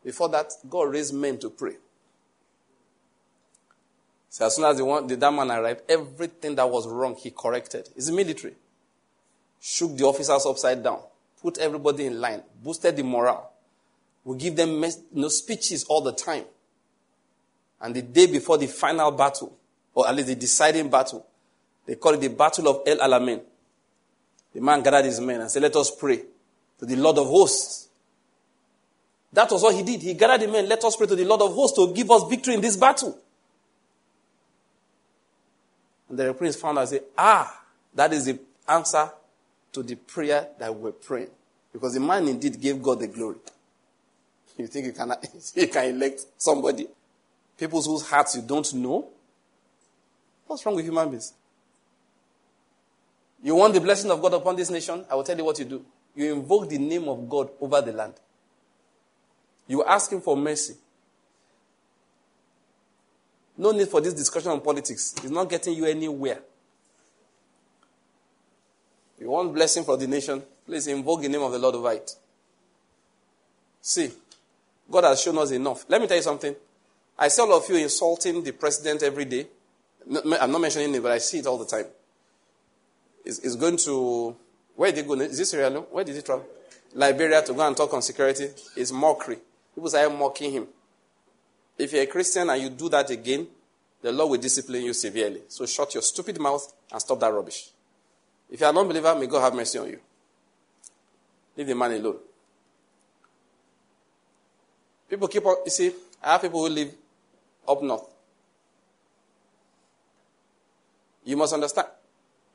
Before 0.02 0.28
that, 0.30 0.52
God 0.68 0.92
raised 0.92 1.14
men 1.14 1.38
to 1.38 1.50
pray. 1.50 1.76
So 4.28 4.46
as 4.46 4.56
soon 4.56 4.64
as 4.64 4.76
the 4.76 4.84
one, 4.84 5.06
the, 5.06 5.16
that 5.16 5.32
man 5.32 5.50
arrived, 5.50 5.82
everything 5.88 6.56
that 6.56 6.68
was 6.68 6.88
wrong, 6.88 7.14
he 7.14 7.30
corrected. 7.30 7.88
It's 7.96 8.10
military. 8.10 8.54
Shook 9.60 9.96
the 9.96 10.04
officers 10.04 10.44
upside 10.44 10.82
down, 10.82 10.98
put 11.40 11.58
everybody 11.58 12.06
in 12.06 12.20
line, 12.20 12.42
boosted 12.62 12.96
the 12.96 13.04
morale. 13.04 13.52
We 14.24 14.36
give 14.36 14.56
them 14.56 14.82
you 14.82 14.90
know, 15.12 15.28
speeches 15.28 15.84
all 15.84 16.00
the 16.00 16.12
time. 16.12 16.44
And 17.80 17.94
the 17.94 18.02
day 18.02 18.26
before 18.26 18.58
the 18.58 18.66
final 18.66 19.10
battle, 19.10 19.56
or 19.94 20.08
at 20.08 20.14
least 20.14 20.28
the 20.28 20.34
deciding 20.34 20.90
battle, 20.90 21.26
they 21.86 21.94
call 21.94 22.14
it 22.14 22.20
the 22.20 22.28
Battle 22.28 22.68
of 22.68 22.82
El 22.86 22.98
Alamein. 22.98 23.40
The 24.54 24.60
man 24.60 24.82
gathered 24.82 25.04
his 25.06 25.20
men 25.20 25.40
and 25.40 25.50
said, 25.50 25.62
Let 25.62 25.74
us 25.76 25.90
pray 25.90 26.22
to 26.78 26.86
the 26.86 26.96
Lord 26.96 27.18
of 27.18 27.26
hosts. 27.26 27.88
That 29.32 29.50
was 29.50 29.62
what 29.62 29.74
he 29.74 29.82
did. 29.82 30.00
He 30.00 30.14
gathered 30.14 30.46
the 30.46 30.52
men, 30.52 30.68
let 30.68 30.84
us 30.84 30.94
pray 30.94 31.08
to 31.08 31.16
the 31.16 31.24
Lord 31.24 31.42
of 31.42 31.52
hosts 31.54 31.76
to 31.76 31.92
give 31.92 32.08
us 32.10 32.22
victory 32.28 32.54
in 32.54 32.60
this 32.60 32.76
battle. 32.76 33.18
And 36.08 36.16
the 36.16 36.32
prince 36.34 36.54
found 36.54 36.78
out 36.78 36.82
and 36.82 36.90
said, 36.90 37.02
Ah, 37.18 37.62
that 37.94 38.12
is 38.12 38.26
the 38.26 38.38
answer 38.68 39.10
to 39.72 39.82
the 39.82 39.96
prayer 39.96 40.46
that 40.58 40.72
we're 40.72 40.92
praying. 40.92 41.30
Because 41.72 41.94
the 41.94 42.00
man 42.00 42.28
indeed 42.28 42.60
gave 42.60 42.80
God 42.80 43.00
the 43.00 43.08
glory. 43.08 43.36
You 44.56 44.68
think 44.68 44.86
you 44.86 44.92
can, 44.92 45.12
you 45.56 45.66
can 45.66 45.84
elect 45.96 46.26
somebody? 46.38 46.86
People 47.58 47.82
whose 47.82 48.08
hearts 48.08 48.36
you 48.36 48.42
don't 48.42 48.72
know? 48.74 49.08
What's 50.46 50.64
wrong 50.64 50.76
with 50.76 50.84
human 50.84 51.08
beings? 51.10 51.32
You 53.44 53.54
want 53.54 53.74
the 53.74 53.80
blessing 53.80 54.10
of 54.10 54.22
God 54.22 54.32
upon 54.32 54.56
this 54.56 54.70
nation? 54.70 55.04
I 55.10 55.14
will 55.14 55.22
tell 55.22 55.36
you 55.36 55.44
what 55.44 55.58
you 55.58 55.66
do. 55.66 55.84
You 56.16 56.32
invoke 56.32 56.66
the 56.66 56.78
name 56.78 57.06
of 57.10 57.28
God 57.28 57.50
over 57.60 57.82
the 57.82 57.92
land. 57.92 58.14
You 59.68 59.84
ask 59.84 60.10
Him 60.10 60.22
for 60.22 60.34
mercy. 60.34 60.76
No 63.58 63.72
need 63.72 63.88
for 63.88 64.00
this 64.00 64.14
discussion 64.14 64.50
on 64.50 64.62
politics. 64.62 65.14
It's 65.18 65.30
not 65.30 65.50
getting 65.50 65.74
you 65.74 65.84
anywhere. 65.84 66.40
You 69.20 69.28
want 69.28 69.52
blessing 69.52 69.84
for 69.84 69.98
the 69.98 70.06
nation? 70.06 70.42
Please 70.64 70.86
invoke 70.86 71.20
the 71.20 71.28
name 71.28 71.42
of 71.42 71.52
the 71.52 71.58
Lord 71.58 71.74
over 71.74 71.92
it. 71.92 72.16
See, 73.82 74.10
God 74.90 75.04
has 75.04 75.20
shown 75.20 75.36
us 75.36 75.50
enough. 75.50 75.84
Let 75.86 76.00
me 76.00 76.06
tell 76.06 76.16
you 76.16 76.22
something. 76.22 76.56
I 77.18 77.28
see 77.28 77.42
all 77.42 77.52
of 77.52 77.68
you 77.68 77.76
insulting 77.76 78.42
the 78.42 78.52
president 78.52 79.02
every 79.02 79.26
day. 79.26 79.46
I'm 80.40 80.50
not 80.50 80.62
mentioning 80.62 80.94
it, 80.94 81.02
but 81.02 81.12
I 81.12 81.18
see 81.18 81.40
it 81.40 81.46
all 81.46 81.58
the 81.58 81.66
time 81.66 81.86
is, 83.24 83.38
is 83.40 83.56
going 83.56 83.76
to, 83.78 84.36
where 84.76 84.92
did 84.92 85.04
he 85.04 85.08
go? 85.08 85.14
Is 85.20 85.38
this 85.38 85.52
Leone? 85.54 85.84
Where 85.90 86.04
did 86.04 86.16
he 86.16 86.22
travel? 86.22 86.46
Liberia 86.94 87.42
to 87.42 87.52
go 87.52 87.66
and 87.66 87.76
talk 87.76 87.92
on 87.92 88.02
security 88.02 88.50
is 88.76 88.92
mockery. 88.92 89.38
People 89.74 89.90
I'm 89.96 90.18
mocking 90.18 90.52
him. 90.52 90.68
If 91.76 91.92
you're 91.92 92.02
a 92.02 92.06
Christian 92.06 92.48
and 92.50 92.62
you 92.62 92.70
do 92.70 92.88
that 92.90 93.10
again, 93.10 93.48
the 94.00 94.12
Lord 94.12 94.30
will 94.30 94.38
discipline 94.38 94.84
you 94.84 94.92
severely. 94.92 95.42
So 95.48 95.66
shut 95.66 95.94
your 95.94 96.02
stupid 96.02 96.38
mouth 96.38 96.72
and 96.92 97.00
stop 97.00 97.18
that 97.20 97.32
rubbish. 97.32 97.70
If 98.50 98.60
you're 98.60 98.70
a 98.70 98.72
non-believer, 98.72 99.14
may 99.16 99.26
God 99.26 99.40
have 99.40 99.54
mercy 99.54 99.78
on 99.78 99.88
you. 99.88 99.98
Leave 101.56 101.66
the 101.66 101.74
man 101.74 101.92
alone. 101.92 102.18
People 105.08 105.28
keep 105.28 105.44
on, 105.44 105.56
you 105.64 105.70
see, 105.70 105.92
I 106.22 106.32
have 106.32 106.42
people 106.42 106.60
who 106.60 106.72
live 106.72 106.94
up 107.66 107.82
north. 107.82 108.08
You 111.24 111.36
must 111.36 111.54
understand. 111.54 111.88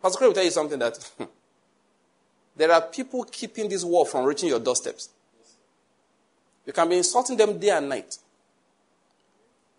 Pastor 0.02 0.18
Craig 0.18 0.28
will 0.30 0.36
tell 0.36 0.44
you 0.44 0.52
something 0.52 0.80
that 0.80 0.98
hmm, 1.18 1.26
there 2.56 2.72
are 2.72 2.82
people 2.82 3.24
keeping 3.26 3.70
this 3.70 3.84
war 3.84 4.06
from 4.06 4.26
reaching 4.26 4.50
your 4.50 4.60
doorsteps. 4.60 5.10
You 6.66 6.74
can 6.74 6.90
be 6.90 6.98
insulting 6.98 7.38
them 7.38 7.58
day 7.58 7.70
and 7.70 7.90
night. 7.90 8.18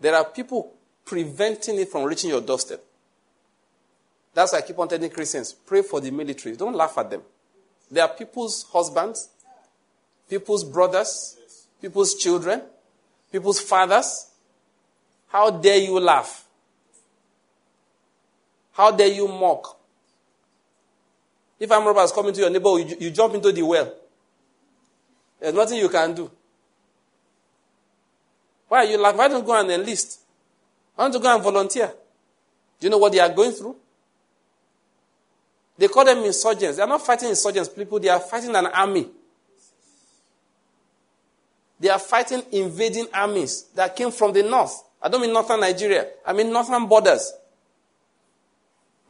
There 0.00 0.14
are 0.14 0.24
people 0.24 0.72
preventing 1.04 1.78
it 1.78 1.88
from 1.90 2.04
reaching 2.04 2.30
your 2.30 2.40
doorstep. 2.40 2.82
That's 4.32 4.52
why 4.52 4.58
I 4.58 4.62
keep 4.62 4.78
on 4.78 4.88
telling 4.88 5.10
Christians 5.10 5.52
pray 5.52 5.82
for 5.82 6.00
the 6.00 6.10
military. 6.10 6.56
Don't 6.56 6.74
laugh 6.74 6.96
at 6.98 7.10
them. 7.10 7.22
They 7.90 8.00
are 8.00 8.08
people's 8.08 8.64
husbands, 8.72 9.28
people's 10.28 10.64
brothers, 10.64 11.36
people's 11.80 12.14
children, 12.14 12.62
people's 13.32 13.60
fathers. 13.60 14.30
How 15.28 15.50
dare 15.50 15.78
you 15.78 15.98
laugh? 15.98 16.44
How 18.72 18.90
dare 18.92 19.08
you 19.08 19.26
mock? 19.26 19.79
If 21.60 21.70
armed 21.70 21.86
robbers 21.86 22.10
coming 22.10 22.32
to 22.32 22.40
your 22.40 22.50
neighborhood, 22.50 22.90
you, 22.90 22.96
you 22.98 23.10
jump 23.10 23.34
into 23.34 23.52
the 23.52 23.62
well. 23.62 23.94
There's 25.38 25.54
nothing 25.54 25.78
you 25.78 25.90
can 25.90 26.14
do. 26.14 26.30
Why 28.68 28.78
are 28.78 28.84
you 28.84 28.98
like, 28.98 29.16
why 29.16 29.28
don't 29.28 29.40
you 29.40 29.46
go 29.46 29.60
and 29.60 29.70
enlist? 29.70 30.20
Why 30.94 31.04
don't 31.04 31.14
you 31.14 31.20
go 31.20 31.34
and 31.34 31.42
volunteer? 31.42 31.92
Do 32.78 32.86
you 32.86 32.90
know 32.90 32.98
what 32.98 33.12
they 33.12 33.18
are 33.18 33.28
going 33.28 33.52
through? 33.52 33.76
They 35.76 35.88
call 35.88 36.04
them 36.04 36.18
insurgents. 36.24 36.76
They 36.76 36.82
are 36.82 36.88
not 36.88 37.04
fighting 37.04 37.28
insurgents, 37.28 37.68
people. 37.68 38.00
They 38.00 38.08
are 38.08 38.20
fighting 38.20 38.54
an 38.54 38.66
army. 38.66 39.08
They 41.78 41.88
are 41.88 41.98
fighting 41.98 42.42
invading 42.52 43.06
armies 43.12 43.64
that 43.74 43.96
came 43.96 44.10
from 44.10 44.32
the 44.32 44.42
north. 44.42 44.82
I 45.02 45.08
don't 45.08 45.22
mean 45.22 45.32
northern 45.32 45.60
Nigeria. 45.60 46.06
I 46.24 46.32
mean 46.32 46.52
northern 46.52 46.86
borders. 46.86 47.32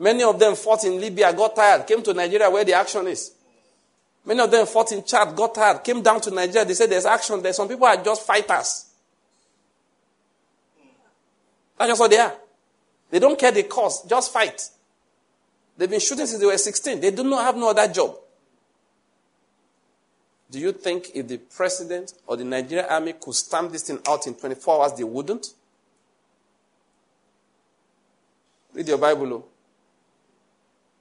Many 0.01 0.23
of 0.23 0.39
them 0.39 0.55
fought 0.57 0.83
in 0.85 0.99
Libya, 0.99 1.31
got 1.35 1.55
tired, 1.55 1.87
came 1.87 2.03
to 2.03 2.15
Nigeria 2.15 2.49
where 2.51 2.65
the 2.65 2.73
action 2.73 3.07
is. 3.07 3.33
Many 4.25 4.41
of 4.41 4.51
them 4.51 4.67
fought 4.67 4.93
in 4.93 5.05
Chad, 5.05 5.37
got 5.37 5.55
tired, 5.55 5.85
came 5.85 6.03
down 6.03 6.23
to 6.23 6.31
Nigeria. 6.31 6.65
They 6.65 6.73
said 6.73 6.91
there's 6.91 7.05
action 7.05 7.43
there. 7.43 7.53
Some 7.53 7.69
people 7.69 7.87
are 7.87 8.03
just 8.03 8.27
fighters. 8.27 8.87
That's 11.79 11.91
just 11.91 12.01
what 12.01 12.11
they 12.11 12.19
are. 12.19 12.35
They 13.11 13.19
don't 13.19 13.39
care 13.39 13.53
the 13.53 13.65
cost, 13.65 14.09
just 14.09 14.33
fight. 14.33 14.71
They've 15.77 15.91
been 15.91 16.01
shooting 16.01 16.27
since 16.27 16.41
they 16.41 16.47
were 16.47 16.57
16. 16.57 16.99
They 16.99 17.11
do 17.11 17.23
not 17.23 17.45
have 17.45 17.57
no 17.57 17.69
other 17.69 17.87
job. 17.93 18.17
Do 20.51 20.59
you 20.59 20.73
think 20.73 21.11
if 21.15 21.29
the 21.29 21.37
president 21.37 22.15
or 22.27 22.39
the 22.39 22.45
Nigerian 22.45 22.87
army 22.89 23.13
could 23.21 23.35
stamp 23.35 23.71
this 23.71 23.83
thing 23.83 23.99
out 24.09 24.27
in 24.27 24.35
24 24.35 24.83
hours, 24.83 24.93
they 24.95 25.05
wouldn't? 25.05 25.47
Read 28.73 28.89
your 28.89 28.99
Bible. 28.99 29.33
Oh. 29.35 29.50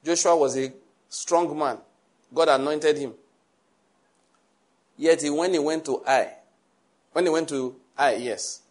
Joshua 0.03 0.35
was 0.35 0.57
a 0.57 0.71
strong 1.09 1.57
man. 1.57 1.77
God 2.33 2.49
anointed 2.49 2.97
him. 2.97 3.13
Yet 4.97 5.21
he, 5.21 5.29
when 5.29 5.53
he 5.53 5.59
went 5.59 5.85
to 5.85 6.03
Ai, 6.05 6.33
when 7.13 7.25
he 7.25 7.29
went 7.31 7.49
to 7.49 7.75
Ai, 7.97 8.15
yes, 8.15 8.61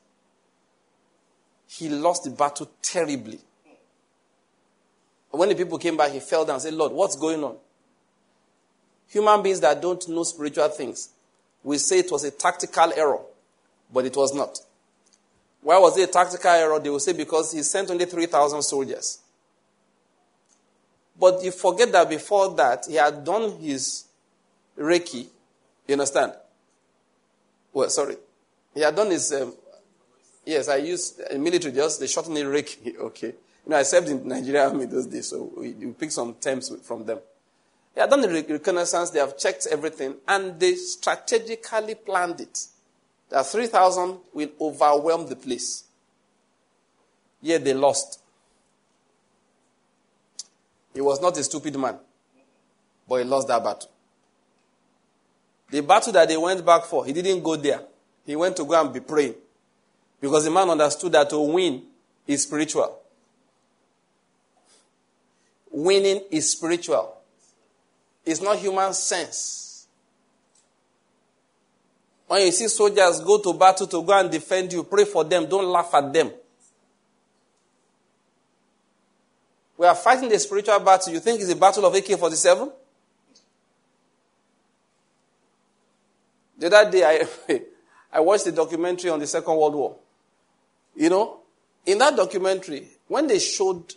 he 1.67 1.89
lost 1.89 2.25
the 2.25 2.31
battle 2.31 2.71
terribly. 2.83 3.41
When 5.31 5.49
the 5.49 5.55
people 5.55 5.79
came 5.79 5.97
back, 5.97 6.13
he 6.13 6.21
fell 6.21 6.45
down 6.45 6.55
and 6.55 6.63
said, 6.63 6.75
Lord, 6.75 6.93
what's 6.93 7.17
going 7.17 7.43
on? 7.45 7.57
Human 9.09 9.43
beings 9.43 9.61
that 9.61 9.81
don't 9.81 10.07
know 10.09 10.23
spiritual 10.23 10.69
things 10.69 11.11
will 11.63 11.79
say 11.79 12.01
it 12.01 12.11
was 12.11 12.25
a 12.25 12.31
tactical 12.31 12.93
error, 12.95 13.21
but 13.93 14.05
it 14.07 14.17
was 14.17 14.35
not. 14.35 14.59
Why 15.61 15.79
was 15.79 15.99
it 15.99 16.09
a 16.09 16.13
tactical 16.13 16.51
error? 16.51 16.79
They 16.79 16.91
will 16.91 17.01
say 17.01 17.13
because 17.13 17.53
he 17.53 17.63
sent 17.63 17.91
only 17.91 18.05
3,000 18.05 18.63
soldiers. 18.63 19.21
But 21.19 21.43
you 21.43 21.51
forget 21.51 21.91
that 21.93 22.09
before 22.09 22.55
that, 22.55 22.87
he 22.89 22.95
had 22.95 23.25
done 23.25 23.59
his 23.59 24.05
recce. 24.79 25.27
You 25.87 25.93
understand? 25.93 26.33
Well, 27.73 27.91
sorry. 27.91 28.17
He 28.75 28.81
had 28.81 28.95
done 28.95 29.11
his. 29.11 29.33
Um, 29.33 29.55
yes, 30.45 30.69
I 30.69 30.77
used 30.77 31.21
in 31.31 31.43
military 31.43 31.75
just 31.75 32.01
they 32.01 32.07
shorten 32.07 32.37
it 32.37 32.45
recce. 32.47 32.97
Okay. 33.01 33.35
You 33.65 33.71
know, 33.73 33.77
I 33.77 33.83
served 33.83 34.09
in 34.09 34.27
Nigeria 34.27 34.67
Army 34.67 34.87
those 34.87 35.07
days, 35.07 35.29
so 35.29 35.53
we, 35.57 35.73
we 35.73 35.93
pick 35.93 36.11
some 36.11 36.35
terms 36.35 36.73
from 36.83 37.05
them. 37.05 37.19
They 37.95 38.01
have 38.01 38.11
done 38.11 38.21
the 38.21 38.29
reconnaissance, 38.29 39.11
they 39.11 39.19
have 39.19 39.37
checked 39.37 39.67
everything, 39.71 40.15
and 40.27 40.59
they 40.59 40.75
strategically 40.77 41.97
planned 41.97 42.41
it. 42.41 42.67
That 43.29 43.45
3,000 43.45 44.19
will 44.33 44.51
overwhelm 44.61 45.29
the 45.29 45.37
place. 45.37 45.85
Yet 47.43 47.65
they 47.65 47.75
lost. 47.75 48.21
He 50.99 51.01
was 51.01 51.21
not 51.21 51.39
a 51.39 51.45
stupid 51.45 51.79
man, 51.79 51.97
but 53.09 53.19
he 53.19 53.25
lost 53.25 53.47
that 53.47 53.63
battle. 53.63 53.89
The 55.71 55.81
battle 55.81 56.13
that 56.15 56.27
they 56.27 56.37
went 56.37 56.67
back 56.67 56.87
for, 56.87 57.07
he 57.07 57.13
didn't 57.13 57.41
go 57.41 57.55
there. 57.55 57.83
He 58.27 58.35
went 58.35 58.57
to 58.57 58.65
go 58.65 58.81
and 58.81 58.93
be 58.93 58.99
praying. 58.99 59.37
Because 60.21 60.45
the 60.45 60.51
man 60.51 60.69
understood 60.69 61.13
that 61.13 61.31
to 61.31 61.39
win 61.39 61.85
is 62.27 62.43
spiritual. 62.43 62.99
Winning 65.71 66.21
is 66.33 66.51
spiritual. 66.51 67.17
It's 68.27 68.41
not 68.41 68.59
human 68.59 68.93
sense. 68.93 69.87
When 72.27 72.45
you 72.45 72.51
see 72.51 72.67
soldiers 72.67 73.21
go 73.21 73.41
to 73.41 73.55
battle 73.55 73.87
to 73.87 74.03
go 74.03 74.19
and 74.19 74.29
defend 74.33 74.73
you, 74.73 74.83
pray 74.83 75.05
for 75.05 75.23
them. 75.23 75.47
Don't 75.47 75.67
laugh 75.67 75.95
at 75.95 76.13
them. 76.13 76.33
We 79.79 79.87
are 79.87 79.95
fighting 79.95 80.29
the 80.29 80.39
spiritual 80.41 80.81
battle. 80.81 81.13
You 81.13 81.21
think 81.21 81.41
it's 81.41 81.51
a 81.51 81.57
battle 81.57 81.87
of 81.87 81.95
AK 81.95 82.19
47? 82.19 82.73
The 86.59 86.67
other 86.67 86.91
day, 86.91 87.05
I, 87.49 87.61
I 88.13 88.21
watched 88.21 88.49
a 88.49 88.53
documentary 88.53 89.11
on 89.11 89.21
the 89.21 89.27
Second 89.29 89.57
World 89.57 89.75
War. 89.77 89.97
You 90.97 91.11
know, 91.11 91.39
in 91.87 91.99
that 91.99 92.17
documentary, 92.17 92.89
when 93.07 93.29
they 93.29 93.39
showed 93.39 93.95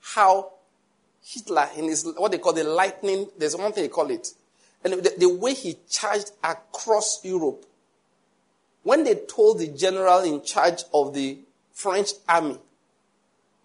how 0.00 0.50
Hitler, 1.24 1.68
in 1.76 1.84
his, 1.84 2.04
what 2.16 2.32
they 2.32 2.38
call 2.38 2.52
the 2.52 2.64
lightning, 2.64 3.28
there's 3.38 3.56
one 3.56 3.72
thing 3.72 3.84
they 3.84 3.88
call 3.88 4.10
it. 4.10 4.26
And 4.82 4.94
the, 4.94 5.14
the 5.16 5.28
way 5.28 5.54
he 5.54 5.78
charged 5.88 6.32
across 6.42 7.24
Europe, 7.24 7.64
when 8.82 9.04
they 9.04 9.14
told 9.14 9.60
the 9.60 9.68
general 9.68 10.24
in 10.24 10.42
charge 10.42 10.82
of 10.92 11.14
the 11.14 11.38
French 11.72 12.10
army 12.28 12.58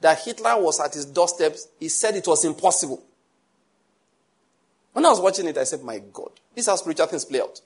that 0.02 0.20
Hitler 0.20 0.62
was 0.62 0.80
at 0.80 0.94
his 0.94 1.06
doorstep, 1.06 1.56
he 1.80 1.90
said 1.90 2.16
it 2.16 2.28
was 2.28 2.46
impossible. 2.46 3.04
When 4.94 5.06
I 5.06 5.10
was 5.10 5.20
watching 5.20 5.48
it, 5.48 5.58
I 5.58 5.64
said, 5.64 5.84
My 5.84 6.00
God, 6.00 6.32
this 6.56 6.66
is 6.66 6.70
how 6.70 6.76
spiritual 6.76 7.08
things 7.08 7.26
play 7.26 7.42
out. 7.42 7.62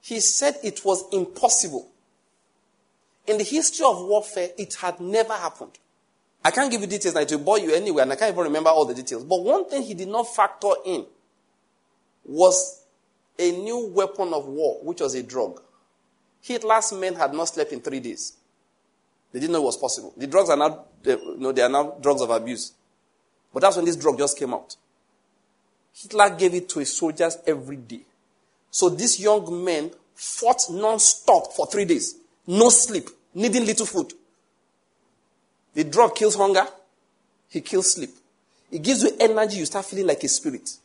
He 0.00 0.20
said 0.20 0.56
it 0.62 0.84
was 0.84 1.04
impossible. 1.12 1.88
In 3.26 3.38
the 3.38 3.44
history 3.44 3.86
of 3.86 4.04
warfare, 4.06 4.50
it 4.58 4.74
had 4.74 5.00
never 5.00 5.32
happened. 5.32 5.78
I 6.44 6.50
can't 6.50 6.70
give 6.70 6.82
you 6.82 6.86
details 6.86 7.14
now, 7.14 7.22
it 7.22 7.30
will 7.30 7.38
bore 7.38 7.58
you 7.58 7.72
anyway, 7.72 8.02
and 8.02 8.12
I 8.12 8.16
can't 8.16 8.32
even 8.32 8.44
remember 8.44 8.68
all 8.68 8.84
the 8.84 8.94
details. 8.94 9.24
But 9.24 9.42
one 9.42 9.68
thing 9.68 9.82
he 9.82 9.94
did 9.94 10.08
not 10.08 10.34
factor 10.34 10.72
in 10.84 11.06
was 12.24 12.82
a 13.38 13.50
new 13.50 13.86
weapon 13.88 14.34
of 14.34 14.46
war, 14.46 14.78
which 14.82 15.00
was 15.00 15.14
a 15.14 15.22
drug. 15.22 15.62
Hitler's 16.42 16.92
men 16.92 17.14
had 17.14 17.32
not 17.32 17.48
slept 17.48 17.72
in 17.72 17.80
three 17.80 18.00
days. 18.00 18.34
They 19.34 19.40
didn't 19.40 19.54
know 19.54 19.62
it 19.62 19.64
was 19.64 19.76
possible. 19.76 20.14
The 20.16 20.28
drugs 20.28 20.48
are 20.48 20.56
now, 20.56 20.84
you 21.04 21.34
know, 21.38 21.50
they 21.50 21.62
are 21.62 21.68
now 21.68 21.96
drugs 22.00 22.22
of 22.22 22.30
abuse. 22.30 22.72
But 23.52 23.62
that's 23.62 23.74
when 23.74 23.84
this 23.84 23.96
drug 23.96 24.16
just 24.16 24.38
came 24.38 24.54
out. 24.54 24.76
Hitler 25.92 26.30
gave 26.30 26.54
it 26.54 26.68
to 26.68 26.78
his 26.78 26.96
soldiers 26.96 27.38
every 27.44 27.78
day. 27.78 28.02
So 28.70 28.88
these 28.88 29.18
young 29.18 29.64
men 29.64 29.90
fought 30.14 30.62
non-stop 30.70 31.52
for 31.52 31.66
three 31.66 31.84
days. 31.84 32.14
No 32.46 32.68
sleep, 32.68 33.10
needing 33.34 33.66
little 33.66 33.86
food. 33.86 34.12
The 35.74 35.82
drug 35.82 36.14
kills 36.14 36.36
hunger, 36.36 36.68
he 37.48 37.60
kills 37.60 37.92
sleep. 37.92 38.10
It 38.70 38.82
gives 38.82 39.02
you 39.02 39.16
energy, 39.18 39.58
you 39.58 39.66
start 39.66 39.84
feeling 39.84 40.06
like 40.06 40.22
a 40.22 40.28
spirit. 40.28 40.76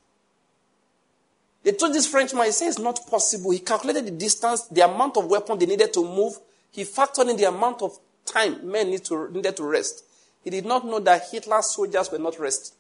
They 1.62 1.74
told 1.74 1.94
this 1.94 2.08
Frenchman, 2.08 2.46
he 2.46 2.52
said 2.52 2.70
it's 2.70 2.80
not 2.80 3.00
possible. 3.12 3.52
He 3.52 3.60
calculated 3.60 4.08
the 4.08 4.12
distance, 4.12 4.64
the 4.64 4.82
amount 4.82 5.18
of 5.18 5.28
weapon 5.28 5.60
they 5.60 5.68
needed 5.68 5.94
to 5.94 6.04
move. 6.04 6.34
He 6.72 6.84
factored 6.84 7.30
in 7.30 7.38
the 7.38 7.48
amount 7.48 7.84
of 7.84 8.00
time 8.32 8.70
men 8.70 8.90
need 8.90 9.04
to, 9.06 9.30
needed 9.32 9.58
to 9.58 9.64
rest. 9.64 10.04
He 10.44 10.50
did 10.50 10.66
not 10.66 10.86
know 10.86 11.00
that 11.00 11.30
Hitler's 11.32 11.74
soldiers 11.76 12.12
were 12.12 12.20
not 12.20 12.40
resting. 12.40 12.76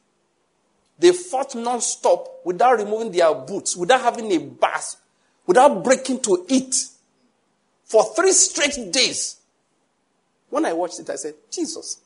They 0.97 1.11
fought 1.11 1.55
non-stop 1.55 2.41
without 2.43 2.77
removing 2.77 3.11
their 3.11 3.33
boots, 3.33 3.75
without 3.75 4.01
having 4.01 4.31
a 4.31 4.37
bath, 4.37 4.97
without 5.45 5.83
breaking 5.83 6.21
to 6.21 6.45
eat 6.49 6.75
for 7.85 8.03
three 8.15 8.33
straight 8.33 8.91
days. 8.91 9.37
When 10.49 10.65
I 10.65 10.73
watched 10.73 10.99
it, 10.99 11.09
I 11.09 11.15
said, 11.15 11.35
Jesus. 11.49 12.01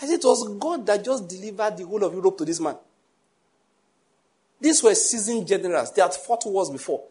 I 0.00 0.06
said, 0.06 0.20
it 0.20 0.24
was 0.24 0.56
God 0.58 0.86
that 0.86 1.04
just 1.04 1.28
delivered 1.28 1.76
the 1.76 1.86
whole 1.86 2.02
of 2.02 2.12
Europe 2.14 2.38
to 2.38 2.44
this 2.44 2.60
man. 2.60 2.76
These 4.60 4.82
were 4.82 4.94
seasoned 4.94 5.46
generals. 5.46 5.92
They 5.92 6.02
had 6.02 6.14
fought 6.14 6.44
wars 6.46 6.70
before. 6.70 7.02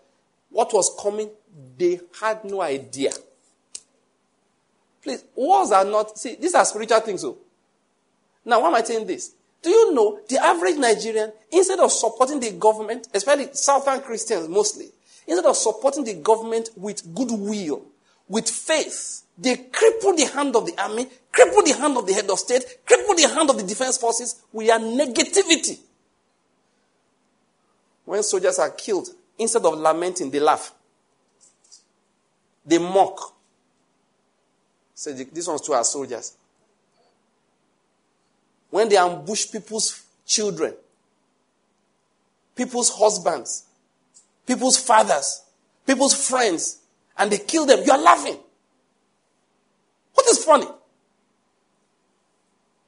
What 0.49 0.73
was 0.73 0.95
coming, 1.01 1.29
they 1.77 1.99
had 2.19 2.43
no 2.45 2.61
idea. 2.61 3.11
Please, 5.01 5.23
wars 5.35 5.71
are 5.71 5.85
not, 5.85 6.17
see, 6.17 6.35
these 6.35 6.53
are 6.53 6.65
spiritual 6.65 6.99
things. 6.99 7.21
So. 7.21 7.37
Now, 8.45 8.61
why 8.61 8.67
am 8.67 8.75
I 8.75 8.83
saying 8.83 9.07
this? 9.07 9.33
Do 9.61 9.69
you 9.69 9.93
know 9.93 10.19
the 10.27 10.43
average 10.43 10.77
Nigerian, 10.77 11.31
instead 11.51 11.79
of 11.79 11.91
supporting 11.91 12.39
the 12.39 12.51
government, 12.51 13.07
especially 13.13 13.49
Southern 13.53 14.01
Christians 14.01 14.47
mostly, 14.47 14.89
instead 15.27 15.45
of 15.45 15.55
supporting 15.55 16.03
the 16.03 16.15
government 16.15 16.69
with 16.75 17.13
goodwill, 17.13 17.83
with 18.27 18.49
faith, 18.49 19.23
they 19.37 19.55
cripple 19.55 20.15
the 20.15 20.29
hand 20.33 20.55
of 20.55 20.65
the 20.65 20.81
army, 20.81 21.05
cripple 21.31 21.63
the 21.63 21.75
hand 21.77 21.97
of 21.97 22.07
the 22.07 22.13
head 22.13 22.29
of 22.29 22.39
state, 22.39 22.63
cripple 22.85 23.15
the 23.15 23.31
hand 23.33 23.49
of 23.49 23.57
the 23.57 23.63
defense 23.63 23.97
forces 23.97 24.41
with 24.51 24.67
their 24.67 24.79
negativity. 24.79 25.79
When 28.05 28.23
soldiers 28.23 28.57
are 28.59 28.71
killed, 28.71 29.09
instead 29.37 29.63
of 29.63 29.77
lamenting, 29.77 30.31
they 30.31 30.39
laugh. 30.39 30.73
They 32.65 32.77
mock. 32.77 33.35
Say, 35.01 35.13
these 35.13 35.47
ones 35.47 35.61
too 35.61 35.73
are 35.73 35.83
soldiers. 35.83 36.35
When 38.69 38.87
they 38.87 38.97
ambush 38.97 39.51
people's 39.51 40.05
children, 40.27 40.75
people's 42.55 42.95
husbands, 42.95 43.63
people's 44.45 44.77
fathers, 44.77 45.41
people's 45.87 46.13
friends, 46.29 46.81
and 47.17 47.31
they 47.31 47.39
kill 47.39 47.65
them, 47.65 47.79
you 47.83 47.91
are 47.91 47.97
laughing. 47.97 48.37
What 50.13 50.27
is 50.27 50.45
funny? 50.45 50.67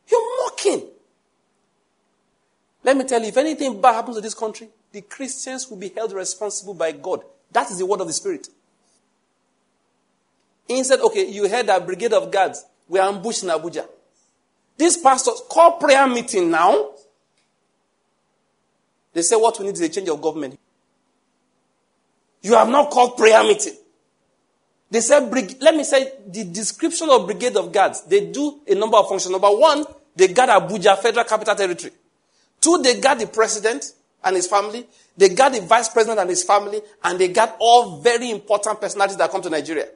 You're 0.08 0.44
mocking. 0.44 0.84
Let 2.84 2.96
me 2.96 3.06
tell 3.06 3.22
you, 3.22 3.30
if 3.30 3.38
anything 3.38 3.82
bad 3.82 3.96
happens 3.96 4.18
to 4.18 4.22
this 4.22 4.36
country, 4.36 4.70
the 4.92 5.02
Christians 5.02 5.68
will 5.68 5.78
be 5.78 5.90
held 5.90 6.14
responsible 6.14 6.76
by 6.76 6.92
God. 6.92 7.24
That 7.52 7.72
is 7.72 7.80
the 7.80 7.88
word 7.88 8.02
of 8.02 8.08
the 8.08 8.14
Spirit. 8.14 8.50
Instead, 10.70 11.00
okay, 11.02 11.30
you 11.30 11.48
heard 11.50 11.68
that 11.68 11.86
brigade 11.86 12.14
of 12.14 12.32
guards 12.32 12.66
were 12.88 13.00
ambushed 13.00 13.44
in 13.44 13.50
Abuja. 13.50 13.86
These 14.78 14.98
pastors 14.98 15.42
call 15.50 15.74
prayer 15.74 16.08
meeting 16.08 16.50
now. 16.50 16.92
They 19.14 19.22
say 19.22 19.36
what 19.36 19.60
we 19.60 19.66
need 19.66 19.76
is 19.76 19.82
a 19.82 19.90
change 19.90 20.10
of 20.10 20.22
government. 20.22 20.58
You 22.42 22.56
have 22.56 22.70
not 22.70 22.90
called 22.90 23.16
prayer 23.18 23.44
meeting. 23.44 23.76
They 24.90 25.02
said, 25.02 25.32
let 25.62 25.76
me 25.76 25.84
say 25.84 26.12
the 26.28 26.44
description 26.46 27.10
of 27.10 27.26
brigade 27.26 27.56
of 27.58 27.72
guards. 27.72 28.02
They 28.04 28.28
do 28.32 28.60
a 28.68 28.76
number 28.76 28.98
of 28.98 29.08
functions. 29.08 29.32
Number 29.32 29.50
one, 29.50 29.86
they 30.16 30.28
guard 30.28 30.50
Abuja, 30.50 30.98
Federal 30.98 31.26
Capital 31.26 31.56
Territory. 31.56 31.94
Two, 32.62 32.80
they 32.84 33.00
guard 33.00 33.20
the 33.20 33.28
president 33.28 33.94
and 34.24 34.36
his 34.36 34.48
family. 34.48 34.86
They 35.18 35.30
guard 35.30 35.54
the 35.54 35.62
vice 35.62 35.90
president 35.90 36.20
and 36.20 36.30
his 36.30 36.44
family. 36.44 36.82
And 37.04 37.20
they 37.20 37.30
guard 37.30 37.52
all 37.60 38.02
very 38.02 38.30
important 38.30 38.80
personalities 38.82 39.18
that 39.18 39.32
come 39.32 39.42
to 39.42 39.50
Nigeria. 39.50 39.88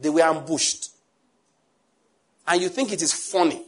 They 0.00 0.08
were 0.08 0.22
ambushed. 0.22 0.90
And 2.46 2.62
you 2.62 2.68
think 2.68 2.92
it 2.92 3.02
is 3.02 3.12
funny. 3.12 3.62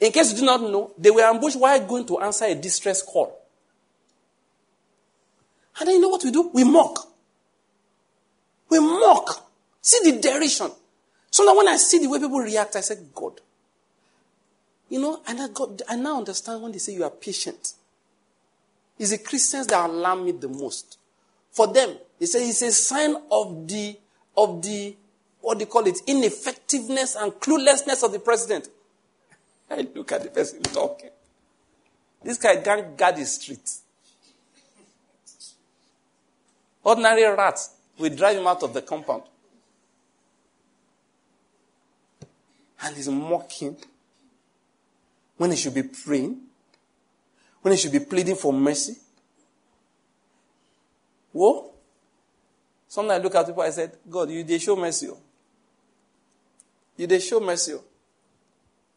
In 0.00 0.12
case 0.12 0.32
you 0.32 0.38
do 0.40 0.44
not 0.44 0.60
know, 0.60 0.92
they 0.98 1.10
were 1.10 1.22
ambushed 1.22 1.58
while 1.58 1.86
going 1.86 2.06
to 2.06 2.18
answer 2.20 2.46
a 2.46 2.54
distress 2.54 3.02
call. 3.02 3.40
And 5.78 5.88
then 5.88 5.96
you 5.96 6.00
know 6.00 6.08
what 6.08 6.24
we 6.24 6.30
do? 6.30 6.50
We 6.52 6.64
mock. 6.64 7.08
We 8.68 8.80
mock. 8.80 9.50
See 9.80 10.10
the 10.10 10.20
derision. 10.20 10.70
So 11.30 11.44
now 11.44 11.56
when 11.56 11.68
I 11.68 11.76
see 11.76 11.98
the 11.98 12.08
way 12.08 12.18
people 12.18 12.38
react, 12.38 12.76
I 12.76 12.80
say, 12.80 12.96
God, 13.14 13.40
You 14.88 15.00
know, 15.00 15.20
and 15.26 15.40
I 15.40 15.48
got 15.48 15.82
I 15.88 15.96
now 15.96 16.18
understand 16.18 16.62
when 16.62 16.72
they 16.72 16.78
say 16.78 16.94
you 16.94 17.04
are 17.04 17.10
patient. 17.10 17.72
It's 18.98 19.10
the 19.10 19.18
Christians 19.18 19.66
that 19.68 19.88
alarm 19.88 20.24
me 20.24 20.32
the 20.32 20.48
most. 20.48 20.98
For 21.50 21.66
them, 21.66 21.96
they 22.18 22.26
say 22.26 22.48
it's 22.48 22.62
a 22.62 22.70
sign 22.70 23.16
of 23.30 23.66
the 23.66 23.98
of 24.36 24.62
the 24.62 24.96
what 25.44 25.58
do 25.58 25.64
you 25.64 25.66
call 25.66 25.86
it? 25.86 25.98
Ineffectiveness 26.06 27.16
and 27.16 27.32
cluelessness 27.32 28.02
of 28.02 28.12
the 28.12 28.18
president. 28.18 28.68
I 29.70 29.86
look 29.94 30.10
at 30.12 30.22
the 30.22 30.30
person 30.30 30.62
talking. 30.62 31.10
This 32.22 32.38
guy 32.38 32.56
can't 32.56 32.96
guard 32.96 33.16
the 33.16 33.26
street. 33.26 33.70
Ordinary 36.82 37.24
rats 37.24 37.74
will 37.98 38.14
drive 38.14 38.38
him 38.38 38.46
out 38.46 38.62
of 38.62 38.72
the 38.72 38.80
compound. 38.80 39.24
And 42.82 42.96
he's 42.96 43.08
mocking 43.08 43.76
when 45.36 45.50
he 45.50 45.56
should 45.56 45.74
be 45.74 45.82
praying, 45.82 46.38
when 47.60 47.72
he 47.72 47.78
should 47.78 47.92
be 47.92 48.00
pleading 48.00 48.36
for 48.36 48.52
mercy. 48.52 48.96
Whoa. 51.32 51.73
Sometimes 52.94 53.18
I 53.18 53.22
look 53.24 53.34
at 53.34 53.46
people, 53.46 53.60
I 53.60 53.70
said, 53.70 53.90
God, 54.08 54.30
you 54.30 54.44
they 54.44 54.56
show 54.60 54.76
mercy. 54.76 55.10
You 56.96 57.06
they 57.08 57.18
show 57.18 57.40
mercy. 57.40 57.74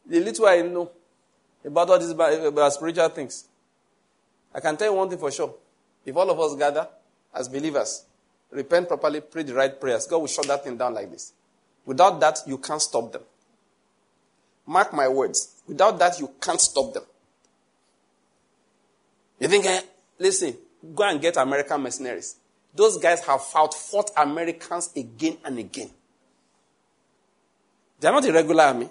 The 0.05 0.19
little 0.19 0.45
I 0.45 0.61
know 0.61 0.91
about 1.65 1.89
all 1.89 1.97
these 1.97 2.11
about 2.11 2.73
spiritual 2.73 3.09
things. 3.09 3.45
I 4.53 4.59
can 4.59 4.77
tell 4.77 4.91
you 4.91 4.95
one 4.95 5.09
thing 5.09 5.17
for 5.17 5.31
sure. 5.31 5.51
If 6.05 6.15
all 6.15 6.29
of 6.29 6.39
us 6.39 6.55
gather 6.55 6.87
as 7.33 7.49
believers, 7.49 8.05
repent 8.51 8.87
properly, 8.87 9.19
pray 9.19 9.41
the 9.41 9.55
right 9.55 9.81
prayers, 9.81 10.05
God 10.05 10.19
will 10.19 10.27
shut 10.27 10.45
that 10.45 10.63
thing 10.63 10.77
down 10.77 10.93
like 10.93 11.09
this. 11.09 11.33
Without 11.83 12.19
that, 12.19 12.37
you 12.45 12.59
can't 12.59 12.83
stop 12.83 13.11
them. 13.11 13.23
Mark 14.67 14.93
my 14.93 15.07
words. 15.07 15.55
Without 15.67 15.97
that, 15.97 16.19
you 16.19 16.29
can't 16.39 16.61
stop 16.61 16.93
them. 16.93 17.03
You 19.39 19.47
think, 19.47 19.65
eh, 19.65 19.81
listen, 20.19 20.55
go 20.93 21.03
and 21.09 21.19
get 21.19 21.35
American 21.37 21.81
mercenaries. 21.81 22.35
Those 22.77 22.99
guys 22.99 23.25
have 23.25 23.43
fought, 23.43 23.73
fought 23.73 24.11
Americans 24.15 24.91
again 24.95 25.37
and 25.43 25.57
again. 25.57 25.89
They 27.99 28.07
are 28.07 28.11
not 28.11 28.23
a 28.23 28.31
regular 28.31 28.65
army. 28.65 28.87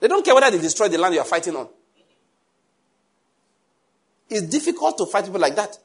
They 0.00 0.08
don't 0.08 0.24
care 0.24 0.34
whether 0.34 0.50
they 0.50 0.60
destroy 0.60 0.88
the 0.88 0.98
land 0.98 1.14
you 1.14 1.20
are 1.20 1.26
fighting 1.26 1.54
on. 1.54 1.68
It's 4.28 4.42
difficult 4.42 4.98
to 4.98 5.06
fight 5.06 5.26
people 5.26 5.40
like 5.40 5.54
that. 5.54 5.78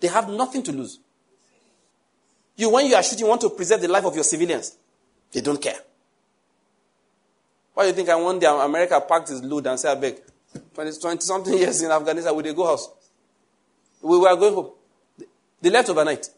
They 0.00 0.08
have 0.08 0.28
nothing 0.28 0.64
to 0.64 0.72
lose. 0.72 0.98
You, 2.56 2.70
when 2.70 2.86
you 2.86 2.96
are 2.96 3.02
shooting, 3.04 3.20
you 3.20 3.28
want 3.28 3.40
to 3.42 3.50
preserve 3.50 3.80
the 3.80 3.88
life 3.88 4.04
of 4.04 4.16
your 4.16 4.24
civilians. 4.24 4.76
They 5.30 5.40
don't 5.40 5.62
care. 5.62 5.78
Why 7.74 7.84
do 7.84 7.88
you 7.90 7.94
think 7.94 8.08
I 8.08 8.16
want 8.16 8.40
the 8.40 8.52
America 8.52 9.00
packed 9.08 9.28
his 9.28 9.44
load 9.44 9.68
and 9.68 9.78
say, 9.78 9.92
I 9.92 9.94
beg, 9.94 10.20
20, 10.74 10.98
20 10.98 11.20
something 11.20 11.56
years 11.56 11.80
in 11.80 11.92
Afghanistan, 11.92 12.34
would 12.34 12.44
they 12.44 12.54
go 12.54 12.66
house? 12.66 12.88
We 14.02 14.18
were 14.18 14.34
going 14.34 14.54
home. 14.54 14.72
They 15.60 15.70
left 15.70 15.88
overnight. 15.88 16.28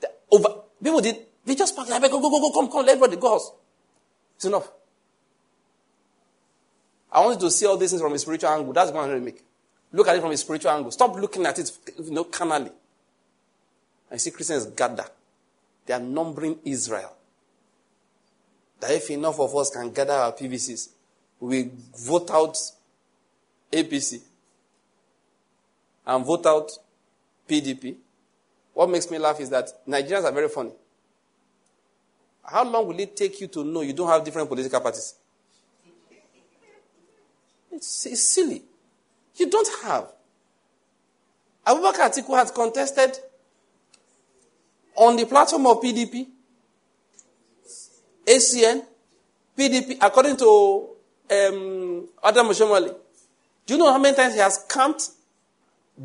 They, 0.00 0.08
over, 0.30 0.48
people 0.82 1.00
did, 1.00 1.16
they 1.44 1.54
just 1.54 1.76
packed, 1.76 1.90
beg, 1.90 2.10
go, 2.10 2.20
go, 2.20 2.30
go, 2.30 2.40
go, 2.40 2.52
come, 2.52 2.70
come, 2.70 2.86
let 2.86 2.96
everybody 2.96 3.20
go 3.20 3.30
house. 3.30 3.52
It's 4.36 4.44
enough. 4.44 4.70
I 7.12 7.20
want 7.20 7.40
you 7.40 7.48
to 7.48 7.50
see 7.50 7.66
all 7.66 7.76
these 7.76 7.90
things 7.90 8.02
from 8.02 8.12
a 8.12 8.18
spiritual 8.18 8.50
angle. 8.50 8.72
That's 8.72 8.92
what 8.92 9.02
I'm 9.02 9.08
going 9.08 9.20
to 9.20 9.24
make. 9.24 9.42
Look 9.92 10.06
at 10.06 10.16
it 10.16 10.20
from 10.20 10.30
a 10.30 10.36
spiritual 10.36 10.70
angle. 10.70 10.90
Stop 10.92 11.16
looking 11.16 11.44
at 11.44 11.58
it, 11.58 11.70
you 11.98 12.12
know, 12.12 12.24
carnally. 12.24 12.70
I 14.10 14.16
see 14.16 14.30
Christians 14.30 14.66
gather. 14.66 15.04
They 15.86 15.94
are 15.94 16.00
numbering 16.00 16.58
Israel. 16.64 17.16
That 18.78 18.92
if 18.92 19.10
enough 19.10 19.40
of 19.40 19.54
us 19.56 19.70
can 19.70 19.90
gather 19.90 20.12
our 20.12 20.32
PVCs, 20.32 20.88
we 21.40 21.70
vote 21.98 22.30
out 22.30 22.56
APC 23.72 24.20
and 26.06 26.24
vote 26.24 26.46
out 26.46 26.70
PDP. 27.48 27.96
What 28.74 28.88
makes 28.90 29.10
me 29.10 29.18
laugh 29.18 29.40
is 29.40 29.50
that 29.50 29.68
Nigerians 29.86 30.24
are 30.24 30.32
very 30.32 30.48
funny. 30.48 30.72
How 32.44 32.64
long 32.64 32.86
will 32.88 32.98
it 32.98 33.16
take 33.16 33.40
you 33.40 33.46
to 33.48 33.64
know 33.64 33.82
you 33.82 33.92
don't 33.92 34.08
have 34.08 34.24
different 34.24 34.48
political 34.48 34.80
parties? 34.80 35.14
It's, 37.72 38.06
it's 38.06 38.22
silly. 38.22 38.62
You 39.36 39.48
don't 39.48 39.68
have. 39.84 40.12
Abubakar 41.66 42.10
Atiku 42.10 42.36
has 42.36 42.50
contested 42.50 43.18
on 44.96 45.16
the 45.16 45.26
platform 45.26 45.66
of 45.66 45.80
PDP, 45.80 46.26
ACN, 48.26 48.84
PDP, 49.56 49.98
according 50.00 50.36
to 50.38 50.88
um, 51.30 52.08
Adam 52.24 52.46
Oshiomhole. 52.48 52.96
Do 53.66 53.74
you 53.74 53.78
know 53.78 53.92
how 53.92 53.98
many 53.98 54.16
times 54.16 54.34
he 54.34 54.40
has 54.40 54.64
camped, 54.68 55.10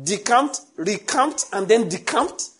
decamped, 0.04 0.60
recamped, 0.78 1.46
and 1.52 1.66
then 1.66 1.88
decamped? 1.88 2.50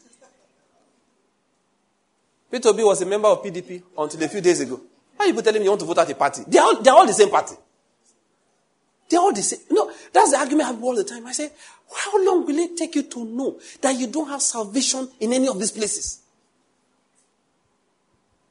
Peter 2.56 2.70
Obi 2.70 2.84
was 2.84 3.02
a 3.02 3.06
member 3.06 3.28
of 3.28 3.42
PDP 3.42 3.82
until 3.98 4.22
a 4.22 4.28
few 4.28 4.40
days 4.40 4.60
ago. 4.60 4.80
Why 5.14 5.26
are 5.26 5.28
you 5.28 5.42
telling 5.42 5.60
me 5.60 5.64
you 5.64 5.70
want 5.70 5.80
to 5.80 5.86
vote 5.86 5.98
out 5.98 6.10
a 6.10 6.14
party? 6.14 6.42
They 6.48 6.58
are 6.58 6.64
all, 6.64 6.80
they 6.80 6.88
are 6.88 6.96
all 6.96 7.06
the 7.06 7.12
same 7.12 7.28
party. 7.28 7.54
They're 9.10 9.20
all 9.20 9.34
the 9.34 9.42
same. 9.42 9.60
No, 9.70 9.92
that's 10.10 10.30
the 10.30 10.38
argument 10.38 10.66
I 10.66 10.72
have 10.72 10.82
all 10.82 10.96
the 10.96 11.04
time. 11.04 11.26
I 11.26 11.32
say, 11.32 11.50
how 11.94 12.24
long 12.24 12.46
will 12.46 12.56
it 12.56 12.74
take 12.74 12.94
you 12.94 13.02
to 13.02 13.24
know 13.26 13.60
that 13.82 13.94
you 13.98 14.06
don't 14.06 14.30
have 14.30 14.40
salvation 14.40 15.06
in 15.20 15.34
any 15.34 15.48
of 15.48 15.58
these 15.58 15.70
places? 15.70 16.22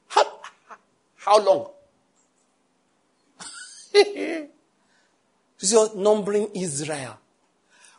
How, 0.06 0.24
how 1.16 1.44
long? 1.44 1.70
you're 5.58 5.96
numbering 5.96 6.50
Israel. 6.54 7.18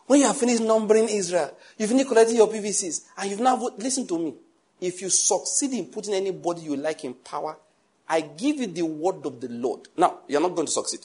When 0.06 0.22
you 0.22 0.28
have 0.28 0.38
finished 0.38 0.62
numbering 0.62 1.10
Israel, 1.10 1.54
you've 1.78 1.90
finished 1.90 2.08
collecting 2.08 2.38
your 2.38 2.48
PVCs, 2.48 3.02
and 3.18 3.30
you've 3.30 3.42
now, 3.42 3.58
listen 3.78 4.08
to 4.08 4.18
me. 4.18 4.36
If 4.80 5.02
you 5.02 5.10
succeed 5.10 5.74
in 5.74 5.86
putting 5.86 6.14
anybody 6.14 6.62
you 6.62 6.76
like 6.76 7.04
in 7.04 7.14
power, 7.14 7.58
I 8.08 8.22
give 8.22 8.58
you 8.58 8.68
the 8.68 8.84
word 8.84 9.26
of 9.26 9.41
the 9.41 9.49
Lord. 9.49 9.88
Now, 9.98 10.20
you're 10.28 10.41
not 10.41 10.56
going 10.56 10.68
to 10.68 10.72
succeed. 10.72 11.02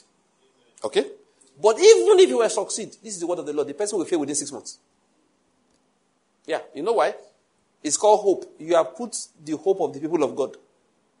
Okay? 0.83 1.05
But 1.61 1.79
even 1.79 2.19
if 2.19 2.29
you 2.29 2.37
were 2.37 2.49
succeed, 2.49 2.95
this 3.03 3.15
is 3.15 3.19
the 3.19 3.27
word 3.27 3.39
of 3.39 3.45
the 3.45 3.53
Lord, 3.53 3.67
the 3.67 3.73
person 3.73 3.97
will 3.97 4.05
fail 4.05 4.19
within 4.19 4.35
six 4.35 4.51
months. 4.51 4.79
Yeah, 6.45 6.59
you 6.73 6.83
know 6.83 6.93
why? 6.93 7.13
It's 7.83 7.97
called 7.97 8.21
hope. 8.21 8.55
You 8.59 8.75
have 8.75 8.95
put 8.95 9.15
the 9.43 9.57
hope 9.57 9.81
of 9.81 9.93
the 9.93 9.99
people 9.99 10.23
of 10.23 10.35
God 10.35 10.55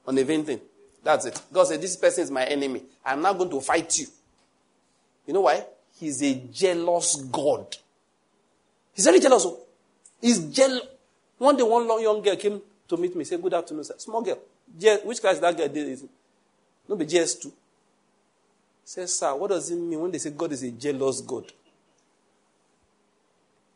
on 0.07 0.17
a 0.17 0.23
vain 0.23 0.43
thing. 0.43 0.59
That's 1.03 1.25
it. 1.25 1.41
God 1.51 1.65
said, 1.65 1.81
This 1.81 1.97
person 1.97 2.23
is 2.23 2.31
my 2.31 2.45
enemy. 2.45 2.83
I'm 3.05 3.21
not 3.21 3.37
going 3.37 3.49
to 3.49 3.59
fight 3.61 3.97
you. 3.99 4.07
You 5.27 5.33
know 5.33 5.41
why? 5.41 5.65
He's 5.99 6.21
a 6.23 6.33
jealous 6.51 7.15
God. 7.15 7.77
He's 8.93 9.05
very 9.05 9.19
jealous. 9.19 9.45
He's 10.21 10.39
jealous. 10.45 10.81
One 11.37 11.57
day, 11.57 11.63
one 11.63 12.01
young 12.01 12.21
girl 12.21 12.35
came 12.35 12.61
to 12.87 12.97
meet 12.97 13.15
me. 13.15 13.23
Say, 13.23 13.37
Good 13.37 13.53
afternoon, 13.53 13.83
sir. 13.83 13.95
Small 13.97 14.21
girl. 14.21 14.39
Which 15.03 15.21
class 15.21 15.35
is 15.35 15.41
that 15.41 15.57
girl 15.57 15.67
did? 15.67 15.99
No, 16.87 16.95
be 16.95 17.05
JS2. 17.05 17.51
Says, 18.85 19.17
sir, 19.17 19.33
what 19.35 19.49
does 19.49 19.69
it 19.71 19.75
mean 19.77 19.99
when 19.99 20.11
they 20.11 20.17
say 20.17 20.31
God 20.31 20.51
is 20.51 20.63
a 20.63 20.71
jealous 20.71 21.21
God? 21.21 21.51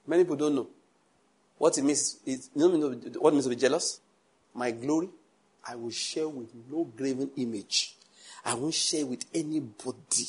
Many 0.05 0.23
people 0.23 0.35
don't 0.35 0.55
know. 0.55 0.67
What 1.57 1.77
it 1.77 1.83
means 1.83 2.17
is, 2.25 2.49
you 2.55 2.67
know 2.67 2.89
what 3.19 3.29
it 3.29 3.33
means 3.33 3.45
to 3.45 3.49
be 3.49 3.55
jealous? 3.55 3.99
My 4.53 4.71
glory, 4.71 5.09
I 5.67 5.75
will 5.75 5.91
share 5.91 6.27
with 6.27 6.49
no 6.69 6.83
graven 6.83 7.31
image. 7.37 7.95
I 8.45 8.53
won't 8.53 8.73
share 8.73 9.05
with 9.05 9.25
anybody. 9.33 10.27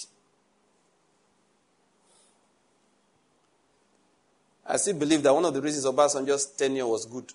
I 4.70 4.76
still 4.76 4.94
believe 4.98 5.22
that 5.22 5.32
one 5.34 5.46
of 5.46 5.54
the 5.54 5.62
reasons 5.62 5.86
Obasanjo's 5.86 6.44
tenure 6.44 6.86
was 6.86 7.06
good 7.06 7.32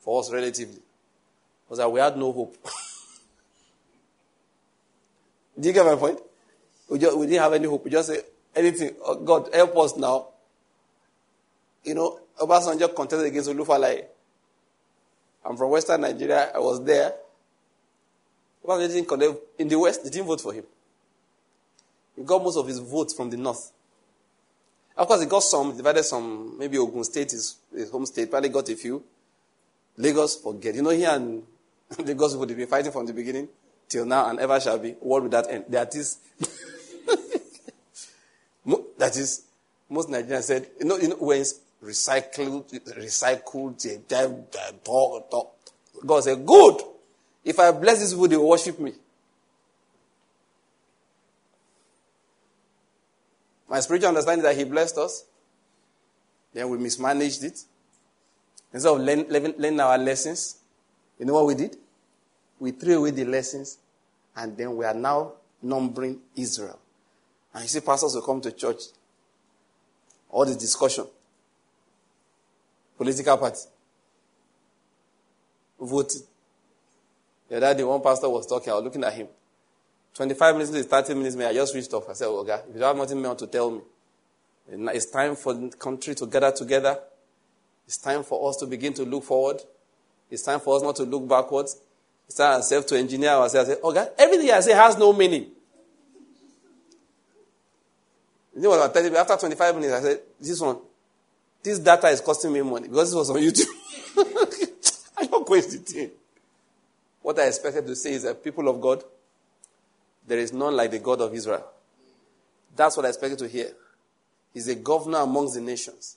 for 0.00 0.20
us 0.20 0.30
relatively 0.30 0.82
was 1.68 1.78
that 1.78 1.90
we 1.90 2.00
had 2.00 2.18
no 2.18 2.30
hope. 2.32 2.54
Do 5.58 5.66
you 5.68 5.72
get 5.74 5.86
my 5.86 5.96
point? 5.96 6.20
We, 6.90 6.98
just, 6.98 7.16
we 7.16 7.26
didn't 7.26 7.42
have 7.42 7.54
any 7.54 7.66
hope. 7.66 7.82
We 7.84 7.90
just 7.90 8.08
say, 8.08 8.20
anything. 8.54 8.94
Oh, 9.04 9.16
God, 9.16 9.48
help 9.54 9.76
us 9.78 9.96
now. 9.96 10.28
You 11.82 11.94
know, 11.94 12.20
Obasanjo 12.38 12.94
contested 12.94 13.26
against 13.26 13.48
Olu 13.48 13.66
Falae. 13.66 14.04
I'm 15.44 15.56
from 15.56 15.70
Western 15.70 16.02
Nigeria. 16.02 16.50
I 16.54 16.58
was 16.58 16.84
there. 16.84 17.14
Obasanjo 18.64 18.88
didn't 18.88 19.08
contest. 19.08 19.34
In 19.58 19.68
the 19.68 19.78
West, 19.78 20.04
they 20.04 20.10
didn't 20.10 20.26
vote 20.26 20.42
for 20.42 20.52
him. 20.52 20.64
He 22.14 22.22
got 22.22 22.42
most 22.42 22.56
of 22.58 22.66
his 22.66 22.78
votes 22.80 23.14
from 23.14 23.30
the 23.30 23.36
North. 23.38 23.72
Of 24.98 25.06
course, 25.06 25.20
he 25.20 25.26
got 25.26 25.44
some, 25.44 25.76
divided 25.76 26.02
some, 26.02 26.58
maybe 26.58 26.76
Ogun 26.76 27.04
State, 27.04 27.32
is 27.32 27.54
his 27.72 27.88
home 27.88 28.04
state, 28.04 28.28
probably 28.28 28.48
got 28.48 28.68
a 28.68 28.74
few. 28.74 29.04
Lagos, 29.96 30.34
forget. 30.36 30.74
You 30.74 30.82
know, 30.82 30.90
here 30.90 31.10
and 31.10 31.44
Lagos 32.04 32.34
would 32.34 32.56
be 32.56 32.64
fighting 32.64 32.90
from 32.90 33.06
the 33.06 33.12
beginning 33.12 33.48
till 33.88 34.04
now 34.04 34.28
and 34.28 34.40
ever 34.40 34.58
shall 34.58 34.76
be. 34.78 34.92
What 34.98 35.22
would 35.22 35.30
that 35.30 35.48
end? 35.48 35.66
That 35.68 35.94
is, 35.94 36.16
that 38.98 39.16
is, 39.16 39.44
most 39.88 40.08
Nigerians 40.08 40.42
said, 40.42 40.66
you 40.80 40.86
know, 40.86 40.96
you 40.96 41.10
know 41.10 41.16
when 41.16 41.44
recycled, 41.84 42.68
recycled. 42.98 43.78
God 46.04 46.24
said, 46.24 46.44
good. 46.44 46.80
If 47.44 47.60
I 47.60 47.70
bless 47.70 48.00
this 48.00 48.12
people, 48.12 48.26
they 48.28 48.36
worship 48.36 48.80
me. 48.80 48.94
My 53.68 53.80
spiritual 53.80 54.08
understanding 54.08 54.44
that 54.44 54.56
He 54.56 54.64
blessed 54.64 54.98
us. 54.98 55.24
Then 56.52 56.68
we 56.70 56.78
mismanaged 56.78 57.44
it. 57.44 57.60
Instead 58.72 58.90
of 58.90 59.00
learn, 59.00 59.26
learning 59.28 59.80
our 59.80 59.98
lessons, 59.98 60.58
you 61.18 61.26
know 61.26 61.34
what 61.34 61.46
we 61.46 61.54
did? 61.54 61.76
We 62.58 62.72
threw 62.72 62.98
away 62.98 63.10
the 63.10 63.24
lessons, 63.24 63.78
and 64.36 64.56
then 64.56 64.76
we 64.76 64.84
are 64.84 64.94
now 64.94 65.32
numbering 65.62 66.20
Israel. 66.36 66.78
And 67.52 67.62
you 67.62 67.68
see, 67.68 67.80
pastors 67.80 68.14
will 68.14 68.22
come 68.22 68.40
to 68.42 68.52
church, 68.52 68.82
all 70.30 70.44
the 70.44 70.54
discussion, 70.54 71.06
political 72.96 73.36
party, 73.36 73.60
voting. 75.80 76.22
The 77.48 77.56
other 77.56 77.74
day, 77.74 77.84
one 77.84 78.02
pastor 78.02 78.28
was 78.28 78.46
talking, 78.46 78.72
I 78.72 78.76
was 78.76 78.84
looking 78.84 79.04
at 79.04 79.14
him. 79.14 79.28
25 80.18 80.56
minutes 80.56 80.72
to 80.72 80.82
30 80.82 81.14
minutes, 81.14 81.36
may 81.36 81.46
I 81.46 81.52
just 81.52 81.72
reached 81.76 81.94
off. 81.94 82.10
I 82.10 82.12
said, 82.12 82.26
oh, 82.26 82.42
God, 82.42 82.64
if 82.68 82.74
you 82.74 82.82
have 82.82 82.96
nothing 82.96 83.22
more 83.22 83.36
to 83.36 83.46
tell 83.46 83.70
me, 83.70 83.80
it's 84.68 85.06
time 85.06 85.36
for 85.36 85.54
the 85.54 85.68
country 85.68 86.12
to 86.16 86.26
gather 86.26 86.50
together. 86.50 86.98
It's 87.86 87.98
time 87.98 88.24
for 88.24 88.50
us 88.50 88.56
to 88.56 88.66
begin 88.66 88.92
to 88.94 89.04
look 89.04 89.22
forward. 89.22 89.62
It's 90.28 90.42
time 90.42 90.58
for 90.58 90.76
us 90.76 90.82
not 90.82 90.96
to 90.96 91.04
look 91.04 91.28
backwards. 91.28 91.80
It's 92.26 92.36
time 92.36 92.56
ourselves 92.56 92.86
to 92.86 92.98
engineer 92.98 93.30
ourselves. 93.30 93.70
I 93.70 93.76
oh 93.80 93.92
God, 93.92 94.10
everything 94.18 94.50
I 94.50 94.58
say 94.58 94.72
has 94.72 94.98
no 94.98 95.12
meaning. 95.12 95.52
You 98.56 98.62
know 98.62 98.70
what 98.70 98.82
I'm 98.82 98.92
telling 98.92 99.12
you? 99.12 99.18
After 99.18 99.36
25 99.36 99.74
minutes, 99.76 99.94
I 99.94 100.00
said, 100.00 100.20
this 100.40 100.60
one, 100.60 100.78
this 101.62 101.78
data 101.78 102.08
is 102.08 102.20
costing 102.20 102.52
me 102.52 102.62
money 102.62 102.88
because 102.88 103.10
this 103.10 103.14
was 103.14 103.30
on 103.30 103.36
YouTube. 103.36 103.68
I'm 105.16 105.30
not 105.30 105.46
going 105.46 105.62
to 105.62 105.78
thing. 105.78 106.10
What 107.22 107.38
I 107.38 107.44
expected 107.44 107.86
to 107.86 107.94
say 107.94 108.14
is 108.14 108.24
that 108.24 108.42
people 108.42 108.66
of 108.68 108.80
God, 108.80 109.04
there 110.28 110.38
is 110.38 110.52
none 110.52 110.76
like 110.76 110.90
the 110.90 110.98
God 110.98 111.20
of 111.20 111.34
Israel. 111.34 111.64
That's 112.76 112.96
what 112.96 113.06
I 113.06 113.08
expected 113.08 113.38
to 113.40 113.48
hear. 113.48 113.72
He's 114.52 114.68
a 114.68 114.74
governor 114.74 115.18
amongst 115.18 115.54
the 115.54 115.60
nations. 115.60 116.16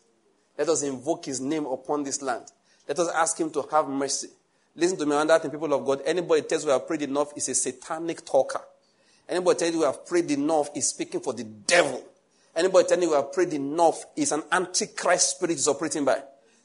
Let 0.58 0.70
us 0.70 0.84
invoke 0.84 1.26
his 1.26 1.42
name 1.42 1.66
upon 1.66 2.04
this 2.04 2.22
land. 2.22 2.46
Let 2.88 3.00
us 3.00 3.10
ask 3.16 3.40
him 3.40 3.50
to 3.52 3.64
have 3.72 3.88
mercy. 3.88 4.30
Listen 4.76 4.98
to 5.00 5.06
me 5.06 5.16
on 5.16 5.28
that 5.28 5.42
people 5.50 5.74
of 5.74 5.86
God. 5.86 6.02
Anybody 6.06 6.44
tells 6.44 6.64
you 6.64 6.68
we 6.68 6.74
have 6.74 6.88
prayed 6.88 7.02
enough 7.02 7.36
is 7.36 7.50
a 7.50 7.56
satanic 7.56 8.26
talker. 8.26 8.62
Anybody 9.28 9.60
tells 9.60 9.74
you 9.74 9.80
we 9.80 9.86
have 9.86 10.06
prayed 10.06 10.30
enough 10.32 10.70
is 10.76 10.90
speaking 10.90 11.20
for 11.20 11.34
the 11.34 11.44
devil. 11.44 12.04
Anybody 12.56 12.88
telling 12.88 13.04
you 13.04 13.10
we 13.10 13.16
have 13.16 13.32
prayed 13.32 13.54
enough 13.54 14.06
is 14.16 14.32
an 14.32 14.44
antichrist 14.52 15.38
spirit 15.38 15.56
is 15.56 15.68
operating 15.68 16.06
by. 16.06 16.22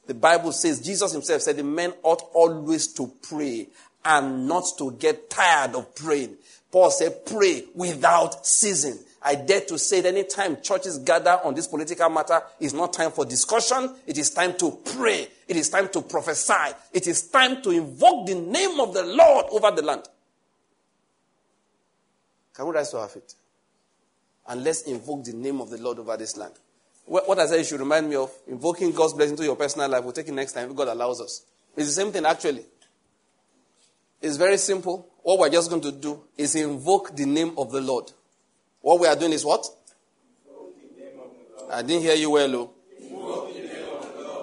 The 0.07 0.15
Bible 0.15 0.53
says, 0.53 0.81
Jesus 0.81 1.13
himself 1.13 1.43
said, 1.43 1.57
the 1.57 1.65
men 1.65 1.93
ought 2.03 2.23
always 2.33 2.89
to 2.95 3.11
pray 3.29 3.69
and 4.07 4.47
not 4.47 4.65
to 4.79 4.93
get 4.93 5.29
tired 5.29 5.75
of 5.75 5.95
praying. 5.95 6.37
Paul 6.71 6.91
said, 6.91 7.27
pray 7.27 7.65
without 7.75 8.47
ceasing. 8.47 8.99
I 9.23 9.35
dare 9.35 9.63
to 9.63 9.79
say 9.79 10.01
that 10.03 10.15
anytime 10.15 10.63
churches 10.63 10.99
gather 10.99 11.41
on 11.43 11.55
this 11.55 11.67
political 11.67 12.09
matter, 12.09 12.41
it's 12.61 12.73
not 12.73 12.93
time 12.93 13.11
for 13.11 13.25
discussion. 13.25 13.93
It 14.07 14.19
is 14.19 14.31
time 14.31 14.57
to 14.59 14.79
pray. 14.95 15.29
It 15.49 15.57
is 15.57 15.69
time 15.69 15.89
to 15.89 16.03
prophesy. 16.03 16.75
It 16.93 17.09
is 17.09 17.29
time 17.29 17.61
to 17.63 17.71
invoke 17.71 18.27
the 18.27 18.37
name 18.37 18.79
of 18.79 18.95
the 18.95 19.03
Lord 19.05 19.47
over 19.51 19.71
the 19.73 19.83
land. 19.83 20.03
Can 22.55 22.67
we 22.67 22.73
rise 22.73 22.91
to 22.91 22.99
our 22.99 23.09
feet? 23.09 23.35
And 24.47 24.63
let's 24.63 24.83
invoke 24.83 25.25
the 25.25 25.33
name 25.33 25.61
of 25.61 25.71
the 25.71 25.79
Lord 25.79 25.99
over 25.99 26.17
this 26.17 26.37
land. 26.37 26.55
What 27.07 27.39
I 27.39 27.47
said 27.47 27.59
you 27.59 27.65
should 27.65 27.81
remind 27.81 28.09
me 28.09 28.17
of, 28.17 28.31
invoking 28.47 28.93
God's 28.93 29.15
blessing 29.15 29.37
to 29.37 29.45
your 29.45 29.57
personal 29.57 29.89
life. 29.89 30.05
We'll 30.05 30.13
take 30.13 30.29
it 30.29 30.35
next 30.35 30.53
time 30.53 30.71
if 30.71 30.77
God 30.77 30.89
allows 30.89 31.21
us. 31.21 31.45
It's 31.77 31.87
the 31.89 31.93
same 31.93 32.13
thing, 32.13 32.27
actually. 32.27 32.65
It's 34.21 34.37
very 34.37 34.57
simple. 34.59 35.09
What 35.23 35.39
we're 35.39 35.51
just 35.51 35.71
going 35.71 35.83
to 35.83 35.93
do 35.93 36.23
is 36.37 36.55
invoke 36.55 37.15
the 37.17 37.27
name 37.27 37.53
of 37.59 37.71
the 37.73 37.81
Lord. 37.81 38.11
What 38.81 39.01
we 39.01 39.07
are 39.07 39.17
doing 39.17 39.33
is 39.33 39.45
what? 39.45 39.67
I 41.71 41.83
didn't 41.83 42.03
hear 42.03 42.15
you 42.15 42.31
well, 42.31 42.49
Lou. 42.49 42.71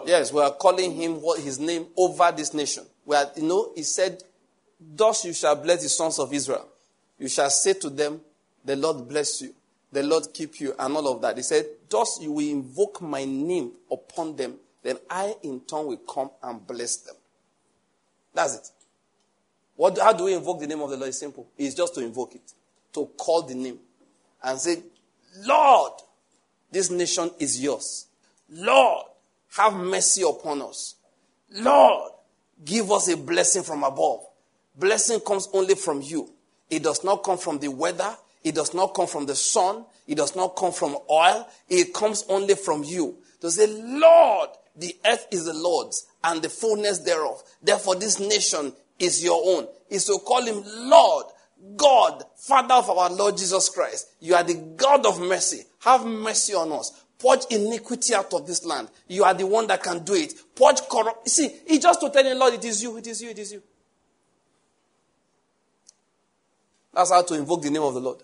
Yes, 0.06 0.34
we 0.34 0.42
are 0.42 0.52
calling 0.52 0.94
him 0.94 1.22
what 1.22 1.40
his 1.40 1.60
name 1.60 1.88
over 1.96 2.32
this 2.36 2.54
nation. 2.54 2.84
We 3.06 3.16
are, 3.16 3.32
you 3.36 3.44
know, 3.44 3.72
he 3.76 3.84
said, 3.84 4.22
Thus 4.80 5.24
you 5.24 5.34
shall 5.34 5.56
bless 5.56 5.84
the 5.84 5.90
sons 5.90 6.20
of 6.20 6.34
Israel. 6.34 6.68
You 7.18 7.30
shall 7.30 7.50
say 7.50 7.74
to 7.76 7.90
them, 7.90 8.20
The 8.66 8.76
Lord 8.76 9.08
bless 9.08 9.42
you, 9.42 9.54
the 9.92 10.04
Lord 10.04 10.28
keep 10.34 10.60
you, 10.60 10.74
and 10.78 10.96
all 10.96 11.08
of 11.08 11.22
that. 11.22 11.38
He 11.38 11.44
said, 11.44 11.66
Thus 11.90 12.20
you 12.22 12.32
will 12.34 12.48
invoke 12.48 13.02
my 13.02 13.24
name 13.24 13.72
upon 13.90 14.36
them, 14.36 14.56
then 14.82 14.98
I 15.10 15.36
in 15.44 15.62
turn 15.62 15.88
will 15.88 15.98
come 15.98 16.32
and 16.42 16.66
bless 16.68 16.98
them. 16.98 17.16
That's 18.34 18.56
it. 18.56 18.70
What, 19.76 19.98
how 19.98 20.14
do 20.14 20.26
we 20.26 20.34
invoke 20.34 20.60
the 20.60 20.68
name 20.68 20.82
of 20.82 20.90
the 20.90 20.98
Lord? 20.98 21.10
It's 21.10 21.20
simple. 21.20 21.48
It's 21.58 21.76
just 21.76 21.96
to 21.96 22.02
invoke 22.02 22.36
it, 22.36 22.54
to 22.94 23.06
call 23.18 23.42
the 23.42 23.56
name 23.56 23.80
and 24.44 24.60
say, 24.60 24.78
Lord, 25.46 25.94
this 26.72 26.90
nation 26.92 27.32
is 27.40 27.62
yours. 27.62 28.08
Lord, 28.50 29.06
have 29.58 29.74
mercy 29.74 30.24
upon 30.24 30.62
us. 30.62 30.96
Lord, 31.52 32.12
give 32.64 32.92
us 32.92 33.08
a 33.10 33.18
blessing 33.18 33.64
from 33.64 33.84
above. 33.84 34.22
Blessing 34.76 35.20
comes 35.20 35.48
only 35.54 35.76
from 35.76 36.02
you. 36.02 36.30
It 36.70 36.84
does 36.84 37.04
not 37.04 37.24
come 37.24 37.38
from 37.38 37.60
the 37.60 37.70
weather. 37.70 38.16
It 38.44 38.56
does 38.56 38.74
not 38.74 38.94
come 38.96 39.08
from 39.08 39.26
the 39.26 39.36
sun. 39.36 39.86
It 40.08 40.16
does 40.16 40.36
not 40.36 40.56
come 40.56 40.72
from 40.72 40.98
oil. 41.10 41.48
It 41.70 41.94
comes 41.94 42.26
only 42.28 42.56
from 42.56 42.84
you. 42.84 43.18
To 43.42 43.52
say, 43.52 43.68
Lord, 43.68 44.50
the 44.76 44.96
earth 45.06 45.28
is 45.32 45.46
the 45.46 45.54
Lord's 45.54 46.08
and 46.24 46.42
the 46.42 46.50
fullness 46.50 47.00
thereof. 47.00 47.44
Therefore, 47.62 47.96
this 47.96 48.20
nation 48.20 48.74
is 49.00 49.24
your 49.24 49.42
own. 49.44 49.68
Is 49.90 50.06
to 50.06 50.18
call 50.26 50.44
him 50.44 50.64
Lord 50.66 51.26
God, 51.76 52.24
Father 52.36 52.76
of 52.76 52.90
our 52.90 53.10
Lord 53.10 53.38
Jesus 53.38 53.70
Christ, 53.70 54.10
you 54.20 54.36
are 54.36 54.44
the 54.44 54.56
God 54.76 55.06
of 55.06 55.20
mercy. 55.20 55.64
Have 55.82 56.06
mercy 56.06 56.54
on 56.54 56.72
us. 56.72 57.04
Purge 57.20 57.46
iniquity 57.52 58.14
out 58.14 58.34
of 58.34 58.46
this 58.46 58.66
land. 58.66 58.90
You 59.08 59.24
are 59.24 59.34
the 59.34 59.48
one 59.48 59.68
that 59.68 59.82
can 59.82 60.04
do 60.04 60.14
it. 60.14 60.34
Purge 60.56 60.82
corrupt. 60.90 61.30
See, 61.30 61.50
he 61.68 61.80
just 61.80 62.02
to 62.02 62.10
tell 62.10 62.24
the 62.24 62.36
Lord, 62.36 62.56
it 62.56 62.66
is 62.66 62.84
you, 62.84 62.98
it 62.98 63.08
is 63.08 63.22
you, 63.22 63.30
it 63.30 63.40
is 63.40 63.54
you. 63.54 63.64
That's 66.94 67.12
how 67.12 67.24
to 67.24 67.34
invoke 67.34 67.62
the 67.62 67.70
name 67.70 67.82
of 67.82 67.94
the 67.94 68.02
Lord. 68.02 68.20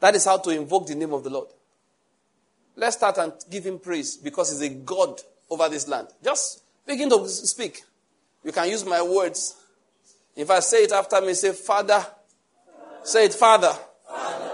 That 0.00 0.14
is 0.14 0.24
how 0.24 0.38
to 0.38 0.50
invoke 0.50 0.86
the 0.86 0.94
name 0.94 1.12
of 1.12 1.24
the 1.24 1.30
Lord. 1.30 1.48
Let's 2.76 2.96
start 2.96 3.18
and 3.18 3.32
give 3.50 3.64
him 3.64 3.78
praise 3.78 4.16
because 4.16 4.50
he's 4.50 4.70
a 4.70 4.72
God 4.72 5.20
over 5.50 5.68
this 5.68 5.88
land. 5.88 6.08
Just 6.22 6.62
begin 6.86 7.08
to 7.10 7.28
speak. 7.28 7.82
You 8.44 8.52
can 8.52 8.68
use 8.68 8.84
my 8.84 9.02
words 9.02 9.56
if 10.38 10.52
I 10.52 10.60
say 10.60 10.84
it 10.84 10.92
after 10.92 11.20
me, 11.20 11.34
say, 11.34 11.50
Father. 11.50 12.06
Say 13.02 13.24
it, 13.24 13.34
Father. 13.34 13.76
Father. 14.06 14.50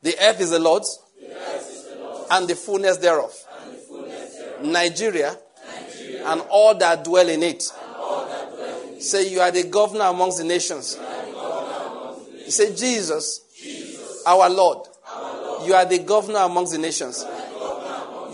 The 0.00 0.14
earth 0.18 0.40
is 0.40 0.48
the 0.48 0.58
Lord's. 0.58 0.98
the 1.20 2.26
And 2.30 2.48
the 2.48 2.56
fullness 2.56 2.96
thereof. 2.96 3.30
The 3.30 3.76
fullness 3.76 4.36
thereof. 4.36 4.64
Nigeria, 4.64 5.36
Nigeria, 5.76 6.26
and 6.26 6.40
all 6.48 6.74
that 6.74 7.04
dwell 7.04 7.28
in 7.28 7.42
it. 7.42 7.64
Dwell 7.70 8.94
in 8.94 9.02
say, 9.02 9.30
You 9.30 9.40
are 9.40 9.50
the 9.50 9.64
governor 9.64 10.04
amongst 10.04 10.38
the 10.38 10.44
nations. 10.44 10.96
The 10.96 11.02
nations. 11.02 12.54
Say, 12.54 12.74
Jesus, 12.74 13.40
Jesus 13.54 14.22
our, 14.26 14.48
Lord, 14.48 14.88
our 15.06 15.42
Lord, 15.42 15.68
you 15.68 15.74
are 15.74 15.84
the 15.84 15.98
governor 15.98 16.40
amongst 16.40 16.72
the 16.72 16.78
nations. 16.78 17.26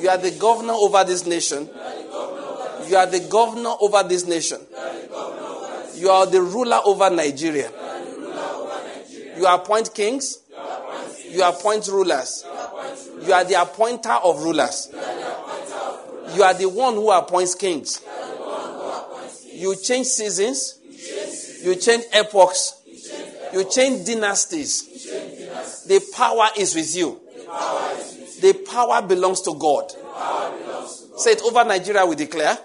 You 0.01 0.09
are 0.09 0.19
the 0.19 0.37
governor 0.39 0.75
over 0.75 1.03
this 1.03 1.27
nation. 1.27 1.69
You 2.89 2.97
are 2.97 3.07
the 3.07 3.21
governor 3.31 3.75
over 3.81 4.03
this 4.03 4.27
nation. 4.27 4.61
You 5.95 6.11
are 6.11 6.27
the 6.27 6.43
ruler 6.43 6.81
over 6.85 7.11
Nigeria. 7.11 7.71
You 9.37 9.47
appoint 9.47 9.95
kings. 9.95 10.39
You 11.31 11.43
appoint 11.43 11.89
rulers. 11.89 12.45
You 13.23 13.33
are 13.33 13.45
the 13.45 13.61
appointer 13.61 14.13
of 14.13 14.43
rulers. 14.43 14.89
You 16.35 16.43
are 16.43 16.55
the 16.55 16.69
one 16.69 16.95
who 16.95 17.11
appoints 17.11 17.55
kings. 17.55 18.03
You 19.53 19.75
change 19.77 20.07
seasons. 20.07 20.79
You 21.63 21.75
change 21.77 22.05
epochs. 22.13 22.75
You 23.53 23.65
change 23.65 24.07
dynasties. 24.07 24.85
The 25.87 26.01
power 26.13 26.49
is 26.57 26.75
with 26.75 26.95
you. 26.97 27.21
The 28.41 28.53
power 28.71 29.03
belongs 29.03 29.41
to 29.43 29.55
God. 29.55 29.93
Say 31.16 31.32
it 31.32 31.43
over 31.43 31.64
Nigeria, 31.64 32.05
we 32.05 32.14
declare. 32.14 32.56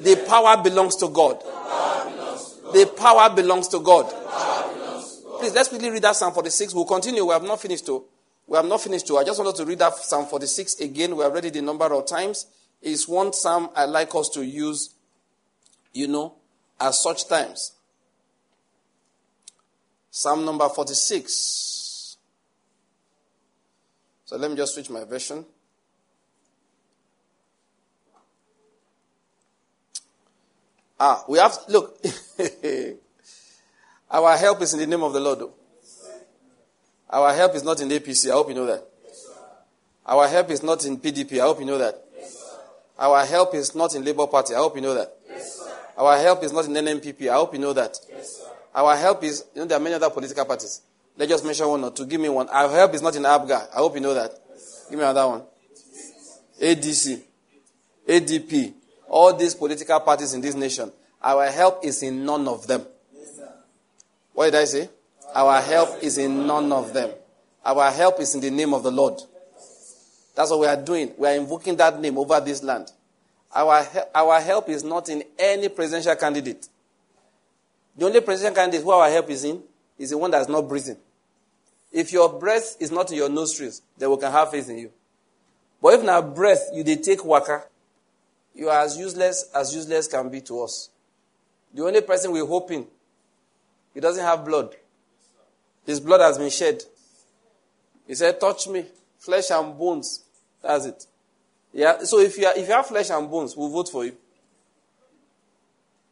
The 0.00 0.24
power 0.26 0.62
belongs 0.62 0.96
to 0.96 1.08
God. 1.08 1.40
The 2.72 2.90
power 2.96 3.34
belongs 3.34 3.68
to 3.68 3.80
God. 3.80 4.06
Please, 5.40 5.54
let's 5.54 5.68
quickly 5.68 5.90
read 5.90 6.02
that 6.02 6.16
Psalm 6.16 6.32
46. 6.32 6.74
We'll 6.74 6.84
continue. 6.84 7.24
We 7.24 7.32
have 7.32 7.42
not 7.42 7.60
finished 7.60 7.86
to. 7.86 8.04
We 8.46 8.56
have 8.56 8.66
not 8.66 8.80
finished 8.80 9.06
to. 9.08 9.18
I 9.18 9.24
just 9.24 9.38
wanted 9.38 9.56
to 9.56 9.64
read 9.64 9.78
that 9.78 9.94
Psalm 9.96 10.26
46 10.26 10.80
again. 10.80 11.16
We 11.16 11.22
have 11.22 11.32
read 11.32 11.44
it 11.44 11.56
a 11.56 11.62
number 11.62 11.86
of 11.86 12.06
times. 12.06 12.46
It's 12.82 13.06
one 13.06 13.32
psalm 13.32 13.70
I 13.76 13.84
like 13.84 14.14
us 14.14 14.28
to 14.30 14.42
use, 14.42 14.90
you 15.92 16.08
know, 16.08 16.34
at 16.80 16.94
such 16.94 17.28
times. 17.28 17.72
Psalm 20.10 20.44
number 20.44 20.68
46. 20.68 22.16
So 24.24 24.36
let 24.36 24.50
me 24.50 24.56
just 24.56 24.74
switch 24.74 24.90
my 24.90 25.04
version. 25.04 25.44
Ah, 31.02 31.24
we 31.26 31.38
have, 31.38 31.56
look, 31.68 31.96
our 34.10 34.36
help 34.36 34.60
is 34.60 34.74
in 34.74 34.80
the 34.80 34.86
name 34.86 35.02
of 35.02 35.14
the 35.14 35.20
Lord. 35.20 35.38
Though. 35.38 35.54
Our 37.08 37.32
help 37.32 37.54
is 37.54 37.64
not 37.64 37.80
in 37.80 37.88
APC. 37.88 38.28
I 38.28 38.34
hope 38.34 38.50
you 38.50 38.54
know 38.54 38.66
that. 38.66 38.86
Our 40.04 40.28
help 40.28 40.50
is 40.50 40.62
not 40.62 40.84
in 40.84 40.98
PDP. 40.98 41.38
I 41.40 41.44
hope 41.44 41.58
you 41.60 41.64
know 41.64 41.78
that. 41.78 42.04
Our 42.98 43.24
help 43.24 43.54
is 43.54 43.74
not 43.74 43.94
in 43.94 44.04
Labour 44.04 44.26
Party. 44.26 44.54
I 44.54 44.58
hope 44.58 44.76
you 44.76 44.82
know 44.82 44.92
that. 44.92 45.16
Our 45.96 46.18
help 46.18 46.44
is 46.44 46.52
not 46.52 46.66
in 46.66 46.72
NNPP. 46.72 47.30
I 47.30 47.34
hope 47.34 47.54
you 47.54 47.60
know 47.60 47.72
that. 47.72 47.98
Our 48.74 48.94
help 48.94 49.24
is, 49.24 49.44
you 49.54 49.62
know, 49.62 49.66
there 49.66 49.78
are 49.78 49.80
many 49.82 49.94
other 49.94 50.10
political 50.10 50.44
parties. 50.44 50.82
Let's 51.16 51.30
just 51.30 51.44
mention 51.46 51.66
one 51.66 51.82
or 51.82 51.92
two. 51.92 52.04
Give 52.04 52.20
me 52.20 52.28
one. 52.28 52.48
Our 52.50 52.70
help 52.70 52.92
is 52.94 53.00
not 53.00 53.16
in 53.16 53.22
APGA. 53.22 53.68
I 53.72 53.76
hope 53.76 53.94
you 53.94 54.00
know 54.02 54.12
that. 54.12 54.32
Give 54.90 54.98
me 54.98 55.04
another 55.04 55.26
one. 55.26 55.42
ADC, 56.60 57.22
ADP, 58.06 58.74
all 59.10 59.34
these 59.34 59.54
political 59.54 60.00
parties 60.00 60.32
in 60.32 60.40
this 60.40 60.54
nation. 60.54 60.90
Our 61.22 61.46
help 61.48 61.84
is 61.84 62.02
in 62.02 62.24
none 62.24 62.48
of 62.48 62.66
them. 62.66 62.86
What 64.32 64.46
did 64.46 64.54
I 64.54 64.64
say? 64.64 64.88
Our 65.34 65.60
help 65.60 66.02
is 66.02 66.16
in 66.16 66.46
none 66.46 66.72
of 66.72 66.94
them. 66.94 67.10
Our 67.64 67.90
help 67.90 68.20
is 68.20 68.34
in 68.34 68.40
the 68.40 68.50
name 68.50 68.72
of 68.72 68.82
the 68.82 68.90
Lord. 68.90 69.20
That's 70.34 70.50
what 70.50 70.60
we 70.60 70.66
are 70.66 70.76
doing. 70.76 71.12
We 71.18 71.28
are 71.28 71.34
invoking 71.34 71.76
that 71.76 72.00
name 72.00 72.16
over 72.16 72.40
this 72.40 72.62
land. 72.62 72.90
Our, 73.54 73.84
our 74.14 74.40
help 74.40 74.68
is 74.68 74.84
not 74.84 75.08
in 75.08 75.24
any 75.38 75.68
presidential 75.68 76.14
candidate. 76.14 76.68
The 77.96 78.06
only 78.06 78.20
presidential 78.20 78.54
candidate 78.54 78.84
who 78.84 78.92
our 78.92 79.10
help 79.10 79.28
is 79.28 79.44
in 79.44 79.62
is 79.98 80.10
the 80.10 80.18
one 80.18 80.30
that's 80.30 80.48
not 80.48 80.68
breathing. 80.68 80.96
If 81.92 82.12
your 82.12 82.32
breath 82.32 82.76
is 82.78 82.92
not 82.92 83.10
in 83.10 83.18
your 83.18 83.28
nostrils, 83.28 83.82
then 83.98 84.08
we 84.10 84.16
can 84.16 84.30
have 84.30 84.52
faith 84.52 84.70
in 84.70 84.78
you. 84.78 84.92
But 85.82 85.94
if 85.94 86.04
now 86.04 86.22
breath 86.22 86.70
you 86.72 86.84
did 86.84 87.02
take 87.02 87.24
waka, 87.24 87.64
you 88.54 88.68
are 88.68 88.80
as 88.80 88.96
useless 88.96 89.50
as 89.54 89.74
useless 89.74 90.08
can 90.08 90.28
be 90.28 90.40
to 90.42 90.62
us. 90.62 90.90
The 91.72 91.84
only 91.84 92.00
person 92.00 92.32
we're 92.32 92.46
hoping, 92.46 92.86
he 93.94 94.00
doesn't 94.00 94.24
have 94.24 94.44
blood. 94.44 94.74
His 95.86 96.00
blood 96.00 96.20
has 96.20 96.38
been 96.38 96.50
shed. 96.50 96.82
He 98.06 98.14
said, 98.14 98.40
touch 98.40 98.68
me, 98.68 98.86
flesh 99.18 99.50
and 99.50 99.78
bones. 99.78 100.24
That's 100.62 100.86
it. 100.86 101.06
Yeah. 101.72 102.02
So 102.02 102.18
if 102.18 102.36
you, 102.36 102.46
are, 102.46 102.56
if 102.56 102.66
you 102.66 102.74
have 102.74 102.86
flesh 102.86 103.10
and 103.10 103.30
bones, 103.30 103.56
we'll 103.56 103.68
vote 103.68 103.88
for 103.88 104.04
you. 104.04 104.16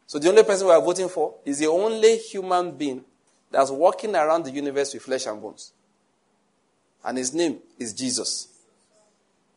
So 0.07 0.17
the 0.17 0.29
only 0.29 0.43
person 0.43 0.67
we 0.67 0.73
are 0.73 0.81
voting 0.81 1.09
for 1.09 1.35
is 1.45 1.59
the 1.59 1.67
only 1.67 2.17
human 2.17 2.71
being 2.71 3.03
that's 3.51 3.69
walking 3.69 4.15
around 4.15 4.45
the 4.45 4.51
universe 4.51 4.93
with 4.93 5.03
flesh 5.03 5.25
and 5.27 5.41
bones. 5.41 5.73
And 7.03 7.17
his 7.17 7.33
name 7.33 7.59
is 7.77 7.93
Jesus. 7.93 8.47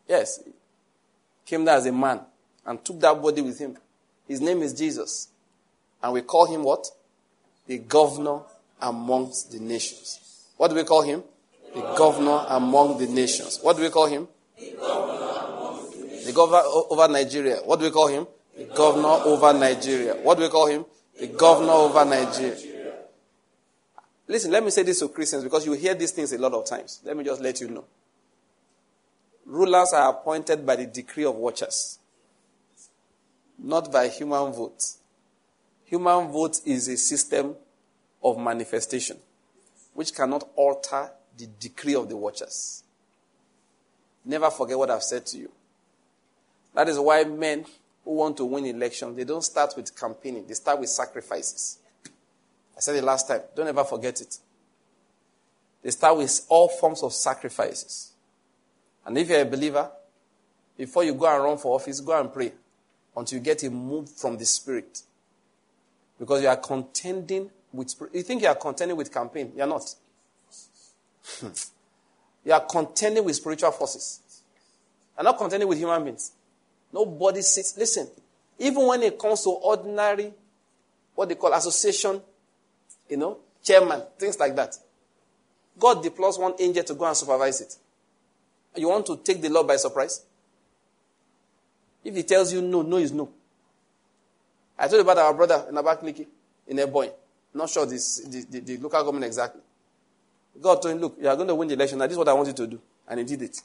Yes. 0.08 0.42
Came 1.46 1.64
there 1.64 1.76
as 1.76 1.86
a 1.86 1.92
man 1.92 2.20
and 2.66 2.84
took 2.84 3.00
that 3.00 3.20
body 3.20 3.42
with 3.42 3.58
him. 3.58 3.76
His 4.28 4.40
name 4.40 4.62
is 4.62 4.72
Jesus. 4.72 5.28
And 6.02 6.12
we 6.12 6.22
call 6.22 6.46
him 6.46 6.64
what? 6.64 6.86
The 7.66 7.78
governor 7.78 8.40
amongst 8.80 9.52
the 9.52 9.60
nations. 9.60 10.46
What 10.56 10.68
do 10.68 10.74
we 10.76 10.84
call 10.84 11.02
him? 11.02 11.22
The 11.74 11.80
governor 11.96 12.44
among 12.48 12.98
the 12.98 13.06
nations. 13.06 13.58
What 13.62 13.76
do 13.76 13.82
we 13.82 13.90
call 13.90 14.06
him? 14.06 14.28
The 14.58 14.72
governor, 14.78 16.24
the 16.24 16.32
governor 16.32 16.62
over 16.90 17.08
Nigeria. 17.08 17.56
What 17.64 17.78
do 17.78 17.86
we 17.86 17.90
call 17.90 18.08
him? 18.08 18.26
The 18.56 18.64
governor 18.64 19.08
over 19.24 19.52
Nigeria. 19.52 20.14
What 20.14 20.36
do 20.36 20.44
we 20.44 20.50
call 20.50 20.66
him? 20.66 20.84
The 21.18 21.26
governor 21.28 21.72
over 21.72 22.04
Nigeria. 22.04 22.56
Listen, 24.28 24.50
let 24.50 24.64
me 24.64 24.70
say 24.70 24.82
this 24.82 25.00
to 25.00 25.08
Christians 25.08 25.44
because 25.44 25.66
you 25.66 25.72
hear 25.72 25.94
these 25.94 26.10
things 26.12 26.32
a 26.32 26.38
lot 26.38 26.52
of 26.52 26.64
times. 26.64 27.00
Let 27.04 27.16
me 27.16 27.24
just 27.24 27.40
let 27.40 27.60
you 27.60 27.68
know. 27.68 27.84
Rulers 29.46 29.92
are 29.92 30.10
appointed 30.10 30.64
by 30.64 30.76
the 30.76 30.86
decree 30.86 31.24
of 31.24 31.34
watchers, 31.34 31.98
not 33.62 33.92
by 33.92 34.08
human 34.08 34.52
vote. 34.52 34.82
Human 35.84 36.28
vote 36.28 36.60
is 36.66 36.88
a 36.88 36.96
system 36.96 37.54
of 38.22 38.38
manifestation 38.38 39.16
which 39.94 40.14
cannot 40.14 40.48
alter 40.56 41.10
the 41.36 41.46
decree 41.60 41.94
of 41.94 42.08
the 42.08 42.16
watchers. 42.16 42.82
Never 44.24 44.50
forget 44.50 44.78
what 44.78 44.90
I've 44.90 45.02
said 45.02 45.26
to 45.26 45.38
you. 45.38 45.50
That 46.74 46.88
is 46.88 46.98
why 46.98 47.24
men 47.24 47.66
who 48.04 48.14
want 48.14 48.36
to 48.38 48.44
win 48.44 48.66
elections, 48.66 49.16
they 49.16 49.24
don't 49.24 49.42
start 49.42 49.74
with 49.76 49.94
campaigning, 49.98 50.46
they 50.46 50.54
start 50.54 50.80
with 50.80 50.88
sacrifices. 50.88 51.78
I 52.76 52.80
said 52.80 52.96
it 52.96 53.04
last 53.04 53.28
time. 53.28 53.42
Don't 53.54 53.68
ever 53.68 53.84
forget 53.84 54.20
it. 54.20 54.38
They 55.82 55.90
start 55.90 56.16
with 56.16 56.46
all 56.48 56.68
forms 56.68 57.02
of 57.02 57.12
sacrifices. 57.12 58.12
And 59.04 59.18
if 59.18 59.28
you're 59.28 59.42
a 59.42 59.44
believer, 59.44 59.90
before 60.76 61.04
you 61.04 61.14
go 61.14 61.26
and 61.26 61.44
run 61.44 61.58
for 61.58 61.74
office, 61.74 62.00
go 62.00 62.18
and 62.18 62.32
pray 62.32 62.52
until 63.16 63.38
you 63.38 63.44
get 63.44 63.62
a 63.62 63.70
move 63.70 64.10
from 64.10 64.36
the 64.36 64.46
Spirit. 64.46 65.02
Because 66.18 66.42
you 66.42 66.48
are 66.48 66.56
contending 66.56 67.50
with, 67.72 67.94
you 68.12 68.22
think 68.22 68.42
you 68.42 68.48
are 68.48 68.54
contending 68.54 68.96
with 68.96 69.12
campaign. 69.12 69.52
You're 69.56 69.66
not. 69.66 69.94
you 72.44 72.52
are 72.52 72.60
contending 72.60 73.24
with 73.24 73.36
spiritual 73.36 73.72
forces. 73.72 74.20
You're 75.16 75.24
not 75.24 75.38
contending 75.38 75.68
with 75.68 75.78
human 75.78 76.04
beings. 76.04 76.32
Nobody 76.92 77.42
sits. 77.42 77.76
Listen, 77.76 78.08
even 78.58 78.86
when 78.86 79.02
it 79.02 79.18
comes 79.18 79.42
to 79.42 79.50
ordinary, 79.50 80.32
what 81.14 81.28
they 81.28 81.34
call 81.34 81.52
association, 81.52 82.20
you 83.08 83.16
know, 83.16 83.38
chairman, 83.62 84.02
things 84.18 84.38
like 84.38 84.54
that. 84.56 84.76
God 85.78 86.02
deploys 86.02 86.38
one 86.38 86.54
angel 86.58 86.84
to 86.84 86.94
go 86.94 87.06
and 87.06 87.16
supervise 87.16 87.60
it. 87.60 87.76
You 88.76 88.88
want 88.88 89.06
to 89.06 89.16
take 89.18 89.40
the 89.40 89.48
law 89.48 89.62
by 89.62 89.76
surprise? 89.76 90.22
If 92.04 92.14
he 92.16 92.22
tells 92.22 92.52
you 92.52 92.60
no, 92.62 92.82
no 92.82 92.96
is 92.96 93.12
no. 93.12 93.28
I 94.78 94.88
told 94.88 94.94
you 95.04 95.10
about 95.10 95.18
our 95.18 95.34
brother 95.34 95.66
in 95.68 95.74
Abakaliki, 95.74 96.26
in 96.66 96.76
Ebonyi. 96.78 97.12
Not 97.54 97.68
sure 97.70 97.86
this, 97.86 98.20
the, 98.20 98.44
the, 98.50 98.60
the, 98.60 98.76
local 98.78 99.00
government 99.04 99.26
exactly. 99.26 99.60
God 100.60 100.80
told 100.82 100.94
him, 100.94 101.00
look, 101.00 101.16
you 101.20 101.28
are 101.28 101.36
going 101.36 101.48
to 101.48 101.54
win 101.54 101.68
the 101.68 101.74
election. 101.74 101.98
Now, 101.98 102.06
this 102.06 102.12
is 102.12 102.18
what 102.18 102.28
I 102.28 102.32
want 102.32 102.48
you 102.48 102.54
to 102.54 102.66
do. 102.66 102.80
And 103.08 103.20
he 103.20 103.26
did 103.26 103.42
it. 103.42 103.60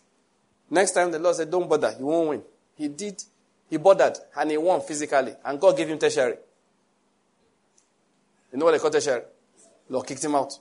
Next 0.70 0.92
time, 0.92 1.12
the 1.12 1.20
Lord 1.20 1.36
said, 1.36 1.50
don't 1.50 1.68
bother. 1.68 1.96
You 1.98 2.06
won't 2.06 2.30
win. 2.30 2.42
He 2.76 2.88
did. 2.90 3.24
He 3.70 3.78
bothered. 3.78 4.18
And 4.36 4.52
he 4.52 4.58
won 4.58 4.82
physically. 4.82 5.34
And 5.44 5.60
God 5.60 5.78
gave 5.78 5.88
him 5.88 5.98
tertiary. 5.98 6.36
You 8.52 8.60
know 8.60 8.66
what 8.66 8.72
they 8.72 8.80
call 8.80 8.92
tertiary? 8.92 9.24
Lord 9.90 10.06
kicked 10.06 10.24
him 10.24 10.36
out. 10.36 10.58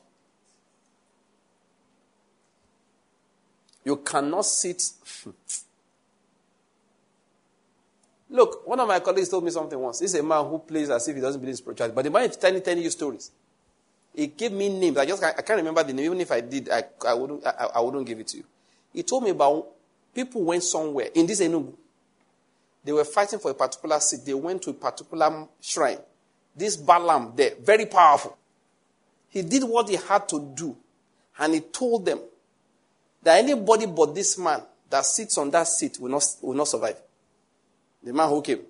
You 3.84 3.96
cannot 3.96 4.44
sit. 4.44 4.82
Look, 8.28 8.66
one 8.66 8.80
of 8.80 8.88
my 8.88 9.00
colleagues 9.00 9.28
told 9.28 9.44
me 9.44 9.50
something 9.50 9.78
once. 9.78 10.00
This 10.00 10.14
is 10.14 10.20
a 10.20 10.22
man 10.22 10.44
who 10.44 10.58
plays 10.58 10.90
as 10.90 11.06
if 11.06 11.14
he 11.14 11.22
doesn't 11.22 11.40
believe 11.40 11.52
in 11.52 11.56
spirituality. 11.56 11.94
But 11.94 12.04
the 12.04 12.10
man 12.10 12.28
is 12.28 12.36
telling, 12.36 12.60
telling 12.60 12.82
you 12.82 12.90
stories. 12.90 13.30
He 14.14 14.28
gave 14.28 14.50
me 14.52 14.68
names. 14.68 14.96
I 14.96 15.06
just 15.06 15.22
I 15.22 15.32
can't 15.32 15.58
remember 15.58 15.82
the 15.84 15.92
name. 15.92 16.06
Even 16.06 16.20
if 16.20 16.32
I 16.32 16.40
did, 16.40 16.68
I, 16.70 16.84
I, 17.06 17.14
wouldn't, 17.14 17.46
I, 17.46 17.68
I 17.76 17.80
wouldn't 17.80 18.06
give 18.06 18.18
it 18.18 18.26
to 18.28 18.38
you. 18.38 18.44
He 18.92 19.02
told 19.02 19.24
me 19.24 19.30
about 19.30 19.66
people 20.14 20.42
went 20.42 20.62
somewhere 20.62 21.08
in 21.14 21.26
this 21.26 21.40
Enugu. 21.40 21.74
They 22.82 22.92
were 22.92 23.04
fighting 23.04 23.38
for 23.38 23.50
a 23.50 23.54
particular 23.54 24.00
seat. 24.00 24.20
They 24.24 24.34
went 24.34 24.62
to 24.62 24.70
a 24.70 24.74
particular 24.74 25.46
shrine. 25.60 25.98
This 26.54 26.76
Balaam 26.76 27.32
there, 27.36 27.52
very 27.60 27.84
powerful. 27.86 28.36
He 29.28 29.42
did 29.42 29.64
what 29.64 29.88
he 29.88 29.96
had 29.96 30.28
to 30.30 30.52
do. 30.54 30.76
And 31.38 31.52
he 31.52 31.60
told 31.60 32.06
them 32.06 32.20
that 33.22 33.38
anybody 33.38 33.86
but 33.86 34.14
this 34.14 34.38
man 34.38 34.62
that 34.88 35.04
sits 35.04 35.36
on 35.36 35.50
that 35.50 35.68
seat 35.68 35.98
will 36.00 36.10
not, 36.10 36.24
will 36.40 36.54
not 36.54 36.68
survive. 36.68 36.96
The 38.06 38.12
man 38.12 38.28
who 38.28 38.40
came. 38.40 38.60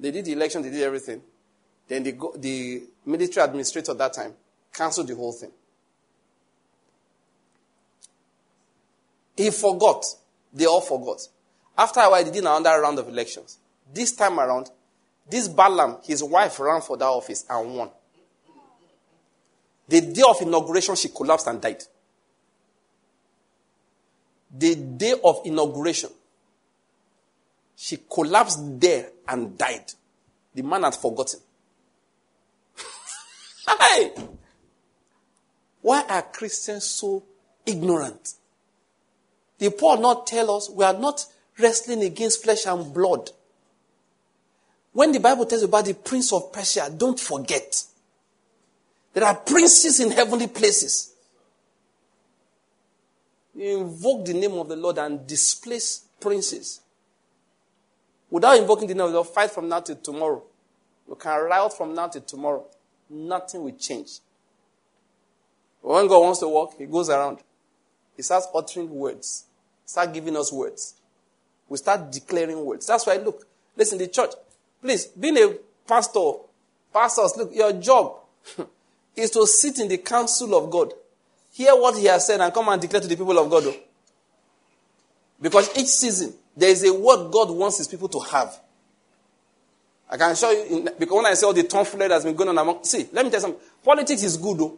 They 0.00 0.10
did 0.10 0.24
the 0.24 0.32
election, 0.32 0.62
they 0.62 0.70
did 0.70 0.82
everything. 0.82 1.22
Then 1.86 2.02
the, 2.02 2.18
the 2.36 2.82
military 3.06 3.44
administrator 3.46 3.92
at 3.92 3.98
that 3.98 4.12
time 4.12 4.34
canceled 4.72 5.06
the 5.06 5.14
whole 5.14 5.32
thing. 5.32 5.52
He 9.36 9.52
forgot. 9.52 10.04
They 10.52 10.66
all 10.66 10.80
forgot. 10.80 11.20
After 11.78 12.00
a 12.00 12.10
while, 12.10 12.24
they 12.24 12.32
did 12.32 12.40
another 12.40 12.80
round 12.80 12.98
of 12.98 13.08
elections. 13.08 13.58
This 13.94 14.10
time 14.16 14.40
around, 14.40 14.68
this 15.28 15.46
Balaam, 15.46 15.98
his 16.02 16.24
wife 16.24 16.58
ran 16.58 16.80
for 16.80 16.96
that 16.96 17.04
office 17.04 17.44
and 17.48 17.76
won. 17.76 17.90
The 19.88 20.00
day 20.00 20.22
of 20.28 20.42
inauguration, 20.42 20.96
she 20.96 21.08
collapsed 21.10 21.46
and 21.46 21.60
died. 21.60 21.84
The 24.50 24.74
day 24.74 25.14
of 25.22 25.42
inauguration, 25.44 26.10
she 27.82 27.96
collapsed 28.12 28.78
there 28.78 29.08
and 29.26 29.56
died. 29.56 29.90
The 30.54 30.60
man 30.60 30.82
had 30.82 30.94
forgotten. 30.94 31.40
hey! 33.80 34.12
Why 35.80 36.04
are 36.06 36.20
Christians 36.20 36.84
so 36.84 37.22
ignorant? 37.64 38.34
Did 39.58 39.78
Paul 39.78 40.02
not 40.02 40.26
tell 40.26 40.54
us 40.54 40.68
we 40.68 40.84
are 40.84 40.92
not 40.92 41.24
wrestling 41.58 42.02
against 42.02 42.42
flesh 42.42 42.66
and 42.66 42.92
blood? 42.92 43.30
When 44.92 45.12
the 45.12 45.20
Bible 45.20 45.46
tells 45.46 45.62
you 45.62 45.68
about 45.68 45.86
the 45.86 45.94
prince 45.94 46.34
of 46.34 46.52
Persia, 46.52 46.92
don't 46.94 47.18
forget. 47.18 47.82
There 49.14 49.24
are 49.24 49.36
princes 49.36 50.00
in 50.00 50.10
heavenly 50.10 50.48
places. 50.48 51.14
You 53.54 53.78
invoke 53.78 54.26
the 54.26 54.34
name 54.34 54.52
of 54.52 54.68
the 54.68 54.76
Lord 54.76 54.98
and 54.98 55.26
displace 55.26 56.04
princes. 56.20 56.82
Without 58.30 58.56
invoking 58.56 58.88
the 58.88 58.94
name 58.94 59.06
of 59.06 59.12
the 59.12 59.24
fight 59.24 59.50
from 59.50 59.68
now 59.68 59.80
till 59.80 59.96
tomorrow. 59.96 60.42
You 61.08 61.16
can 61.16 61.42
riot 61.42 61.76
from 61.76 61.94
now 61.94 62.06
till 62.06 62.22
tomorrow. 62.22 62.64
Nothing 63.08 63.64
will 63.64 63.76
change. 63.76 64.20
When 65.82 66.06
God 66.06 66.20
wants 66.20 66.38
to 66.40 66.48
walk, 66.48 66.74
He 66.78 66.86
goes 66.86 67.10
around. 67.10 67.38
He 68.16 68.22
starts 68.22 68.46
uttering 68.54 68.90
words. 68.90 69.46
start 69.84 70.12
giving 70.12 70.36
us 70.36 70.52
words. 70.52 70.94
We 71.68 71.78
start 71.78 72.12
declaring 72.12 72.64
words. 72.64 72.86
That's 72.86 73.06
why, 73.06 73.16
look, 73.16 73.46
listen, 73.76 73.98
the 73.98 74.08
church, 74.08 74.30
please, 74.80 75.06
being 75.06 75.36
a 75.38 75.56
pastor, 75.86 76.32
pastors, 76.92 77.34
look, 77.36 77.54
your 77.54 77.72
job 77.72 78.16
is 79.16 79.30
to 79.30 79.46
sit 79.46 79.78
in 79.78 79.88
the 79.88 79.98
council 79.98 80.54
of 80.54 80.70
God, 80.70 80.92
hear 81.52 81.72
what 81.72 81.96
he 81.96 82.06
has 82.06 82.26
said, 82.26 82.40
and 82.40 82.52
come 82.52 82.68
and 82.68 82.80
declare 82.80 83.00
to 83.00 83.08
the 83.08 83.16
people 83.16 83.38
of 83.38 83.50
God. 83.50 83.74
Because 85.40 85.76
each 85.76 85.86
season, 85.86 86.34
there 86.56 86.70
is 86.70 86.84
a 86.84 86.92
word 86.92 87.30
God 87.30 87.50
wants 87.50 87.78
his 87.78 87.88
people 87.88 88.08
to 88.08 88.20
have. 88.20 88.58
I 90.10 90.16
can 90.16 90.34
show 90.34 90.50
you, 90.50 90.88
because 90.98 91.16
when 91.16 91.26
I 91.26 91.34
say 91.34 91.46
all 91.46 91.52
the 91.52 91.62
tomfoolery 91.62 92.08
that's 92.08 92.24
been 92.24 92.34
going 92.34 92.48
on 92.48 92.58
among, 92.58 92.82
see, 92.84 93.08
let 93.12 93.24
me 93.24 93.30
tell 93.30 93.38
you 93.38 93.42
something. 93.42 93.60
Politics 93.84 94.22
is 94.24 94.36
good, 94.36 94.58
though. 94.58 94.76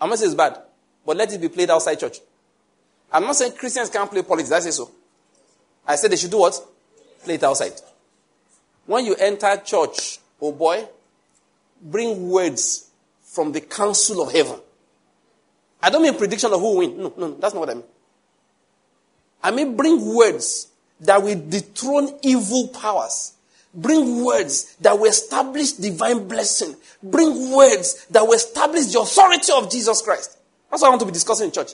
I'm 0.00 0.10
not 0.10 0.18
saying 0.18 0.32
it's 0.32 0.36
bad, 0.36 0.60
but 1.04 1.16
let 1.16 1.32
it 1.32 1.40
be 1.40 1.48
played 1.48 1.70
outside 1.70 2.00
church. 2.00 2.18
I'm 3.12 3.22
not 3.22 3.36
saying 3.36 3.52
Christians 3.52 3.88
can't 3.90 4.10
play 4.10 4.22
politics. 4.22 4.52
I 4.52 4.60
say 4.60 4.72
so. 4.72 4.90
I 5.86 5.94
said 5.94 6.10
they 6.10 6.16
should 6.16 6.32
do 6.32 6.38
what? 6.38 6.60
Play 7.22 7.34
it 7.34 7.44
outside. 7.44 7.72
When 8.86 9.04
you 9.04 9.14
enter 9.14 9.56
church, 9.64 10.18
oh 10.40 10.52
boy, 10.52 10.86
bring 11.80 12.28
words 12.28 12.90
from 13.22 13.52
the 13.52 13.60
council 13.60 14.22
of 14.22 14.32
heaven. 14.32 14.58
I 15.80 15.90
don't 15.90 16.02
mean 16.02 16.16
prediction 16.16 16.52
of 16.52 16.60
who 16.60 16.70
will 16.70 16.78
win. 16.78 16.98
No, 16.98 17.12
no, 17.16 17.30
that's 17.34 17.54
not 17.54 17.60
what 17.60 17.70
I 17.70 17.74
mean. 17.74 17.84
I 19.42 19.50
mean 19.52 19.76
bring 19.76 20.14
words 20.14 20.68
that 21.00 21.22
will 21.22 21.40
dethrone 21.48 22.18
evil 22.22 22.68
powers. 22.68 23.34
Bring 23.74 24.24
words 24.24 24.74
that 24.76 24.98
will 24.98 25.10
establish 25.10 25.72
divine 25.72 26.26
blessing. 26.26 26.74
Bring 27.02 27.52
words 27.54 28.06
that 28.06 28.22
will 28.22 28.32
establish 28.32 28.86
the 28.86 29.00
authority 29.00 29.52
of 29.52 29.70
Jesus 29.70 30.00
Christ. 30.00 30.38
That's 30.70 30.80
what 30.80 30.88
I 30.88 30.90
want 30.90 31.00
to 31.00 31.06
be 31.06 31.12
discussing 31.12 31.46
in 31.46 31.52
church. 31.52 31.72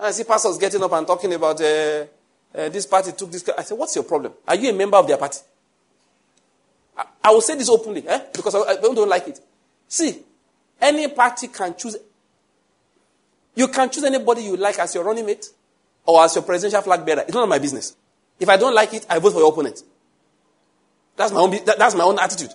I 0.00 0.10
see 0.10 0.24
pastors 0.24 0.58
getting 0.58 0.82
up 0.82 0.92
and 0.92 1.06
talking 1.06 1.32
about 1.32 1.60
uh, 1.60 1.64
uh, 2.54 2.68
this 2.68 2.86
party 2.86 3.12
took 3.12 3.30
this. 3.30 3.48
I 3.56 3.62
said, 3.62 3.78
What's 3.78 3.94
your 3.94 4.04
problem? 4.04 4.32
Are 4.46 4.54
you 4.54 4.70
a 4.70 4.72
member 4.72 4.96
of 4.96 5.06
their 5.06 5.16
party? 5.16 5.38
I, 6.96 7.04
I 7.24 7.30
will 7.30 7.40
say 7.40 7.56
this 7.56 7.68
openly 7.68 8.06
eh? 8.06 8.20
because 8.32 8.54
I, 8.54 8.60
I 8.60 8.76
don't 8.76 9.08
like 9.08 9.28
it. 9.28 9.40
See, 9.86 10.22
any 10.80 11.08
party 11.08 11.48
can 11.48 11.74
choose. 11.76 11.96
You 13.54 13.68
can 13.68 13.90
choose 13.90 14.04
anybody 14.04 14.42
you 14.42 14.56
like 14.56 14.78
as 14.78 14.94
your 14.94 15.04
running 15.04 15.26
mate 15.26 15.46
or 16.08 16.24
as 16.24 16.34
your 16.34 16.42
presidential 16.42 16.80
flag 16.80 17.04
bearer. 17.04 17.20
It's 17.20 17.34
none 17.34 17.42
of 17.42 17.48
my 17.50 17.58
business. 17.58 17.94
If 18.40 18.48
I 18.48 18.56
don't 18.56 18.74
like 18.74 18.94
it, 18.94 19.04
I 19.10 19.18
vote 19.18 19.34
for 19.34 19.40
your 19.40 19.52
opponent. 19.52 19.82
That's 21.16 21.32
my 21.32 21.40
own, 21.40 21.50
that, 21.50 21.78
that's 21.78 21.94
my 21.94 22.04
own 22.04 22.18
attitude. 22.18 22.50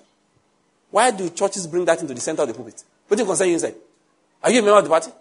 Why 0.89 1.11
do 1.11 1.30
churches 1.30 1.67
bring 1.67 1.85
that 1.85 2.01
into 2.01 2.15
the 2.15 2.19
center 2.19 2.41
of 2.41 2.47
the 2.47 2.55
pulpit? 2.55 2.84
What 3.07 3.15
do 3.15 3.21
you 3.21 3.27
concern 3.27 3.49
you 3.49 3.53
inside? 3.53 3.75
Are 4.41 4.49
you 4.49 4.59
a 4.59 4.63
member 4.63 4.80
of 4.80 4.84
the 4.85 4.89
party? 4.89 5.11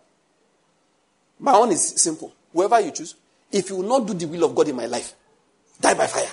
My 1.40 1.52
own 1.52 1.72
is 1.72 1.86
simple. 2.00 2.32
Whoever 2.54 2.80
you 2.80 2.90
choose, 2.92 3.14
if 3.50 3.68
you 3.68 3.76
will 3.76 4.00
not 4.00 4.06
do 4.06 4.14
the 4.14 4.26
will 4.26 4.44
of 4.44 4.54
God 4.54 4.68
in 4.68 4.76
my 4.76 4.86
life, 4.86 5.12
die 5.78 5.92
by 5.92 6.06
fire. 6.06 6.30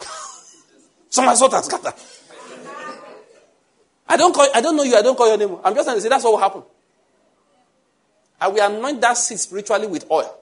Someone 1.08 1.36
sort 1.36 1.54
and 1.54 1.64
scatter. 1.64 1.92
I 4.08 4.16
don't 4.16 4.34
call, 4.34 4.48
I 4.52 4.60
don't 4.60 4.76
know 4.76 4.82
you, 4.82 4.96
I 4.96 5.02
don't 5.02 5.16
call 5.16 5.28
your 5.28 5.36
name. 5.38 5.56
I'm 5.62 5.74
just 5.74 5.86
trying 5.86 5.98
to 5.98 6.00
say 6.00 6.08
that's 6.08 6.24
what 6.24 6.32
will 6.32 6.40
happen. 6.40 6.62
I 8.42 8.48
will 8.48 8.60
anoint 8.60 9.00
that 9.02 9.16
seed 9.16 9.38
spiritually 9.38 9.86
with 9.86 10.10
oil. 10.10 10.36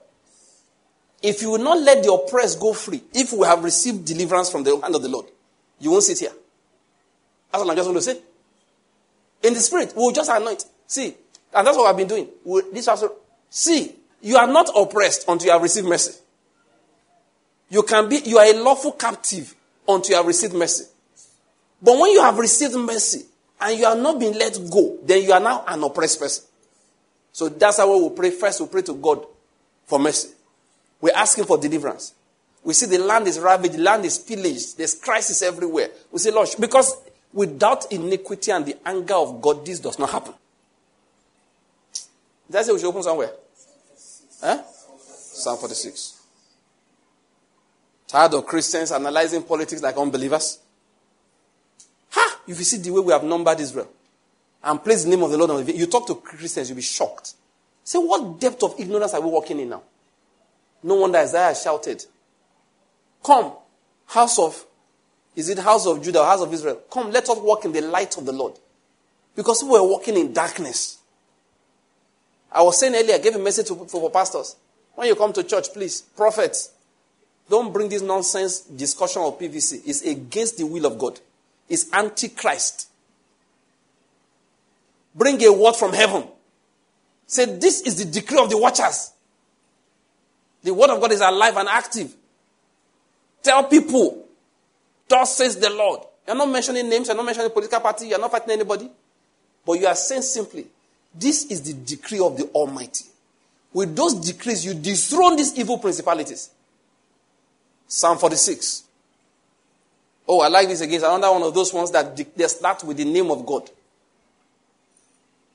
If 1.21 1.43
you 1.43 1.51
will 1.51 1.59
not 1.59 1.79
let 1.79 2.03
the 2.03 2.11
oppressed 2.11 2.59
go 2.59 2.73
free, 2.73 3.03
if 3.13 3.31
we 3.31 3.45
have 3.45 3.63
received 3.63 4.05
deliverance 4.05 4.49
from 4.49 4.63
the 4.63 4.75
hand 4.79 4.95
of 4.95 5.03
the 5.03 5.07
Lord, 5.07 5.27
you 5.79 5.91
won't 5.91 6.01
sit 6.01 6.17
here. 6.17 6.31
That's 7.51 7.63
what 7.63 7.69
I'm 7.69 7.75
just 7.75 7.87
going 7.87 7.97
to 7.97 8.01
say. 8.01 8.19
In 9.43 9.53
the 9.53 9.59
spirit, 9.59 9.93
we'll 9.95 10.11
just 10.11 10.31
anoint. 10.31 10.65
See, 10.87 11.13
and 11.53 11.67
that's 11.67 11.77
what 11.77 11.85
I've 11.91 11.97
been 11.97 12.07
doing. 12.07 12.27
We'll, 12.43 12.71
this 12.73 12.87
also, 12.87 13.13
see, 13.51 13.95
you 14.19 14.35
are 14.35 14.47
not 14.47 14.71
oppressed 14.75 15.25
until 15.27 15.45
you 15.45 15.53
have 15.53 15.61
received 15.61 15.87
mercy. 15.87 16.19
You 17.69 17.83
can 17.83 18.09
be, 18.09 18.17
you 18.25 18.39
are 18.39 18.47
a 18.47 18.53
lawful 18.53 18.93
captive 18.93 19.53
until 19.87 20.09
you 20.09 20.17
have 20.17 20.25
received 20.25 20.55
mercy. 20.55 20.85
But 21.79 21.99
when 21.99 22.11
you 22.13 22.21
have 22.23 22.39
received 22.39 22.73
mercy 22.73 23.25
and 23.59 23.77
you 23.77 23.85
are 23.85 23.95
not 23.95 24.19
being 24.19 24.33
let 24.33 24.57
go, 24.71 24.97
then 25.03 25.21
you 25.21 25.33
are 25.33 25.39
now 25.39 25.63
an 25.67 25.83
oppressed 25.83 26.19
person. 26.19 26.45
So 27.31 27.49
that's 27.49 27.77
how 27.77 28.07
we 28.07 28.15
pray. 28.15 28.31
First, 28.31 28.61
we 28.61 28.67
pray 28.67 28.81
to 28.83 28.93
God 28.93 29.25
for 29.85 29.99
mercy. 29.99 30.29
We're 30.99 31.15
asking 31.15 31.45
for 31.45 31.57
deliverance. 31.57 32.13
We 32.63 32.73
see 32.73 32.85
the 32.85 32.99
land 32.99 33.27
is 33.27 33.39
ravaged, 33.39 33.73
the 33.73 33.81
land 33.81 34.05
is 34.05 34.19
pillaged, 34.19 34.77
there's 34.77 34.93
crisis 34.93 35.41
everywhere. 35.41 35.89
We 36.11 36.19
say, 36.19 36.31
Lord, 36.31 36.47
because 36.59 36.95
without 37.33 37.91
iniquity 37.91 38.51
and 38.51 38.65
the 38.65 38.77
anger 38.85 39.15
of 39.15 39.41
God, 39.41 39.65
this 39.65 39.79
does 39.79 39.97
not 39.97 40.11
happen. 40.11 40.33
Did 42.49 42.59
I 42.59 42.61
say 42.61 42.73
we 42.73 42.79
should 42.79 42.89
open 42.89 43.01
somewhere? 43.01 43.31
Huh? 44.41 44.61
Psalm 44.99 45.57
46. 45.57 46.21
Tired 48.07 48.33
of 48.33 48.45
Christians 48.45 48.91
analyzing 48.91 49.41
politics 49.41 49.81
like 49.81 49.97
unbelievers? 49.97 50.59
Ha! 52.09 52.41
If 52.45 52.59
you 52.59 52.65
see 52.65 52.77
the 52.77 52.91
way 52.91 52.99
we 52.99 53.13
have 53.13 53.23
numbered 53.23 53.59
Israel 53.59 53.87
and 54.63 54.83
place 54.83 55.03
the 55.03 55.09
name 55.09 55.23
of 55.23 55.31
the 55.31 55.37
Lord 55.37 55.51
on 55.51 55.65
the 55.65 55.75
you 55.75 55.87
talk 55.87 56.07
to 56.07 56.15
Christians, 56.15 56.69
you'll 56.69 56.75
be 56.75 56.81
shocked. 56.81 57.33
Say, 57.83 57.97
what 57.97 58.39
depth 58.39 58.63
of 58.63 58.75
ignorance 58.79 59.13
are 59.13 59.21
we 59.21 59.29
walking 59.29 59.59
in 59.59 59.69
now? 59.69 59.81
No 60.83 60.95
wonder 60.95 61.17
Isaiah 61.17 61.55
shouted, 61.55 62.05
Come, 63.23 63.53
house 64.07 64.39
of, 64.39 64.65
is 65.35 65.49
it 65.49 65.59
house 65.59 65.85
of 65.85 66.01
Judah 66.03 66.25
house 66.25 66.41
of 66.41 66.53
Israel? 66.53 66.81
Come, 66.91 67.11
let 67.11 67.29
us 67.29 67.37
walk 67.37 67.65
in 67.65 67.71
the 67.71 67.81
light 67.81 68.17
of 68.17 68.25
the 68.25 68.31
Lord. 68.31 68.53
Because 69.35 69.63
we 69.63 69.69
were 69.69 69.83
walking 69.83 70.17
in 70.17 70.33
darkness. 70.33 70.99
I 72.51 72.61
was 72.63 72.79
saying 72.79 72.95
earlier, 72.95 73.15
I 73.15 73.19
gave 73.19 73.35
a 73.35 73.39
message 73.39 73.67
to, 73.67 73.75
for 73.85 74.11
pastors. 74.11 74.57
When 74.95 75.07
you 75.07 75.15
come 75.15 75.31
to 75.33 75.43
church, 75.43 75.71
please, 75.71 76.01
prophets, 76.01 76.71
don't 77.49 77.71
bring 77.71 77.89
this 77.89 78.01
nonsense 78.01 78.61
discussion 78.61 79.21
of 79.21 79.39
PVC. 79.39 79.81
It's 79.85 80.01
against 80.01 80.57
the 80.57 80.65
will 80.65 80.85
of 80.85 80.97
God. 80.97 81.19
It's 81.69 81.91
antichrist. 81.93 82.89
Bring 85.13 85.41
a 85.43 85.51
word 85.51 85.75
from 85.75 85.93
heaven. 85.93 86.23
Say, 87.27 87.45
this 87.57 87.81
is 87.81 88.03
the 88.03 88.05
decree 88.05 88.39
of 88.39 88.49
the 88.49 88.57
watchers. 88.57 89.11
The 90.63 90.73
word 90.73 90.89
of 90.89 91.01
God 91.01 91.11
is 91.11 91.21
alive 91.21 91.57
and 91.57 91.67
active. 91.67 92.13
Tell 93.41 93.63
people, 93.63 94.25
thus 95.07 95.37
says 95.37 95.57
the 95.57 95.69
Lord. 95.69 96.01
You're 96.27 96.35
not 96.35 96.49
mentioning 96.49 96.87
names, 96.87 97.07
you're 97.07 97.17
not 97.17 97.25
mentioning 97.25 97.49
political 97.51 97.79
party, 97.79 98.07
you're 98.07 98.19
not 98.19 98.31
fighting 98.31 98.51
anybody. 98.51 98.89
But 99.65 99.73
you 99.79 99.87
are 99.87 99.95
saying 99.95 100.21
simply, 100.21 100.67
this 101.13 101.45
is 101.45 101.61
the 101.61 101.73
decree 101.73 102.19
of 102.19 102.37
the 102.37 102.45
Almighty. 102.45 103.05
With 103.73 103.95
those 103.95 104.13
decrees, 104.15 104.65
you 104.65 104.73
dethrone 104.73 105.35
these 105.37 105.57
evil 105.57 105.77
principalities. 105.77 106.49
Psalm 107.87 108.17
46. 108.17 108.83
Oh, 110.27 110.41
I 110.41 110.47
like 110.47 110.67
this 110.67 110.81
again. 110.81 110.99
Another 111.03 111.31
one 111.31 111.43
of 111.43 111.53
those 111.53 111.73
ones 111.73 111.91
that 111.91 112.15
they 112.15 112.47
start 112.47 112.83
with 112.83 112.97
the 112.97 113.05
name 113.05 113.31
of 113.31 113.45
God. 113.45 113.69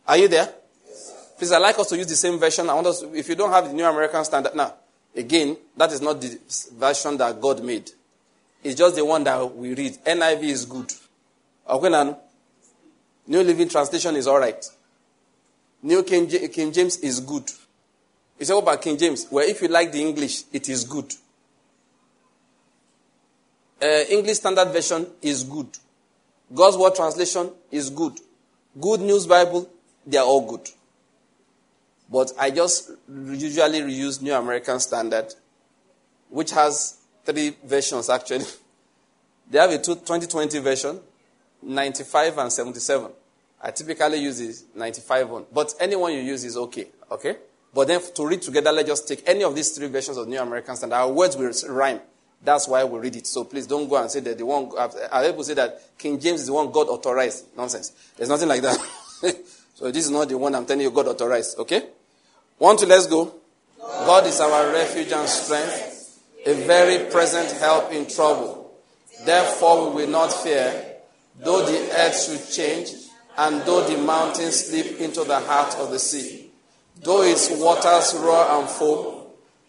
Are 0.06 0.16
you 0.16 0.28
there? 0.28 0.52
Yes, 0.86 1.32
Please, 1.38 1.52
I'd 1.52 1.58
like 1.58 1.78
us 1.78 1.88
to 1.88 1.96
use 1.96 2.06
the 2.06 2.16
same 2.16 2.38
version. 2.38 2.68
I 2.70 2.74
want 2.74 2.86
us, 2.86 3.02
if 3.14 3.28
you 3.28 3.34
don't 3.34 3.50
have 3.50 3.66
the 3.66 3.72
New 3.72 3.84
American 3.84 4.24
Standard, 4.24 4.54
now, 4.54 4.72
Again, 5.16 5.56
that 5.76 5.90
is 5.92 6.02
not 6.02 6.20
the 6.20 6.38
version 6.74 7.16
that 7.16 7.40
God 7.40 7.64
made. 7.64 7.90
It's 8.62 8.76
just 8.78 8.96
the 8.96 9.04
one 9.04 9.24
that 9.24 9.56
we 9.56 9.74
read. 9.74 9.96
NIV 10.04 10.42
is 10.42 10.64
good. 10.66 10.92
Okay, 11.68 12.14
New 13.26 13.42
Living 13.42 13.68
Translation 13.68 14.14
is 14.16 14.26
all 14.26 14.38
right. 14.38 14.64
New 15.82 16.02
King, 16.02 16.28
King 16.28 16.70
James 16.70 16.98
is 16.98 17.20
good. 17.20 17.50
You 18.38 18.44
say, 18.44 18.52
what 18.52 18.62
about 18.62 18.82
King 18.82 18.98
James? 18.98 19.26
Well, 19.30 19.48
if 19.48 19.62
you 19.62 19.68
like 19.68 19.90
the 19.90 20.00
English, 20.00 20.44
it 20.52 20.68
is 20.68 20.84
good. 20.84 21.12
Uh, 23.82 24.04
English 24.10 24.36
Standard 24.36 24.68
Version 24.68 25.06
is 25.22 25.42
good. 25.44 25.68
God's 26.54 26.76
Word 26.76 26.94
Translation 26.94 27.50
is 27.70 27.88
good. 27.88 28.18
Good 28.78 29.00
News 29.00 29.26
Bible, 29.26 29.68
they 30.06 30.18
are 30.18 30.24
all 30.24 30.46
good. 30.46 30.68
But 32.10 32.32
I 32.38 32.50
just 32.50 32.92
usually 33.08 33.80
reuse 33.80 34.22
New 34.22 34.32
American 34.32 34.78
Standard, 34.78 35.34
which 36.30 36.52
has 36.52 36.98
three 37.24 37.56
versions 37.64 38.08
actually. 38.08 38.44
They 39.48 39.60
have 39.60 39.70
a 39.70 39.78
2020 39.78 40.58
version, 40.58 40.98
95 41.62 42.38
and 42.38 42.52
77. 42.52 43.12
I 43.62 43.70
typically 43.70 44.18
use 44.18 44.38
the 44.38 44.78
95 44.78 45.30
one. 45.30 45.44
But 45.52 45.72
anyone 45.78 46.12
you 46.14 46.20
use 46.20 46.44
is 46.44 46.56
okay. 46.56 46.88
Okay? 47.08 47.36
But 47.72 47.86
then 47.86 48.00
to 48.14 48.26
read 48.26 48.42
together, 48.42 48.72
let's 48.72 48.88
just 48.88 49.06
take 49.06 49.22
any 49.24 49.44
of 49.44 49.54
these 49.54 49.70
three 49.70 49.86
versions 49.86 50.16
of 50.16 50.26
New 50.26 50.40
American 50.40 50.74
Standard. 50.74 50.96
Our 50.96 51.12
words 51.12 51.36
will 51.36 51.52
rhyme. 51.72 52.00
That's 52.42 52.66
why 52.68 52.82
we 52.84 52.98
read 52.98 53.16
it. 53.16 53.26
So 53.26 53.44
please 53.44 53.66
don't 53.66 53.88
go 53.88 54.00
and 54.00 54.10
say 54.10 54.20
that 54.20 54.36
the 54.36 54.44
one, 54.44 54.70
I 55.12 55.30
to 55.30 55.44
say 55.44 55.54
that 55.54 55.96
King 55.96 56.18
James 56.18 56.40
is 56.40 56.46
the 56.48 56.52
one 56.52 56.70
God 56.70 56.88
authorized. 56.88 57.56
Nonsense. 57.56 57.92
There's 58.16 58.28
nothing 58.28 58.48
like 58.48 58.62
that. 58.62 58.78
so 59.76 59.90
this 59.90 60.06
is 60.06 60.10
not 60.10 60.26
the 60.30 60.38
one 60.38 60.54
I'm 60.54 60.64
telling 60.64 60.80
you 60.80 60.90
God 60.90 61.08
authorized. 61.08 61.58
Okay? 61.58 61.82
One, 62.56 62.78
two, 62.78 62.86
let's 62.86 63.06
go. 63.06 63.34
God 63.78 64.26
is 64.26 64.40
our 64.40 64.72
refuge 64.72 65.12
and 65.12 65.28
strength, 65.28 66.22
a 66.46 66.54
very 66.66 67.10
present 67.10 67.52
help 67.60 67.92
in 67.92 68.06
trouble. 68.06 68.72
Therefore, 69.26 69.90
we 69.90 70.04
will 70.06 70.10
not 70.10 70.32
fear, 70.32 70.96
though 71.38 71.66
the 71.66 71.90
earth 71.94 72.24
should 72.24 72.50
change, 72.50 72.88
and 73.36 73.60
though 73.66 73.86
the 73.86 73.98
mountains 73.98 74.64
slip 74.64 74.98
into 74.98 75.24
the 75.24 75.40
heart 75.40 75.74
of 75.74 75.90
the 75.90 75.98
sea, 75.98 76.50
though 77.02 77.22
its 77.22 77.50
waters 77.50 78.14
roar 78.18 78.46
and 78.58 78.70
foam, 78.70 79.26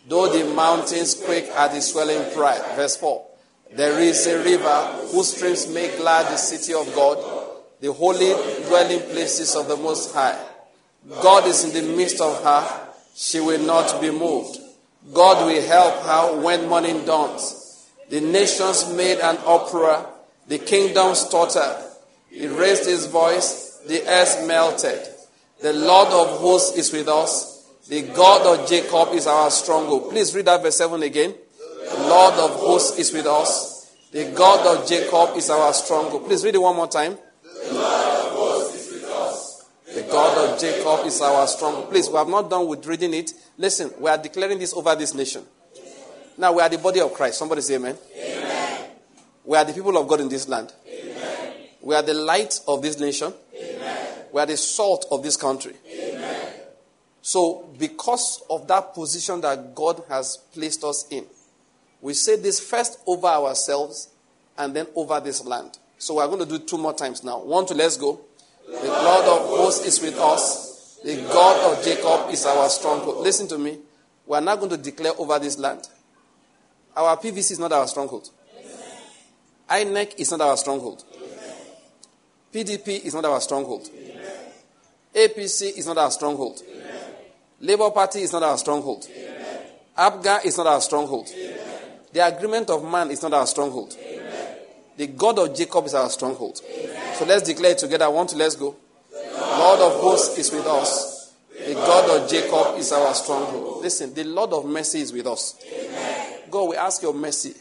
though 0.07 0.31
the 0.31 0.45
mountains 0.55 1.15
quake 1.15 1.49
at 1.49 1.73
the 1.73 1.81
swelling 1.81 2.31
pride. 2.33 2.61
Verse 2.77 2.95
4. 2.95 3.25
There 3.73 3.99
is 3.99 4.25
a 4.25 4.41
river 4.41 5.07
whose 5.11 5.35
streams 5.35 5.67
make 5.67 5.97
glad 5.97 6.31
the 6.31 6.37
city 6.37 6.73
of 6.73 6.95
God, 6.95 7.17
the 7.79 7.93
holy 7.93 8.33
dwelling 8.67 9.01
places 9.11 9.55
of 9.55 9.67
the 9.67 9.77
Most 9.77 10.13
High. 10.13 10.39
God 11.21 11.47
is 11.47 11.63
in 11.63 11.73
the 11.73 11.95
midst 11.95 12.19
of 12.19 12.43
her, 12.43 12.87
she 13.15 13.39
will 13.39 13.61
not 13.61 14.01
be 14.01 14.11
moved. 14.11 14.59
God 15.13 15.45
will 15.45 15.61
help 15.61 16.01
her 16.03 16.41
when 16.41 16.67
morning 16.67 17.05
dawns. 17.05 17.87
The 18.09 18.21
nations 18.21 18.91
made 18.93 19.19
an 19.19 19.37
uproar, 19.45 20.09
the 20.47 20.59
kingdoms 20.59 21.27
tottered. 21.29 21.83
He 22.29 22.47
raised 22.47 22.85
his 22.85 23.05
voice, 23.05 23.81
the 23.87 24.05
earth 24.07 24.45
melted. 24.47 24.99
The 25.61 25.73
Lord 25.73 26.09
of 26.09 26.39
hosts 26.39 26.77
is 26.77 26.91
with 26.91 27.07
us. 27.07 27.65
The 27.87 28.01
God 28.01 28.59
of 28.59 28.69
Jacob 28.69 29.09
is 29.13 29.27
our 29.27 29.49
stronghold. 29.49 30.11
Please 30.11 30.35
read 30.35 30.45
that 30.45 30.61
verse 30.61 30.77
7 30.77 31.01
again. 31.03 31.33
The 31.89 31.99
Lord 32.01 32.33
of 32.33 32.51
hosts 32.59 32.99
is 32.99 33.13
with 33.13 33.25
us. 33.25 33.95
The 34.11 34.31
God 34.31 34.65
of 34.67 34.87
Jacob 34.87 35.37
is 35.37 35.49
our 35.49 35.73
stronghold. 35.73 36.25
Please 36.25 36.43
read 36.43 36.55
it 36.55 36.61
one 36.61 36.75
more 36.75 36.87
time. 36.87 37.17
The 39.93 40.03
God 40.11 40.53
of 40.53 40.59
Jacob 40.59 41.05
is 41.05 41.21
our 41.21 41.47
strong 41.47 41.87
Please, 41.87 42.09
we 42.09 42.15
have 42.15 42.27
not 42.27 42.49
done 42.49 42.67
with 42.67 42.85
reading 42.85 43.13
it. 43.13 43.31
Listen, 43.57 43.91
we 43.99 44.09
are 44.09 44.17
declaring 44.17 44.59
this 44.59 44.73
over 44.73 44.95
this 44.95 45.13
nation. 45.13 45.43
Now 46.37 46.53
we 46.53 46.61
are 46.61 46.69
the 46.69 46.77
body 46.77 47.01
of 47.01 47.13
Christ. 47.13 47.39
Somebody 47.39 47.61
say 47.61 47.75
amen. 47.75 47.97
Amen. 48.15 48.89
We 49.43 49.57
are 49.57 49.65
the 49.65 49.73
people 49.73 49.97
of 49.97 50.07
God 50.07 50.21
in 50.21 50.29
this 50.29 50.47
land. 50.47 50.71
Amen. 50.87 51.53
We 51.81 51.95
are 51.95 52.03
the 52.03 52.13
light 52.13 52.59
of 52.67 52.81
this 52.81 52.99
nation. 52.99 53.33
Amen. 53.55 54.25
We 54.31 54.41
are 54.41 54.45
the 54.45 54.57
salt 54.57 55.05
of 55.09 55.23
this 55.23 55.35
country. 55.35 55.73
So, 57.21 57.69
because 57.77 58.41
of 58.49 58.67
that 58.69 58.93
position 58.93 59.41
that 59.41 59.75
God 59.75 60.01
has 60.07 60.37
placed 60.53 60.83
us 60.83 61.05
in, 61.09 61.25
we 61.99 62.13
say 62.13 62.37
this 62.37 62.59
first 62.59 62.99
over 63.05 63.27
ourselves 63.27 64.09
and 64.57 64.73
then 64.73 64.87
over 64.95 65.19
this 65.19 65.43
land. 65.43 65.77
So, 65.97 66.15
we're 66.15 66.27
going 66.27 66.39
to 66.39 66.45
do 66.45 66.59
two 66.59 66.77
more 66.77 66.93
times 66.93 67.23
now. 67.23 67.39
One, 67.39 67.65
two, 67.65 67.73
let's 67.73 67.97
go. 67.97 68.19
The 68.67 68.87
Lord 68.87 69.25
of 69.25 69.47
hosts 69.47 69.85
is 69.85 70.01
with 70.01 70.17
us. 70.19 70.99
The 71.03 71.15
God 71.31 71.77
of 71.77 71.83
Jacob 71.83 72.31
is 72.33 72.45
our 72.45 72.69
stronghold. 72.69 73.23
Listen 73.23 73.47
to 73.47 73.57
me. 73.57 73.79
We 74.25 74.37
are 74.37 74.41
not 74.41 74.57
going 74.59 74.71
to 74.71 74.77
declare 74.77 75.13
over 75.17 75.39
this 75.39 75.57
land. 75.57 75.87
Our 76.95 77.15
PVC 77.17 77.51
is 77.51 77.59
not 77.59 77.71
our 77.71 77.87
stronghold. 77.87 78.29
INEC 79.69 80.15
is 80.17 80.31
not 80.31 80.41
our 80.41 80.57
stronghold. 80.57 81.03
PDP 82.53 83.05
is 83.05 83.13
not 83.13 83.25
our 83.25 83.39
stronghold. 83.39 83.89
APC 85.13 85.77
is 85.77 85.87
not 85.87 85.97
our 85.97 86.11
stronghold. 86.11 86.61
Labour 87.59 87.91
Party 87.91 88.21
is 88.21 88.33
not 88.33 88.43
our 88.43 88.57
stronghold. 88.57 89.07
APGA 89.97 90.45
is 90.45 90.57
not 90.57 90.67
our 90.67 90.81
stronghold. 90.81 91.27
The 92.13 92.27
agreement 92.27 92.69
of 92.69 92.89
man 92.89 93.11
is 93.11 93.21
not 93.21 93.33
our 93.33 93.47
stronghold. 93.47 93.95
The 94.97 95.07
God 95.07 95.37
of 95.39 95.55
Jacob 95.55 95.85
is 95.85 95.93
our 95.93 96.09
stronghold. 96.09 96.57
So 96.57 97.25
let's 97.25 97.43
declare 97.43 97.75
together. 97.75 98.09
One, 98.09 98.27
two, 98.27 98.35
let's 98.35 98.55
go. 98.55 98.75
Lord 99.13 99.79
of 99.79 100.01
hosts 100.01 100.37
is 100.37 100.51
with 100.51 100.65
us. 100.65 101.33
The 101.51 101.73
God 101.73 102.21
of 102.21 102.29
Jacob 102.29 102.77
is 102.77 102.91
our 102.91 103.13
stronghold. 103.13 103.83
Listen, 103.83 104.13
the 104.13 104.23
Lord 104.23 104.53
of 104.53 104.65
mercy 104.65 105.01
is 105.01 105.13
with 105.13 105.27
us. 105.27 105.55
God, 106.49 106.69
we 106.69 106.75
ask 106.75 107.01
your 107.01 107.13
mercy. 107.13 107.53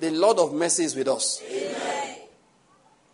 The 0.00 0.10
Lord 0.10 0.38
of 0.38 0.52
mercy 0.54 0.84
is 0.84 0.94
with 0.94 1.08
us. 1.08 1.42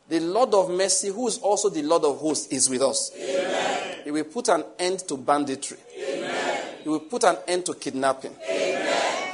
The 0.09 0.21
Lord 0.21 0.53
of 0.55 0.71
mercy, 0.71 1.09
who 1.09 1.27
is 1.27 1.39
also 1.39 1.71
the 1.71 1.83
Lord 1.83 2.05
of 2.05 2.19
hosts, 2.19 2.49
is 2.49 2.69
with 2.69 2.83
us. 2.83 3.11
He 4.05 4.11
will 4.11 4.25
put 4.25 4.49
an 4.49 4.65
end 4.79 5.01
to 5.09 5.17
banditry. 5.17 5.79
He 6.83 6.89
will 6.89 7.01
put 7.01 7.25
an 7.25 7.39
end 7.49 7.65
to 7.67 7.75
kidnapping. 7.75 8.37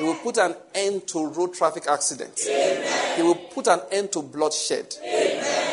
He 0.01 0.07
will 0.07 0.15
put 0.15 0.39
an 0.39 0.55
end 0.75 1.07
to 1.09 1.27
road 1.27 1.53
traffic 1.53 1.85
accidents. 1.87 2.47
He 2.47 3.23
will 3.23 3.35
put 3.35 3.67
an 3.67 3.81
end 3.93 4.11
to 4.13 4.23
bloodshed. 4.23 4.95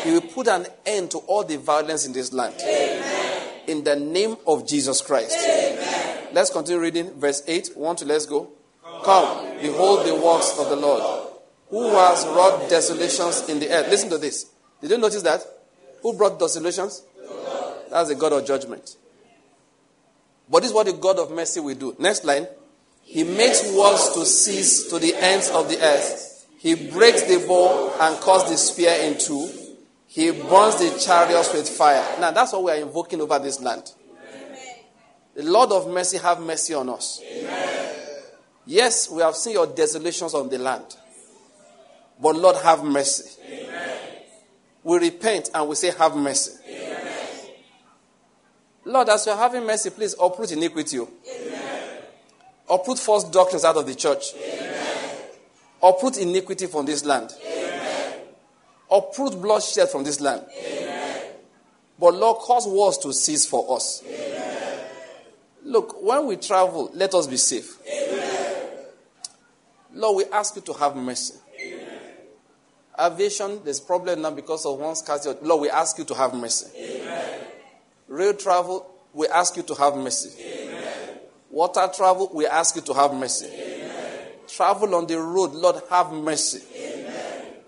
He 0.04 0.10
will 0.10 0.20
put 0.20 0.48
an 0.48 0.66
end 0.84 1.12
to 1.12 1.18
all 1.20 1.44
the 1.44 1.56
violence 1.56 2.04
in 2.04 2.12
this 2.12 2.30
land. 2.34 2.54
In 3.66 3.84
the 3.84 3.96
name 3.96 4.36
of 4.46 4.68
Jesus 4.68 5.00
Christ. 5.00 5.34
Let's 6.34 6.50
continue 6.50 6.78
reading 6.78 7.18
verse 7.18 7.42
8. 7.46 7.70
One 7.74 7.96
to 7.96 8.04
let's 8.04 8.26
go. 8.26 8.50
Come, 9.02 9.60
behold 9.62 10.06
the 10.06 10.14
works 10.14 10.58
of 10.58 10.68
the 10.68 10.76
Lord, 10.76 11.30
who 11.70 11.88
has 11.96 12.26
wrought 12.26 12.68
desolations 12.68 13.48
in 13.48 13.60
the 13.60 13.70
earth. 13.70 13.88
Listen 13.88 14.10
to 14.10 14.18
this. 14.18 14.50
Did 14.82 14.90
you 14.90 14.98
notice 14.98 15.22
that? 15.22 15.42
Who 16.02 16.12
brought 16.12 16.38
desolations? 16.38 17.02
That's 17.88 18.10
the 18.10 18.14
God 18.14 18.34
of 18.34 18.46
judgment. 18.46 18.94
But 20.50 20.60
this 20.60 20.68
is 20.68 20.74
what 20.74 20.84
the 20.84 20.92
God 20.92 21.18
of 21.18 21.30
mercy 21.30 21.60
will 21.60 21.76
do. 21.76 21.96
Next 21.98 22.26
line. 22.26 22.46
He 23.08 23.24
makes 23.24 23.72
wars 23.72 24.10
to 24.10 24.26
cease 24.26 24.90
to 24.90 24.98
the 24.98 25.14
ends 25.14 25.48
of 25.48 25.70
the 25.70 25.82
earth. 25.82 26.46
He 26.58 26.74
breaks 26.74 27.22
the 27.22 27.42
bow 27.48 27.90
and 27.98 28.20
cuts 28.20 28.50
the 28.50 28.56
spear 28.58 28.92
in 29.00 29.18
two. 29.18 29.50
He 30.06 30.30
burns 30.30 30.76
the 30.76 31.00
chariots 31.02 31.54
with 31.54 31.66
fire. 31.70 32.04
Now 32.20 32.32
that's 32.32 32.52
what 32.52 32.64
we 32.64 32.72
are 32.72 32.76
invoking 32.76 33.22
over 33.22 33.38
this 33.38 33.62
land. 33.62 33.90
The 35.34 35.42
Lord 35.42 35.72
of 35.72 35.88
mercy 35.88 36.18
have 36.18 36.40
mercy 36.40 36.74
on 36.74 36.90
us. 36.90 37.22
Yes, 38.66 39.10
we 39.10 39.22
have 39.22 39.36
seen 39.36 39.54
your 39.54 39.66
desolations 39.66 40.34
on 40.34 40.50
the 40.50 40.58
land. 40.58 40.94
But 42.20 42.36
Lord 42.36 42.56
have 42.56 42.84
mercy. 42.84 43.40
We 44.84 44.98
repent 44.98 45.48
and 45.54 45.66
we 45.66 45.76
say, 45.76 45.92
Have 45.92 46.14
mercy. 46.14 46.58
Lord, 48.84 49.08
as 49.08 49.24
you're 49.24 49.36
having 49.36 49.64
mercy, 49.64 49.88
please 49.88 50.14
uproot 50.20 50.52
iniquity. 50.52 50.98
Oh. 50.98 51.08
Uproot 52.70 52.98
false 52.98 53.24
doctrines 53.24 53.64
out 53.64 53.76
of 53.76 53.86
the 53.86 53.94
church. 53.94 54.32
Or 55.80 55.98
put 55.98 56.18
iniquity 56.18 56.66
from 56.66 56.86
this 56.86 57.04
land. 57.04 57.32
Or 58.88 59.10
put 59.12 59.40
bloodshed 59.40 59.88
from 59.88 60.04
this 60.04 60.20
land. 60.20 60.44
But 61.98 62.14
Lord, 62.14 62.38
cause 62.38 62.66
wars 62.66 62.98
to 62.98 63.12
cease 63.12 63.46
for 63.46 63.76
us. 63.76 64.02
Look, 65.64 66.02
when 66.02 66.26
we 66.26 66.36
travel, 66.36 66.90
let 66.94 67.14
us 67.14 67.26
be 67.26 67.36
safe. 67.36 67.76
Lord, 69.92 70.16
we 70.16 70.32
ask 70.32 70.54
you 70.56 70.62
to 70.62 70.72
have 70.74 70.96
mercy. 70.96 71.34
Aviation, 73.00 73.60
there's 73.64 73.80
problem 73.80 74.22
now 74.22 74.30
because 74.30 74.66
of 74.66 74.78
one 74.78 74.96
scarcity. 74.96 75.38
Lord, 75.42 75.62
we 75.62 75.70
ask 75.70 75.98
you 75.98 76.04
to 76.04 76.14
have 76.14 76.34
mercy. 76.34 76.66
Rail 78.08 78.34
travel, 78.34 78.86
we 79.12 79.26
ask 79.28 79.56
you 79.56 79.62
to 79.64 79.74
have 79.74 79.96
mercy. 79.96 80.57
Water 81.58 81.90
travel, 81.92 82.30
we 82.32 82.46
ask 82.46 82.76
you 82.76 82.82
to 82.82 82.94
have 82.94 83.12
mercy. 83.12 83.50
Travel 84.46 84.94
on 84.94 85.08
the 85.08 85.20
road, 85.20 85.54
Lord, 85.54 85.82
have 85.90 86.12
mercy. 86.12 86.62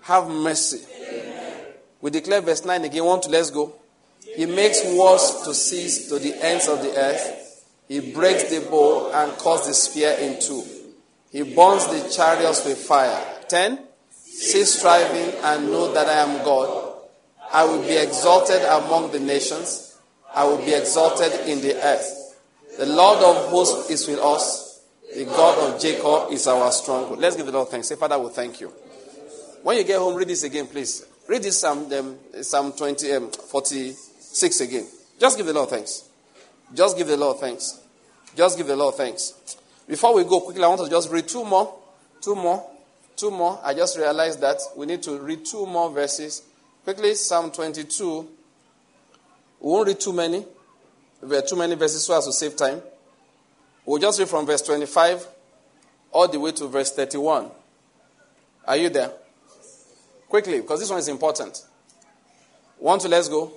Have 0.03 0.29
mercy. 0.29 0.79
We 1.99 2.09
declare 2.09 2.39
verse 2.39 2.63
9 2.63 2.85
again. 2.85 3.03
One 3.03 3.19
to 3.19 3.27
let's 3.27 3.49
go. 3.49 3.73
He 4.21 4.45
makes 4.45 4.81
wars 4.85 5.41
to 5.43 5.53
cease 5.53 6.07
to 6.07 6.19
the 6.19 6.33
ends 6.41 6.69
of 6.69 6.81
the 6.81 6.97
earth. 6.97 7.65
He 7.89 8.13
breaks 8.13 8.49
the 8.49 8.61
bow 8.61 9.11
and 9.13 9.37
cuts 9.37 9.67
the 9.67 9.73
spear 9.73 10.15
in 10.21 10.39
two. 10.39 10.63
He 11.29 11.41
burns 11.41 11.85
the 11.87 12.09
chariots 12.15 12.63
with 12.63 12.77
fire. 12.77 13.21
10. 13.49 13.77
Cease 14.09 14.79
striving 14.79 15.35
and 15.43 15.69
know 15.69 15.91
that 15.91 16.07
I 16.07 16.31
am 16.31 16.45
God. 16.45 16.95
I 17.51 17.65
will 17.65 17.81
be 17.81 17.97
exalted 17.97 18.61
among 18.61 19.11
the 19.11 19.19
nations. 19.19 19.99
I 20.33 20.45
will 20.45 20.59
be 20.59 20.73
exalted 20.73 21.33
in 21.45 21.59
the 21.59 21.75
earth. 21.85 22.20
The 22.77 22.85
Lord 22.85 23.19
of 23.19 23.49
hosts 23.49 23.89
is 23.89 24.07
with 24.07 24.19
us. 24.19 24.81
The 25.13 25.25
God 25.25 25.73
of 25.73 25.81
Jacob 25.81 26.31
is 26.31 26.47
our 26.47 26.71
stronghold. 26.71 27.19
Let's 27.19 27.35
give 27.35 27.45
the 27.45 27.51
Lord 27.51 27.67
thanks. 27.67 27.89
Say, 27.89 27.95
Father, 27.95 28.17
we 28.17 28.29
thank 28.29 28.61
you. 28.61 28.69
When 29.61 29.77
you 29.77 29.83
get 29.83 29.99
home, 29.99 30.15
read 30.15 30.29
this 30.29 30.43
again, 30.43 30.67
please. 30.67 31.05
Read 31.27 31.43
this 31.43 31.59
Psalm, 31.59 31.91
um, 31.93 32.17
Psalm 32.41 32.71
20, 32.71 33.11
um, 33.11 33.29
46 33.29 34.61
again. 34.61 34.87
Just 35.19 35.37
give 35.37 35.45
the 35.45 35.53
Lord 35.53 35.69
thanks. 35.69 36.09
Just 36.73 36.97
give 36.97 37.07
the 37.07 37.17
Lord 37.17 37.39
thanks. 37.39 37.79
Just 38.35 38.57
give 38.57 38.67
the 38.67 38.75
Lord 38.75 38.95
thanks. 38.95 39.57
Before 39.87 40.15
we 40.15 40.23
go 40.23 40.39
quickly, 40.39 40.63
I 40.63 40.67
want 40.67 40.81
to 40.81 40.89
just 40.89 41.11
read 41.11 41.27
two 41.27 41.43
more. 41.43 41.77
Two 42.21 42.35
more. 42.35 42.65
Two 43.17 43.31
more. 43.31 43.59
I 43.63 43.73
just 43.73 43.97
realized 43.97 44.39
that 44.41 44.59
we 44.77 44.85
need 44.85 45.03
to 45.03 45.19
read 45.19 45.45
two 45.45 45.65
more 45.65 45.91
verses. 45.91 46.41
Quickly, 46.85 47.13
Psalm 47.15 47.51
22. 47.51 48.21
We 49.59 49.69
won't 49.69 49.87
read 49.87 49.99
too 49.99 50.13
many. 50.13 50.45
There 51.21 51.39
are 51.39 51.41
too 51.43 51.55
many 51.55 51.75
verses 51.75 52.03
so 52.03 52.17
as 52.17 52.25
to 52.25 52.33
save 52.33 52.55
time. 52.55 52.81
We'll 53.85 54.01
just 54.01 54.19
read 54.19 54.29
from 54.29 54.45
verse 54.45 54.61
25 54.61 55.27
all 56.11 56.27
the 56.27 56.39
way 56.39 56.51
to 56.53 56.67
verse 56.67 56.91
31. 56.91 57.49
Are 58.65 58.77
you 58.77 58.89
there? 58.89 59.11
Quickly, 60.29 60.61
because 60.61 60.79
this 60.79 60.89
one 60.89 60.99
is 60.99 61.07
important. 61.07 61.65
One, 62.77 62.99
two, 62.99 63.07
let's 63.07 63.27
go. 63.27 63.51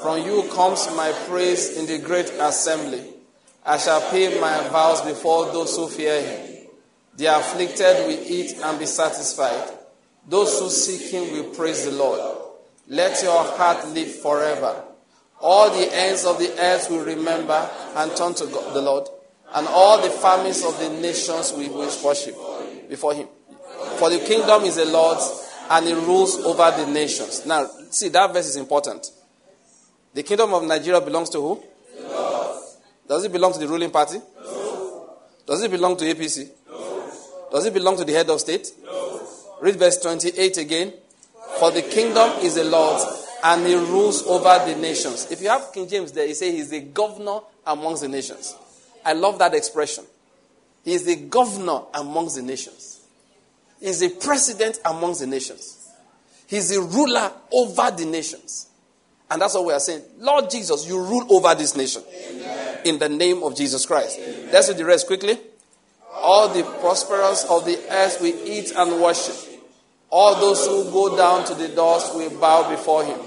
From 0.00 0.22
you 0.22 0.48
comes 0.52 0.88
my 0.96 1.12
praise 1.28 1.76
in 1.78 1.86
the 1.86 1.98
great 2.04 2.28
assembly. 2.40 3.04
I 3.64 3.78
shall 3.78 4.00
pay 4.10 4.40
my 4.40 4.68
vows 4.68 5.02
before 5.02 5.46
those 5.46 5.76
who 5.76 5.88
fear 5.88 6.20
him. 6.20 6.66
The 7.16 7.26
afflicted 7.26 8.06
will 8.06 8.18
eat 8.26 8.56
and 8.62 8.78
be 8.78 8.86
satisfied. 8.86 9.70
Those 10.28 10.58
who 10.58 10.70
seek 10.70 11.10
him 11.12 11.32
will 11.32 11.54
praise 11.54 11.84
the 11.84 11.92
Lord. 11.92 12.38
Let 12.88 13.22
your 13.22 13.44
heart 13.44 13.86
live 13.88 14.12
forever. 14.16 14.82
All 15.42 15.70
the 15.70 15.92
ends 15.94 16.24
of 16.24 16.38
the 16.38 16.50
earth 16.58 16.88
will 16.88 17.04
remember 17.04 17.68
and 17.96 18.16
turn 18.16 18.32
to 18.34 18.46
God, 18.46 18.74
the 18.74 18.80
Lord, 18.80 19.08
and 19.54 19.66
all 19.68 20.00
the 20.00 20.08
families 20.10 20.64
of 20.64 20.78
the 20.78 20.88
nations 20.88 21.52
will 21.52 21.72
worship 22.04 22.36
before 22.88 23.12
him. 23.14 23.28
For 23.98 24.08
the 24.08 24.18
kingdom 24.20 24.62
is 24.62 24.76
the 24.76 24.84
Lord's, 24.84 25.50
and 25.68 25.86
he 25.86 25.92
rules 25.92 26.38
over 26.44 26.70
the 26.76 26.86
nations. 26.86 27.44
Now, 27.44 27.66
see, 27.90 28.08
that 28.10 28.32
verse 28.32 28.46
is 28.46 28.56
important. 28.56 29.10
The 30.14 30.22
kingdom 30.22 30.54
of 30.54 30.64
Nigeria 30.64 31.00
belongs 31.00 31.30
to 31.30 31.38
who? 31.40 31.62
Does 33.08 33.24
it 33.24 33.32
belong 33.32 33.52
to 33.52 33.58
the 33.58 33.68
ruling 33.68 33.90
party? 33.90 34.18
No. 34.18 35.10
Does 35.46 35.62
it 35.62 35.70
belong 35.70 35.96
to 35.98 36.04
APC? 36.04 36.48
No. 36.68 37.12
Does 37.50 37.66
it 37.66 37.74
belong 37.74 37.96
to 37.98 38.04
the 38.04 38.12
head 38.12 38.30
of 38.30 38.40
state? 38.40 38.68
No. 38.84 39.20
Read 39.60 39.76
verse 39.76 39.98
28 39.98 40.56
again. 40.58 40.92
For 41.58 41.70
the 41.70 41.82
kingdom 41.82 42.30
is 42.40 42.54
the 42.54 42.64
Lord's, 42.64 43.04
and 43.42 43.66
he 43.66 43.74
rules 43.74 44.24
over 44.26 44.64
the 44.66 44.76
nations. 44.76 45.30
If 45.30 45.42
you 45.42 45.48
have 45.48 45.72
King 45.72 45.88
James 45.88 46.12
there, 46.12 46.26
he 46.26 46.34
says 46.34 46.52
he's 46.52 46.70
the 46.70 46.80
governor 46.80 47.40
amongst 47.66 48.02
the 48.02 48.08
nations. 48.08 48.54
I 49.04 49.14
love 49.14 49.38
that 49.40 49.54
expression. 49.54 50.04
He 50.84 50.94
is 50.94 51.04
the 51.04 51.16
governor 51.16 51.82
amongst 51.94 52.36
the 52.36 52.42
nations. 52.42 53.00
He's 53.80 54.00
the 54.00 54.10
president 54.10 54.78
amongst 54.84 55.20
the 55.20 55.26
nations. 55.26 55.90
He's 56.46 56.68
the 56.68 56.80
ruler 56.80 57.32
over 57.52 57.90
the 57.90 58.04
nations. 58.04 58.68
And 59.30 59.40
that's 59.40 59.54
what 59.54 59.64
we 59.64 59.72
are 59.72 59.80
saying. 59.80 60.02
Lord 60.18 60.50
Jesus, 60.50 60.86
you 60.86 61.02
rule 61.02 61.26
over 61.34 61.54
this 61.54 61.74
nation. 61.74 62.02
Amen. 62.28 62.78
In 62.84 62.98
the 62.98 63.08
name 63.08 63.42
of 63.42 63.56
Jesus 63.56 63.86
Christ. 63.86 64.18
Amen. 64.20 64.50
Let's 64.52 64.68
do 64.68 64.74
the 64.74 64.84
rest 64.84 65.06
quickly. 65.06 65.38
All 66.14 66.48
the 66.48 66.62
prosperous 66.80 67.44
of 67.44 67.64
the 67.64 67.78
earth 67.90 68.20
we 68.20 68.34
eat 68.34 68.72
and 68.76 69.00
worship. 69.00 69.34
All 70.10 70.38
those 70.38 70.66
who 70.66 70.84
go 70.92 71.16
down 71.16 71.46
to 71.46 71.54
the 71.54 71.68
dust 71.68 72.14
will 72.14 72.38
bow 72.38 72.68
before 72.70 73.04
him. 73.04 73.18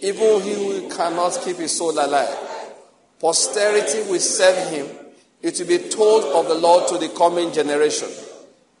Even 0.00 0.40
he 0.42 0.54
who 0.54 0.88
cannot 0.88 1.40
keep 1.44 1.56
his 1.56 1.76
soul 1.76 1.92
alive. 1.92 2.36
Posterity 3.18 4.08
will 4.10 4.20
serve 4.20 4.70
him. 4.70 4.86
It 5.42 5.58
will 5.58 5.66
be 5.66 5.88
told 5.88 6.24
of 6.24 6.48
the 6.48 6.54
Lord 6.54 6.88
to 6.88 6.98
the 6.98 7.08
coming 7.08 7.52
generation. 7.52 8.08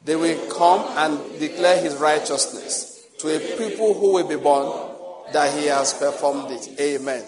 They 0.04 0.16
will 0.16 0.50
come 0.50 0.84
and 0.96 1.38
declare 1.38 1.80
his 1.80 1.96
righteousness 1.96 3.06
to 3.18 3.36
a 3.36 3.58
people 3.58 3.94
who 3.94 4.14
will 4.14 4.28
be 4.28 4.36
born 4.36 4.88
that 5.32 5.56
he 5.58 5.66
has 5.66 5.94
performed 5.94 6.50
it. 6.50 6.80
Amen. 6.80 7.24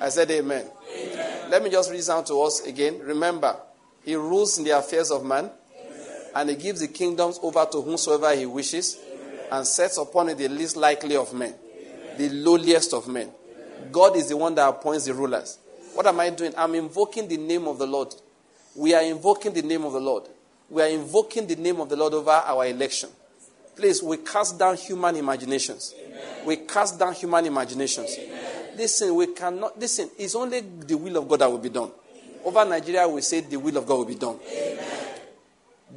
I 0.00 0.08
said 0.08 0.30
amen. 0.30 0.66
amen. 0.96 1.50
Let 1.50 1.62
me 1.62 1.70
just 1.70 1.90
read 1.90 2.04
down 2.04 2.24
to 2.24 2.42
us 2.42 2.66
again. 2.66 2.98
Remember, 3.00 3.56
he 4.04 4.14
rules 4.16 4.58
in 4.58 4.64
the 4.64 4.70
affairs 4.70 5.10
of 5.10 5.24
man, 5.24 5.50
and 6.34 6.50
he 6.50 6.56
gives 6.56 6.80
the 6.80 6.88
kingdoms 6.88 7.38
over 7.42 7.66
to 7.70 7.82
whomsoever 7.82 8.34
he 8.34 8.46
wishes, 8.46 8.98
and 9.50 9.66
sets 9.66 9.98
upon 9.98 10.28
it 10.30 10.38
the 10.38 10.48
least 10.48 10.76
likely 10.76 11.16
of 11.16 11.32
men, 11.34 11.54
the 12.18 12.28
lowliest 12.28 12.92
of 12.92 13.08
men. 13.08 13.30
God 13.90 14.16
is 14.16 14.28
the 14.28 14.36
one 14.36 14.54
that 14.56 14.68
appoints 14.68 15.06
the 15.06 15.14
rulers. 15.14 15.58
What 15.94 16.06
am 16.06 16.20
I 16.20 16.30
doing? 16.30 16.52
I'm 16.56 16.74
invoking 16.74 17.26
the 17.28 17.36
name 17.36 17.66
of 17.66 17.78
the 17.78 17.86
Lord. 17.86 18.14
We 18.74 18.94
are 18.94 19.02
invoking 19.02 19.52
the 19.52 19.62
name 19.62 19.84
of 19.84 19.92
the 19.92 20.00
Lord. 20.00 20.24
We 20.68 20.82
are 20.82 20.88
invoking 20.88 21.46
the 21.46 21.56
name 21.56 21.80
of 21.80 21.88
the 21.88 21.96
Lord 21.96 22.12
over 22.14 22.30
our 22.30 22.66
election. 22.66 23.08
Please, 23.74 24.02
we 24.02 24.18
cast 24.18 24.58
down 24.58 24.76
human 24.76 25.16
imaginations. 25.16 25.94
Amen. 25.98 26.46
We 26.46 26.56
cast 26.56 26.98
down 26.98 27.14
human 27.14 27.46
imaginations. 27.46 28.16
Amen. 28.18 28.76
Listen, 28.76 29.14
we 29.14 29.28
cannot, 29.28 29.78
listen, 29.78 30.10
it's 30.18 30.34
only 30.34 30.60
the 30.60 30.96
will 30.96 31.16
of 31.16 31.28
God 31.28 31.40
that 31.40 31.50
will 31.50 31.58
be 31.58 31.68
done. 31.70 31.90
Over 32.44 32.64
Nigeria, 32.64 33.08
we 33.08 33.20
say 33.22 33.40
the 33.40 33.56
will 33.56 33.76
of 33.76 33.86
God 33.86 33.98
will 33.98 34.04
be 34.04 34.14
done. 34.16 34.38
Amen. 34.52 34.78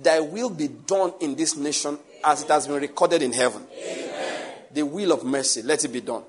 Thy 0.01 0.19
will 0.19 0.49
be 0.49 0.67
done 0.67 1.13
in 1.19 1.35
this 1.35 1.55
nation 1.57 1.97
as 2.23 2.43
it 2.43 2.49
has 2.49 2.67
been 2.67 2.79
recorded 2.79 3.21
in 3.21 3.33
heaven. 3.33 3.65
The 4.73 4.83
will 4.83 5.11
of 5.11 5.23
mercy, 5.23 5.61
let 5.61 5.83
it 5.83 5.89
be 5.89 6.01
done. 6.01 6.23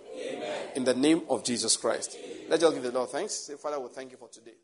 In 0.74 0.84
the 0.84 0.94
name 0.94 1.22
of 1.28 1.44
Jesus 1.44 1.76
Christ. 1.76 2.16
Let's 2.48 2.62
just 2.62 2.74
give 2.74 2.82
the 2.82 2.92
Lord 2.92 3.10
thanks. 3.10 3.34
Say, 3.34 3.54
Father, 3.54 3.78
we 3.78 3.88
thank 3.88 4.10
you 4.10 4.16
for 4.16 4.28
today. 4.28 4.54